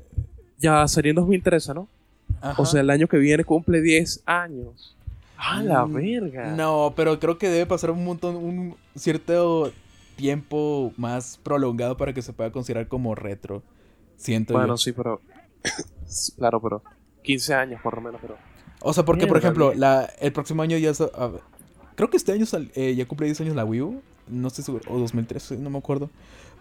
ya 0.59 0.87
sería 0.89 1.11
en 1.11 1.17
2013, 1.17 1.75
¿no? 1.75 1.89
Ajá. 2.41 2.61
O 2.63 2.67
sea, 2.67 2.81
el 2.81 2.91
año 2.91 3.09
que 3.09 3.17
viene 3.19 3.45
cumple 3.45 3.81
10 3.81 4.23
años. 4.27 4.97
¡A 5.37 5.63
la 5.63 5.85
Mm, 5.87 5.93
verga! 5.95 6.47
No, 6.55 6.93
pero 6.95 7.19
creo 7.19 7.39
que 7.39 7.49
debe 7.49 7.67
pasar 7.67 7.91
un 7.91 8.05
montón, 8.05 8.37
un 8.37 8.77
cierto 8.95 9.73
tiempo 10.17 10.93
más 10.97 11.39
prolongado 11.43 11.97
para 11.97 12.13
que 12.13 12.21
se 12.23 12.33
pueda 12.33 12.53
considerar 12.53 12.89
como 12.89 13.15
retro. 13.15 13.63
Siento 14.17 14.53
Bueno, 14.53 14.75
yo. 14.75 14.77
sí, 14.77 14.93
pero. 14.93 15.21
Claro, 16.37 16.61
pero. 16.61 16.83
15 17.23 17.55
años 17.55 17.81
por 17.83 17.95
lo 17.95 18.01
menos, 18.03 18.21
pero. 18.21 18.37
O 18.83 18.93
sea, 18.93 19.05
porque, 19.05 19.27
por 19.27 19.37
ejemplo, 19.39 19.73
la, 19.75 20.11
el 20.21 20.33
próximo 20.33 20.63
año 20.63 20.77
ya... 20.79 20.93
sa- 20.95 21.11
a 21.15 21.31
creo 21.95 22.09
que 22.11 22.17
este 22.17 22.33
año 22.33 22.47
sal- 22.47 22.71
eh, 22.75 22.95
ya 22.95 23.07
cumple 23.07 23.27
10 23.27 23.41
años 23.43 23.57
la 23.57 23.65
Wii 23.65 23.81
U. 23.83 24.03
No 24.31 24.49
estoy 24.49 24.65
seguro. 24.65 24.85
O 24.89 24.99
2013, 24.99 25.57
no 25.59 25.71
me 25.71 25.79
acuerdo. 25.79 26.11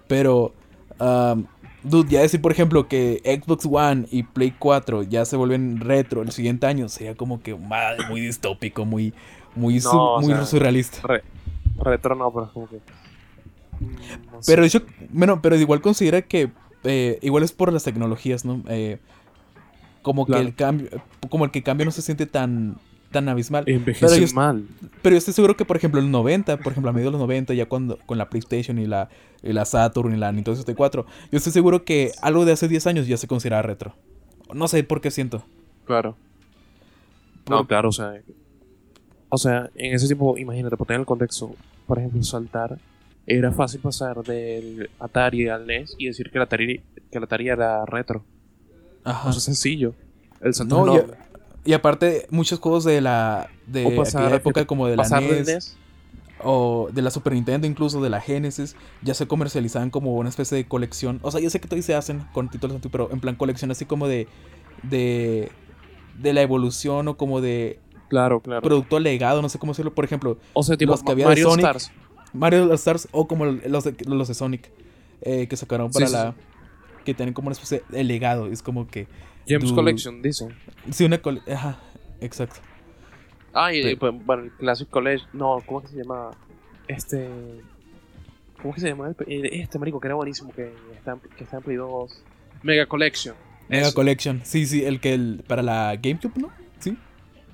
Pero... 0.08 0.54
um, 1.00 1.46
dude, 1.84 2.10
ya 2.10 2.22
decir, 2.22 2.42
por 2.42 2.52
ejemplo, 2.52 2.88
que 2.90 3.22
Xbox 3.24 3.66
One 3.72 4.06
y 4.12 4.24
Play 4.24 4.54
4 4.58 5.04
ya 5.04 5.24
se 5.24 5.38
vuelven 5.38 5.80
retro 5.80 6.22
el 6.24 6.32
siguiente 6.32 6.68
año, 6.68 6.90
sería 6.90 7.16
como 7.16 7.42
que 7.42 7.56
ma- 7.56 7.96
muy 8.10 8.20
distópico, 8.22 8.84
muy, 8.86 9.14
muy, 9.56 9.76
No, 9.76 9.82
su- 9.82 9.98
o 9.98 10.22
muy 10.22 10.34
sea, 10.34 10.46
surrealista. 10.46 11.08
Re- 11.08 11.24
retro 11.82 12.16
no, 12.16 12.32
pero 12.34 12.52
como 12.52 12.68
que. 12.68 12.78
mm, 13.80 14.32
no 14.34 14.44
sé. 14.44 14.52
Pero 14.54 14.66
yo, 14.66 14.80
bueno, 15.10 15.42
pero 15.42 15.56
igual 15.56 15.80
considera 15.82 16.22
que 16.22 16.52
eh, 16.84 17.18
igual 17.22 17.44
es 17.44 17.52
por 17.54 17.72
las 17.72 17.84
tecnologías, 17.84 18.44
¿no? 18.44 18.62
Eh, 18.68 18.98
como 20.02 20.26
Claro. 20.26 20.42
que 20.44 20.48
el 20.50 20.56
cambio, 20.56 20.90
como 21.30 21.46
el 21.46 21.52
que 21.52 21.64
cambio 21.64 21.86
no 21.86 21.92
se 21.92 22.02
siente 22.02 22.26
tan, 22.26 22.78
tan 23.12 23.28
abismal. 23.30 23.64
Pero 23.66 24.16
yo- 24.16 24.34
mal. 24.36 24.66
Pero 25.02 25.14
yo 25.14 25.18
estoy 25.18 25.34
seguro 25.34 25.56
que, 25.58 25.66
por 25.66 25.78
ejemplo, 25.78 26.00
en 26.00 26.06
los 26.06 26.12
90, 26.12 26.58
por 26.58 26.72
ejemplo, 26.74 26.90
a 26.90 26.94
mediados 26.94 27.14
de 27.14 27.20
los 27.20 27.22
90, 27.22 27.54
ya 27.54 27.68
cuando 27.68 27.98
con 28.06 28.18
la 28.18 28.30
PlayStation 28.30 28.78
y 28.80 28.86
la, 28.86 29.10
y 29.44 29.54
la 29.54 29.66
Saturn 29.66 30.14
y 30.14 30.18
la 30.18 30.32
Nintendo 30.32 30.56
64, 30.56 31.06
yo 31.32 31.38
estoy 31.38 31.52
seguro 31.52 31.84
que 31.84 32.12
algo 32.22 32.46
de 32.46 32.52
hace 32.54 32.68
10 32.68 32.86
años 32.88 33.08
ya 33.08 33.18
se 33.18 33.28
considera 33.28 33.62
retro. 33.62 33.96
No 34.54 34.68
sé 34.68 34.84
por 34.84 35.02
qué 35.02 35.12
siento. 35.12 35.44
Claro. 35.86 36.16
No, 37.50 37.66
claro, 37.66 37.90
o 37.90 37.92
sea. 37.92 38.14
O 39.30 39.38
sea, 39.38 39.70
en 39.76 39.94
ese 39.94 40.08
tiempo, 40.08 40.38
imagínate, 40.38 40.76
por 40.78 40.88
tener 40.88 41.00
el 41.02 41.06
contexto, 41.06 41.56
por 41.86 42.00
ejemplo, 42.00 42.22
saltar, 42.24 42.80
era 43.28 43.52
fácil 43.52 43.80
pasar 43.80 44.24
del 44.24 44.90
Atari 45.00 45.48
al 45.50 45.68
NES 45.68 45.96
y 46.00 46.08
decir 46.08 46.32
que 46.32 46.38
el 46.40 46.44
Atari, 46.44 46.82
que 47.12 47.18
el 47.18 47.24
Atari 47.24 47.50
era 47.50 47.86
retro. 47.86 48.24
Ajá. 49.04 49.30
O 49.30 49.32
sea, 49.34 49.40
sencillo. 49.42 49.94
El 50.42 50.54
salto 50.56 50.84
No. 50.86 50.94
Y 51.66 51.74
aparte, 51.74 52.28
muchos 52.30 52.60
juegos 52.60 52.84
de 52.84 53.02
la 53.02 53.50
de 53.68 53.86
pasar- 53.96 54.24
aquella 54.24 54.38
época 54.38 54.66
como 54.66 54.88
de 54.88 54.96
la 54.96 55.04
NES, 55.08 55.48
NES. 55.48 55.78
o 56.44 56.90
de 56.94 57.02
la 57.02 57.12
Super 57.12 57.34
Nintendo, 57.34 57.68
incluso 57.68 58.02
de 58.02 58.10
la 58.10 58.22
Genesis, 58.22 58.76
ya 59.02 59.14
se 59.14 59.28
comercializaban 59.28 59.90
como 59.90 60.16
una 60.16 60.30
especie 60.30 60.58
de 60.58 60.66
colección. 60.68 61.20
O 61.22 61.32
sea, 61.32 61.42
yo 61.42 61.50
sé 61.50 61.60
que 61.60 61.68
todavía 61.68 61.84
se 61.84 61.96
hacen 61.96 62.24
con 62.34 62.50
títulos 62.50 62.76
antiguos, 62.76 62.92
pero 62.92 63.10
en 63.12 63.20
plan 63.20 63.36
colección 63.36 63.72
así 63.72 63.86
como 63.86 64.08
de 64.08 64.28
de 64.84 65.52
de 66.18 66.34
la 66.34 66.42
evolución 66.42 67.08
o 67.08 67.18
como 67.18 67.42
de 67.42 67.80
Claro, 68.10 68.40
claro. 68.40 68.62
producto 68.62 69.00
legado, 69.00 69.42
no 69.42 69.50
sé 69.50 69.60
cómo 69.60 69.72
decirlo. 69.74 69.94
Por 69.94 70.04
ejemplo, 70.06 70.38
o 70.54 70.64
sea, 70.64 70.78
tipo 70.78 70.92
los 70.92 71.04
que 71.04 71.12
había 71.12 71.26
de 71.26 71.30
Mario 71.30 71.50
Sonic, 71.52 71.66
Stars. 71.66 71.92
Mario 72.34 72.74
Stars 72.74 73.08
o 73.12 73.28
como 73.28 73.46
los 73.46 73.84
de, 73.84 73.96
los 74.08 74.28
de 74.28 74.34
Sonic 74.34 74.72
eh, 75.22 75.48
que 75.48 75.56
sacaron 75.58 75.92
para 75.92 76.08
Sí, 76.08 76.12
sí, 76.14 76.18
la 76.18 76.36
que 77.06 77.14
tienen 77.14 77.34
como 77.34 77.48
una 77.50 77.54
especie 77.54 77.84
de 77.90 78.04
legado. 78.04 78.48
Es 78.48 78.62
como 78.64 78.88
que 78.88 79.08
James 79.48 79.70
du- 79.70 79.76
Collection, 79.76 80.22
dicen. 80.22 80.56
sí 80.92 81.06
una 81.06 81.22
cole- 81.22 81.42
ajá, 81.52 81.80
exacto. 82.22 82.60
Ah, 83.54 83.74
y 83.74 83.82
Sí. 83.84 83.96
pues, 83.96 84.14
bueno, 84.26 84.44
el 84.44 84.52
Classic 84.52 84.88
College. 84.90 85.26
No, 85.34 85.58
¿cómo 85.66 85.80
es 85.82 85.88
que 85.88 85.92
se 85.94 86.04
llama? 86.04 86.32
Este. 86.88 87.28
¿Cómo 88.58 88.70
es 88.70 88.76
que 88.76 88.82
se 88.82 88.90
llama? 88.90 89.08
el 89.08 89.16
pe- 89.16 89.26
eh, 89.28 89.62
Este 89.62 89.80
marico 89.80 90.00
que 90.00 90.08
era 90.08 90.16
buenísimo, 90.16 90.52
que 90.54 90.72
está, 90.96 91.14
en- 91.14 91.20
que 91.36 91.44
está 91.44 91.58
en 91.58 91.64
Play 91.64 91.78
2. 91.78 92.24
Mega 92.62 92.86
Collection. 92.86 93.36
Mega 93.70 93.88
Eso. 93.88 93.96
Collection. 93.96 94.42
Sí, 94.44 94.66
sí, 94.66 94.84
el 94.84 95.00
que 95.00 95.14
el, 95.14 95.44
para 95.48 95.62
la 95.64 95.96
GameCube, 95.96 96.34
¿no? 96.38 96.52
Sí. 96.80 96.98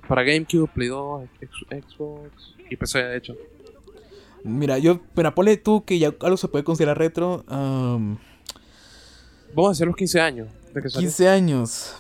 Para 0.08 0.24
GameCube, 0.24 0.68
Play 0.74 0.88
2, 0.90 1.28
X- 1.42 1.86
Xbox 1.88 2.56
y 2.70 2.76
PC, 2.76 3.04
de 3.04 3.18
hecho. 3.18 3.36
Mira, 4.44 4.78
yo, 4.78 5.00
mira, 5.16 5.34
ponle 5.34 5.58
tú 5.58 5.84
que 5.86 5.98
ya 5.98 6.14
algo 6.22 6.38
se 6.38 6.48
puede 6.48 6.64
considerar 6.64 6.98
retro. 6.98 7.44
am, 7.48 8.18
Vamos 9.54 9.70
a 9.70 9.72
hacer 9.72 9.88
los 9.88 9.96
15 9.96 10.20
años 10.20 10.48
que 10.82 10.90
salió. 10.90 11.08
15 11.08 11.30
años. 11.30 11.96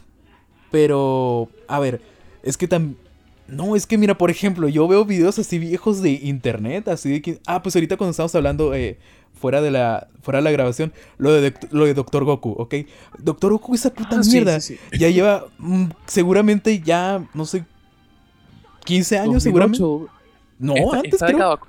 Pero, 0.71 1.49
a 1.67 1.79
ver, 1.79 2.01
es 2.43 2.57
que 2.57 2.67
también... 2.67 2.97
No, 3.47 3.75
es 3.75 3.85
que 3.85 3.97
mira, 3.97 4.17
por 4.17 4.31
ejemplo, 4.31 4.67
yo 4.67 4.87
veo 4.87 5.05
videos 5.05 5.37
así 5.37 5.59
viejos 5.59 6.01
de 6.01 6.11
internet, 6.11 6.87
así 6.87 7.11
de 7.11 7.21
que... 7.21 7.39
Ah, 7.45 7.61
pues 7.61 7.75
ahorita 7.75 7.95
cuando 7.95 8.11
estamos 8.11 8.33
hablando 8.33 8.73
eh, 8.73 8.97
fuera, 9.35 9.61
de 9.61 9.69
la, 9.69 10.07
fuera 10.23 10.39
de 10.39 10.43
la 10.43 10.51
grabación, 10.51 10.91
lo 11.17 11.31
de, 11.31 11.53
lo 11.69 11.85
de 11.85 11.93
Doctor 11.93 12.23
Goku, 12.25 12.55
¿ok? 12.57 12.73
Doctor 13.19 13.51
Goku, 13.51 13.75
esa 13.75 13.93
puta 13.93 14.17
Ah, 14.17 14.21
mierda, 14.25 14.59
sí, 14.59 14.79
sí. 14.91 14.97
ya 14.97 15.09
lleva 15.09 15.45
mm, 15.59 15.85
seguramente 16.07 16.79
ya, 16.79 17.23
no 17.35 17.45
sé, 17.45 17.65
15 18.85 19.17
años 19.17 19.43
2008, 19.43 19.43
seguramente. 19.43 19.83
No, 20.57 20.93
antes 20.93 21.19
creo, 21.21 21.59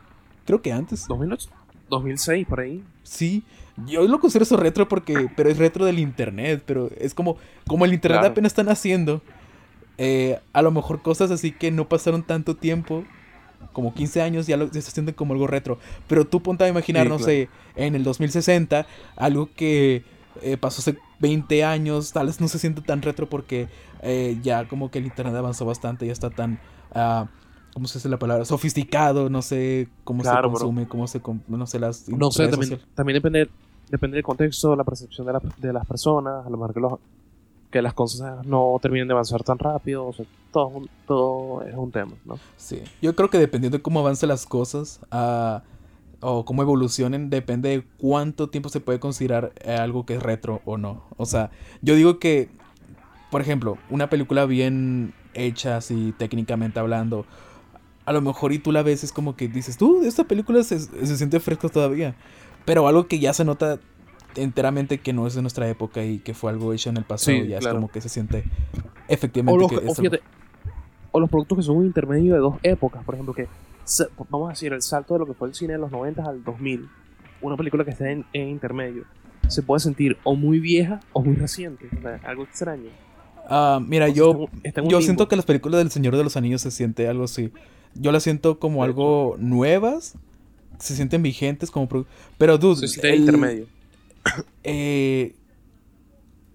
creo 0.44 0.62
que 0.62 0.72
antes. 0.72 1.06
2008, 1.08 1.50
2006, 1.90 2.46
por 2.46 2.60
ahí. 2.60 2.84
Sí, 3.02 3.42
yo 3.76 4.06
lo 4.08 4.20
considero 4.20 4.44
eso 4.44 4.56
retro 4.56 4.88
porque, 4.88 5.28
pero 5.34 5.50
es 5.50 5.58
retro 5.58 5.84
del 5.84 5.98
internet, 5.98 6.62
pero 6.66 6.90
es 6.98 7.14
como, 7.14 7.36
como 7.66 7.84
el 7.84 7.92
internet 7.94 8.22
Claro. 8.22 8.24
apenas 8.24 8.52
están 8.52 8.68
haciendo, 8.68 9.22
eh, 9.98 10.40
a 10.52 10.62
lo 10.62 10.70
mejor 10.70 11.02
cosas 11.02 11.30
así 11.30 11.52
que 11.52 11.70
no 11.70 11.88
pasaron 11.88 12.24
tanto 12.24 12.56
tiempo, 12.56 13.08
como 13.72 13.94
15 13.94 14.22
años, 14.22 14.46
ya, 14.46 14.56
lo, 14.56 14.70
ya 14.70 14.80
se 14.82 14.90
sienten 14.90 15.14
como 15.14 15.34
algo 15.34 15.46
retro. 15.46 15.78
Pero 16.06 16.26
tú 16.26 16.42
ponte 16.42 16.64
a 16.64 16.68
imaginar, 16.68 17.06
Sí, 17.06 17.08
no 17.08 17.18
claro. 17.18 17.20
sé, 17.20 17.50
en 17.74 17.94
el 17.94 18.04
2060, 18.04 18.86
algo 19.16 19.54
que 19.54 20.04
eh, 20.42 20.56
pasó 20.56 20.80
hace 20.80 20.98
20 21.18 21.64
años, 21.64 22.12
tal 22.12 22.26
vez 22.28 22.40
no 22.40 22.48
se 22.48 22.58
siente 22.58 22.82
tan 22.82 23.02
retro 23.02 23.28
porque 23.28 23.68
eh, 24.02 24.38
ya 24.42 24.68
como 24.68 24.90
que 24.90 24.98
el 24.98 25.06
internet 25.06 25.34
avanzó 25.36 25.66
bastante, 25.66 26.06
ya 26.06 26.12
está 26.12 26.30
tan... 26.30 26.60
ah, 26.92 27.28
¿Cómo 27.74 27.88
se 27.88 27.98
dice 27.98 28.08
la 28.08 28.18
palabra? 28.18 28.44
Sofisticado, 28.46 29.28
no 29.28 29.42
sé 29.42 29.88
cómo 30.04 30.22
Claro, 30.22 30.48
se 30.48 30.54
bro. 30.54 30.72
consume, 30.72 30.88
cómo 30.88 31.06
se... 31.06 31.20
com- 31.20 31.42
No 31.48 31.66
sé, 31.66 31.78
las... 31.78 32.08
No 32.08 32.30
sé, 32.30 32.48
también, 32.48 32.80
también 32.94 33.14
depende, 33.16 33.50
depende 33.90 34.16
del 34.16 34.24
contexto, 34.24 34.74
la 34.76 34.84
percepción 34.84 35.26
de, 35.26 35.34
la- 35.34 35.42
de 35.58 35.72
las 35.72 35.86
personas, 35.86 36.46
a 36.46 36.50
lo 36.50 36.56
mejor 36.56 36.74
que, 37.70 37.82
las 37.82 37.94
cosas 37.94 38.46
no 38.46 38.78
terminen 38.80 39.06
de 39.06 39.12
avanzar 39.12 39.42
tan 39.42 39.58
rápido, 39.58 40.06
o 40.06 40.12
sea, 40.12 40.24
todo, 40.50 40.82
todo 41.06 41.62
es 41.62 41.74
un 41.74 41.90
tema, 41.90 42.12
¿no? 42.24 42.38
Sí, 42.56 42.82
yo 43.02 43.14
creo 43.14 43.28
que 43.28 43.38
dependiendo 43.38 43.76
de 43.76 43.82
cómo 43.82 44.00
avancen 44.00 44.30
las 44.30 44.46
cosas 44.46 45.00
ah, 45.10 45.62
o 46.20 46.44
cómo 46.46 46.62
evolucionen, 46.62 47.28
depende 47.28 47.68
de 47.68 47.84
cuánto 47.98 48.48
tiempo 48.48 48.70
se 48.70 48.80
puede 48.80 48.98
considerar 48.98 49.52
eh, 49.62 49.74
algo 49.74 50.06
que 50.06 50.14
es 50.14 50.22
retro 50.22 50.62
o 50.64 50.78
no. 50.78 51.02
O 51.18 51.26
sea, 51.26 51.50
yo 51.82 51.94
digo 51.94 52.18
que, 52.18 52.48
por 53.30 53.42
ejemplo, 53.42 53.76
una 53.90 54.08
película 54.08 54.46
bien 54.46 55.12
hecha, 55.34 55.76
así 55.76 56.14
técnicamente 56.16 56.80
hablando, 56.80 57.26
a 58.06 58.12
lo 58.12 58.22
mejor 58.22 58.52
y 58.52 58.58
tú 58.58 58.72
la 58.72 58.82
ves 58.82 59.04
es 59.04 59.12
como 59.12 59.36
que 59.36 59.48
dices, 59.48 59.76
tú, 59.76 60.02
esta 60.02 60.24
película 60.24 60.62
se, 60.62 60.78
se 60.80 61.16
siente 61.16 61.40
fresca 61.40 61.68
todavía. 61.68 62.14
Pero 62.66 62.86
algo 62.88 63.06
que 63.06 63.18
ya 63.18 63.32
se 63.32 63.44
nota 63.46 63.78
enteramente 64.36 64.98
que 64.98 65.14
no 65.14 65.26
es 65.26 65.34
de 65.34 65.40
nuestra 65.40 65.66
época 65.68 66.04
y 66.04 66.18
que 66.18 66.34
fue 66.34 66.50
algo 66.50 66.74
hecho 66.74 66.90
en 66.90 66.98
el 66.98 67.04
pasado, 67.04 67.38
Sí, 67.38 67.48
ya 67.48 67.58
claro. 67.58 67.76
es 67.76 67.80
como 67.80 67.90
que 67.90 68.00
se 68.02 68.10
siente 68.10 68.44
O 68.76 68.82
efectivamente 69.08 69.58
los, 69.62 69.70
que 69.70 69.76
o 69.76 69.80
es 69.80 69.84
algo- 69.98 70.10
fíjate, 70.10 70.20
o 71.12 71.20
los 71.20 71.30
productos 71.30 71.56
que 71.58 71.62
son 71.62 71.76
un 71.78 71.86
intermedio 71.86 72.34
de 72.34 72.40
dos 72.40 72.56
épocas, 72.62 73.02
por 73.04 73.14
ejemplo, 73.14 73.32
que 73.32 73.48
vamos 74.28 74.48
a 74.48 74.50
decir 74.50 74.72
el 74.74 74.82
salto 74.82 75.14
de 75.14 75.20
lo 75.20 75.26
que 75.26 75.32
fue 75.32 75.48
el 75.48 75.54
cine 75.54 75.72
de 75.74 75.78
los 75.78 75.90
90 75.90 76.22
al 76.24 76.44
2000, 76.44 76.86
una 77.40 77.56
película 77.56 77.84
que 77.84 77.92
está 77.92 78.10
en, 78.10 78.26
en 78.34 78.48
intermedio, 78.48 79.04
se 79.48 79.62
puede 79.62 79.80
sentir 79.80 80.18
o 80.24 80.34
muy 80.34 80.58
vieja 80.60 81.00
o 81.14 81.22
muy 81.22 81.36
reciente, 81.36 81.88
o 81.96 82.02
sea, 82.02 82.20
algo 82.24 82.42
extraño. 82.42 82.90
Ah, 83.48 83.80
mira, 83.80 84.06
O 84.06 84.08
sea, 84.08 84.14
yo, 84.16 84.30
está 84.32 84.38
un- 84.38 84.60
está 84.64 84.82
un 84.82 84.88
yo 84.88 84.96
limbo. 84.98 85.04
siento 85.06 85.28
que 85.28 85.36
las 85.36 85.44
películas 85.46 85.78
del 85.78 85.90
Señor 85.90 86.16
de 86.16 86.24
los 86.24 86.36
Anillos 86.36 86.60
se 86.62 86.70
siente 86.72 87.08
algo 87.08 87.24
así. 87.24 87.52
Yo 87.94 88.10
las 88.12 88.24
siento 88.24 88.58
como 88.58 88.82
algo 88.82 89.36
nuevas, 89.38 90.18
se 90.78 90.96
sienten 90.96 91.22
vigentes 91.22 91.70
como... 91.70 91.88
Pero, 92.38 92.58
dude, 92.58 92.86
Se 92.88 93.00
el- 93.08 93.20
intermedio. 93.20 93.66
eh, 94.64 95.34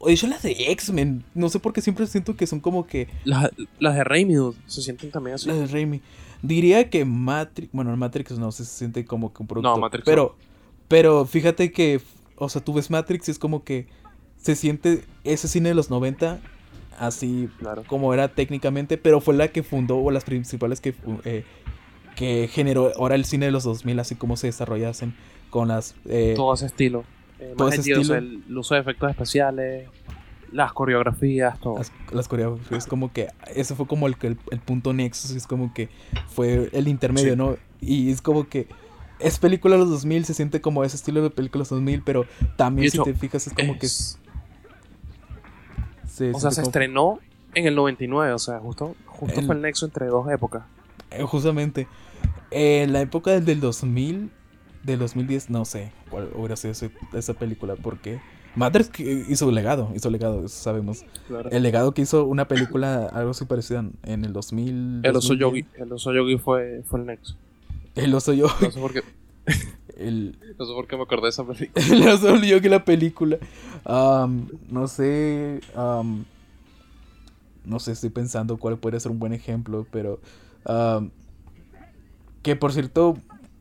de 0.05 0.11
hecho 0.13 0.27
las 0.27 0.41
de 0.41 0.51
X-Men, 0.71 1.23
no 1.35 1.49
sé 1.49 1.59
por 1.59 1.73
qué 1.73 1.81
siempre 1.81 2.07
siento 2.07 2.35
que 2.35 2.47
son 2.47 2.59
como 2.59 2.87
que 2.87 3.07
Las, 3.23 3.49
las 3.79 3.95
de 3.95 4.03
Raimi 4.03 4.33
dude, 4.33 4.57
se 4.65 4.81
sienten 4.81 5.11
también 5.11 5.35
así. 5.35 5.47
las 5.47 5.59
de 5.59 5.67
Raimi. 5.67 6.01
Diría 6.41 6.89
que 6.89 7.05
Matrix, 7.05 7.69
bueno, 7.71 7.95
Matrix 7.95 8.31
no 8.39 8.51
se 8.51 8.65
siente 8.65 9.05
como 9.05 9.31
que 9.31 9.43
un 9.43 9.47
producto. 9.47 9.77
Matrix 9.77 10.03
pero, 10.05 10.35
pero 10.87 11.25
fíjate 11.25 11.71
que, 11.71 12.01
o 12.35 12.49
sea, 12.49 12.63
tú 12.63 12.73
ves 12.73 12.89
Matrix 12.89 13.27
y 13.27 13.31
es 13.31 13.37
como 13.39 13.63
que 13.63 13.85
se 14.37 14.55
siente 14.55 15.03
ese 15.23 15.47
cine 15.47 15.69
de 15.69 15.75
los 15.75 15.91
90 15.91 16.39
así 16.97 17.47
Claro. 17.59 17.83
como 17.87 18.11
era 18.13 18.27
técnicamente, 18.27 18.97
pero 18.97 19.21
fue 19.21 19.35
la 19.35 19.49
que 19.49 19.61
fundó 19.61 19.97
o 19.97 20.09
las 20.11 20.23
principales 20.23 20.81
que, 20.81 20.95
eh, 21.25 21.43
que 22.15 22.47
generó 22.51 22.91
ahora 22.97 23.15
el 23.15 23.25
cine 23.25 23.45
de 23.47 23.51
los 23.51 23.63
2000, 23.63 23.99
así 23.99 24.15
como 24.15 24.37
se 24.37 24.47
desarrollasen 24.47 25.15
con 25.49 25.67
las... 25.69 25.95
eh, 26.05 26.33
todo 26.35 26.53
ese 26.53 26.65
estilo. 26.67 27.03
Eh, 27.39 27.53
todo 27.57 27.69
ese 27.69 27.79
estilo. 27.81 28.15
el 28.15 28.43
uso 28.57 28.75
de 28.75 28.81
efectos 28.81 29.09
especiales, 29.09 29.89
las 30.51 30.73
coreografías, 30.73 31.59
todo. 31.59 31.77
las, 31.77 31.91
las 32.11 32.27
coreografías, 32.27 32.85
como 32.85 33.11
que 33.11 33.27
ese 33.55 33.73
fue 33.75 33.87
como 33.87 34.07
el, 34.07 34.15
el, 34.21 34.37
el 34.51 34.59
punto 34.59 34.93
nexus, 34.93 35.31
es 35.31 35.47
como 35.47 35.73
que 35.73 35.89
fue 36.29 36.69
el 36.73 36.87
intermedio, 36.87 37.31
Sí. 37.31 37.37
¿no? 37.37 37.55
Y 37.79 38.11
es 38.11 38.21
como 38.21 38.47
que 38.47 38.67
es 39.19 39.39
película 39.39 39.75
de 39.75 39.81
los 39.81 39.89
2000, 39.89 40.25
se 40.25 40.33
siente 40.33 40.61
como 40.61 40.83
ese 40.83 40.95
estilo 40.97 41.21
de 41.23 41.29
películas 41.29 41.69
2000, 41.69 42.03
pero 42.03 42.25
también 42.57 42.85
De 42.87 42.91
si 42.91 43.03
te 43.03 43.13
fijas 43.13 43.47
es 43.47 43.53
como 43.53 43.77
que 43.79 43.85
Es- 43.87 44.19
se 46.07 46.31
o 46.31 46.39
sea, 46.39 46.51
se 46.51 46.57
como- 46.61 46.67
estrenó 46.69 47.19
en 47.53 47.67
el 47.67 47.75
99, 47.75 48.33
o 48.33 48.39
sea, 48.39 48.59
justo, 48.59 48.95
justo 49.05 49.39
El- 49.39 49.45
fue 49.45 49.55
el 49.55 49.61
nexo 49.61 49.85
entre 49.85 50.07
dos 50.07 50.29
épocas. 50.29 50.63
Eh, 51.11 51.23
justamente 51.23 51.87
en 52.51 52.93
la 52.93 53.01
época 53.01 53.39
del 53.39 53.59
2000 53.59 54.31
del 54.83 54.99
2010 54.99 55.49
no 55.49 55.63
sé 55.65 55.91
cuál 56.09 56.29
hubiera 56.33 56.55
sido 56.55 56.71
ese- 56.71 56.91
esa 57.13 57.33
película 57.35 57.75
porque 57.75 58.19
Matrix 58.55 58.89
que 58.89 59.25
hizo 59.29 59.49
legado 59.51 59.91
hizo 59.95 60.09
legado 60.09 60.39
eso 60.45 60.61
sabemos 60.63 61.05
el 61.51 61.63
legado 61.63 61.93
que 61.93 62.01
hizo 62.01 62.25
una 62.25 62.47
película 62.47 63.05
algo 63.13 63.31
así 63.31 63.45
parecido 63.45 63.85
en- 64.03 64.25
el 64.25 64.33
2000 64.33 65.01
El 65.03 65.15
oso 65.15 65.35
2010. 65.35 65.39
yogi, 65.39 65.65
el 65.83 65.91
oso 65.93 66.13
yogi 66.13 66.37
fue, 66.37 66.81
fue 66.87 66.99
el 67.01 67.05
nexo. 67.05 67.35
el 67.95 68.13
oso 68.15 68.33
yo 68.33 68.47
No 68.61 68.71
sé 68.71 68.79
por 68.79 68.93
qué, 68.93 69.01
el, 69.97 70.37
no 70.57 70.65
sé 70.65 70.73
por 70.73 70.87
qué 70.87 70.97
me 70.97 71.03
acordé 71.03 71.23
de 71.23 71.29
esa 71.29 71.43
película. 71.45 71.85
el 71.91 72.07
oso 72.07 72.35
yogi 72.37 72.69
la 72.69 72.83
película 72.85 73.37
no 73.85 74.87
sé 74.87 75.61
no 77.63 77.79
sé 77.79 77.91
estoy 77.91 78.09
pensando 78.09 78.57
cuál 78.57 78.77
podría 78.79 78.99
ser 78.99 79.11
un 79.11 79.19
buen 79.19 79.33
ejemplo 79.33 79.85
pero 79.91 80.19
que 82.41 82.55
por 82.55 82.73
cierto 82.73 83.17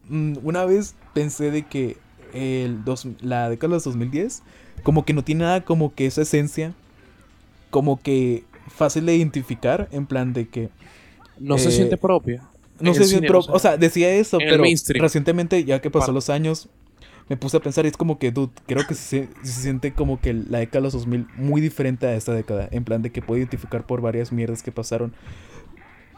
mm, 0.08 0.34
una 0.42 0.64
vez 0.64 0.94
pensé 1.14 1.50
de 1.50 1.62
que 1.66 1.96
el 2.32 2.84
dos, 2.84 3.06
la 3.20 3.48
década 3.50 3.68
de 3.70 3.74
los 3.76 3.84
2010 3.84 4.42
como 4.82 5.04
que 5.04 5.12
no 5.12 5.24
tiene 5.24 5.44
nada 5.44 5.64
como 5.64 5.94
que 5.94 6.06
esa 6.06 6.22
esencia 6.22 6.74
como 7.70 8.00
que 8.02 8.44
fácil 8.68 9.06
de 9.06 9.16
identificar 9.16 9.88
en 9.92 10.06
plan 10.06 10.32
de 10.32 10.48
que 10.48 10.70
No 11.38 11.58
se 11.58 11.70
Eh, 11.70 11.76
siente 11.76 11.96
propia. 11.96 12.48
no 12.80 12.90
En 12.90 12.94
sé 12.94 13.02
el 13.02 13.08
si 13.08 13.16
cine, 13.16 13.28
pro- 13.28 13.40
o 13.48 13.58
sea, 13.58 13.76
decía 13.76 14.10
eso, 14.12 14.38
pero 14.38 14.64
recientemente, 14.96 15.64
ya 15.64 15.80
que 15.80 15.90
pasó 15.90 16.12
los 16.12 16.30
años, 16.30 16.68
me 17.28 17.36
puse 17.36 17.56
a 17.58 17.60
pensar 17.60 17.84
y 17.86 17.88
es 17.88 17.96
como 17.96 18.18
que, 18.18 18.32
dude, 18.32 18.52
creo 18.66 18.86
que 18.86 18.94
se, 18.94 19.28
se 19.42 19.62
siente 19.62 19.92
como 19.94 20.20
que 20.20 20.34
la 20.34 20.58
década 20.60 20.80
de 20.80 20.84
los 20.84 20.92
2000 20.94 21.26
muy 21.36 21.60
diferente 21.60 22.06
a 22.06 22.14
esta 22.14 22.32
década, 22.34 22.68
en 22.72 22.84
plan 22.84 23.02
de 23.02 23.12
que 23.12 23.22
puedo 23.22 23.38
identificar 23.38 23.86
por 23.86 24.00
varias 24.02 24.32
mierdas 24.32 24.62
que 24.62 24.72
pasaron. 24.72 25.12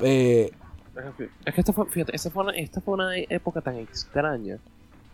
Eh, 0.01 0.51
Es 1.45 1.55
que 1.55 1.61
esta 1.61 1.73
fue, 1.73 1.87
fíjate, 1.87 2.15
esta 2.15 2.31
fue, 2.31 2.45
una, 2.45 2.53
esta 2.53 2.81
fue 2.81 2.95
una 2.95 3.17
época 3.17 3.61
tan 3.61 3.77
extraña. 3.77 4.59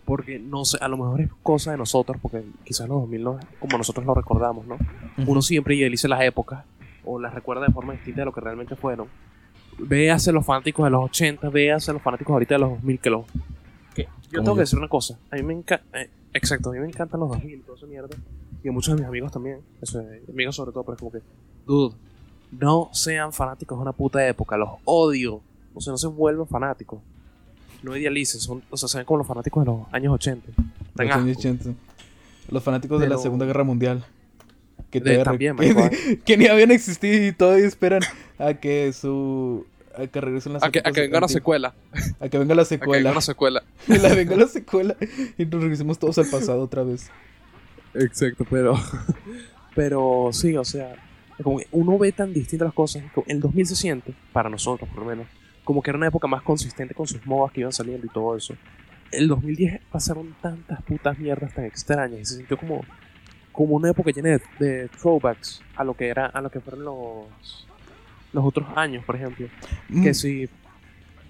Porque 0.05 0.38
no 0.38 0.64
sé, 0.64 0.78
a 0.80 0.88
lo 0.88 0.96
mejor 0.96 1.20
es 1.20 1.30
cosa 1.42 1.72
de 1.72 1.76
nosotros, 1.76 2.16
porque 2.20 2.42
quizás 2.64 2.88
los 2.88 3.02
2000 3.02 3.22
no, 3.22 3.38
como 3.59 3.76
nosotros 3.76 4.06
lo 4.06 4.14
recordamos, 4.14 4.66
¿no? 4.66 4.78
Uno 5.26 5.42
siempre 5.42 5.74
idealiza 5.74 6.09
las 6.09 6.22
épocas, 6.22 6.64
o 7.05 7.20
las 7.20 7.34
recuerda 7.34 7.66
de 7.66 7.72
forma 7.72 7.92
distinta 7.92 8.22
de 8.22 8.24
lo 8.24 8.32
que 8.32 8.40
realmente 8.40 8.74
fueron. 8.74 9.09
Véase 9.78 10.32
los 10.32 10.46
fanáticos 10.46 10.84
de 10.84 10.90
los 10.90 11.05
80, 11.05 11.50
véase 11.50 11.92
los 11.92 12.00
fanáticos 12.00 12.32
ahorita 12.32 12.55
de 12.55 12.59
los 12.60 12.70
2000, 12.70 12.98
que 13.00 13.10
los. 13.10 13.26
Que 13.94 14.02
yo 14.05 14.40
tengo 14.40 14.46
yo. 14.46 14.55
que 14.55 14.60
decir 14.60 14.78
una 14.78 14.88
cosa, 14.88 15.18
a 15.30 15.36
mí 15.36 15.42
me 15.42 15.52
encanta. 15.52 15.84
exacto, 16.32 16.70
a 16.70 16.72
mí 16.72 16.80
me 16.80 16.86
encantan 16.86 17.20
los 17.20 17.28
2000 17.28 17.59
y 17.59 17.60
toda 17.60 17.76
esa 17.76 17.86
mierda. 17.86 18.16
Y 18.64 18.68
a 18.68 18.72
muchos 18.72 18.94
de 18.94 19.02
mis 19.02 19.09
amigos 19.09 19.30
también, 19.30 19.60
eso, 19.82 20.00
eh, 20.00 20.22
amigos 20.28 20.56
sobre 20.56 20.72
todo, 20.72 20.84
pero 20.84 20.94
es 20.94 20.98
como 21.00 21.12
que. 21.12 21.20
Dude, 21.66 21.94
no 22.50 22.88
sean 22.92 23.32
fanáticos 23.32 23.78
de 23.78 23.82
una 23.82 23.92
puta 23.92 24.26
época, 24.26 24.56
los 24.56 24.70
odio. 24.84 25.42
O 25.78 25.80
sea, 25.80 25.92
no 25.92 25.98
se 25.98 26.06
vuelvan 26.09 26.46
fanáticos. 26.48 27.00
No 27.82 27.96
idealicen, 27.96 28.40
son, 28.40 28.62
o 28.70 28.76
sea, 28.76 28.88
se 28.88 28.98
ven 28.98 29.06
como 29.06 29.18
los 29.18 29.26
fanáticos 29.26 29.64
de 29.64 29.70
los 29.70 29.80
años 29.92 30.12
80. 30.14 30.46
Dan 30.94 31.06
los 31.09 31.16
años 31.16 31.36
asco. 31.38 31.48
80. 31.48 31.70
Los 32.50 32.62
fanáticos 32.64 33.00
de 33.00 33.09
la 33.09 33.18
Segunda 33.18 33.46
Guerra 33.46 33.62
Mundial. 33.64 34.05
Que, 34.90 35.00
De- 35.00 35.18
todavía 35.22 35.52
re- 35.52 35.55
también, 35.55 35.56
que, 35.56 35.74
marico, 35.74 36.22
que 36.24 36.36
ni 36.36 36.46
habían 36.46 36.70
existido 36.70 37.26
y 37.26 37.32
todavía 37.32 37.66
esperan 37.66 38.02
a 38.38 38.55
que 38.55 38.92
su... 38.92 39.66
A 39.96 40.06
que 40.06 40.20
regresen 40.20 40.52
las 40.52 40.62
A 40.62 40.70
que, 40.70 40.78
a 40.78 40.82
que 40.92 41.00
venga 41.02 41.18
antiguas. 41.18 41.32
secuela. 41.32 41.74
A 42.20 42.28
que 42.28 42.38
venga 42.38 42.55
la 42.55 42.62
A 42.62 42.66
que 42.66 42.76
venga 42.76 42.84
secuela. 42.84 43.10
una 43.12 43.20
secuela. 43.20 43.62
Y 43.88 43.98
la 43.98 44.14
venga 44.14 44.36
la 44.36 44.46
secuela. 44.46 44.96
Y 45.36 45.44
nos 45.46 45.60
regresemos 45.62 45.98
todos 45.98 46.18
al 46.18 46.26
pasado 46.26 46.62
otra 46.62 46.82
vez. 46.84 47.10
Exacto, 47.94 48.44
pero. 48.48 48.74
Pero 49.74 50.30
sí, 50.32 50.56
o 50.56 50.64
sea. 50.64 50.94
Como 51.42 51.59
que 51.59 51.68
uno 51.70 51.96
ve 51.98 52.10
tan 52.12 52.32
distintas 52.32 52.66
las 52.66 52.74
cosas. 52.74 53.02
como 53.14 53.24
El 53.28 53.40
2000 53.40 53.66
se 53.66 53.76
siente, 53.76 54.14
para 54.32 54.48
nosotros 54.50 54.88
por 54.90 55.00
lo 55.05 55.09
menos, 55.09 55.26
como 55.69 55.82
que 55.82 55.90
era 55.90 55.99
una 55.99 56.07
época 56.07 56.27
más 56.27 56.40
consistente 56.40 56.95
con 56.95 57.07
sus 57.07 57.27
modas 57.27 57.53
que 57.53 57.61
iban 57.61 57.74
saliendo 57.74 58.07
y 58.07 58.09
todo 58.09 58.35
eso. 58.35 58.55
El 59.12 59.28
2010 59.28 59.82
pasaron 59.93 60.35
tantas 60.40 60.81
putas 60.81 61.19
mierdas 61.19 61.53
tan 61.53 61.66
extrañas 61.66 62.20
y 62.20 62.24
se 62.24 62.36
sintió 62.36 62.57
como, 62.57 62.81
como 63.53 63.77
una 63.77 63.90
época 63.90 64.11
llena 64.11 64.31
de, 64.31 64.40
de 64.59 64.89
throwbacks 64.89 65.61
a 65.77 65.85
lo 65.85 65.93
que 65.93 66.09
era, 66.09 66.24
a 66.24 66.40
lo 66.40 66.51
que 66.51 66.61
fueron 66.61 66.85
los 66.85 67.66
los 68.32 68.47
otros 68.47 68.66
años, 68.77 69.05
por 69.05 69.16
ejemplo. 69.16 69.47
Que 69.89 70.11
Mm, 70.11 70.15
si, 70.15 70.49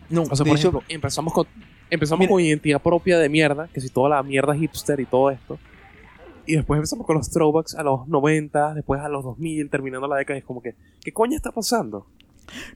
No, 0.08 0.22
o 0.22 0.36
sea, 0.36 0.46
hecho, 0.54 0.84
empezamos 0.88 1.32
con 1.32 1.48
empezamos 1.90 2.20
Mira. 2.20 2.30
con 2.30 2.40
identidad 2.40 2.80
propia 2.80 3.18
de 3.18 3.28
mierda, 3.28 3.66
que 3.74 3.80
si 3.80 3.88
toda 3.88 4.08
la 4.08 4.22
mierda 4.22 4.54
hipster 4.54 5.00
y 5.00 5.06
todo 5.06 5.32
esto. 5.32 5.58
Y 6.46 6.54
después 6.54 6.78
empezamos 6.78 7.08
con 7.08 7.16
los 7.16 7.28
throwbacks 7.28 7.74
a 7.74 7.82
los 7.82 8.06
90, 8.06 8.74
después 8.74 9.00
a 9.00 9.08
los 9.08 9.24
2000, 9.24 9.68
terminando 9.68 10.06
la 10.06 10.14
década. 10.14 10.36
Y 10.36 10.42
es 10.42 10.44
como 10.44 10.62
que, 10.62 10.76
¿qué 11.02 11.12
coño 11.12 11.34
está 11.34 11.50
pasando? 11.50 12.06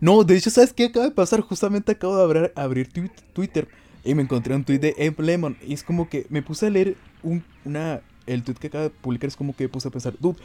No, 0.00 0.24
de 0.24 0.36
hecho, 0.36 0.50
¿sabes 0.50 0.72
qué 0.72 0.84
acaba 0.86 1.06
de 1.06 1.12
pasar? 1.12 1.40
Justamente 1.40 1.92
acabo 1.92 2.16
de 2.16 2.22
abrir, 2.22 2.52
abrir 2.56 2.88
twi- 2.92 3.10
Twitter 3.32 3.68
y 4.04 4.14
me 4.14 4.22
encontré 4.22 4.54
un 4.54 4.64
tweet 4.64 4.78
de 4.78 4.94
Abe 4.98 5.24
Lemon. 5.24 5.56
Y 5.66 5.74
es 5.74 5.82
como 5.82 6.08
que 6.08 6.26
me 6.28 6.42
puse 6.42 6.66
a 6.66 6.70
leer 6.70 6.96
un, 7.22 7.44
una, 7.64 8.00
el 8.26 8.42
tweet 8.42 8.56
que 8.56 8.66
acaba 8.68 8.84
de 8.84 8.90
publicar. 8.90 9.28
Es 9.28 9.36
como 9.36 9.54
que 9.54 9.64
me 9.64 9.68
puse 9.68 9.88
a 9.88 9.90
pensar, 9.90 10.14
dude, 10.18 10.38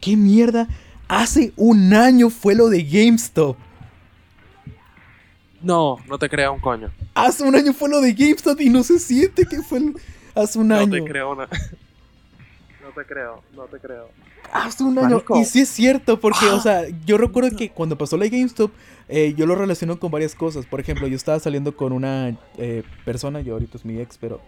¿qué 0.00 0.16
mierda? 0.16 0.68
Hace 1.08 1.52
un 1.56 1.92
año 1.94 2.30
fue 2.30 2.54
lo 2.54 2.68
de 2.68 2.82
GameStop. 2.82 3.56
No, 5.62 5.96
no 6.08 6.18
te 6.18 6.28
creo 6.28 6.52
un 6.52 6.60
coño. 6.60 6.90
Hace 7.14 7.42
un 7.42 7.54
año 7.54 7.72
fue 7.72 7.88
lo 7.88 8.00
de 8.00 8.12
GameStop 8.12 8.60
y 8.60 8.68
no 8.68 8.82
se 8.82 8.98
siente 8.98 9.46
que 9.46 9.62
fue 9.62 9.78
el- 9.78 9.94
hace 10.34 10.58
un 10.58 10.68
No 10.68 10.76
año. 10.76 10.90
te 10.90 11.04
creo 11.04 11.32
una. 11.32 11.48
No 12.82 12.90
te 13.02 13.06
creo, 13.08 13.42
no 13.56 13.62
te 13.64 13.78
creo. 13.78 14.08
Hace 14.54 14.84
un 14.84 14.96
año. 14.98 15.08
Marico. 15.16 15.38
Y 15.38 15.44
sí 15.44 15.60
es 15.62 15.68
cierto, 15.68 16.20
porque, 16.20 16.46
Ah. 16.48 16.54
o 16.54 16.60
sea, 16.62 16.84
yo 17.04 17.18
recuerdo 17.18 17.56
que 17.56 17.70
cuando 17.70 17.98
pasó 17.98 18.16
la 18.16 18.26
GameStop, 18.28 18.70
eh, 19.08 19.34
yo 19.36 19.46
lo 19.46 19.54
relaciono 19.56 19.98
con 19.98 20.10
varias 20.10 20.34
cosas. 20.34 20.64
Por 20.64 20.78
ejemplo, 20.80 21.06
yo 21.08 21.16
estaba 21.16 21.38
saliendo 21.40 21.76
con 21.76 21.92
una 21.92 22.36
eh, 22.56 22.84
persona, 23.04 23.40
yo 23.40 23.54
ahorita 23.54 23.76
es 23.76 23.84
mi 23.84 23.98
ex, 23.98 24.16
pero 24.16 24.40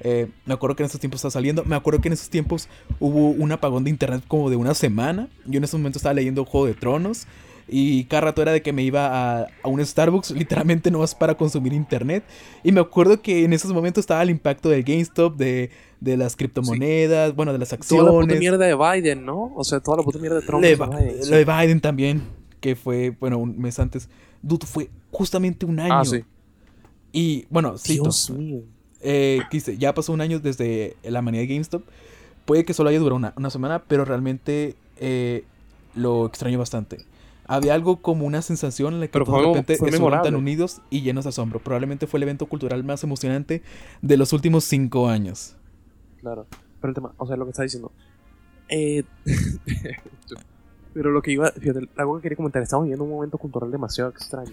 eh, 0.00 0.28
me 0.44 0.54
acuerdo 0.54 0.76
que 0.76 0.82
en 0.82 0.88
esos 0.88 1.00
tiempos 1.00 1.18
estaba 1.18 1.32
saliendo. 1.32 1.64
Me 1.64 1.76
acuerdo 1.76 2.00
que 2.00 2.08
en 2.08 2.12
esos 2.12 2.28
tiempos 2.28 2.68
hubo 3.00 3.30
un 3.30 3.50
apagón 3.52 3.84
de 3.84 3.90
internet 3.90 4.22
como 4.28 4.50
de 4.50 4.56
una 4.56 4.74
semana. 4.74 5.28
Yo 5.46 5.56
en 5.58 5.64
ese 5.64 5.76
momento 5.76 5.98
estaba 5.98 6.12
leyendo 6.14 6.44
Juego 6.44 6.66
de 6.66 6.74
Tronos. 6.74 7.26
Y 7.66 8.04
cada 8.04 8.22
rato 8.22 8.42
era 8.42 8.52
de 8.52 8.62
que 8.62 8.72
me 8.72 8.82
iba 8.82 9.40
a, 9.42 9.46
a 9.62 9.68
un 9.68 9.84
Starbucks, 9.84 10.30
literalmente 10.36 10.90
no 10.90 10.98
más 10.98 11.14
para 11.14 11.34
consumir 11.36 11.72
internet. 11.72 12.24
Y 12.62 12.72
me 12.72 12.80
acuerdo 12.80 13.22
que 13.22 13.44
en 13.44 13.52
esos 13.52 13.72
momentos 13.72 14.02
estaba 14.02 14.22
el 14.22 14.30
impacto 14.30 14.68
del 14.68 14.82
GameStop, 14.84 15.36
de, 15.36 15.70
de 16.00 16.16
las 16.16 16.36
criptomonedas, 16.36 17.34
bueno, 17.34 17.52
de 17.52 17.58
las 17.58 17.70
Toda 17.70 18.02
la 18.04 18.12
puta 18.12 18.34
acciones. 18.34 18.38
mierda 18.38 18.66
de 18.66 18.74
Biden, 18.74 19.24
¿no? 19.24 19.52
O 19.54 19.64
sea, 19.64 19.80
toda 19.80 19.98
la 19.98 20.02
puta 20.02 20.18
mierda 20.18 20.40
de 20.40 20.46
Trump. 20.46 20.62
De, 20.62 20.74
Biden, 20.76 21.22
sí. 21.22 21.30
lo 21.30 21.36
de 21.36 21.44
Biden 21.44 21.80
también, 21.80 22.22
que 22.60 22.76
fue, 22.76 23.10
bueno, 23.10 23.38
un 23.38 23.58
mes 23.58 23.78
antes. 23.78 24.08
Dude, 24.42 24.66
fue 24.66 24.90
justamente 25.10 25.64
un 25.64 25.80
año. 25.80 25.94
Ah, 25.94 26.04
sí. 26.04 26.22
Y 27.12 27.46
bueno, 27.48 27.78
sí, 27.78 27.94
Dios 27.94 28.30
mío. 28.30 28.62
eh, 29.00 29.40
ya 29.78 29.94
pasó 29.94 30.12
un 30.12 30.20
año 30.20 30.38
desde 30.40 30.96
la 31.02 31.22
manía 31.22 31.40
de 31.40 31.46
GameStop. 31.46 31.82
Puede 32.44 32.64
que 32.64 32.74
solo 32.74 32.90
haya 32.90 32.98
durado 32.98 33.16
una, 33.16 33.32
una 33.36 33.48
semana, 33.50 33.84
pero 33.86 34.04
realmente 34.04 34.74
eh, 34.98 35.44
lo 35.94 36.26
extraño 36.26 36.58
bastante. 36.58 36.98
Había 37.46 37.74
algo 37.74 38.00
como 38.00 38.24
una 38.26 38.40
sensación 38.42 38.94
en 38.94 39.00
la 39.00 39.06
que 39.06 39.12
Pero 39.12 39.24
todos 39.26 39.38
de 39.38 39.42
fue- 39.44 39.52
repente 39.52 39.76
fue 39.76 39.88
estuvieron 39.90 40.22
tan 40.22 40.34
unidos 40.34 40.80
y 40.90 41.02
llenos 41.02 41.24
de 41.24 41.28
asombro. 41.30 41.60
Probablemente 41.60 42.06
fue 42.06 42.18
el 42.18 42.22
evento 42.24 42.46
cultural 42.46 42.82
más 42.84 43.04
emocionante 43.04 43.62
de 44.00 44.16
los 44.16 44.32
últimos 44.32 44.64
cinco 44.64 45.08
años. 45.08 45.56
Claro. 46.20 46.46
Pero 46.80 46.88
el 46.90 46.94
tema, 46.94 47.12
o 47.18 47.26
sea, 47.26 47.36
lo 47.36 47.44
que 47.44 47.50
está 47.50 47.62
diciendo. 47.64 47.92
Eh, 48.68 49.04
pero 50.94 51.10
lo 51.10 51.20
que 51.22 51.32
iba, 51.32 51.50
fíjate, 51.52 51.88
algo 51.96 52.16
que 52.16 52.22
quería 52.22 52.36
comentar, 52.36 52.62
estamos 52.62 52.84
viviendo 52.84 53.04
un 53.04 53.10
momento 53.10 53.36
cultural 53.36 53.70
demasiado 53.70 54.10
extraño. 54.10 54.52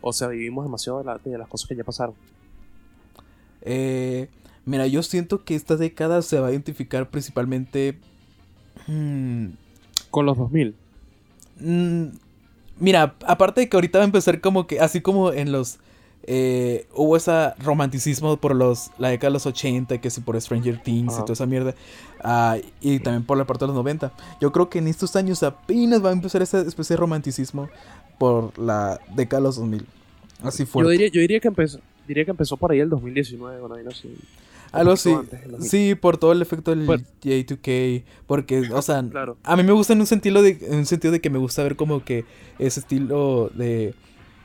O 0.00 0.12
sea, 0.12 0.28
vivimos 0.28 0.64
demasiado 0.64 0.98
de, 0.98 1.04
la- 1.06 1.18
de 1.24 1.38
las 1.38 1.48
cosas 1.48 1.68
que 1.68 1.76
ya 1.76 1.84
pasaron. 1.84 2.14
Eh, 3.62 4.28
mira, 4.66 4.86
yo 4.86 5.02
siento 5.02 5.44
que 5.44 5.54
esta 5.54 5.76
década 5.76 6.20
se 6.22 6.38
va 6.38 6.48
a 6.48 6.50
identificar 6.50 7.08
principalmente... 7.08 7.98
mm, 8.86 9.46
Con 10.10 10.26
los 10.26 10.36
2000. 10.36 10.74
Mm, 11.60 12.06
mira, 12.78 13.14
aparte 13.26 13.62
de 13.62 13.68
que 13.68 13.76
ahorita 13.76 13.98
va 13.98 14.04
a 14.04 14.06
empezar 14.06 14.40
como 14.40 14.66
que, 14.66 14.80
así 14.80 15.00
como 15.00 15.32
en 15.32 15.52
los... 15.52 15.78
eh, 16.26 16.86
hubo 16.94 17.16
ese 17.16 17.52
romanticismo 17.62 18.38
por 18.38 18.54
los, 18.56 18.90
la 18.98 19.08
década 19.08 19.28
de 19.28 19.34
los 19.34 19.46
80, 19.46 19.98
que 20.00 20.08
sí 20.10 20.20
por 20.22 20.40
Stranger 20.40 20.82
Things 20.82 21.14
y 21.14 21.20
toda 21.20 21.34
esa 21.34 21.46
mierda. 21.46 21.74
ah, 22.22 22.56
y 22.80 22.98
también 23.00 23.24
por 23.24 23.36
la 23.36 23.44
parte 23.44 23.64
de 23.64 23.68
los 23.68 23.76
90. 23.76 24.10
Yo 24.40 24.50
creo 24.50 24.70
que 24.70 24.78
en 24.78 24.88
estos 24.88 25.16
años 25.16 25.42
apenas 25.42 26.02
va 26.02 26.08
a 26.10 26.12
empezar 26.12 26.40
esa 26.40 26.60
especie 26.62 26.94
de 26.94 27.00
romanticismo 27.00 27.68
por 28.18 28.58
la 28.58 29.00
década 29.14 29.40
de 29.40 29.44
los 29.48 29.56
2000. 29.56 29.86
Así 30.42 30.64
Yo 30.74 30.88
diría, 30.88 31.08
yo 31.08 31.20
diría 31.20 31.40
que 31.40 31.48
empezó, 31.48 31.78
diría 32.08 32.24
que 32.24 32.30
empezó 32.30 32.56
por 32.56 32.72
ahí 32.72 32.80
el 32.80 32.88
2019, 32.90 33.60
bueno, 33.60 33.76
no 33.82 33.90
sé. 33.90 34.08
Algo 34.80 34.92
así. 34.92 35.10
poquito 35.12 35.34
antes, 35.34 35.44
el 35.46 35.50
2000. 35.52 35.70
Sí, 35.70 35.94
por 35.94 36.16
todo 36.18 36.32
el 36.32 36.42
efecto 36.42 36.70
del 36.70 36.84
Bueno. 36.86 37.04
J2K. 37.22 38.04
Porque, 38.26 38.68
o 38.72 38.82
sea, 38.82 39.02
Claro. 39.08 39.36
a 39.42 39.56
mí 39.56 39.62
me 39.62 39.72
gusta 39.72 39.92
en 39.92 40.00
un 40.00 40.06
sentido 40.06 40.42
de, 40.42 40.58
en 40.62 40.78
un 40.78 40.86
sentido 40.86 41.12
de 41.12 41.20
que 41.20 41.30
me 41.30 41.38
gusta 41.38 41.62
ver 41.62 41.76
como 41.76 42.04
que 42.04 42.24
ese 42.58 42.80
estilo 42.80 43.50
de, 43.54 43.94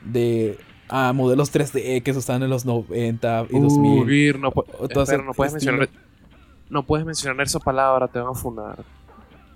de 0.04 0.58
a 0.88 1.12
modelos 1.12 1.52
3D 1.52 2.02
que 2.02 2.12
se 2.12 2.18
usaban 2.18 2.42
en 2.42 2.50
los 2.50 2.64
90 2.64 3.46
y 3.50 3.56
Uh, 3.56 3.62
2000. 3.62 4.04
Vir, 4.06 4.38
no, 4.38 4.48
espera, 4.88 5.22
no 5.22 5.32
puedes 5.34 5.54
estilo. 5.54 5.72
mencionar. 5.78 5.88
No 6.68 6.84
puedes 6.86 7.04
mencionar 7.06 7.46
esa 7.46 7.58
palabra, 7.60 8.08
te 8.08 8.18
van 8.18 8.28
a 8.30 8.34
fundar. 8.34 8.84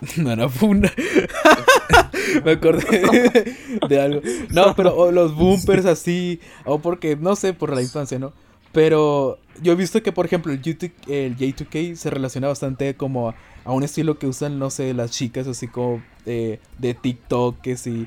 No 0.18 0.30
era 0.32 0.48
funda. 0.48 0.90
Me 2.44 2.52
acordé 2.52 3.00
de, 3.00 3.56
de 3.88 4.00
algo. 4.00 4.20
No, 4.50 4.74
pero 4.74 4.94
o 4.96 5.10
los 5.12 5.34
boomers 5.34 5.86
así. 5.86 6.40
O 6.64 6.78
porque, 6.80 7.16
no 7.16 7.36
sé, 7.36 7.52
por 7.54 7.72
la 7.74 7.80
infancia, 7.80 8.18
¿no? 8.18 8.32
Pero 8.74 9.38
yo 9.62 9.72
he 9.72 9.76
visto 9.76 10.02
que, 10.02 10.12
por 10.12 10.26
ejemplo, 10.26 10.52
el, 10.52 10.60
YouTube, 10.60 10.92
el 11.08 11.36
J2K 11.36 11.94
se 11.94 12.10
relaciona 12.10 12.48
bastante 12.48 12.94
como 12.96 13.28
a, 13.30 13.34
a 13.64 13.72
un 13.72 13.84
estilo 13.84 14.18
que 14.18 14.26
usan, 14.26 14.58
no 14.58 14.68
sé, 14.68 14.92
las 14.92 15.12
chicas 15.12 15.46
así 15.46 15.68
como 15.68 16.02
de, 16.26 16.58
de 16.78 16.92
TikTok, 16.92 17.60
que 17.60 17.76
sí. 17.76 18.06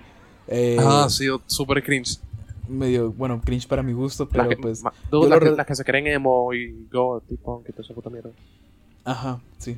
eh, 0.50 0.78
ah, 0.80 1.08
sí, 1.10 1.26
súper 1.48 1.82
cringe. 1.82 2.20
Medio, 2.68 3.14
bueno, 3.14 3.40
cringe 3.44 3.66
para 3.66 3.82
mi 3.82 3.94
gusto, 3.94 4.28
pero 4.28 4.44
las, 4.44 4.56
que, 4.56 4.62
pues. 4.62 4.84
ma- 4.84 4.92
las, 5.10 5.40
que, 5.40 5.52
las 5.52 5.66
que 5.66 5.76
se 5.76 5.86
creen 5.86 6.08
emo 6.08 6.54
y 6.54 6.86
go, 6.92 7.22
tipo, 7.22 7.64
que 7.64 7.72
esa 7.82 7.94
puta 7.94 8.10
mierda. 8.10 8.30
Aja, 9.06 9.40
sí. 9.58 9.78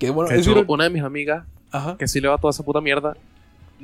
Que 0.00 0.10
bueno, 0.10 0.30
De 0.30 0.40
es 0.40 0.48
hecho, 0.48 0.64
una 0.66 0.82
de 0.84 0.90
mis 0.90 1.04
amigas, 1.04 1.46
Ajá. 1.70 1.96
que 1.96 2.08
sí 2.08 2.20
le 2.20 2.26
va 2.26 2.38
toda 2.38 2.50
esa 2.50 2.64
puta 2.64 2.80
mierda, 2.80 3.16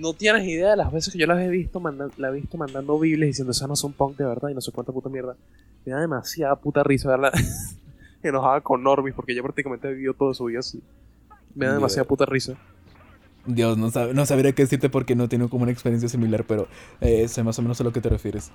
no 0.01 0.14
tienes 0.14 0.44
idea 0.47 0.70
de 0.70 0.77
las 0.77 0.90
veces 0.93 1.12
que 1.12 1.18
yo 1.18 1.27
las 1.27 1.40
he 1.40 1.48
visto, 1.48 1.78
manda- 1.81 2.09
la 2.16 2.28
he 2.28 2.32
visto 2.32 2.56
mandando 2.59 2.98
Biblias 2.98 3.28
diciendo, 3.28 3.52
esas 3.52 3.68
no 3.68 3.77
son 3.77 3.93
punk 3.93 4.16
de 4.16 4.24
verdad 4.24 4.48
y 4.48 4.55
no 4.55 4.60
sé 4.60 4.72
cuánta 4.72 4.93
puta 4.93 5.09
mierda. 5.09 5.36
Me 5.85 5.93
da 5.93 6.01
demasiada 6.01 6.56
puta 6.56 6.82
risa 6.82 7.09
verla 7.10 7.32
enojada 8.22 8.60
con 8.60 8.82
Normis 8.82 9.14
porque 9.14 9.32
ella 9.32 9.43
prácticamente 9.43 9.89
ha 9.89 9.90
vivido 9.90 10.14
toda 10.14 10.35
su 10.35 10.44
vida 10.47 10.60
así. 10.60 10.81
Me 11.55 11.66
da 11.66 11.74
demasiada 11.74 12.06
puta 12.09 12.27
risa. 12.27 12.55
Dios, 13.47 13.78
no, 13.78 13.90
sab- 13.90 14.12
no 14.12 14.27
sabría 14.27 14.52
qué 14.52 14.62
decirte 14.62 14.90
porque 14.90 15.14
no 15.14 15.28
tengo 15.28 15.48
como 15.48 15.62
una 15.62 15.72
experiencia 15.72 16.09
similar, 16.09 16.44
pero 16.44 16.68
eh, 17.01 17.27
sé 17.28 17.43
más 17.43 17.59
o 17.59 17.62
menos 17.62 17.81
a 17.81 17.85
lo 17.85 17.93
que 17.93 18.01
te 18.01 18.09
refieres. 18.09 18.52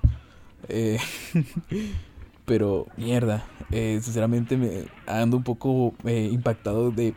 Eh, 0.68 0.98
pero, 2.44 2.86
mierda, 2.96 3.44
eh, 3.70 3.98
sinceramente 4.02 4.56
me 4.56 4.84
ando 5.06 5.36
un 5.36 5.42
poco 5.44 5.94
eh, 6.04 6.28
impactado 6.32 6.90
de 6.90 7.14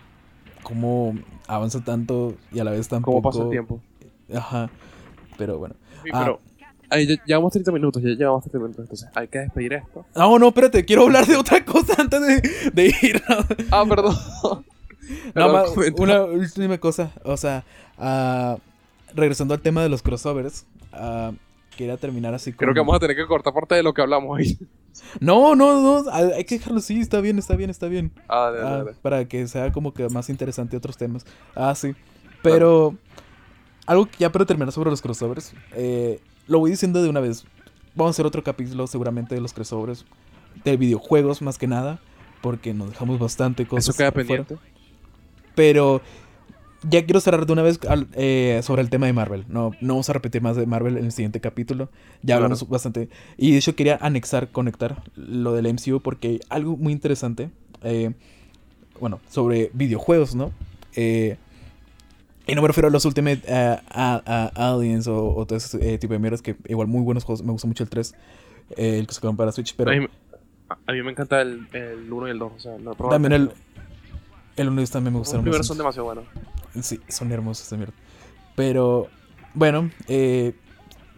cómo 0.64 1.16
avanza 1.48 1.84
tanto 1.84 2.36
y 2.52 2.60
a 2.60 2.64
la 2.64 2.72
vez 2.72 2.88
tan 2.88 3.02
¿Cómo 3.02 3.22
pasa 3.22 3.44
el 3.44 3.50
tiempo? 3.50 3.80
Ajá, 4.36 4.70
pero 5.38 5.58
bueno. 5.58 5.76
Sí, 6.04 6.10
Ah. 6.14 6.20
pero 6.24 6.40
ahí 6.90 7.08
ya- 7.08 7.24
llevamos 7.26 7.52
30 7.54 7.72
minutos, 7.72 8.02
ya 8.02 8.10
llevamos 8.10 8.44
30 8.44 8.58
minutos, 8.60 8.80
entonces 8.86 9.10
hay 9.16 9.28
que 9.28 9.40
despedir 9.40 9.74
esto. 9.74 10.06
No, 10.16 10.40
no, 10.40 10.48
espérate, 10.50 10.86
quiero 10.86 11.04
hablar 11.04 11.26
de 11.26 11.36
otra 11.38 11.64
cosa 11.66 11.94
antes 11.98 12.22
de, 12.22 12.72
de 12.72 12.96
irnos. 13.02 13.46
Ah, 13.72 13.86
perdón. 13.88 14.16
Ma- 15.36 15.66
comenta. 15.66 16.02
una 16.02 16.24
última 16.24 16.78
cosa. 16.78 17.12
O 17.24 17.36
sea, 17.38 17.64
ah, 17.98 18.58
regresando 19.16 19.54
al 19.54 19.62
tema 19.62 19.82
de 19.82 19.90
los 19.90 20.02
crossovers, 20.02 20.66
ah, 20.94 21.32
quería 21.76 21.98
terminar 21.98 22.34
así 22.34 22.52
con... 22.52 22.58
Creo 22.60 22.74
que 22.74 22.80
vamos 22.82 22.96
a 22.96 23.00
tener 23.00 23.16
que 23.16 23.26
cortar 23.26 23.54
parte 23.54 23.76
de 23.76 23.84
lo 23.84 23.94
que 23.94 24.02
hablamos 24.02 24.38
ahí. 24.38 24.58
No, 25.20 25.56
no, 25.56 25.82
no, 26.04 26.12
hay 26.12 26.32
hay 26.32 26.44
que 26.44 26.58
dejarlo 26.58 26.80
así, 26.80 27.00
está 27.00 27.22
bien, 27.22 27.40
está 27.40 27.56
bien, 27.56 27.70
está 27.70 27.88
bien. 27.88 28.12
Ah, 28.28 28.52
dale, 28.54 28.68
Ah, 28.68 28.78
dale. 28.84 28.92
para 29.02 29.26
que 29.26 29.48
sea 29.48 29.72
como 29.72 29.94
que 29.94 30.08
más 30.10 30.30
interesante 30.30 30.76
otros 30.76 30.98
temas. 30.98 31.26
Ah, 31.56 31.74
sí. 31.76 31.94
Pero, 32.44 32.96
algo 33.90 34.06
que 34.06 34.18
ya 34.20 34.32
para 34.32 34.46
terminar 34.46 34.72
sobre 34.72 34.90
los 34.90 35.02
crossovers, 35.02 35.54
eh, 35.74 36.20
lo 36.48 36.60
voy 36.60 36.72
diciendo 36.72 37.02
de 37.02 37.10
una 37.10 37.20
vez. 37.20 37.44
Vamos 37.96 38.12
a 38.12 38.14
hacer 38.16 38.26
otro 38.26 38.44
capítulo 38.44 38.88
seguramente 38.88 39.36
de 39.36 39.42
los 39.42 39.52
crossovers, 39.54 40.06
de 40.64 40.78
videojuegos 40.78 41.42
más 41.42 41.58
que 41.58 41.68
nada, 41.68 42.00
porque 42.42 42.74
nos 42.74 42.90
dejamos 42.92 43.20
bastante 43.20 43.66
cosas. 43.66 43.90
Eso 43.90 43.98
queda 43.98 44.12
fuera. 44.12 44.28
pendiente. 44.28 44.58
Pero 45.56 46.02
ya 46.90 47.04
quiero 47.04 47.20
cerrar 47.20 47.46
de 47.46 47.52
una 47.54 47.62
vez 47.64 47.80
al- 47.90 48.08
eh, 48.14 48.62
sobre 48.64 48.82
el 48.82 48.90
tema 48.90 49.08
de 49.08 49.14
Marvel. 49.14 49.46
No, 49.50 49.72
no 49.82 49.94
vamos 49.96 50.10
a 50.10 50.14
repetir 50.14 50.42
más 50.42 50.56
de 50.56 50.66
Marvel 50.66 50.98
en 50.98 51.06
el 51.06 51.12
siguiente 51.12 51.42
capítulo. 51.42 51.90
Ya 52.22 52.36
Claro. 52.36 52.44
hablamos 52.46 52.68
bastante. 52.70 53.10
Y 53.38 53.52
de 53.52 53.58
hecho 53.58 53.76
quería 53.76 53.98
anexar, 54.02 54.50
conectar 54.52 55.02
lo 55.16 55.54
del 55.54 55.66
MCU 55.68 56.00
porque 56.00 56.28
hay 56.28 56.40
algo 56.50 56.78
muy 56.78 56.94
interesante. 56.94 57.50
eh, 57.82 58.12
bueno, 59.00 59.20
sobre 59.30 59.72
videojuegos, 59.74 60.36
¿no? 60.36 60.52
Eh, 60.96 61.38
y 62.52 62.56
no 62.56 62.62
me 62.62 62.68
refiero 62.68 62.88
a 62.88 62.92
los 62.92 63.06
Ultimate 63.06 63.42
eh, 63.48 63.78
a, 63.90 64.52
a- 64.56 64.72
Aliens 64.74 65.08
o, 65.08 65.36
o 65.36 65.46
todo 65.46 65.58
ese 65.58 65.94
eh, 65.94 65.98
tipo 65.98 66.14
de 66.14 66.20
mierdas 66.20 66.42
que 66.42 66.56
igual 66.68 66.88
muy 66.88 67.02
buenos 67.02 67.24
juegos. 67.24 67.44
Me 67.44 67.52
gusta 67.52 67.68
mucho 67.68 67.84
el 67.84 67.90
3, 67.90 68.14
eh, 68.78 69.00
el 69.00 69.08
que 69.08 69.14
sacaron 69.14 69.38
para 69.38 69.52
Switch. 69.52 69.76
Pero 69.76 69.92
a, 69.92 69.96
mí, 69.96 70.08
a- 70.88 70.92
mí 70.92 71.02
me 71.04 71.12
encanta 71.12 71.42
el, 71.42 71.68
el 71.74 72.12
1 72.12 72.28
y 72.28 72.32
el 72.32 72.40
2. 72.40 72.52
O 72.56 72.60
sea, 72.60 72.76
probado 72.78 73.10
también 73.10 73.34
el, 73.34 73.52
el 74.58 74.68
1 74.70 74.86
también 74.88 75.14
me 75.14 75.20
Los 75.20 75.28
gustaron 75.28 75.44
primeros 75.44 75.68
bastante. 75.68 75.68
son 75.68 75.78
demasiado 75.78 76.06
buenos. 76.06 76.86
Sí, 76.86 77.00
son 77.08 77.32
hermosos 77.32 77.64
esta 77.64 77.78
mierda. 77.78 77.94
Pero, 78.56 79.08
bueno, 79.54 79.90
eh, 80.08 80.54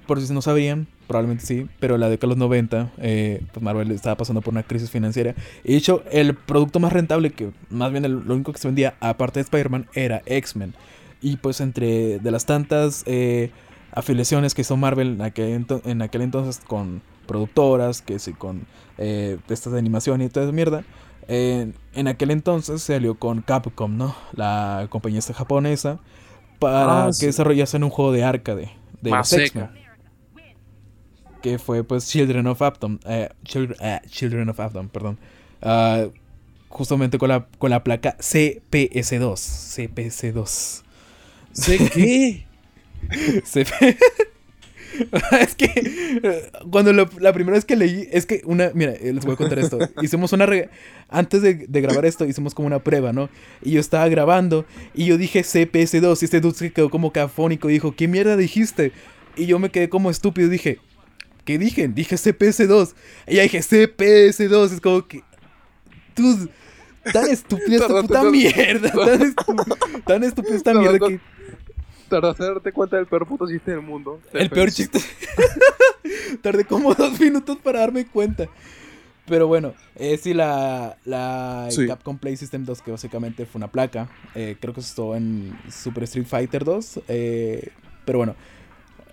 por 0.07 0.21
si 0.21 0.33
no 0.33 0.41
sabrían, 0.41 0.87
probablemente 1.07 1.45
sí, 1.45 1.67
pero 1.79 1.97
la 1.97 2.07
década 2.09 2.27
de 2.33 2.35
los 2.35 2.37
90, 2.37 2.91
eh, 2.99 3.41
pues 3.51 3.63
Marvel 3.63 3.91
estaba 3.91 4.15
pasando 4.15 4.41
por 4.41 4.53
una 4.53 4.63
crisis 4.63 4.89
financiera. 4.89 5.35
Y 5.63 5.71
de 5.71 5.77
hecho, 5.77 6.03
el 6.11 6.35
producto 6.35 6.79
más 6.79 6.93
rentable, 6.93 7.31
que 7.31 7.51
más 7.69 7.91
bien 7.91 8.05
el- 8.05 8.23
lo 8.25 8.33
único 8.35 8.53
que 8.53 8.59
se 8.59 8.67
vendía, 8.67 8.95
aparte 8.99 9.39
de 9.39 9.43
Spider-Man, 9.43 9.87
era 9.93 10.21
X-Men. 10.25 10.73
Y 11.21 11.37
pues 11.37 11.61
entre 11.61 12.19
de 12.19 12.31
las 12.31 12.45
tantas 12.45 13.03
eh, 13.05 13.51
afiliaciones 13.91 14.53
que 14.55 14.61
hizo 14.61 14.75
Marvel 14.77 15.09
en 15.15 15.21
aquel, 15.21 15.65
ento- 15.65 15.81
en 15.85 16.01
aquel 16.01 16.21
entonces 16.21 16.61
con 16.65 17.01
productoras, 17.27 18.01
que 18.01 18.17
sí, 18.19 18.33
con 18.33 18.65
eh, 18.97 19.37
de 19.47 19.53
estas 19.53 19.73
de 19.73 19.79
animación 19.79 20.21
y 20.21 20.29
toda 20.29 20.45
esa 20.47 20.53
mierda, 20.53 20.83
en, 21.27 21.75
en 21.93 22.07
aquel 22.07 22.31
entonces 22.31 22.81
se 22.81 22.95
alió 22.95 23.15
con 23.19 23.41
Capcom, 23.41 23.95
¿no? 23.97 24.15
La 24.33 24.87
compañía 24.89 25.19
esta 25.19 25.33
japonesa, 25.33 25.99
para 26.59 27.05
Ah, 27.05 27.09
que 27.19 27.27
desarrollasen 27.27 27.83
un 27.83 27.89
juego 27.91 28.11
de 28.11 28.23
arcade 28.23 28.71
de 29.01 29.11
Más 29.11 29.31
los. 29.31 29.69
Que 31.41 31.57
fue 31.57 31.83
pues 31.83 32.07
Children 32.07 32.47
of 32.47 32.61
Aptom. 32.61 32.99
eh, 33.05 33.29
Children, 33.43 33.77
eh, 33.81 33.99
Children 34.09 34.49
of 34.49 34.59
Aptom, 34.59 34.89
perdón. 34.89 35.17
Ah, 35.61 36.05
justamente 36.69 37.17
con 37.17 37.29
la, 37.29 37.47
con 37.57 37.69
la 37.71 37.83
placa 37.83 38.15
CPS2. 38.19 39.33
CPS2. 39.35 40.83
¿Sé 41.53 41.77
qué? 41.93 42.45
CP 43.43 43.97
es 45.39 45.55
que 45.55 46.51
cuando 46.69 46.91
lo- 46.93 47.09
la 47.19 47.31
primera 47.33 47.55
vez 47.55 47.65
que 47.65 47.75
leí, 47.75 48.07
es 48.11 48.25
que 48.25 48.41
una, 48.45 48.71
mira, 48.73 48.91
eh, 48.91 49.13
les 49.13 49.23
voy 49.25 49.33
a 49.33 49.37
contar 49.37 49.57
esto. 49.59 49.79
Hicimos 50.01 50.33
una, 50.33 50.45
re- 50.45 50.69
antes 51.09 51.41
de, 51.41 51.53
de 51.67 51.81
grabar 51.81 52.05
esto, 52.05 52.25
hicimos 52.25 52.53
como 52.53 52.67
una 52.67 52.79
prueba, 52.79 53.13
¿no? 53.13 53.29
Y 53.61 53.71
yo 53.71 53.79
estaba 53.79 54.07
grabando 54.09 54.65
y 54.93 55.05
yo 55.05 55.17
dije 55.17 55.41
CPS2 55.41 56.21
y 56.21 56.25
este 56.25 56.41
dude 56.41 56.55
se 56.55 56.71
quedó 56.73 56.89
como 56.89 57.11
cafónico 57.11 57.69
y 57.69 57.73
dijo, 57.73 57.95
¿qué 57.95 58.07
mierda 58.07 58.35
dijiste? 58.37 58.91
Y 59.37 59.45
yo 59.45 59.59
me 59.59 59.69
quedé 59.71 59.87
como 59.89 60.11
estúpido 60.11 60.47
y 60.47 60.51
dije, 60.51 60.79
¿qué 61.45 61.57
dije? 61.57 61.87
Dije 61.87 62.15
CPS2. 62.17 62.93
Y 63.27 63.35
ya 63.35 63.43
dije 63.43 63.59
CPS2, 63.59 64.73
es 64.73 64.81
como 64.81 65.07
que... 65.07 65.23
Tú, 66.13 66.49
tan 67.13 67.29
estúpida 67.29 67.77
esta 67.77 68.01
puta 68.01 68.23
mierda, 68.23 68.91
tan, 68.91 69.19
estu- 69.21 70.03
tan 70.05 70.23
estúpida 70.25 70.55
esta 70.57 70.73
mierda 70.73 70.99
que... 71.07 71.19
Tardaste 72.11 72.43
en 72.43 72.53
darte 72.53 72.71
cuenta 72.73 72.97
del 72.97 73.05
peor 73.07 73.25
puto 73.27 73.47
chiste 73.47 73.71
del 73.71 73.81
mundo. 73.81 74.19
El 74.33 74.49
peor 74.49 74.69
chiste. 74.71 74.99
Tardé 76.41 76.65
como 76.65 76.93
dos 76.93 77.19
minutos 77.19 77.57
para 77.63 77.79
darme 77.79 78.05
cuenta. 78.05 78.47
Pero 79.27 79.47
bueno, 79.47 79.73
eh, 79.95 80.17
sí, 80.17 80.33
la, 80.33 80.97
la 81.05 81.67
Sí. 81.69 81.87
Capcom 81.87 82.17
Play 82.17 82.35
System 82.37 82.65
2, 82.65 82.81
que 82.81 82.91
básicamente 82.91 83.45
fue 83.45 83.59
una 83.59 83.71
placa. 83.71 84.09
eh, 84.35 84.57
creo 84.59 84.73
que 84.73 84.81
estuvo 84.81 85.15
en 85.15 85.57
Super 85.69 86.03
Street 86.03 86.25
Fighter 86.25 86.65
2. 86.65 87.01
eh, 87.07 87.69
pero 88.05 88.17
bueno, 88.17 88.35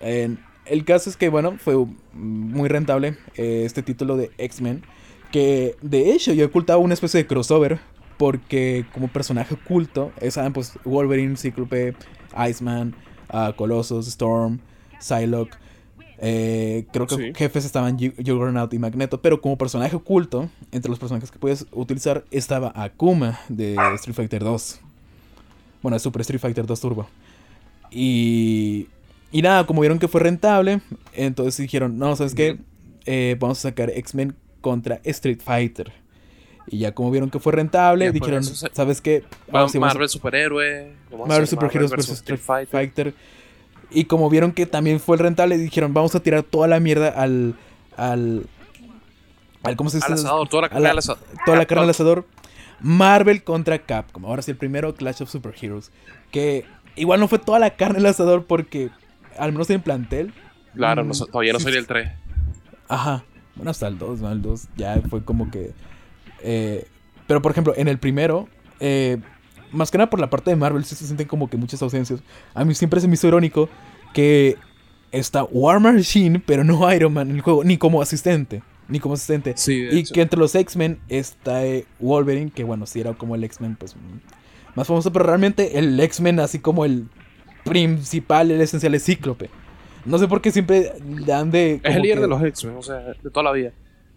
en- 0.01 0.39
el 0.65 0.83
caso 0.85 1.09
es 1.09 1.17
que, 1.17 1.29
bueno, 1.29 1.57
fue 1.57 1.75
muy 2.13 2.67
rentable 2.69 3.17
eh, 3.35 3.63
este 3.65 3.81
título 3.81 4.17
de 4.17 4.31
X-Men. 4.37 4.83
Que 5.31 5.75
de 5.81 6.11
hecho 6.11 6.33
yo 6.33 6.45
ocultaba 6.47 6.79
una 6.79 6.93
especie 6.95 7.19
de 7.21 7.27
crossover. 7.27 7.79
Porque 8.17 8.85
como 8.93 9.07
personaje 9.07 9.53
oculto, 9.53 10.11
saben, 10.29 10.51
pues 10.51 10.73
Wolverine, 10.83 11.37
Cíclope, 11.37 11.95
Iceman, 12.49 12.95
ah, 13.29 13.53
Colossus, 13.55 14.07
Storm, 14.07 14.59
Psylocke. 14.99 15.57
eh, 16.21 16.85
creo 16.91 17.07
que 17.07 17.15
Sí. 17.15 17.31
jefes 17.33 17.63
estaban 17.63 17.97
Ju- 17.97 18.13
Juggernaut 18.17 18.73
y 18.73 18.77
Magneto. 18.79 19.21
Pero 19.21 19.39
como 19.39 19.57
personaje 19.57 19.95
oculto, 19.95 20.49
entre 20.73 20.89
los 20.89 20.99
personajes 20.99 21.31
que 21.31 21.39
puedes 21.39 21.65
utilizar, 21.71 22.25
estaba 22.29 22.73
Akuma 22.75 23.39
de 23.47 23.77
Street 23.95 24.15
Fighter 24.15 24.43
2. 24.43 24.81
Bueno, 25.81 25.97
Super 25.97 26.19
Street 26.21 26.41
Fighter 26.41 26.65
2 26.65 26.81
Turbo. 26.81 27.07
Y, 27.91 28.87
y 29.31 29.41
nada, 29.41 29.65
como 29.65 29.81
vieron 29.81 29.97
que 29.99 30.07
fue 30.07 30.21
rentable, 30.21 30.81
entonces 31.13 31.57
dijeron, 31.57 31.97
no, 31.97 32.15
¿sabes 32.15 32.35
qué? 32.35 32.57
Eh, 33.05 33.37
vamos 33.39 33.59
a 33.59 33.69
sacar 33.69 33.89
X-Men 33.89 34.35
contra 34.61 34.99
Street 35.05 35.39
Fighter. 35.41 35.91
Y 36.71 36.79
ya 36.79 36.93
como 36.93 37.09
vieron 37.11 37.29
que 37.29 37.39
fue 37.39 37.53
rentable, 37.53 38.05
después 38.11 38.21
dijeron, 38.21 38.43
se- 38.43 38.69
¿sabes 38.73 39.01
qué? 39.01 39.21
Va- 39.47 39.61
Vamos, 39.61 39.75
a- 39.75 39.79
Marvel 39.79 40.09
Superhéroe. 40.09 40.93
Marvel 41.11 41.31
hacer 41.31 41.47
Super 41.47 41.69
Heroes 41.73 41.91
versus 41.91 42.21
vs 42.21 42.31
Street 42.37 42.65
Fighter. 42.69 43.13
Y 43.91 44.05
como 44.05 44.29
vieron 44.29 44.51
que 44.51 44.65
también 44.67 44.99
fue 44.99 45.15
el 45.17 45.23
rentable, 45.23 45.57
dijeron, 45.57 45.93
vamos 45.93 46.13
a 46.15 46.19
tirar 46.19 46.43
toda 46.43 46.67
la 46.67 46.79
mierda 46.79 47.09
al... 47.09 47.55
al, 47.97 48.45
al 49.63 49.75
¿Cómo 49.75 49.89
se 49.89 49.97
dice? 49.97 50.07
Al 50.07 50.13
asador, 50.13 50.47
toda 50.47 50.61
la 50.63 50.69
carne 50.69 50.89
al 50.89 50.97
asador. 50.99 51.19
toda 51.45 51.57
la 51.57 51.63
Ah, 51.63 51.65
carne 51.65 51.83
al 51.85 51.89
asador. 51.89 52.25
Marvel 52.81 53.43
contra 53.43 53.79
Capcom. 53.79 54.25
Ahora 54.25 54.41
sí, 54.41 54.51
el 54.51 54.57
primero 54.57 54.93
Clash 54.93 55.23
of 55.23 55.29
Superheroes. 55.31 55.91
Que 56.31 56.65
igual 56.95 57.19
no 57.19 57.27
fue 57.27 57.39
toda 57.39 57.57
la 57.59 57.71
carne 57.75 57.97
al 57.97 58.05
asador 58.05 58.45
porque, 58.45 58.89
al 59.37 59.51
menos 59.51 59.69
en 59.71 59.81
plantel. 59.81 60.33
Claro, 60.75 61.03
no 61.03 61.13
mm, 61.13 61.31
todavía 61.31 61.53
no 61.53 61.59
sí, 61.59 61.63
soy 61.65 61.75
el 61.75 61.87
3. 61.87 62.11
Ajá. 62.87 63.23
Bueno, 63.55 63.71
hasta 63.71 63.87
el 63.87 63.97
2, 63.97 64.21
¿no? 64.21 64.31
El 64.31 64.41
2 64.43 64.67
ya 64.77 65.01
fue 65.09 65.23
como 65.25 65.49
que. 65.51 65.71
Eh, 66.43 66.85
pero 67.27 67.41
por 67.41 67.51
ejemplo, 67.51 67.73
en 67.75 67.87
el 67.87 67.97
primero. 67.99 68.47
eh, 68.79 69.17
más 69.71 69.91
que 69.91 69.99
nada 69.99 70.09
por 70.09 70.19
la 70.19 70.31
parte 70.31 70.49
de 70.49 70.55
Marvel, 70.55 70.83
sí 70.83 70.95
se 70.95 71.05
sienten 71.05 71.27
como 71.27 71.47
que 71.47 71.55
muchas 71.55 71.79
ausencias. 71.83 72.21
A 72.55 72.65
mí 72.65 72.73
siempre 72.73 72.99
se 73.01 73.07
me 73.07 73.13
hizo 73.13 73.27
irónico 73.27 73.69
que 74.15 74.57
está 75.11 75.43
War 75.43 75.79
Machine, 75.79 76.39
pero 76.43 76.63
no 76.63 76.91
Iron 76.91 77.13
Man 77.13 77.29
en 77.29 77.35
el 77.35 77.41
juego, 77.41 77.63
ni 77.63 77.77
como 77.77 78.01
asistente. 78.01 78.63
Ni 78.87 78.99
como 78.99 79.13
asistente. 79.13 79.53
Sí, 79.57 79.87
Y 79.91 79.99
hecho. 79.99 80.13
que 80.15 80.21
entre 80.23 80.39
los 80.39 80.55
X-Men 80.55 80.97
está 81.07 81.63
eh, 81.67 81.85
Wolverine, 81.99 82.49
que 82.49 82.63
bueno, 82.63 82.87
sí 82.87 82.99
era 82.99 83.13
como 83.13 83.35
el 83.35 83.43
X-Men, 83.43 83.75
pues 83.75 83.95
mm, 83.95 83.99
más 84.75 84.87
famoso, 84.87 85.13
pero 85.13 85.25
realmente 85.25 85.77
el 85.77 85.99
X-Men, 85.99 86.39
así 86.39 86.57
como 86.57 86.83
el 86.85 87.05
principal, 87.63 88.51
el 88.51 88.61
esencial, 88.61 88.95
es 88.95 89.03
Cíclope. 89.05 89.49
No 90.05 90.17
sé 90.17 90.27
por 90.27 90.41
qué 90.41 90.51
siempre 90.51 90.93
dan 91.25 91.51
de. 91.51 91.79
Es 91.83 91.95
el 91.95 92.01
líder 92.01 92.15
que- 92.17 92.21
de 92.21 92.27
los 92.27 92.41
X-Men, 92.43 92.75
o 92.77 92.81
sea, 92.81 92.95
de 93.21 93.29
toda 93.29 93.43
la 93.43 93.51
vida. 93.51 93.71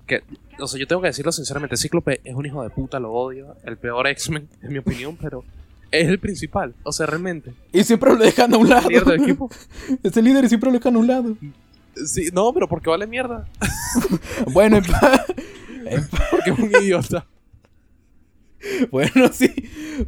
Que, 0.06 0.22
o 0.58 0.66
sea, 0.66 0.78
yo 0.80 0.86
tengo 0.86 1.02
que 1.02 1.08
decirlo 1.08 1.32
sinceramente, 1.32 1.76
Cíclope 1.76 2.20
es 2.24 2.34
un 2.34 2.46
hijo 2.46 2.62
de 2.62 2.70
puta, 2.70 2.98
lo 3.00 3.12
odio. 3.12 3.56
El 3.64 3.76
peor 3.76 4.06
X-Men, 4.08 4.48
en 4.62 4.72
mi 4.72 4.78
opinión, 4.78 5.16
pero 5.20 5.44
es 5.90 6.08
el 6.08 6.18
principal. 6.18 6.74
O 6.84 6.92
sea, 6.92 7.06
realmente. 7.06 7.52
Y 7.72 7.84
siempre 7.84 8.10
lo 8.10 8.16
dejan 8.16 8.52
a 8.54 8.56
un 8.58 8.68
lado. 8.68 8.88
Líder 8.88 9.04
del 9.04 9.22
equipo. 9.22 9.50
Es 10.02 10.16
el 10.16 10.24
líder 10.24 10.44
y 10.44 10.48
siempre 10.48 10.70
lo 10.70 10.78
dejan 10.78 10.96
a 10.96 10.98
un 10.98 11.06
lado. 11.06 11.36
Sí, 12.06 12.30
no, 12.32 12.52
pero 12.54 12.68
porque 12.68 12.88
vale 12.90 13.06
mierda. 13.06 13.46
Bueno, 14.52 14.78
en 14.78 14.84
Porque 16.30 16.50
es 16.50 16.58
un 16.58 16.70
idiota. 16.82 17.26
bueno, 18.90 19.28
sí. 19.32 19.52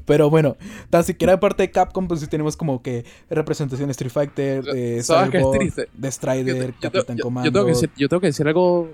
Pero 0.06 0.30
bueno, 0.30 0.56
tan 0.90 1.04
siquiera 1.04 1.34
aparte 1.34 1.62
de 1.64 1.70
Capcom, 1.70 2.08
pues 2.08 2.20
sí 2.20 2.26
tenemos 2.26 2.56
como 2.56 2.80
que 2.82 3.04
representación 3.28 3.88
de 3.88 3.92
Street 3.92 4.10
Fighter, 4.12 4.64
de 4.64 5.02
¿Sabes 5.02 5.30
qué 5.30 5.36
es 5.38 5.42
Cyborg, 5.42 5.74
de 5.74 5.88
Yo, 6.02 6.10
Strider, 6.10 6.56
yo 6.56 6.72
te- 6.72 6.72
Capitán 6.80 7.16
yo- 7.18 7.24
Comando. 7.24 7.46
yo 7.48 7.52
tengo 7.52 7.66
que 7.66 7.72
decir, 7.72 7.90
yo 7.96 8.08
tengo 8.08 8.20
que 8.22 8.28
decir 8.28 8.46
algo 8.46 8.90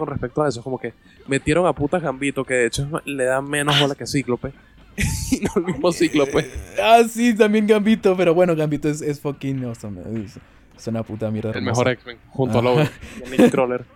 con 0.00 0.08
respecto 0.08 0.42
a 0.42 0.48
eso. 0.48 0.62
Como 0.62 0.78
que 0.78 0.92
metieron 1.28 1.66
a 1.66 1.72
puta 1.72 2.00
Gambito, 2.00 2.44
que 2.44 2.54
de 2.54 2.66
hecho 2.66 2.88
le 3.04 3.24
da 3.24 3.40
menos 3.40 3.78
bola 3.80 3.94
que 3.94 4.06
Cíclope. 4.06 4.52
y 5.30 5.40
no 5.40 5.50
el 5.56 5.64
mismo 5.64 5.92
Cíclope. 5.92 6.50
Ah, 6.82 7.02
sí, 7.08 7.34
también 7.34 7.66
Gambito, 7.66 8.16
pero 8.16 8.34
bueno, 8.34 8.56
Gambito 8.56 8.88
es, 8.88 9.00
es 9.00 9.20
fucking 9.20 9.64
awesome. 9.64 10.00
Es, 10.24 10.38
es 10.76 10.86
una 10.88 11.02
puta 11.04 11.30
mierda. 11.30 11.50
El 11.50 11.58
hermosa. 11.58 11.70
mejor 11.80 11.88
X-Men, 11.92 12.16
junto 12.30 12.56
a 12.58 12.60
Ajá. 12.60 12.68
Logan 12.70 12.88
y 13.20 13.26
a 13.26 13.36
Nightcrawler. 13.36 13.84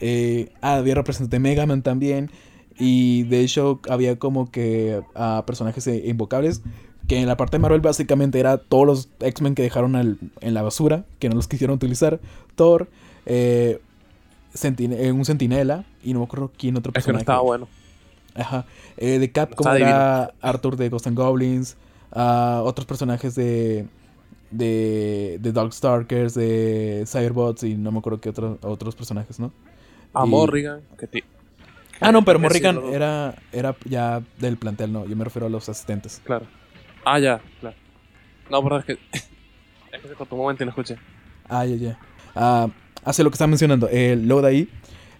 Eh, 0.00 0.50
ah, 0.60 0.76
había 0.76 0.94
representante 0.94 1.36
de 1.36 1.40
Mega 1.40 1.66
Man 1.66 1.82
también. 1.82 2.30
Y 2.78 3.22
de 3.24 3.40
hecho 3.40 3.80
había 3.88 4.18
como 4.18 4.50
que 4.50 5.00
ah, 5.14 5.44
personajes 5.46 5.86
eh, 5.86 6.02
invocables. 6.06 6.62
Que 7.08 7.18
en 7.20 7.26
la 7.26 7.36
parte 7.36 7.56
de 7.56 7.60
Marvel 7.60 7.80
básicamente 7.80 8.40
era 8.40 8.58
todos 8.58 8.86
los 8.86 9.08
X-Men 9.20 9.54
que 9.54 9.62
dejaron 9.62 9.94
al- 9.96 10.18
en 10.40 10.54
la 10.54 10.62
basura. 10.62 11.04
Que 11.18 11.28
no 11.28 11.34
los 11.36 11.48
quisieron 11.48 11.74
utilizar. 11.76 12.20
Thor. 12.54 12.88
eh, 13.26 13.80
Sentine- 14.54 14.96
eh, 14.98 15.12
un 15.12 15.24
Sentinela. 15.24 15.84
Y 16.02 16.12
no 16.14 16.20
me 16.20 16.24
acuerdo 16.26 16.50
quién 16.56 16.76
otro 16.76 16.90
Es 16.94 17.04
que 17.04 17.12
no 17.12 17.18
personaje. 17.18 17.22
estaba 17.22 17.40
bueno. 17.42 17.68
Ajá. 18.34 18.64
Eh, 18.96 19.18
de 19.18 19.30
Capcom 19.30 19.66
Está 19.66 19.78
era 19.78 20.32
Arthur 20.40 20.76
de 20.76 20.88
Ghost 20.88 21.06
and 21.06 21.16
Goblins. 21.16 21.76
ah, 22.12 22.62
otros 22.64 22.86
personajes 22.86 23.34
de. 23.34 23.86
De, 24.50 25.38
de 25.40 25.52
Darkstalkers, 25.52 26.34
de 26.34 27.02
Cyberbots 27.08 27.64
y 27.64 27.74
no 27.74 27.90
me 27.90 27.98
acuerdo 27.98 28.20
qué 28.20 28.28
otros 28.28 28.58
otros 28.62 28.94
personajes, 28.94 29.40
¿no? 29.40 29.50
A 30.12 30.24
Y- 30.24 30.28
Morrigan, 30.28 30.80
que 30.96 31.24
Ah, 32.00 32.12
no, 32.12 32.24
pero 32.24 32.38
Morrigan 32.38 32.76
sí, 32.76 32.80
no- 32.84 32.92
era, 32.92 33.34
era 33.50 33.74
ya 33.84 34.22
del 34.38 34.56
plantel, 34.56 34.92
no. 34.92 35.06
Yo 35.06 35.16
me 35.16 35.24
refiero 35.24 35.46
a 35.46 35.50
los 35.50 35.68
asistentes. 35.68 36.20
Claro. 36.24 36.46
Ah, 37.04 37.18
ya, 37.18 37.40
claro. 37.60 37.76
No, 38.48 38.62
pero 38.62 38.78
es 38.78 38.84
que. 38.84 38.98
Es 39.92 40.00
que 40.02 40.08
se 40.08 40.14
cortó 40.14 40.34
un 40.36 40.42
momento 40.42 40.62
y 40.64 40.66
no 40.66 40.70
escuché. 40.70 40.96
Ah, 41.48 41.64
ya, 41.64 41.76
ya. 41.76 41.98
Ah, 42.34 42.68
hace 43.04 43.22
lo 43.24 43.30
que 43.30 43.34
estaba 43.34 43.48
mencionando. 43.48 43.88
El 43.88 44.26
logo 44.28 44.42
de 44.42 44.48
ahí, 44.48 44.68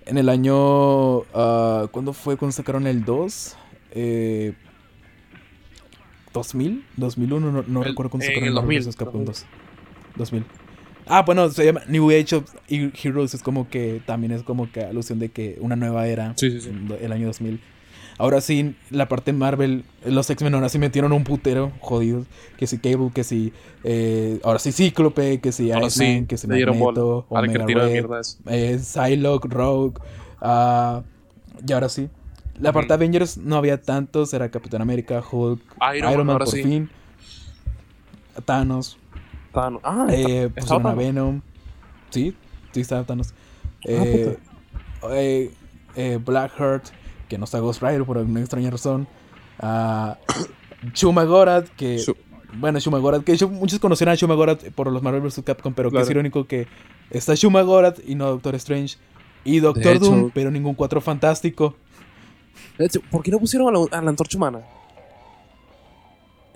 en 0.06 0.18
el 0.18 0.28
año. 0.28 1.20
ah, 1.34 1.86
¿Cuándo 1.90 2.12
fue 2.12 2.36
cuando 2.36 2.52
sacaron 2.52 2.86
el 2.86 3.04
2? 3.04 3.56
Eh, 3.92 4.52
¿2000? 6.32 6.82
¿2001? 6.96 7.40
No, 7.40 7.64
no 7.66 7.82
El- 7.82 7.88
recuerdo 7.88 8.10
cuándo 8.10 8.26
sacaron 8.26 8.48
el 8.48 8.54
Marvel 8.54 8.78
2000, 8.84 8.88
vs. 8.88 8.96
Capcom 8.96 9.24
2000. 9.24 9.26
2. 9.26 9.46
2000. 10.16 10.44
Ah, 11.06 11.22
bueno, 11.22 11.50
se 11.50 11.64
llama 11.66 11.82
New 11.86 12.10
Age 12.10 12.36
of 12.36 12.50
Heroes. 12.68 13.34
Es 13.34 13.42
como 13.42 13.68
que 13.68 14.00
también 14.06 14.32
es 14.32 14.42
como 14.42 14.70
que 14.72 14.80
alusión 14.80 15.18
de 15.18 15.28
que 15.28 15.58
una 15.60 15.76
nueva 15.76 16.06
era. 16.08 16.32
Sí, 16.36 16.50
sí, 16.50 16.60
sí. 16.62 16.70
El 17.00 17.12
año 17.12 17.26
2000. 17.26 17.60
Ahora 18.16 18.40
sí, 18.40 18.76
la 18.90 19.08
parte 19.08 19.32
Marvel, 19.32 19.84
los 20.04 20.30
X-Men 20.30 20.54
ahora 20.54 20.68
sí 20.68 20.78
metieron 20.78 21.12
un 21.12 21.24
putero 21.24 21.72
jodidos. 21.80 22.26
Que 22.56 22.66
si 22.66 22.78
Cable, 22.78 23.10
que 23.12 23.24
si. 23.24 23.52
eh, 23.82 24.38
ahora 24.44 24.58
sí 24.60 24.70
Cíclope, 24.72 25.40
que 25.40 25.50
si 25.52 25.64
Iceman, 25.70 25.90
sí, 25.90 26.24
que 26.28 26.36
si 26.38 26.46
Magneto, 26.46 27.26
que 27.28 27.34
Omega 27.34 27.66
de 27.66 28.02
Red, 28.02 28.06
eh, 28.46 28.78
Psylocke, 28.78 29.48
Rogue. 29.48 30.00
ah, 30.40 31.02
y 31.66 31.72
ahora 31.72 31.88
sí. 31.88 32.08
La 32.60 32.72
parte 32.72 32.92
Ujú. 32.92 33.02
Avengers 33.02 33.36
no 33.38 33.56
había 33.56 33.80
tantos. 33.82 34.32
Era 34.32 34.48
Capitán 34.48 34.80
América, 34.80 35.20
Hulk, 35.28 35.60
Iron, 35.96 36.12
Iron, 36.12 36.16
Man, 36.18 36.26
Man 36.26 36.38
por 36.38 36.48
sí. 36.48 36.62
fin. 36.62 36.88
Thanos. 38.44 38.96
Thanos. 39.52 39.80
Ah, 39.84 40.06
Eh, 40.10 40.50
a 40.56 40.60
Thanos. 40.64 40.96
Venom. 40.96 41.40
Sí, 42.10 42.34
sí 42.72 42.80
estaba 42.80 43.04
Thanos. 43.04 43.32
Ah, 43.32 43.86
Eh, 43.86 44.38
eh, 45.10 45.50
eh, 45.96 46.18
Blackheart, 46.24 46.84
que 47.28 47.38
no 47.38 47.44
está 47.44 47.58
Ghost 47.60 47.82
Rider 47.82 48.04
por 48.04 48.18
alguna 48.18 48.40
extraña 48.40 48.70
razón. 48.70 49.06
Ah, 49.58 50.18
Shuma 50.94 51.24
Gorath, 51.24 51.68
que. 51.76 51.98
Su- 51.98 52.16
Bueno, 52.56 52.78
Shuma 52.78 52.98
Gorath, 52.98 53.24
que 53.24 53.36
muchos 53.46 53.80
conocieron 53.80 54.12
a 54.12 54.14
Shuma 54.16 54.34
Gorath 54.34 54.70
por 54.74 54.90
los 54.92 55.02
Marvel 55.02 55.22
vs. 55.22 55.42
Capcom, 55.44 55.74
pero 55.74 55.90
que 55.90 55.98
es 56.00 56.08
irónico 56.10 56.46
que 56.46 56.68
está 57.10 57.34
Shuma 57.34 57.62
Gorath 57.62 57.98
y 58.06 58.14
no 58.14 58.26
Doctor 58.26 58.54
Strange. 58.56 58.96
Y 59.44 59.58
Doctor 59.60 59.96
hecho- 59.96 60.04
Doom, 60.04 60.30
pero 60.32 60.50
ningún 60.50 60.74
cuatro 60.74 61.00
fantástico. 61.00 61.74
De 62.78 62.86
hecho, 62.86 63.00
¿por 63.10 63.22
qué 63.22 63.30
no 63.32 63.38
pusieron 63.40 63.68
a 63.74 63.78
la, 63.78 63.98
a 63.98 64.02
la 64.02 64.10
antorcha 64.10 64.38
humana? 64.38 64.62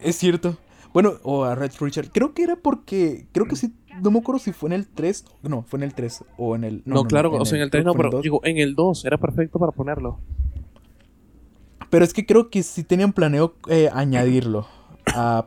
Es 0.00 0.16
cierto. 0.16 0.56
Bueno, 0.92 1.14
o 1.22 1.44
a 1.44 1.54
Red 1.54 1.72
Richard. 1.80 2.10
Creo 2.12 2.32
que 2.32 2.42
era 2.44 2.56
porque. 2.56 3.26
Creo 3.32 3.46
que 3.46 3.56
sí. 3.56 3.74
No 4.02 4.10
me 4.12 4.20
acuerdo 4.20 4.38
si 4.38 4.52
fue 4.52 4.68
en 4.68 4.74
el 4.74 4.86
3. 4.86 5.24
No, 5.42 5.62
fue 5.66 5.78
en 5.78 5.82
el 5.82 5.94
3. 5.94 6.24
O 6.38 6.54
en 6.54 6.64
el. 6.64 6.82
No, 6.84 7.04
claro, 7.04 7.32
o 7.32 7.44
sea, 7.44 7.56
en 7.58 7.64
el 7.64 7.70
3 7.70 7.82
creo 7.82 7.92
no, 7.92 7.96
pero 7.96 8.08
el 8.08 8.12
2. 8.12 8.22
digo, 8.22 8.40
en 8.44 8.58
el 8.58 8.74
2 8.74 9.04
era 9.04 9.18
perfecto 9.18 9.58
para 9.58 9.72
ponerlo. 9.72 10.18
Pero 11.90 12.04
es 12.04 12.12
que 12.12 12.26
creo 12.26 12.50
que 12.50 12.62
sí 12.62 12.84
tenían 12.84 13.12
planeo 13.12 13.54
eh, 13.68 13.88
añadirlo. 13.92 14.66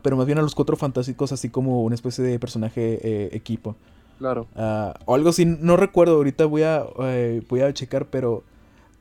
Pero 0.02 0.18
más 0.18 0.26
bien 0.26 0.40
a 0.40 0.42
los 0.42 0.56
cuatro 0.56 0.76
fantásticos, 0.76 1.32
así 1.32 1.50
como 1.50 1.84
una 1.84 1.96
especie 1.96 2.24
de 2.24 2.40
personaje 2.40 3.00
eh, 3.04 3.30
equipo. 3.34 3.76
Claro. 4.18 4.48
Ah, 4.56 4.96
o 5.06 5.16
algo 5.16 5.30
así, 5.30 5.46
no 5.46 5.78
recuerdo, 5.78 6.16
ahorita 6.16 6.46
voy 6.46 6.64
a, 6.64 6.84
eh, 7.04 7.42
voy 7.48 7.62
a 7.62 7.74
checar, 7.74 8.08
pero 8.08 8.44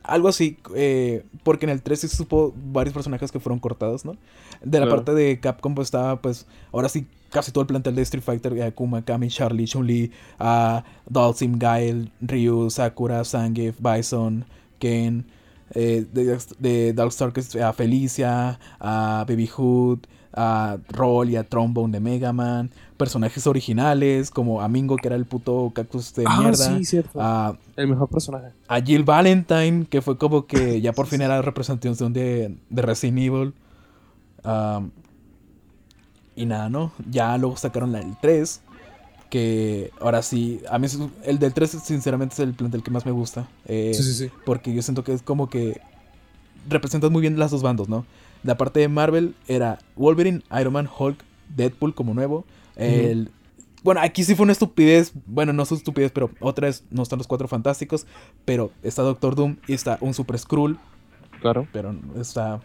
algo 0.03 0.29
así, 0.29 0.59
eh, 0.75 1.25
porque 1.43 1.67
en 1.67 1.71
el 1.71 1.83
3 1.83 2.01
sí 2.01 2.09
se 2.09 2.17
supo 2.17 2.55
varios 2.73 2.95
personajes 2.95 3.31
que 3.31 3.41
fueron 3.41 3.59
cortados, 3.59 4.05
¿no? 4.05 4.17
De 4.63 4.81
la 4.81 4.87
Claro. 4.87 4.97
parte 5.05 5.15
de 5.15 5.39
Capcom 5.41 5.75
pues 5.75 5.87
estaba 5.89 6.21
pues, 6.21 6.47
ahora 6.73 6.89
sí, 6.89 7.07
casi 7.31 7.53
todo 7.53 7.63
el 7.63 7.69
plantel 7.69 7.95
de 7.95 8.03
Street 8.03 8.23
Fighter, 8.25 8.63
Akuma, 8.63 9.03
Kami, 9.03 9.29
Charlie, 9.29 9.67
Chun-Li, 9.67 10.11
uh, 10.41 10.81
Dalsim, 11.09 11.59
Gael, 11.59 12.11
Ryu, 12.21 12.71
Sakura, 12.71 13.25
Zangief, 13.25 13.77
Bison, 13.79 14.45
Ken, 14.79 15.27
eh, 15.75 16.07
de, 16.13 16.39
de 16.59 16.93
Darkstalkers 16.93 17.57
a 17.57 17.73
Felicia, 17.73 18.59
a 18.79 19.25
Baby 19.29 19.47
Hood, 19.47 20.01
a 20.33 20.79
Roll 20.91 21.31
y 21.31 21.37
a 21.37 21.45
Trombone 21.45 21.93
de 21.93 22.01
Mega 22.01 22.33
Man, 22.33 22.71
personajes 22.97 23.47
originales 23.47 24.31
como 24.31 24.61
a 24.61 24.69
Mingo 24.69 24.97
que 24.97 25.09
era 25.09 25.17
el 25.17 25.25
puto 25.25 25.73
cactus 25.75 26.15
de 26.15 26.25
ah, 26.27 26.41
mierda, 26.41 26.77
sí, 26.77 26.85
cierto. 26.85 27.21
a, 27.21 27.57
El 27.77 27.89
mejor 27.89 28.09
personaje. 28.09 28.53
a 28.69 28.81
Jill 28.81 29.05
Valentine 29.05 29.87
que 29.87 30.03
fue 30.03 30.17
como 30.19 30.47
que 30.47 30.81
ya 30.81 30.93
por 30.93 31.07
fin 31.07 31.23
era 31.23 31.43
representación 31.43 32.13
de, 32.13 32.57
de 32.69 32.83
Resident 32.83 33.19
Evil. 33.19 33.55
Y 36.37 36.47
nada, 36.47 36.71
¿no? 36.71 36.93
Ya 37.11 37.37
luego 37.37 37.57
sacaron 37.57 37.93
la 37.93 37.99
del 37.99 38.17
3. 38.21 38.63
Que 39.31 39.91
ahora 40.01 40.23
sí, 40.23 40.61
a 40.69 40.79
mí 40.79 40.87
es- 40.87 40.99
el 41.25 41.39
del 41.39 41.55
3 41.55 41.71
sinceramente 41.83 42.35
es 42.35 42.41
el 42.41 42.53
plantel 42.55 42.83
que 42.83 42.91
más 42.91 43.07
me 43.07 43.13
gusta. 43.13 43.49
eh, 43.67 43.93
sí, 43.95 44.03
sí, 44.03 44.13
sí. 44.15 44.31
porque 44.45 44.75
yo 44.75 44.83
siento 44.83 45.05
que 45.05 45.13
es 45.13 45.23
como 45.23 45.49
que 45.49 45.81
representas 46.69 47.11
muy 47.11 47.21
bien 47.23 47.39
las 47.39 47.51
dos 47.51 47.63
bandos, 47.63 47.89
¿no? 47.89 48.05
La 48.43 48.57
parte 48.57 48.81
de 48.81 48.89
Marvel 48.89 49.35
era 49.49 49.79
Wolverine, 49.97 50.43
Iron 50.61 50.73
Man, 50.73 50.89
Hulk, 50.99 51.23
Deadpool 51.57 51.95
como 51.95 52.13
nuevo. 52.15 52.45
El, 52.77 53.31
Bueno, 53.83 54.01
aquí 54.03 54.25
sí 54.25 54.35
fue 54.35 54.45
una 54.45 54.53
estupidez. 54.53 55.13
Bueno, 55.27 55.53
no 55.53 55.63
es 55.63 55.73
estupidez, 55.73 56.11
pero 56.13 56.31
otra 56.41 56.67
vez 56.67 56.85
no 56.91 57.03
están 57.03 57.19
los 57.19 57.27
cuatro 57.27 57.49
fantásticos. 57.49 58.07
Pero 58.45 58.73
está 58.83 59.03
Doctor 59.03 59.35
Doom 59.35 59.57
y 59.67 59.73
está 59.75 59.97
un 60.01 60.13
Super 60.15 60.39
Skrull. 60.39 60.79
Claro. 61.41 61.67
Pero 61.73 61.95
está, 62.19 62.61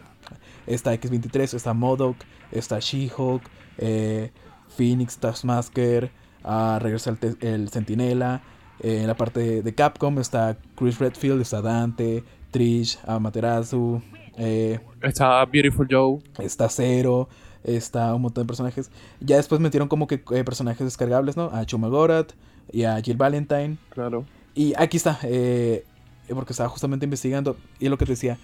está 0.68 0.94
X23, 0.94 1.54
está 1.54 1.74
Modok, 1.74 2.18
está 2.52 2.80
She-Hulk, 2.80 3.44
eh, 3.78 4.32
Phoenix, 4.78 5.18
Taskmasker, 5.18 6.12
ah, 6.46 6.80
regresa 6.82 7.10
el, 7.22 7.38
el 7.42 7.70
Sentinela. 7.70 8.42
eh, 8.82 9.02
en 9.02 9.08
la 9.08 9.16
parte 9.16 9.40
de, 9.40 9.62
de 9.64 9.76
Capcom 9.76 10.20
está 10.20 10.58
Chris 10.76 11.00
Redfield, 11.00 11.42
está 11.42 11.62
Dante, 11.62 12.24
Trish, 12.52 13.00
Amaterasu, 13.06 14.02
eh, 14.38 14.80
Está 15.02 15.44
Beautiful 15.46 15.88
Joe. 15.90 16.20
está 16.40 16.70
Zero, 16.70 17.28
está 17.64 18.14
un 18.16 18.22
montón 18.24 18.44
de 18.44 18.48
personajes. 18.48 18.92
Ya 19.20 19.38
después 19.38 19.60
metieron 19.62 19.88
como 19.88 20.08
que 20.08 20.24
eh, 20.32 20.44
personajes 20.44 20.86
descargables, 20.86 21.36
¿no? 21.38 21.46
A 21.54 21.66
Chumagorat 21.66 22.32
y 22.72 22.84
a 22.84 23.00
Jill 23.02 23.18
Valentine. 23.18 23.78
Claro. 23.90 24.26
Y 24.54 24.74
aquí 24.78 24.98
está, 24.98 25.20
eh, 25.24 25.84
porque 26.30 26.54
estaba 26.54 26.70
justamente 26.70 27.06
investigando, 27.06 27.58
y 27.80 27.86
es 27.86 27.92
lo 27.92 27.98
que 27.98 28.06
te 28.06 28.14
decía, 28.14 28.38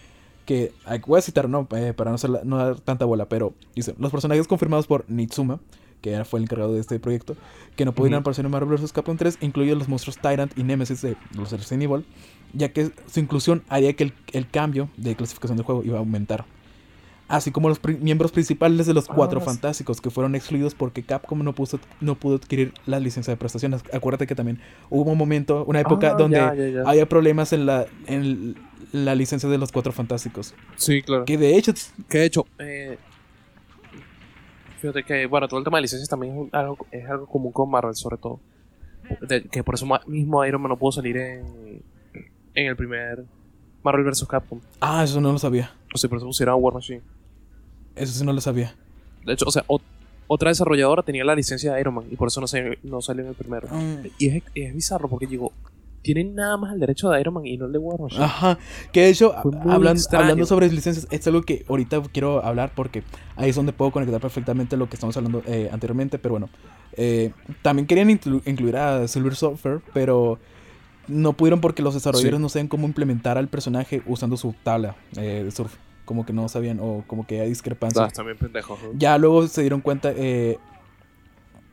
que 0.46 0.74
ay, 0.86 1.02
voy 1.06 1.20
a 1.20 1.22
citar, 1.22 1.48
no, 1.50 1.68
Eh, 1.76 1.94
para 1.94 2.12
no, 2.12 2.18
la- 2.28 2.42
no 2.44 2.58
dar 2.58 2.80
tanta 2.80 3.06
bola, 3.06 3.26
pero 3.30 3.54
dice, 3.76 3.96
los 4.00 4.12
personajes 4.12 4.48
confirmados 4.48 4.88
por 4.88 5.06
Nitsuma, 5.10 5.60
que 6.02 6.12
era- 6.12 6.26
fue 6.26 6.40
el 6.40 6.44
encargado 6.44 6.74
de 6.74 6.80
este 6.82 7.00
proyecto, 7.00 7.36
que 7.76 7.86
no 7.86 7.94
pudieron 7.94 8.20
aparecer 8.20 8.44
en 8.46 8.52
Marvel 8.52 8.70
vs. 8.78 8.92
Capcom 8.92 9.18
3, 9.18 9.38
incluyen 9.42 9.78
los 9.80 9.88
monstruos 9.88 10.18
Tyrant 10.18 10.58
y 10.58 10.64
Nemesis 10.64 11.02
de 11.02 11.16
los 11.36 11.52
Resident 11.52 11.84
Evil, 11.84 12.06
ya 12.54 12.70
que 12.74 12.92
su 13.08 13.20
inclusión 13.20 13.64
haría 13.70 13.94
que 13.94 14.04
el, 14.06 14.14
el 14.34 14.50
cambio 14.50 14.90
de 14.98 15.16
clasificación 15.16 15.58
del 15.58 15.66
juego 15.66 15.84
iba 15.84 15.98
a 15.98 16.00
aumentar. 16.00 16.46
Así 17.28 17.50
como 17.52 17.70
los 17.70 17.80
pri- 17.80 17.96
miembros 17.96 18.34
principales 18.34 18.86
de 18.88 18.94
los 18.94 19.08
Cuatro 19.08 19.40
Ah, 19.40 19.44
Fantásticos, 19.46 20.02
que 20.02 20.10
fueron 20.10 20.36
excluidos 20.36 20.76
porque 20.76 21.02
Capcom 21.02 21.42
no, 21.44 21.56
puso, 21.56 21.80
no 22.02 22.16
pudo 22.16 22.36
adquirir 22.36 22.74
la 22.86 23.00
licencia 23.00 23.32
de 23.32 23.38
prestaciones. 23.38 23.84
Acuérdate 23.94 24.28
que 24.28 24.36
también 24.36 24.60
hubo 24.90 25.10
un 25.12 25.18
momento, 25.18 25.64
una 25.66 25.80
época 25.80 26.12
Ah, 26.12 26.16
donde 26.18 26.36
ya, 26.38 26.54
ya, 26.54 26.68
ya. 26.68 26.82
había 26.86 27.08
problemas 27.08 27.54
en 27.54 27.66
la, 27.66 27.86
en 28.08 28.58
la 28.92 29.16
licencia 29.16 29.48
de 29.48 29.58
los 29.58 29.72
Cuatro 29.72 29.94
Fantásticos. 29.94 30.54
Sí, 30.76 31.02
claro. 31.04 31.24
Que 31.24 31.38
de 31.38 31.56
hecho, 31.56 31.72
Que 32.10 32.18
de 32.18 32.26
hecho, 32.26 32.46
eh, 32.60 32.98
fíjate 34.82 35.04
que, 35.04 35.26
bueno, 35.28 35.48
todo 35.48 35.60
el 35.60 35.64
tema 35.64 35.78
de 35.78 35.84
licencias 35.84 36.10
también 36.10 36.34
es, 36.34 36.40
un- 36.40 36.50
algo, 36.52 36.78
es 36.92 37.08
algo 37.10 37.26
común 37.28 37.52
con 37.52 37.70
Marvel, 37.70 37.96
sobre 37.96 38.18
todo. 38.18 38.40
De- 39.28 39.44
que 39.44 39.64
por 39.64 39.76
eso 39.76 39.86
mismo 40.08 40.44
Iron 40.46 40.62
Man 40.62 40.70
no 40.70 40.78
pudo 40.78 40.92
salir 40.94 41.18
en, 41.18 41.82
en 42.56 42.68
el 42.68 42.76
primer 42.76 43.24
Marvel 43.84 44.06
vs. 44.06 44.26
Capcom. 44.28 44.60
ah, 44.80 45.04
eso 45.04 45.20
no 45.22 45.32
lo 45.32 45.40
sabía. 45.40 45.72
O 45.94 45.98
sea, 45.98 46.10
por 46.10 46.18
eso 46.18 46.26
pusieron 46.28 46.54
a 46.54 46.56
War 46.56 46.74
Machine. 46.74 47.02
Eso 47.96 48.14
sí 48.14 48.26
no 48.26 48.32
lo 48.34 48.42
sabía. 48.42 48.76
De 49.26 49.34
hecho, 49.34 49.46
o 49.48 49.52
sea, 49.52 49.66
ot- 49.68 49.82
otra 50.28 50.50
desarrolladora 50.50 51.04
tenía 51.04 51.24
la 51.26 51.36
licencia 51.36 51.74
de 51.74 51.82
Iron 51.82 51.96
Man 51.96 52.06
y 52.10 52.16
por 52.16 52.28
eso 52.30 52.40
no, 52.42 52.48
se, 52.48 52.78
no 52.84 53.02
salió 53.02 53.24
en 53.24 53.30
el 53.30 53.36
primero. 53.36 53.68
Mm, 53.70 54.08
Y 54.18 54.28
es, 54.30 54.44
es 54.56 54.74
bizarro 54.74 55.08
porque 55.10 55.28
llegó. 55.28 55.52
Tienen 56.02 56.34
nada 56.36 56.58
más 56.58 56.74
el 56.74 56.80
derecho 56.80 57.10
de 57.10 57.20
Iron 57.22 57.36
Man 57.36 57.46
y 57.46 57.58
no 57.58 57.66
el 57.66 57.72
de 57.72 57.78
War 57.78 58.00
Machine. 58.00 58.24
Ajá, 58.24 58.58
que 58.92 59.02
de 59.02 59.10
hecho, 59.10 59.36
hablan- 59.36 59.98
hablando 60.14 60.46
sobre 60.46 60.70
licencias, 60.72 61.08
es 61.12 61.28
algo 61.28 61.44
que 61.44 61.64
ahorita 61.70 62.02
quiero 62.12 62.44
hablar 62.44 62.72
porque 62.76 63.04
ahí 63.36 63.50
es 63.52 63.56
donde 63.56 63.72
puedo 63.74 63.92
conectar 63.92 64.20
perfectamente 64.20 64.78
lo 64.78 64.90
que 64.90 64.96
estamos 64.96 65.16
hablando 65.18 65.44
eh, 65.46 65.70
anteriormente, 65.72 66.18
pero 66.18 66.34
bueno, 66.34 66.50
eh, 66.94 67.32
también 67.62 67.86
querían 67.86 68.10
inclu- 68.10 68.42
incluir 68.46 68.78
a 68.78 69.08
Silver 69.08 69.36
Surfer, 69.36 69.82
pero 69.94 70.40
no 71.08 71.34
pudieron 71.34 71.62
porque 71.62 71.82
los 71.84 71.94
desarrolladores 71.94 72.38
Sí. 72.38 72.42
no 72.42 72.50
saben 72.50 72.68
cómo 72.68 72.88
implementar 72.88 73.38
al 73.38 73.48
personaje 73.48 74.02
usando 74.08 74.38
su 74.38 74.56
tabla 74.64 74.96
eh, 75.18 75.44
de 75.44 75.52
surf, 75.52 75.76
como 76.06 76.26
que 76.26 76.34
no 76.34 76.48
sabían 76.50 76.80
o 76.82 77.04
como 77.08 77.28
que 77.28 77.42
hay 77.42 77.50
discrepancia. 77.50 78.08
Ah, 78.18 78.24
bien 78.24 78.38
pendejos. 78.38 78.80
Ya 78.98 79.18
luego 79.18 79.48
se 79.48 79.62
dieron 79.62 79.82
cuenta 79.82 80.12
eh, 80.16 80.58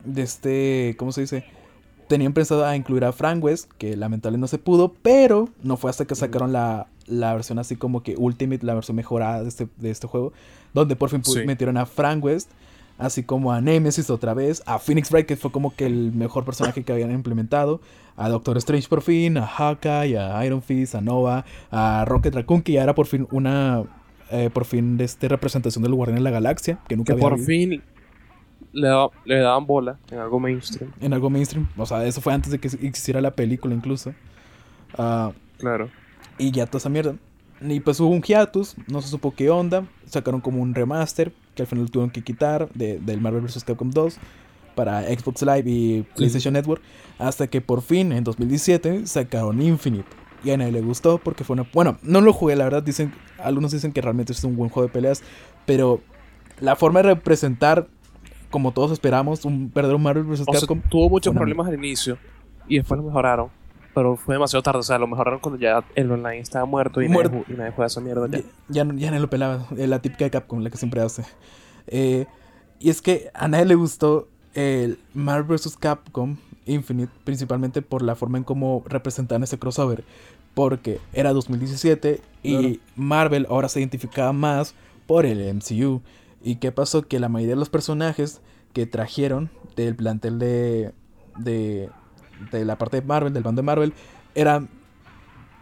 de 0.05 0.23
este, 0.23 0.95
¿cómo 0.99 1.13
se 1.13 1.23
dice? 1.23 1.45
Tenían 2.09 2.33
pensado 2.33 2.65
a 2.65 2.75
incluir 2.75 3.05
a 3.05 3.13
Frank 3.13 3.43
West, 3.45 3.71
que 3.79 3.97
lamentablemente 3.97 4.41
no 4.41 4.49
se 4.49 4.59
pudo, 4.59 4.93
pero 5.03 5.49
no 5.63 5.77
fue 5.77 5.91
hasta 5.91 6.07
que 6.07 6.15
sacaron 6.15 6.53
la, 6.53 6.87
la 7.07 7.35
versión 7.35 7.59
así 7.59 7.77
como 7.77 8.03
que 8.03 8.15
Ultimate, 8.17 8.65
la 8.65 8.75
versión 8.75 8.97
mejorada 8.97 9.43
de 9.43 9.49
este, 9.49 9.69
de 9.77 9.91
este 9.91 10.07
juego, 10.07 10.33
donde 10.75 10.97
por 10.97 11.11
fin 11.11 11.23
Sí. 11.25 11.41
metieron 11.47 11.77
a 11.77 11.85
Frank 11.87 12.25
West, 12.25 12.51
así 12.97 13.23
como 13.23 13.53
a 13.53 13.61
Nemesis 13.61 14.09
otra 14.11 14.33
vez, 14.35 14.63
a 14.67 14.79
Phoenix 14.79 15.11
Wright, 15.11 15.27
que 15.27 15.37
fue 15.37 15.53
como 15.53 15.75
que 15.77 15.87
el 15.87 16.13
mejor 16.13 16.45
personaje 16.45 16.83
que 16.83 16.93
habían 16.93 17.13
implementado, 17.13 17.81
a 18.17 18.29
Doctor 18.29 18.57
Strange 18.57 18.89
por 18.89 19.03
fin, 19.03 19.37
a 19.37 19.47
Hawkeye, 19.47 20.19
a 20.19 20.45
Iron 20.47 20.63
Fist, 20.63 20.95
a 20.95 21.01
Nova, 21.01 21.45
a 21.71 22.05
Rocket 22.07 22.35
Raccoon, 22.35 22.63
que 22.63 22.73
ya 22.73 22.83
era 22.83 22.95
por 22.95 23.07
fin 23.07 23.29
una... 23.31 23.85
eh, 24.31 24.51
por 24.53 24.65
fin 24.65 24.97
de 24.97 25.05
este 25.05 25.29
representación 25.29 25.83
del 25.83 25.95
Guardián 25.95 26.17
de 26.17 26.23
la 26.25 26.31
Galaxia, 26.31 26.79
que 26.89 26.97
nunca 26.97 27.09
Que 27.09 27.13
había 27.13 27.23
por 27.23 27.33
habido 27.35 27.47
fin 27.47 27.83
le, 28.73 28.89
da- 28.89 29.09
le 29.25 29.39
daban 29.39 29.67
bola 29.67 29.99
en 30.11 30.19
algo 30.19 30.39
mainstream. 30.41 30.93
en 31.01 31.13
algo 31.13 31.31
mainstream. 31.31 31.69
O 31.77 31.87
sea, 31.87 32.05
eso 32.05 32.21
fue 32.21 32.33
antes 32.33 32.51
de 32.53 32.59
que 32.59 32.69
existiera 32.69 33.21
la 33.21 33.31
película 33.33 33.75
incluso. 33.75 34.13
Ah, 34.97 35.33
Claro. 35.59 35.91
y 36.39 36.51
ya 36.53 36.67
toda 36.67 36.79
esa 36.79 36.89
mierda. 36.89 37.15
Y 37.61 37.81
pues 37.81 37.99
hubo 37.99 38.11
un 38.11 38.23
hiatus, 38.23 38.77
no 38.87 39.03
se 39.03 39.09
supo 39.09 39.35
qué 39.35 39.51
onda. 39.51 39.85
Sacaron 40.07 40.41
como 40.41 40.63
un 40.63 40.75
remaster 40.75 41.33
que 41.57 41.63
al 41.63 41.67
final 41.67 41.91
tuvieron 41.91 42.11
que 42.11 42.23
quitar 42.23 42.69
de, 42.75 42.99
del 43.01 43.21
Marvel 43.21 43.41
vs. 43.43 43.65
Capcom 43.65 43.91
2 43.91 44.17
para 44.77 45.03
Xbox 45.03 45.43
Live 45.43 45.65
y 45.67 46.03
PlayStation 46.15 46.55
Network. 46.55 46.81
Hasta 47.19 47.49
que 47.49 47.61
por 47.61 47.83
fin 47.83 48.13
en 48.13 48.23
2017 48.23 49.07
sacaron 49.09 49.61
Infinite. 49.61 50.07
Y 50.45 50.53
a 50.53 50.57
nadie 50.57 50.71
le 50.71 50.83
gustó 50.83 51.19
porque 51.19 51.43
fue 51.43 51.55
una... 51.55 51.67
Bueno, 51.73 51.99
no 52.03 52.21
lo 52.21 52.33
jugué, 52.33 52.55
la 52.55 52.63
verdad. 52.63 52.85
Dicen, 52.85 53.13
algunos 53.43 53.73
dicen 53.73 53.91
que 53.93 54.01
realmente 54.01 54.33
es 54.33 54.45
un 54.45 54.55
buen 54.55 54.71
juego 54.71 54.87
de 54.87 54.93
peleas. 54.93 55.25
Pero 55.67 56.01
la 56.61 56.77
forma 56.77 57.03
de 57.03 57.09
representar, 57.15 57.89
como 58.51 58.73
todos 58.73 58.91
esperamos, 58.93 59.45
un 59.45 59.71
verdadero 59.73 59.99
Marvel 59.99 60.25
vs. 60.25 60.45
Sea, 60.45 60.61
Capcom... 60.61 60.81
tuvo 60.89 61.09
muchos 61.11 61.35
problemas 61.35 61.67
al 61.69 61.75
inicio 61.75 62.19
y 62.69 62.77
después 62.79 62.99
lo 62.99 63.05
mejoraron. 63.07 63.49
Pero 63.95 64.17
fue 64.17 64.37
demasiado 64.37 64.63
tarde. 64.63 64.79
O 64.79 64.83
sea, 64.83 64.99
lo 64.99 65.07
mejoraron 65.09 65.41
cuando 65.41 65.59
ya 65.61 65.85
el 65.97 66.11
online 66.13 66.39
estaba 66.39 66.65
muerto 66.67 67.03
y, 67.03 67.09
Muerto. 67.09 67.33
Nadie, 67.39 67.45
y 67.49 67.53
nadie 67.59 67.73
juega 67.73 67.87
esa 67.87 68.01
mierda. 68.01 68.29
Ya. 68.29 68.39
Ya, 68.39 68.45
ya, 68.69 68.85
no- 68.85 68.95
ya 68.95 69.11
nadie 69.11 69.21
lo 69.21 69.31
pelaba. 69.31 69.67
eh, 69.77 69.87
La 69.89 70.01
típica 70.01 70.25
de 70.25 70.31
Capcom, 70.31 70.61
la 70.61 70.71
que 70.71 70.77
siempre 70.77 71.01
hace. 71.01 71.25
Eh, 71.89 72.27
y 72.79 72.91
es 72.91 73.03
que 73.03 73.31
a 73.35 73.49
nadie 73.49 73.65
le 73.65 73.75
gustó 73.75 74.29
el 74.55 74.99
Marvel 75.15 75.45
vs. 75.57 75.77
Capcom 75.79 76.37
Infinite, 76.67 77.11
principalmente 77.25 77.83
por 77.83 78.03
la 78.03 78.15
forma 78.15 78.39
en 78.39 78.45
cómo 78.45 78.85
representaban 78.87 79.43
ese 79.43 79.59
crossover. 79.59 80.05
Porque 80.55 81.01
era 81.13 81.33
2017 81.33 82.21
y 82.43 82.59
Claro. 82.59 82.75
Marvel 82.95 83.47
ahora 83.49 83.69
se 83.69 83.81
identificaba 83.81 84.33
más 84.33 84.75
por 85.07 85.25
el 85.27 85.41
MCU. 85.55 86.03
¿Y 86.43 86.57
qué 86.57 86.73
pasó? 86.73 87.03
Que 87.03 87.19
la 87.19 87.29
mayoría 87.29 87.55
de 87.55 87.61
los 87.61 87.69
personajes 87.71 88.41
que 88.73 88.87
trajeron 88.87 89.51
del 89.77 89.97
plantel 89.97 90.39
de, 90.39 90.93
de, 91.37 91.91
de 92.53 92.65
la 92.65 92.77
parte 92.79 93.01
de 93.01 93.07
Marvel, 93.07 93.33
del 93.33 93.43
bando 93.43 93.63
de 93.63 93.67
Marvel, 93.67 93.93
eran 94.35 94.69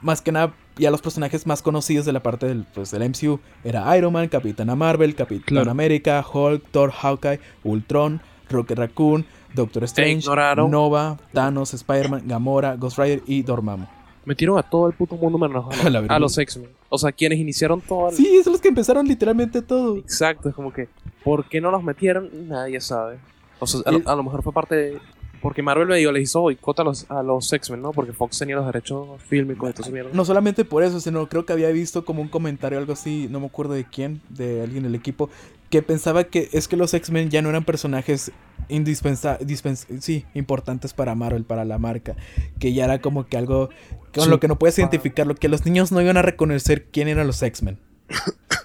más 0.03 0.21
que 0.21 0.33
nada 0.33 0.55
ya 0.79 0.91
los 0.91 1.01
personajes 1.01 1.47
más 1.47 1.63
conocidos 1.63 2.05
de 2.05 2.13
la 2.13 2.23
parte 2.23 2.47
del, 2.47 2.65
pues, 2.75 2.91
del 2.91 3.09
MCU. 3.09 3.41
Era 3.65 3.97
Iron 3.97 4.13
Man, 4.13 4.29
Capitana 4.29 4.75
Marvel, 4.77 5.15
Capitán 5.15 5.45
Claro. 5.47 5.71
América, 5.71 6.25
Hulk, 6.31 6.65
Thor, 6.71 6.91
Hawkeye, 6.91 7.41
Ultron, 7.65 8.21
Rocket 8.51 8.79
Raccoon, 8.79 9.25
Doctor 9.55 9.85
Strange. 9.85 10.29
Nova, 10.69 11.19
Thanos, 11.33 11.73
Spider-Man, 11.73 12.25
Gamora, 12.27 12.77
Ghost 12.77 12.99
Rider 12.99 13.23
y 13.27 13.43
Dormammu. 13.43 13.87
Metieron 14.27 14.59
a 14.59 14.63
todo 14.63 14.87
el 14.89 14.93
puto 14.93 15.17
mundo 15.17 15.39
menos 15.39 15.65
a, 15.73 15.77
la 15.85 15.91
los- 15.91 16.03
verga. 16.03 16.15
a 16.15 16.19
los 16.19 16.37
X-Men. 16.37 16.69
O 16.91 16.99
sea, 16.99 17.11
quienes 17.13 17.39
iniciaron 17.39 17.81
todo 17.81 18.11
el... 18.11 18.15
Sí, 18.15 18.43
son 18.45 18.53
los 18.53 18.61
que 18.61 18.69
empezaron 18.69 19.07
literalmente 19.09 19.63
todo. 19.63 19.97
Exacto, 19.97 20.49
es 20.51 20.55
como 20.55 20.73
que, 20.73 20.89
¿por 21.25 21.49
qué 21.49 21.61
no 21.61 21.71
los 21.71 21.83
metieron? 21.83 22.29
Nadie 22.49 22.81
sabe. 22.81 23.19
O 23.59 23.67
sea, 23.67 23.81
a, 23.87 23.93
Y- 23.93 24.01
lo- 24.03 24.11
a 24.11 24.15
lo 24.17 24.23
mejor 24.23 24.43
fue 24.43 24.53
parte 24.53 24.75
de. 24.77 24.99
Porque 25.47 25.63
Marvel 25.63 25.87
medio 25.87 26.11
les 26.11 26.25
hizo 26.25 26.41
boicot 26.41 26.81
a 26.81 26.83
los, 26.83 27.09
a 27.09 27.23
los 27.23 27.53
X-Men, 27.53 27.81
¿no? 27.81 27.93
Porque 27.93 28.13
Fox 28.13 28.37
tenía 28.37 28.57
los 28.57 28.67
derechos 28.67 29.23
fílmicos 29.29 29.79
eso 29.79 29.93
mierda. 29.93 30.11
No 30.13 30.25
solamente 30.25 30.65
por 30.65 30.83
eso, 30.83 30.99
sino 30.99 31.29
creo 31.29 31.47
que 31.47 31.53
había 31.53 31.69
visto 31.69 32.05
como 32.05 32.21
un 32.21 32.27
comentario, 32.27 32.81
algo 32.81 32.95
así, 32.95 33.29
no 33.31 33.39
me 33.39 33.47
acuerdo 33.47 33.75
de 33.75 33.85
quién, 33.85 34.21
de 34.29 34.63
alguien 34.63 34.83
del 34.83 34.97
equipo, 34.97 35.31
que 35.71 35.83
pensaba 35.83 36.25
que 36.25 36.49
es 36.51 36.67
que 36.67 36.77
los 36.77 36.93
X-Men 36.95 37.31
ya 37.31 37.43
no 37.43 37.51
eran 37.51 37.63
personajes 37.65 38.33
indispensables, 38.69 39.63
sí, 40.01 40.25
importantes 40.35 40.93
para 40.93 41.15
Marvel, 41.15 41.45
para 41.45 41.65
la 41.65 41.79
marca, 41.79 42.17
que 42.59 42.73
ya 42.73 42.87
era 42.87 43.01
como 43.01 43.29
que 43.29 43.37
algo 43.37 43.69
con 44.13 44.25
Sí. 44.25 44.31
lo 44.31 44.41
que 44.41 44.49
no 44.49 44.59
puedes 44.59 44.77
identificarlo, 44.81 45.37
que 45.37 45.49
los 45.49 45.65
niños 45.65 45.93
no 45.93 46.03
iban 46.03 46.17
a 46.17 46.23
reconocer 46.23 46.87
quién 46.87 47.07
eran 47.07 47.29
los 47.29 47.41
X-Men. 47.41 47.79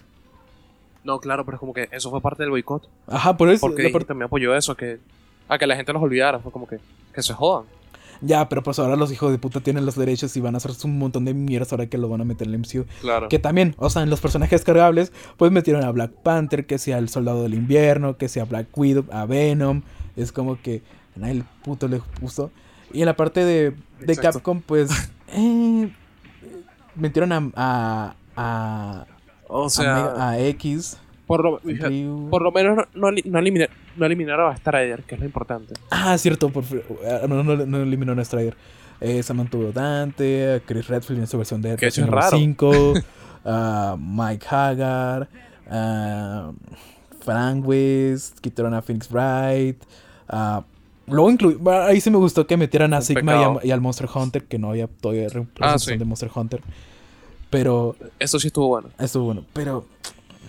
No, 1.03 1.19
claro, 1.19 1.45
pero 1.45 1.55
es 1.55 1.59
como 1.59 1.73
que 1.73 1.89
eso 1.91 2.11
fue 2.11 2.21
parte 2.21 2.43
del 2.43 2.51
boicot. 2.51 2.87
Ajá, 3.07 3.35
por 3.35 3.49
eso. 3.49 3.61
Porque 3.61 3.81
la 3.81 3.99
también 4.01 4.25
apoyó 4.25 4.55
eso, 4.55 4.75
que 4.77 4.99
a 5.53 5.57
que 5.59 5.67
la 5.67 5.75
gente 5.75 5.91
los 5.93 6.01
olvidara. 6.01 6.39
Fue 6.39 6.51
como 6.51 6.65
que, 6.67 6.79
que 7.13 7.21
se 7.21 7.33
jodan. 7.33 7.65
Ya, 8.23 8.47
pero 8.49 8.61
pues 8.61 8.77
ahora 8.77 8.95
los 8.95 9.11
hijos 9.11 9.31
de 9.31 9.39
puta 9.39 9.61
tienen 9.61 9.83
los 9.85 9.95
derechos 9.95 10.37
y 10.37 10.41
van 10.41 10.53
a 10.53 10.57
hacer 10.57 10.71
un 10.83 10.99
montón 10.99 11.25
de 11.25 11.33
mierdas 11.33 11.71
ahora 11.71 11.87
que 11.87 11.97
lo 11.97 12.07
van 12.07 12.21
a 12.21 12.23
meter 12.23 12.47
en 12.47 12.53
el 12.53 12.59
MCU. 12.59 12.85
Claro. 13.01 13.27
Que 13.29 13.39
también, 13.39 13.73
o 13.79 13.89
sea, 13.89 14.03
en 14.03 14.11
los 14.11 14.21
personajes 14.21 14.63
cargables, 14.63 15.11
pues 15.37 15.51
metieron 15.51 15.83
a 15.83 15.89
Black 15.91 16.11
Panther, 16.11 16.67
que 16.67 16.77
sea 16.77 16.99
el 16.99 17.09
Soldado 17.09 17.41
del 17.41 17.55
Invierno, 17.55 18.17
que 18.17 18.29
sea 18.29 18.45
Black 18.45 18.67
Widow, 18.77 19.05
a 19.11 19.25
Venom. 19.25 19.81
Es 20.15 20.31
como 20.31 20.61
que 20.61 20.83
a 21.15 21.19
nadie 21.19 21.33
el 21.33 21.43
puto 21.63 21.87
le 21.87 21.97
puso. 22.19 22.51
Y 22.93 22.99
en 22.99 23.07
la 23.07 23.15
parte 23.15 23.43
de, 23.43 23.73
de. 23.99 24.15
Capcom, 24.17 24.61
pues 24.61 24.91
eh, 25.33 25.91
metieron 26.95 27.31
a, 27.31 27.49
a, 27.55 28.15
a, 28.35 29.05
O 29.47 29.65
a 29.65 29.69
sea, 29.71 29.95
Mega- 29.95 30.29
a 30.29 30.39
X. 30.39 30.97
por, 31.37 31.43
lo, 31.43 31.59
Ryu. 31.63 32.27
por 32.29 32.41
lo 32.41 32.51
menos 32.51 32.77
no, 32.93 33.11
no, 33.11 33.39
eliminar- 33.39 33.69
no 33.97 34.05
eliminaron 34.05 34.51
a 34.51 34.57
Strider, 34.57 35.03
que 35.03 35.15
es 35.15 35.19
lo 35.21 35.25
importante. 35.25 35.73
Ah, 35.89 36.17
cierto, 36.17 36.49
por, 36.49 36.63
eh, 36.63 37.21
no, 37.27 37.43
no, 37.43 37.55
no 37.65 37.77
eliminó 37.81 38.13
a 38.19 38.23
Strider. 38.25 38.55
Eh, 38.99 39.23
se 39.23 39.33
mantuvo 39.33 39.71
Dante, 39.71 40.53
a 40.55 40.59
Chris 40.59 40.87
Redfield 40.87 41.21
en 41.21 41.27
su 41.27 41.37
versión 41.37 41.61
de 41.61 41.75
Resident 41.77 42.09
Evil 42.09 42.21
raro. 42.21 42.37
5, 42.37 42.93
a 43.45 43.95
Mike 43.99 44.45
Hagar, 44.49 45.27
a 45.69 46.51
Frank 47.21 47.67
West, 47.67 48.39
quitaron 48.39 48.73
a 48.73 48.81
Phoenix 48.81 49.09
Wright. 49.11 49.81
a- 50.27 50.63
luego 51.07 51.29
inclu- 51.31 51.85
ahí 51.87 51.99
sí 51.99 52.09
me 52.11 52.17
gustó 52.17 52.45
que 52.47 52.55
metieran 52.57 52.93
a 52.93 52.97
Un 52.97 53.03
Sigma 53.03 53.21
y, 53.33 53.37
pecado. 53.37 53.59
a- 53.61 53.65
y 53.65 53.71
al 53.71 53.81
Monster 53.81 54.07
Hunter, 54.13 54.43
que 54.45 54.59
no 54.59 54.69
había 54.69 54.87
todavía 54.87 55.23
Ah, 55.25 55.33
representación 55.33 55.93
sí. 55.95 55.97
de 55.99 56.05
Monster 56.05 56.29
Hunter. 56.33 56.61
Pero, 57.49 57.95
Eso 58.19 58.39
sí 58.39 58.47
estuvo 58.47 58.67
bueno. 58.69 58.89
estuvo 58.97 59.25
bueno. 59.25 59.43
Pero, 59.51 59.85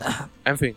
En 0.45 0.59
fin. 0.59 0.75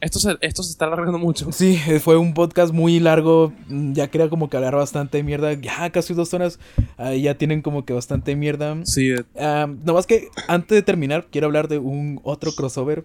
Esto 0.00 0.20
se, 0.20 0.36
esto 0.42 0.62
se 0.62 0.70
está 0.70 0.84
alargando 0.84 1.18
mucho. 1.18 1.50
Sí, 1.50 1.76
eh, 1.88 1.98
fue 1.98 2.16
un 2.16 2.32
podcast 2.32 2.72
muy 2.72 3.00
largo. 3.00 3.52
mm, 3.68 3.94
Ya 3.94 4.06
quería 4.08 4.28
como 4.28 4.48
que 4.48 4.56
hablar 4.56 4.76
bastante 4.76 5.22
mierda. 5.24 5.52
Ya 5.54 5.90
casi 5.90 6.14
dos 6.14 6.32
horas. 6.34 6.60
ahí 6.96 7.22
ya 7.22 7.34
tienen 7.36 7.62
como 7.62 7.84
que 7.84 7.92
bastante 7.94 8.36
mierda. 8.36 8.76
Sí, 8.84 9.08
de- 9.08 9.24
Ah, 9.40 9.66
no 9.84 9.94
más 9.94 10.06
que 10.06 10.28
antes 10.46 10.76
de 10.76 10.82
terminar, 10.82 11.26
quiero 11.32 11.48
hablar 11.48 11.66
de 11.66 11.78
un 11.78 12.20
otro 12.22 12.52
crossover. 12.52 13.04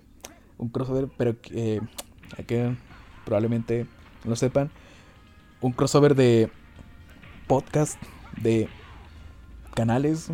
Un 0.59 0.69
crossover, 0.69 1.07
pero 1.17 1.39
que, 1.41 1.77
eh, 1.77 1.81
que 2.45 2.75
probablemente 3.25 3.87
no 4.23 4.35
sepan. 4.35 4.69
Un 5.61 5.71
crossover 5.71 6.13
de 6.13 6.51
podcast, 7.47 7.99
de 8.39 8.67
canales. 9.73 10.29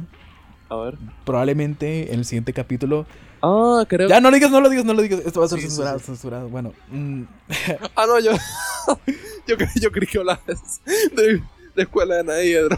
a 0.70 0.76
ver. 0.76 0.98
Probablemente 1.26 2.12
en 2.14 2.20
el 2.20 2.26
siguiente 2.26 2.52
capítulo. 2.54 3.06
Ah, 3.42 3.86
creo. 3.88 4.10
Ya 4.10 4.20
no 4.22 4.30
lo 4.30 4.36
digas, 4.36 4.52
no 4.52 4.62
lo 4.62 4.70
digas, 4.70 4.86
no 4.86 4.94
lo 4.94 5.02
digas. 5.02 5.22
Esto 5.26 5.40
va 5.40 5.46
a 5.46 5.50
ser 5.50 5.60
Sí, 5.60 5.66
censurado, 5.68 6.00
sí. 6.00 6.06
censurado. 6.06 6.50
Bueno, 6.50 6.74
mm, 6.92 7.24
Ah, 7.96 8.06
no, 8.08 8.20
yo. 8.20 8.32
yo, 9.48 9.58
creí, 9.58 9.70
yo 9.82 9.92
creí 9.92 10.08
que 10.08 10.18
hablabas 10.20 10.82
de, 11.16 11.42
de 11.76 11.82
escuela 11.84 12.16
de 12.18 12.24
Naedro. 12.24 12.78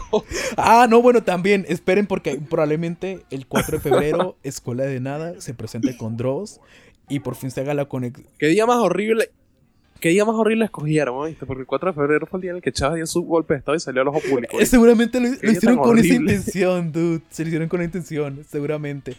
Ah, 0.56 0.86
no, 0.88 1.02
bueno, 1.02 1.22
también 1.22 1.64
esperen 1.68 2.06
porque 2.06 2.40
probablemente 2.48 3.24
el 3.30 3.46
4 3.46 3.78
de 3.78 3.82
febrero 3.82 4.36
Escuela 4.42 4.84
de 4.84 5.00
Nada 5.00 5.40
se 5.40 5.54
presente 5.54 5.96
con 5.96 6.16
Dross 6.16 6.60
y 7.08 7.20
por 7.20 7.34
fin 7.34 7.50
se 7.50 7.60
haga 7.60 7.74
la 7.74 7.86
conexión. 7.86 8.26
¿Qué 8.38 8.46
día 8.46 8.66
más 8.66 8.76
horrible? 8.78 9.30
¿Qué 10.00 10.08
día 10.08 10.24
más 10.24 10.34
horrible 10.34 10.64
escogieron, 10.64 11.26
¿viste? 11.28 11.46
Porque 11.46 11.60
el 11.60 11.66
4 11.66 11.90
de 11.90 11.94
febrero 11.94 12.26
fue 12.26 12.38
el 12.38 12.42
día 12.42 12.50
en 12.50 12.56
el 12.56 12.62
que 12.62 12.72
Chávez 12.72 12.96
dio 12.96 13.06
su 13.06 13.22
golpe 13.22 13.54
de 13.54 13.58
estado 13.58 13.76
y 13.76 13.80
salió 13.80 14.02
al 14.02 14.08
ojo 14.08 14.18
público. 14.20 14.56
¿viste? 14.58 14.66
Seguramente 14.70 15.20
lo, 15.20 15.28
lo 15.28 15.50
hicieron 15.52 15.78
con 15.78 15.96
esa 15.98 16.08
horrible. 16.08 16.32
intención, 16.34 16.90
dude. 16.90 17.20
Se 17.30 17.42
lo 17.42 17.48
hicieron 17.48 17.68
con 17.68 17.78
la 17.78 17.84
intención, 17.84 18.44
seguramente. 18.50 19.14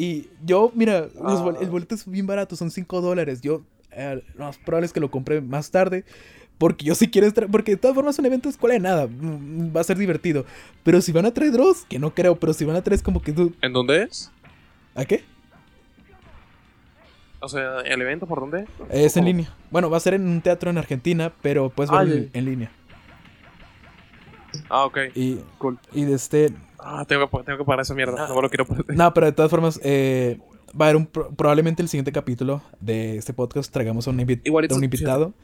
Y 0.00 0.28
yo, 0.46 0.70
mira, 0.76 1.08
los 1.20 1.42
bol- 1.42 1.56
Ah. 1.58 1.62
el 1.62 1.70
boleto 1.70 1.94
es 1.96 2.08
bien 2.08 2.26
barato, 2.26 2.54
son 2.54 2.70
5 2.70 3.00
dólares. 3.00 3.40
Yo, 3.40 3.62
eh, 3.90 4.22
lo 4.36 4.44
más 4.44 4.56
probable 4.58 4.86
es 4.86 4.92
que 4.92 5.00
lo 5.00 5.10
compre 5.10 5.40
más 5.40 5.70
tarde. 5.72 6.04
Porque 6.56 6.84
yo 6.84 6.94
sí 6.94 7.08
quiero 7.08 7.26
estar. 7.26 7.48
Porque 7.48 7.72
de 7.72 7.76
todas 7.78 7.94
formas, 7.94 8.18
un 8.18 8.26
evento 8.26 8.48
de 8.48 8.52
escuela 8.52 8.74
de 8.74 8.80
nada. 8.80 9.06
mm, 9.08 9.74
Va 9.76 9.80
a 9.80 9.84
ser 9.84 9.98
divertido. 9.98 10.44
Pero 10.84 11.00
si 11.00 11.10
van 11.12 11.26
a 11.26 11.32
traer 11.34 11.50
Dross, 11.52 11.84
que 11.88 11.98
no 11.98 12.14
creo, 12.14 12.36
pero 12.38 12.52
si 12.52 12.64
van 12.64 12.76
a 12.76 12.82
traer 12.82 12.96
es 12.96 13.02
como 13.02 13.20
que, 13.22 13.32
dude, 13.32 13.54
¿En 13.60 13.72
dónde 13.72 14.04
es? 14.04 14.30
¿A 14.94 15.04
qué? 15.04 15.24
O 17.40 17.48
sea, 17.48 17.80
¿el 17.82 18.00
evento 18.02 18.26
por 18.26 18.40
dónde 18.40 18.66
es? 18.90 19.16
En 19.16 19.24
línea. 19.24 19.54
Bueno, 19.70 19.88
va 19.90 19.96
a 19.96 20.00
ser 20.00 20.14
en 20.14 20.26
un 20.26 20.40
teatro 20.40 20.70
en 20.70 20.78
Argentina, 20.78 21.32
pero 21.42 21.70
puedes 21.70 21.90
Ah, 21.92 21.98
verlo 21.98 22.14
en, 22.14 22.30
en 22.32 22.44
línea. 22.44 22.70
Ah, 24.68 24.84
ok. 24.84 24.98
Y, 25.14 25.38
Cool. 25.58 25.78
y 25.92 26.04
de 26.04 26.14
este. 26.14 26.50
Ah, 26.78 27.04
tengo 27.06 27.28
que, 27.28 27.38
tengo 27.44 27.58
que 27.58 27.64
parar 27.64 27.80
esa 27.82 27.94
mierda. 27.94 28.28
No 28.28 28.34
me 28.34 28.42
lo 28.42 28.48
quiero 28.48 28.66
perder. 28.66 28.96
No, 28.96 29.12
pero 29.14 29.26
de 29.26 29.32
todas 29.32 29.50
formas, 29.50 29.80
eh, 29.82 30.38
va 30.80 30.86
a 30.86 30.88
haber 30.88 30.96
un. 30.96 31.06
pro- 31.06 31.30
Probablemente 31.30 31.82
el 31.82 31.88
siguiente 31.88 32.12
capítulo 32.12 32.62
de 32.80 33.16
este 33.16 33.32
podcast 33.32 33.72
traigamos 33.72 34.06
a 34.06 34.10
un, 34.10 34.18
invi- 34.18 34.40
a 34.72 34.74
un 34.76 34.84
invitado. 34.84 35.34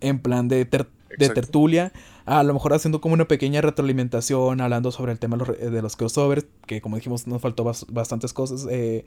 En 0.00 0.18
plan 0.18 0.46
de, 0.48 0.64
ter- 0.66 0.88
de 1.18 1.28
tertulia. 1.30 1.92
A 2.26 2.42
lo 2.42 2.52
mejor 2.52 2.74
haciendo 2.74 3.00
como 3.00 3.14
una 3.14 3.26
pequeña 3.26 3.60
retroalimentación, 3.62 4.60
hablando 4.60 4.90
sobre 4.92 5.12
el 5.12 5.18
tema 5.18 5.36
de 5.38 5.80
los, 5.82 5.96
crossovers. 5.96 6.44
Que 6.66 6.80
como 6.82 6.96
dijimos, 6.96 7.26
nos 7.26 7.40
faltó 7.40 7.64
bas- 7.64 7.86
bastantes 7.88 8.32
cosas. 8.34 8.66
Eh, 8.70 9.06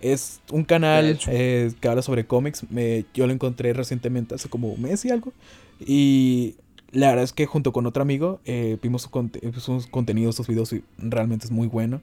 es 0.00 0.40
un 0.52 0.62
canal 0.62 1.18
eh, 1.26 1.72
que 1.80 1.88
habla 1.88 2.02
sobre 2.02 2.26
cómics. 2.26 2.70
Me- 2.70 3.04
yo 3.14 3.26
lo 3.26 3.32
encontré 3.32 3.72
recientemente, 3.72 4.34
hace 4.36 4.48
como 4.48 4.68
un 4.68 4.80
mes 4.82 5.04
y 5.06 5.10
algo. 5.10 5.32
Y 5.80 6.54
la 6.92 7.08
verdad 7.08 7.24
es 7.24 7.32
que 7.32 7.46
junto 7.46 7.72
con 7.72 7.86
otro 7.86 8.02
amigo 8.02 8.40
eh, 8.44 8.78
vimos 8.82 9.02
su 9.02 9.10
conte- 9.10 9.40
sus 9.60 9.86
contenidos, 9.86 10.36
sus 10.36 10.46
videos 10.46 10.72
y 10.72 10.82
realmente 10.98 11.46
es 11.46 11.50
muy 11.50 11.66
bueno. 11.68 12.00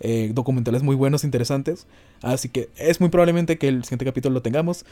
Eh, 0.00 0.30
documentales 0.32 0.82
muy 0.82 0.94
buenos, 0.94 1.24
interesantes. 1.24 1.86
Así 2.22 2.48
que 2.48 2.68
es 2.76 3.00
muy 3.00 3.08
probablemente 3.10 3.58
que 3.58 3.68
el 3.68 3.84
siguiente 3.84 4.04
capítulo 4.04 4.34
lo 4.34 4.42
tengamos. 4.42 4.84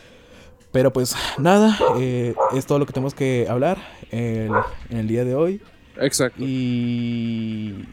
Pero 0.72 0.92
pues 0.92 1.14
nada, 1.38 1.78
eh, 1.98 2.34
es 2.54 2.66
todo 2.66 2.78
lo 2.78 2.86
que 2.86 2.92
tenemos 2.92 3.14
que 3.14 3.46
hablar 3.48 3.78
el- 4.10 4.50
en 4.90 4.96
el 4.98 5.06
día 5.08 5.24
de 5.24 5.34
hoy. 5.34 5.60
Exacto, 5.98 6.42
Y... 6.44 7.84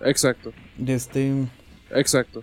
exacto, 0.00 0.52
Este... 0.86 1.32
exacto, 1.90 2.42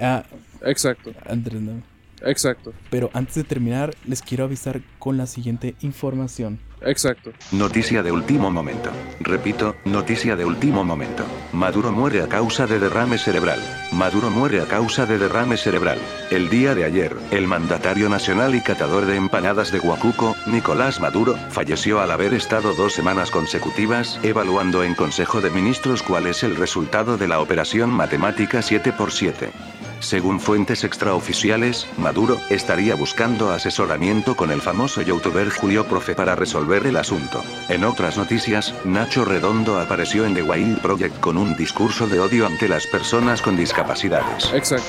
Ah, 0.00 0.24
exacto, 0.62 1.12
Andrés, 1.28 1.60
no. 1.60 1.82
exacto, 2.22 2.72
Pero 2.90 3.10
antes 3.14 3.34
de 3.36 3.44
terminar, 3.44 3.94
les 4.06 4.22
quiero 4.22 4.44
avisar 4.44 4.80
con 4.98 5.16
la 5.16 5.26
siguiente 5.26 5.74
información. 5.80 6.58
Exacto. 6.86 7.32
Noticia 7.52 8.02
de 8.02 8.12
último 8.12 8.50
momento. 8.50 8.90
Repito, 9.20 9.76
noticia 9.84 10.36
de 10.36 10.44
último 10.44 10.84
momento. 10.84 11.24
Maduro 11.52 11.92
muere 11.92 12.22
a 12.22 12.28
causa 12.28 12.66
de 12.66 12.78
derrame 12.78 13.18
cerebral. 13.18 13.60
Maduro 13.92 14.30
muere 14.30 14.60
a 14.60 14.66
causa 14.66 15.06
de 15.06 15.18
derrame 15.18 15.56
cerebral. 15.56 15.98
El 16.30 16.48
día 16.48 16.74
de 16.74 16.84
ayer, 16.84 17.16
el 17.30 17.46
mandatario 17.46 18.08
nacional 18.08 18.54
y 18.54 18.60
catador 18.60 19.06
de 19.06 19.16
empanadas 19.16 19.70
de 19.70 19.80
Huacuco, 19.80 20.36
Nicolás 20.46 21.00
Maduro, 21.00 21.36
falleció 21.50 22.00
al 22.00 22.10
haber 22.10 22.34
estado 22.34 22.74
dos 22.74 22.92
semanas 22.92 23.30
consecutivas 23.30 24.18
evaluando 24.22 24.82
en 24.82 24.94
Consejo 24.94 25.40
de 25.40 25.50
Ministros 25.50 26.02
cuál 26.02 26.26
es 26.26 26.42
el 26.42 26.56
resultado 26.56 27.16
de 27.16 27.28
la 27.28 27.40
operación 27.40 27.90
matemática 27.90 28.58
7x7. 28.60 29.73
Según 30.04 30.38
fuentes 30.38 30.84
extraoficiales, 30.84 31.86
Maduro 31.96 32.38
estaría 32.50 32.94
buscando 32.94 33.50
asesoramiento 33.50 34.36
con 34.36 34.50
el 34.50 34.60
famoso 34.60 35.00
youtuber 35.00 35.48
Julio 35.48 35.86
Profe 35.86 36.14
para 36.14 36.36
resolver 36.36 36.86
el 36.86 36.98
asunto. 36.98 37.42
En 37.70 37.84
otras 37.84 38.18
noticias, 38.18 38.74
Nacho 38.84 39.24
Redondo 39.24 39.80
apareció 39.80 40.26
en 40.26 40.34
The 40.34 40.42
Wild 40.42 40.82
Project 40.82 41.18
con 41.20 41.38
un 41.38 41.56
discurso 41.56 42.06
de 42.06 42.20
odio 42.20 42.44
ante 42.46 42.68
las 42.68 42.86
personas 42.86 43.40
con 43.40 43.56
discapacidades. 43.56 44.52
Exacto. 44.52 44.84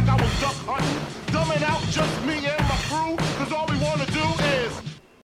like 0.00 0.08
I 0.08 0.22
was 0.22 0.40
duck 0.40 0.54
hunting. 0.66 1.32
Dumbing 1.32 1.62
out 1.62 1.82
just 1.90 2.24
me 2.24 2.46
and 2.46 2.59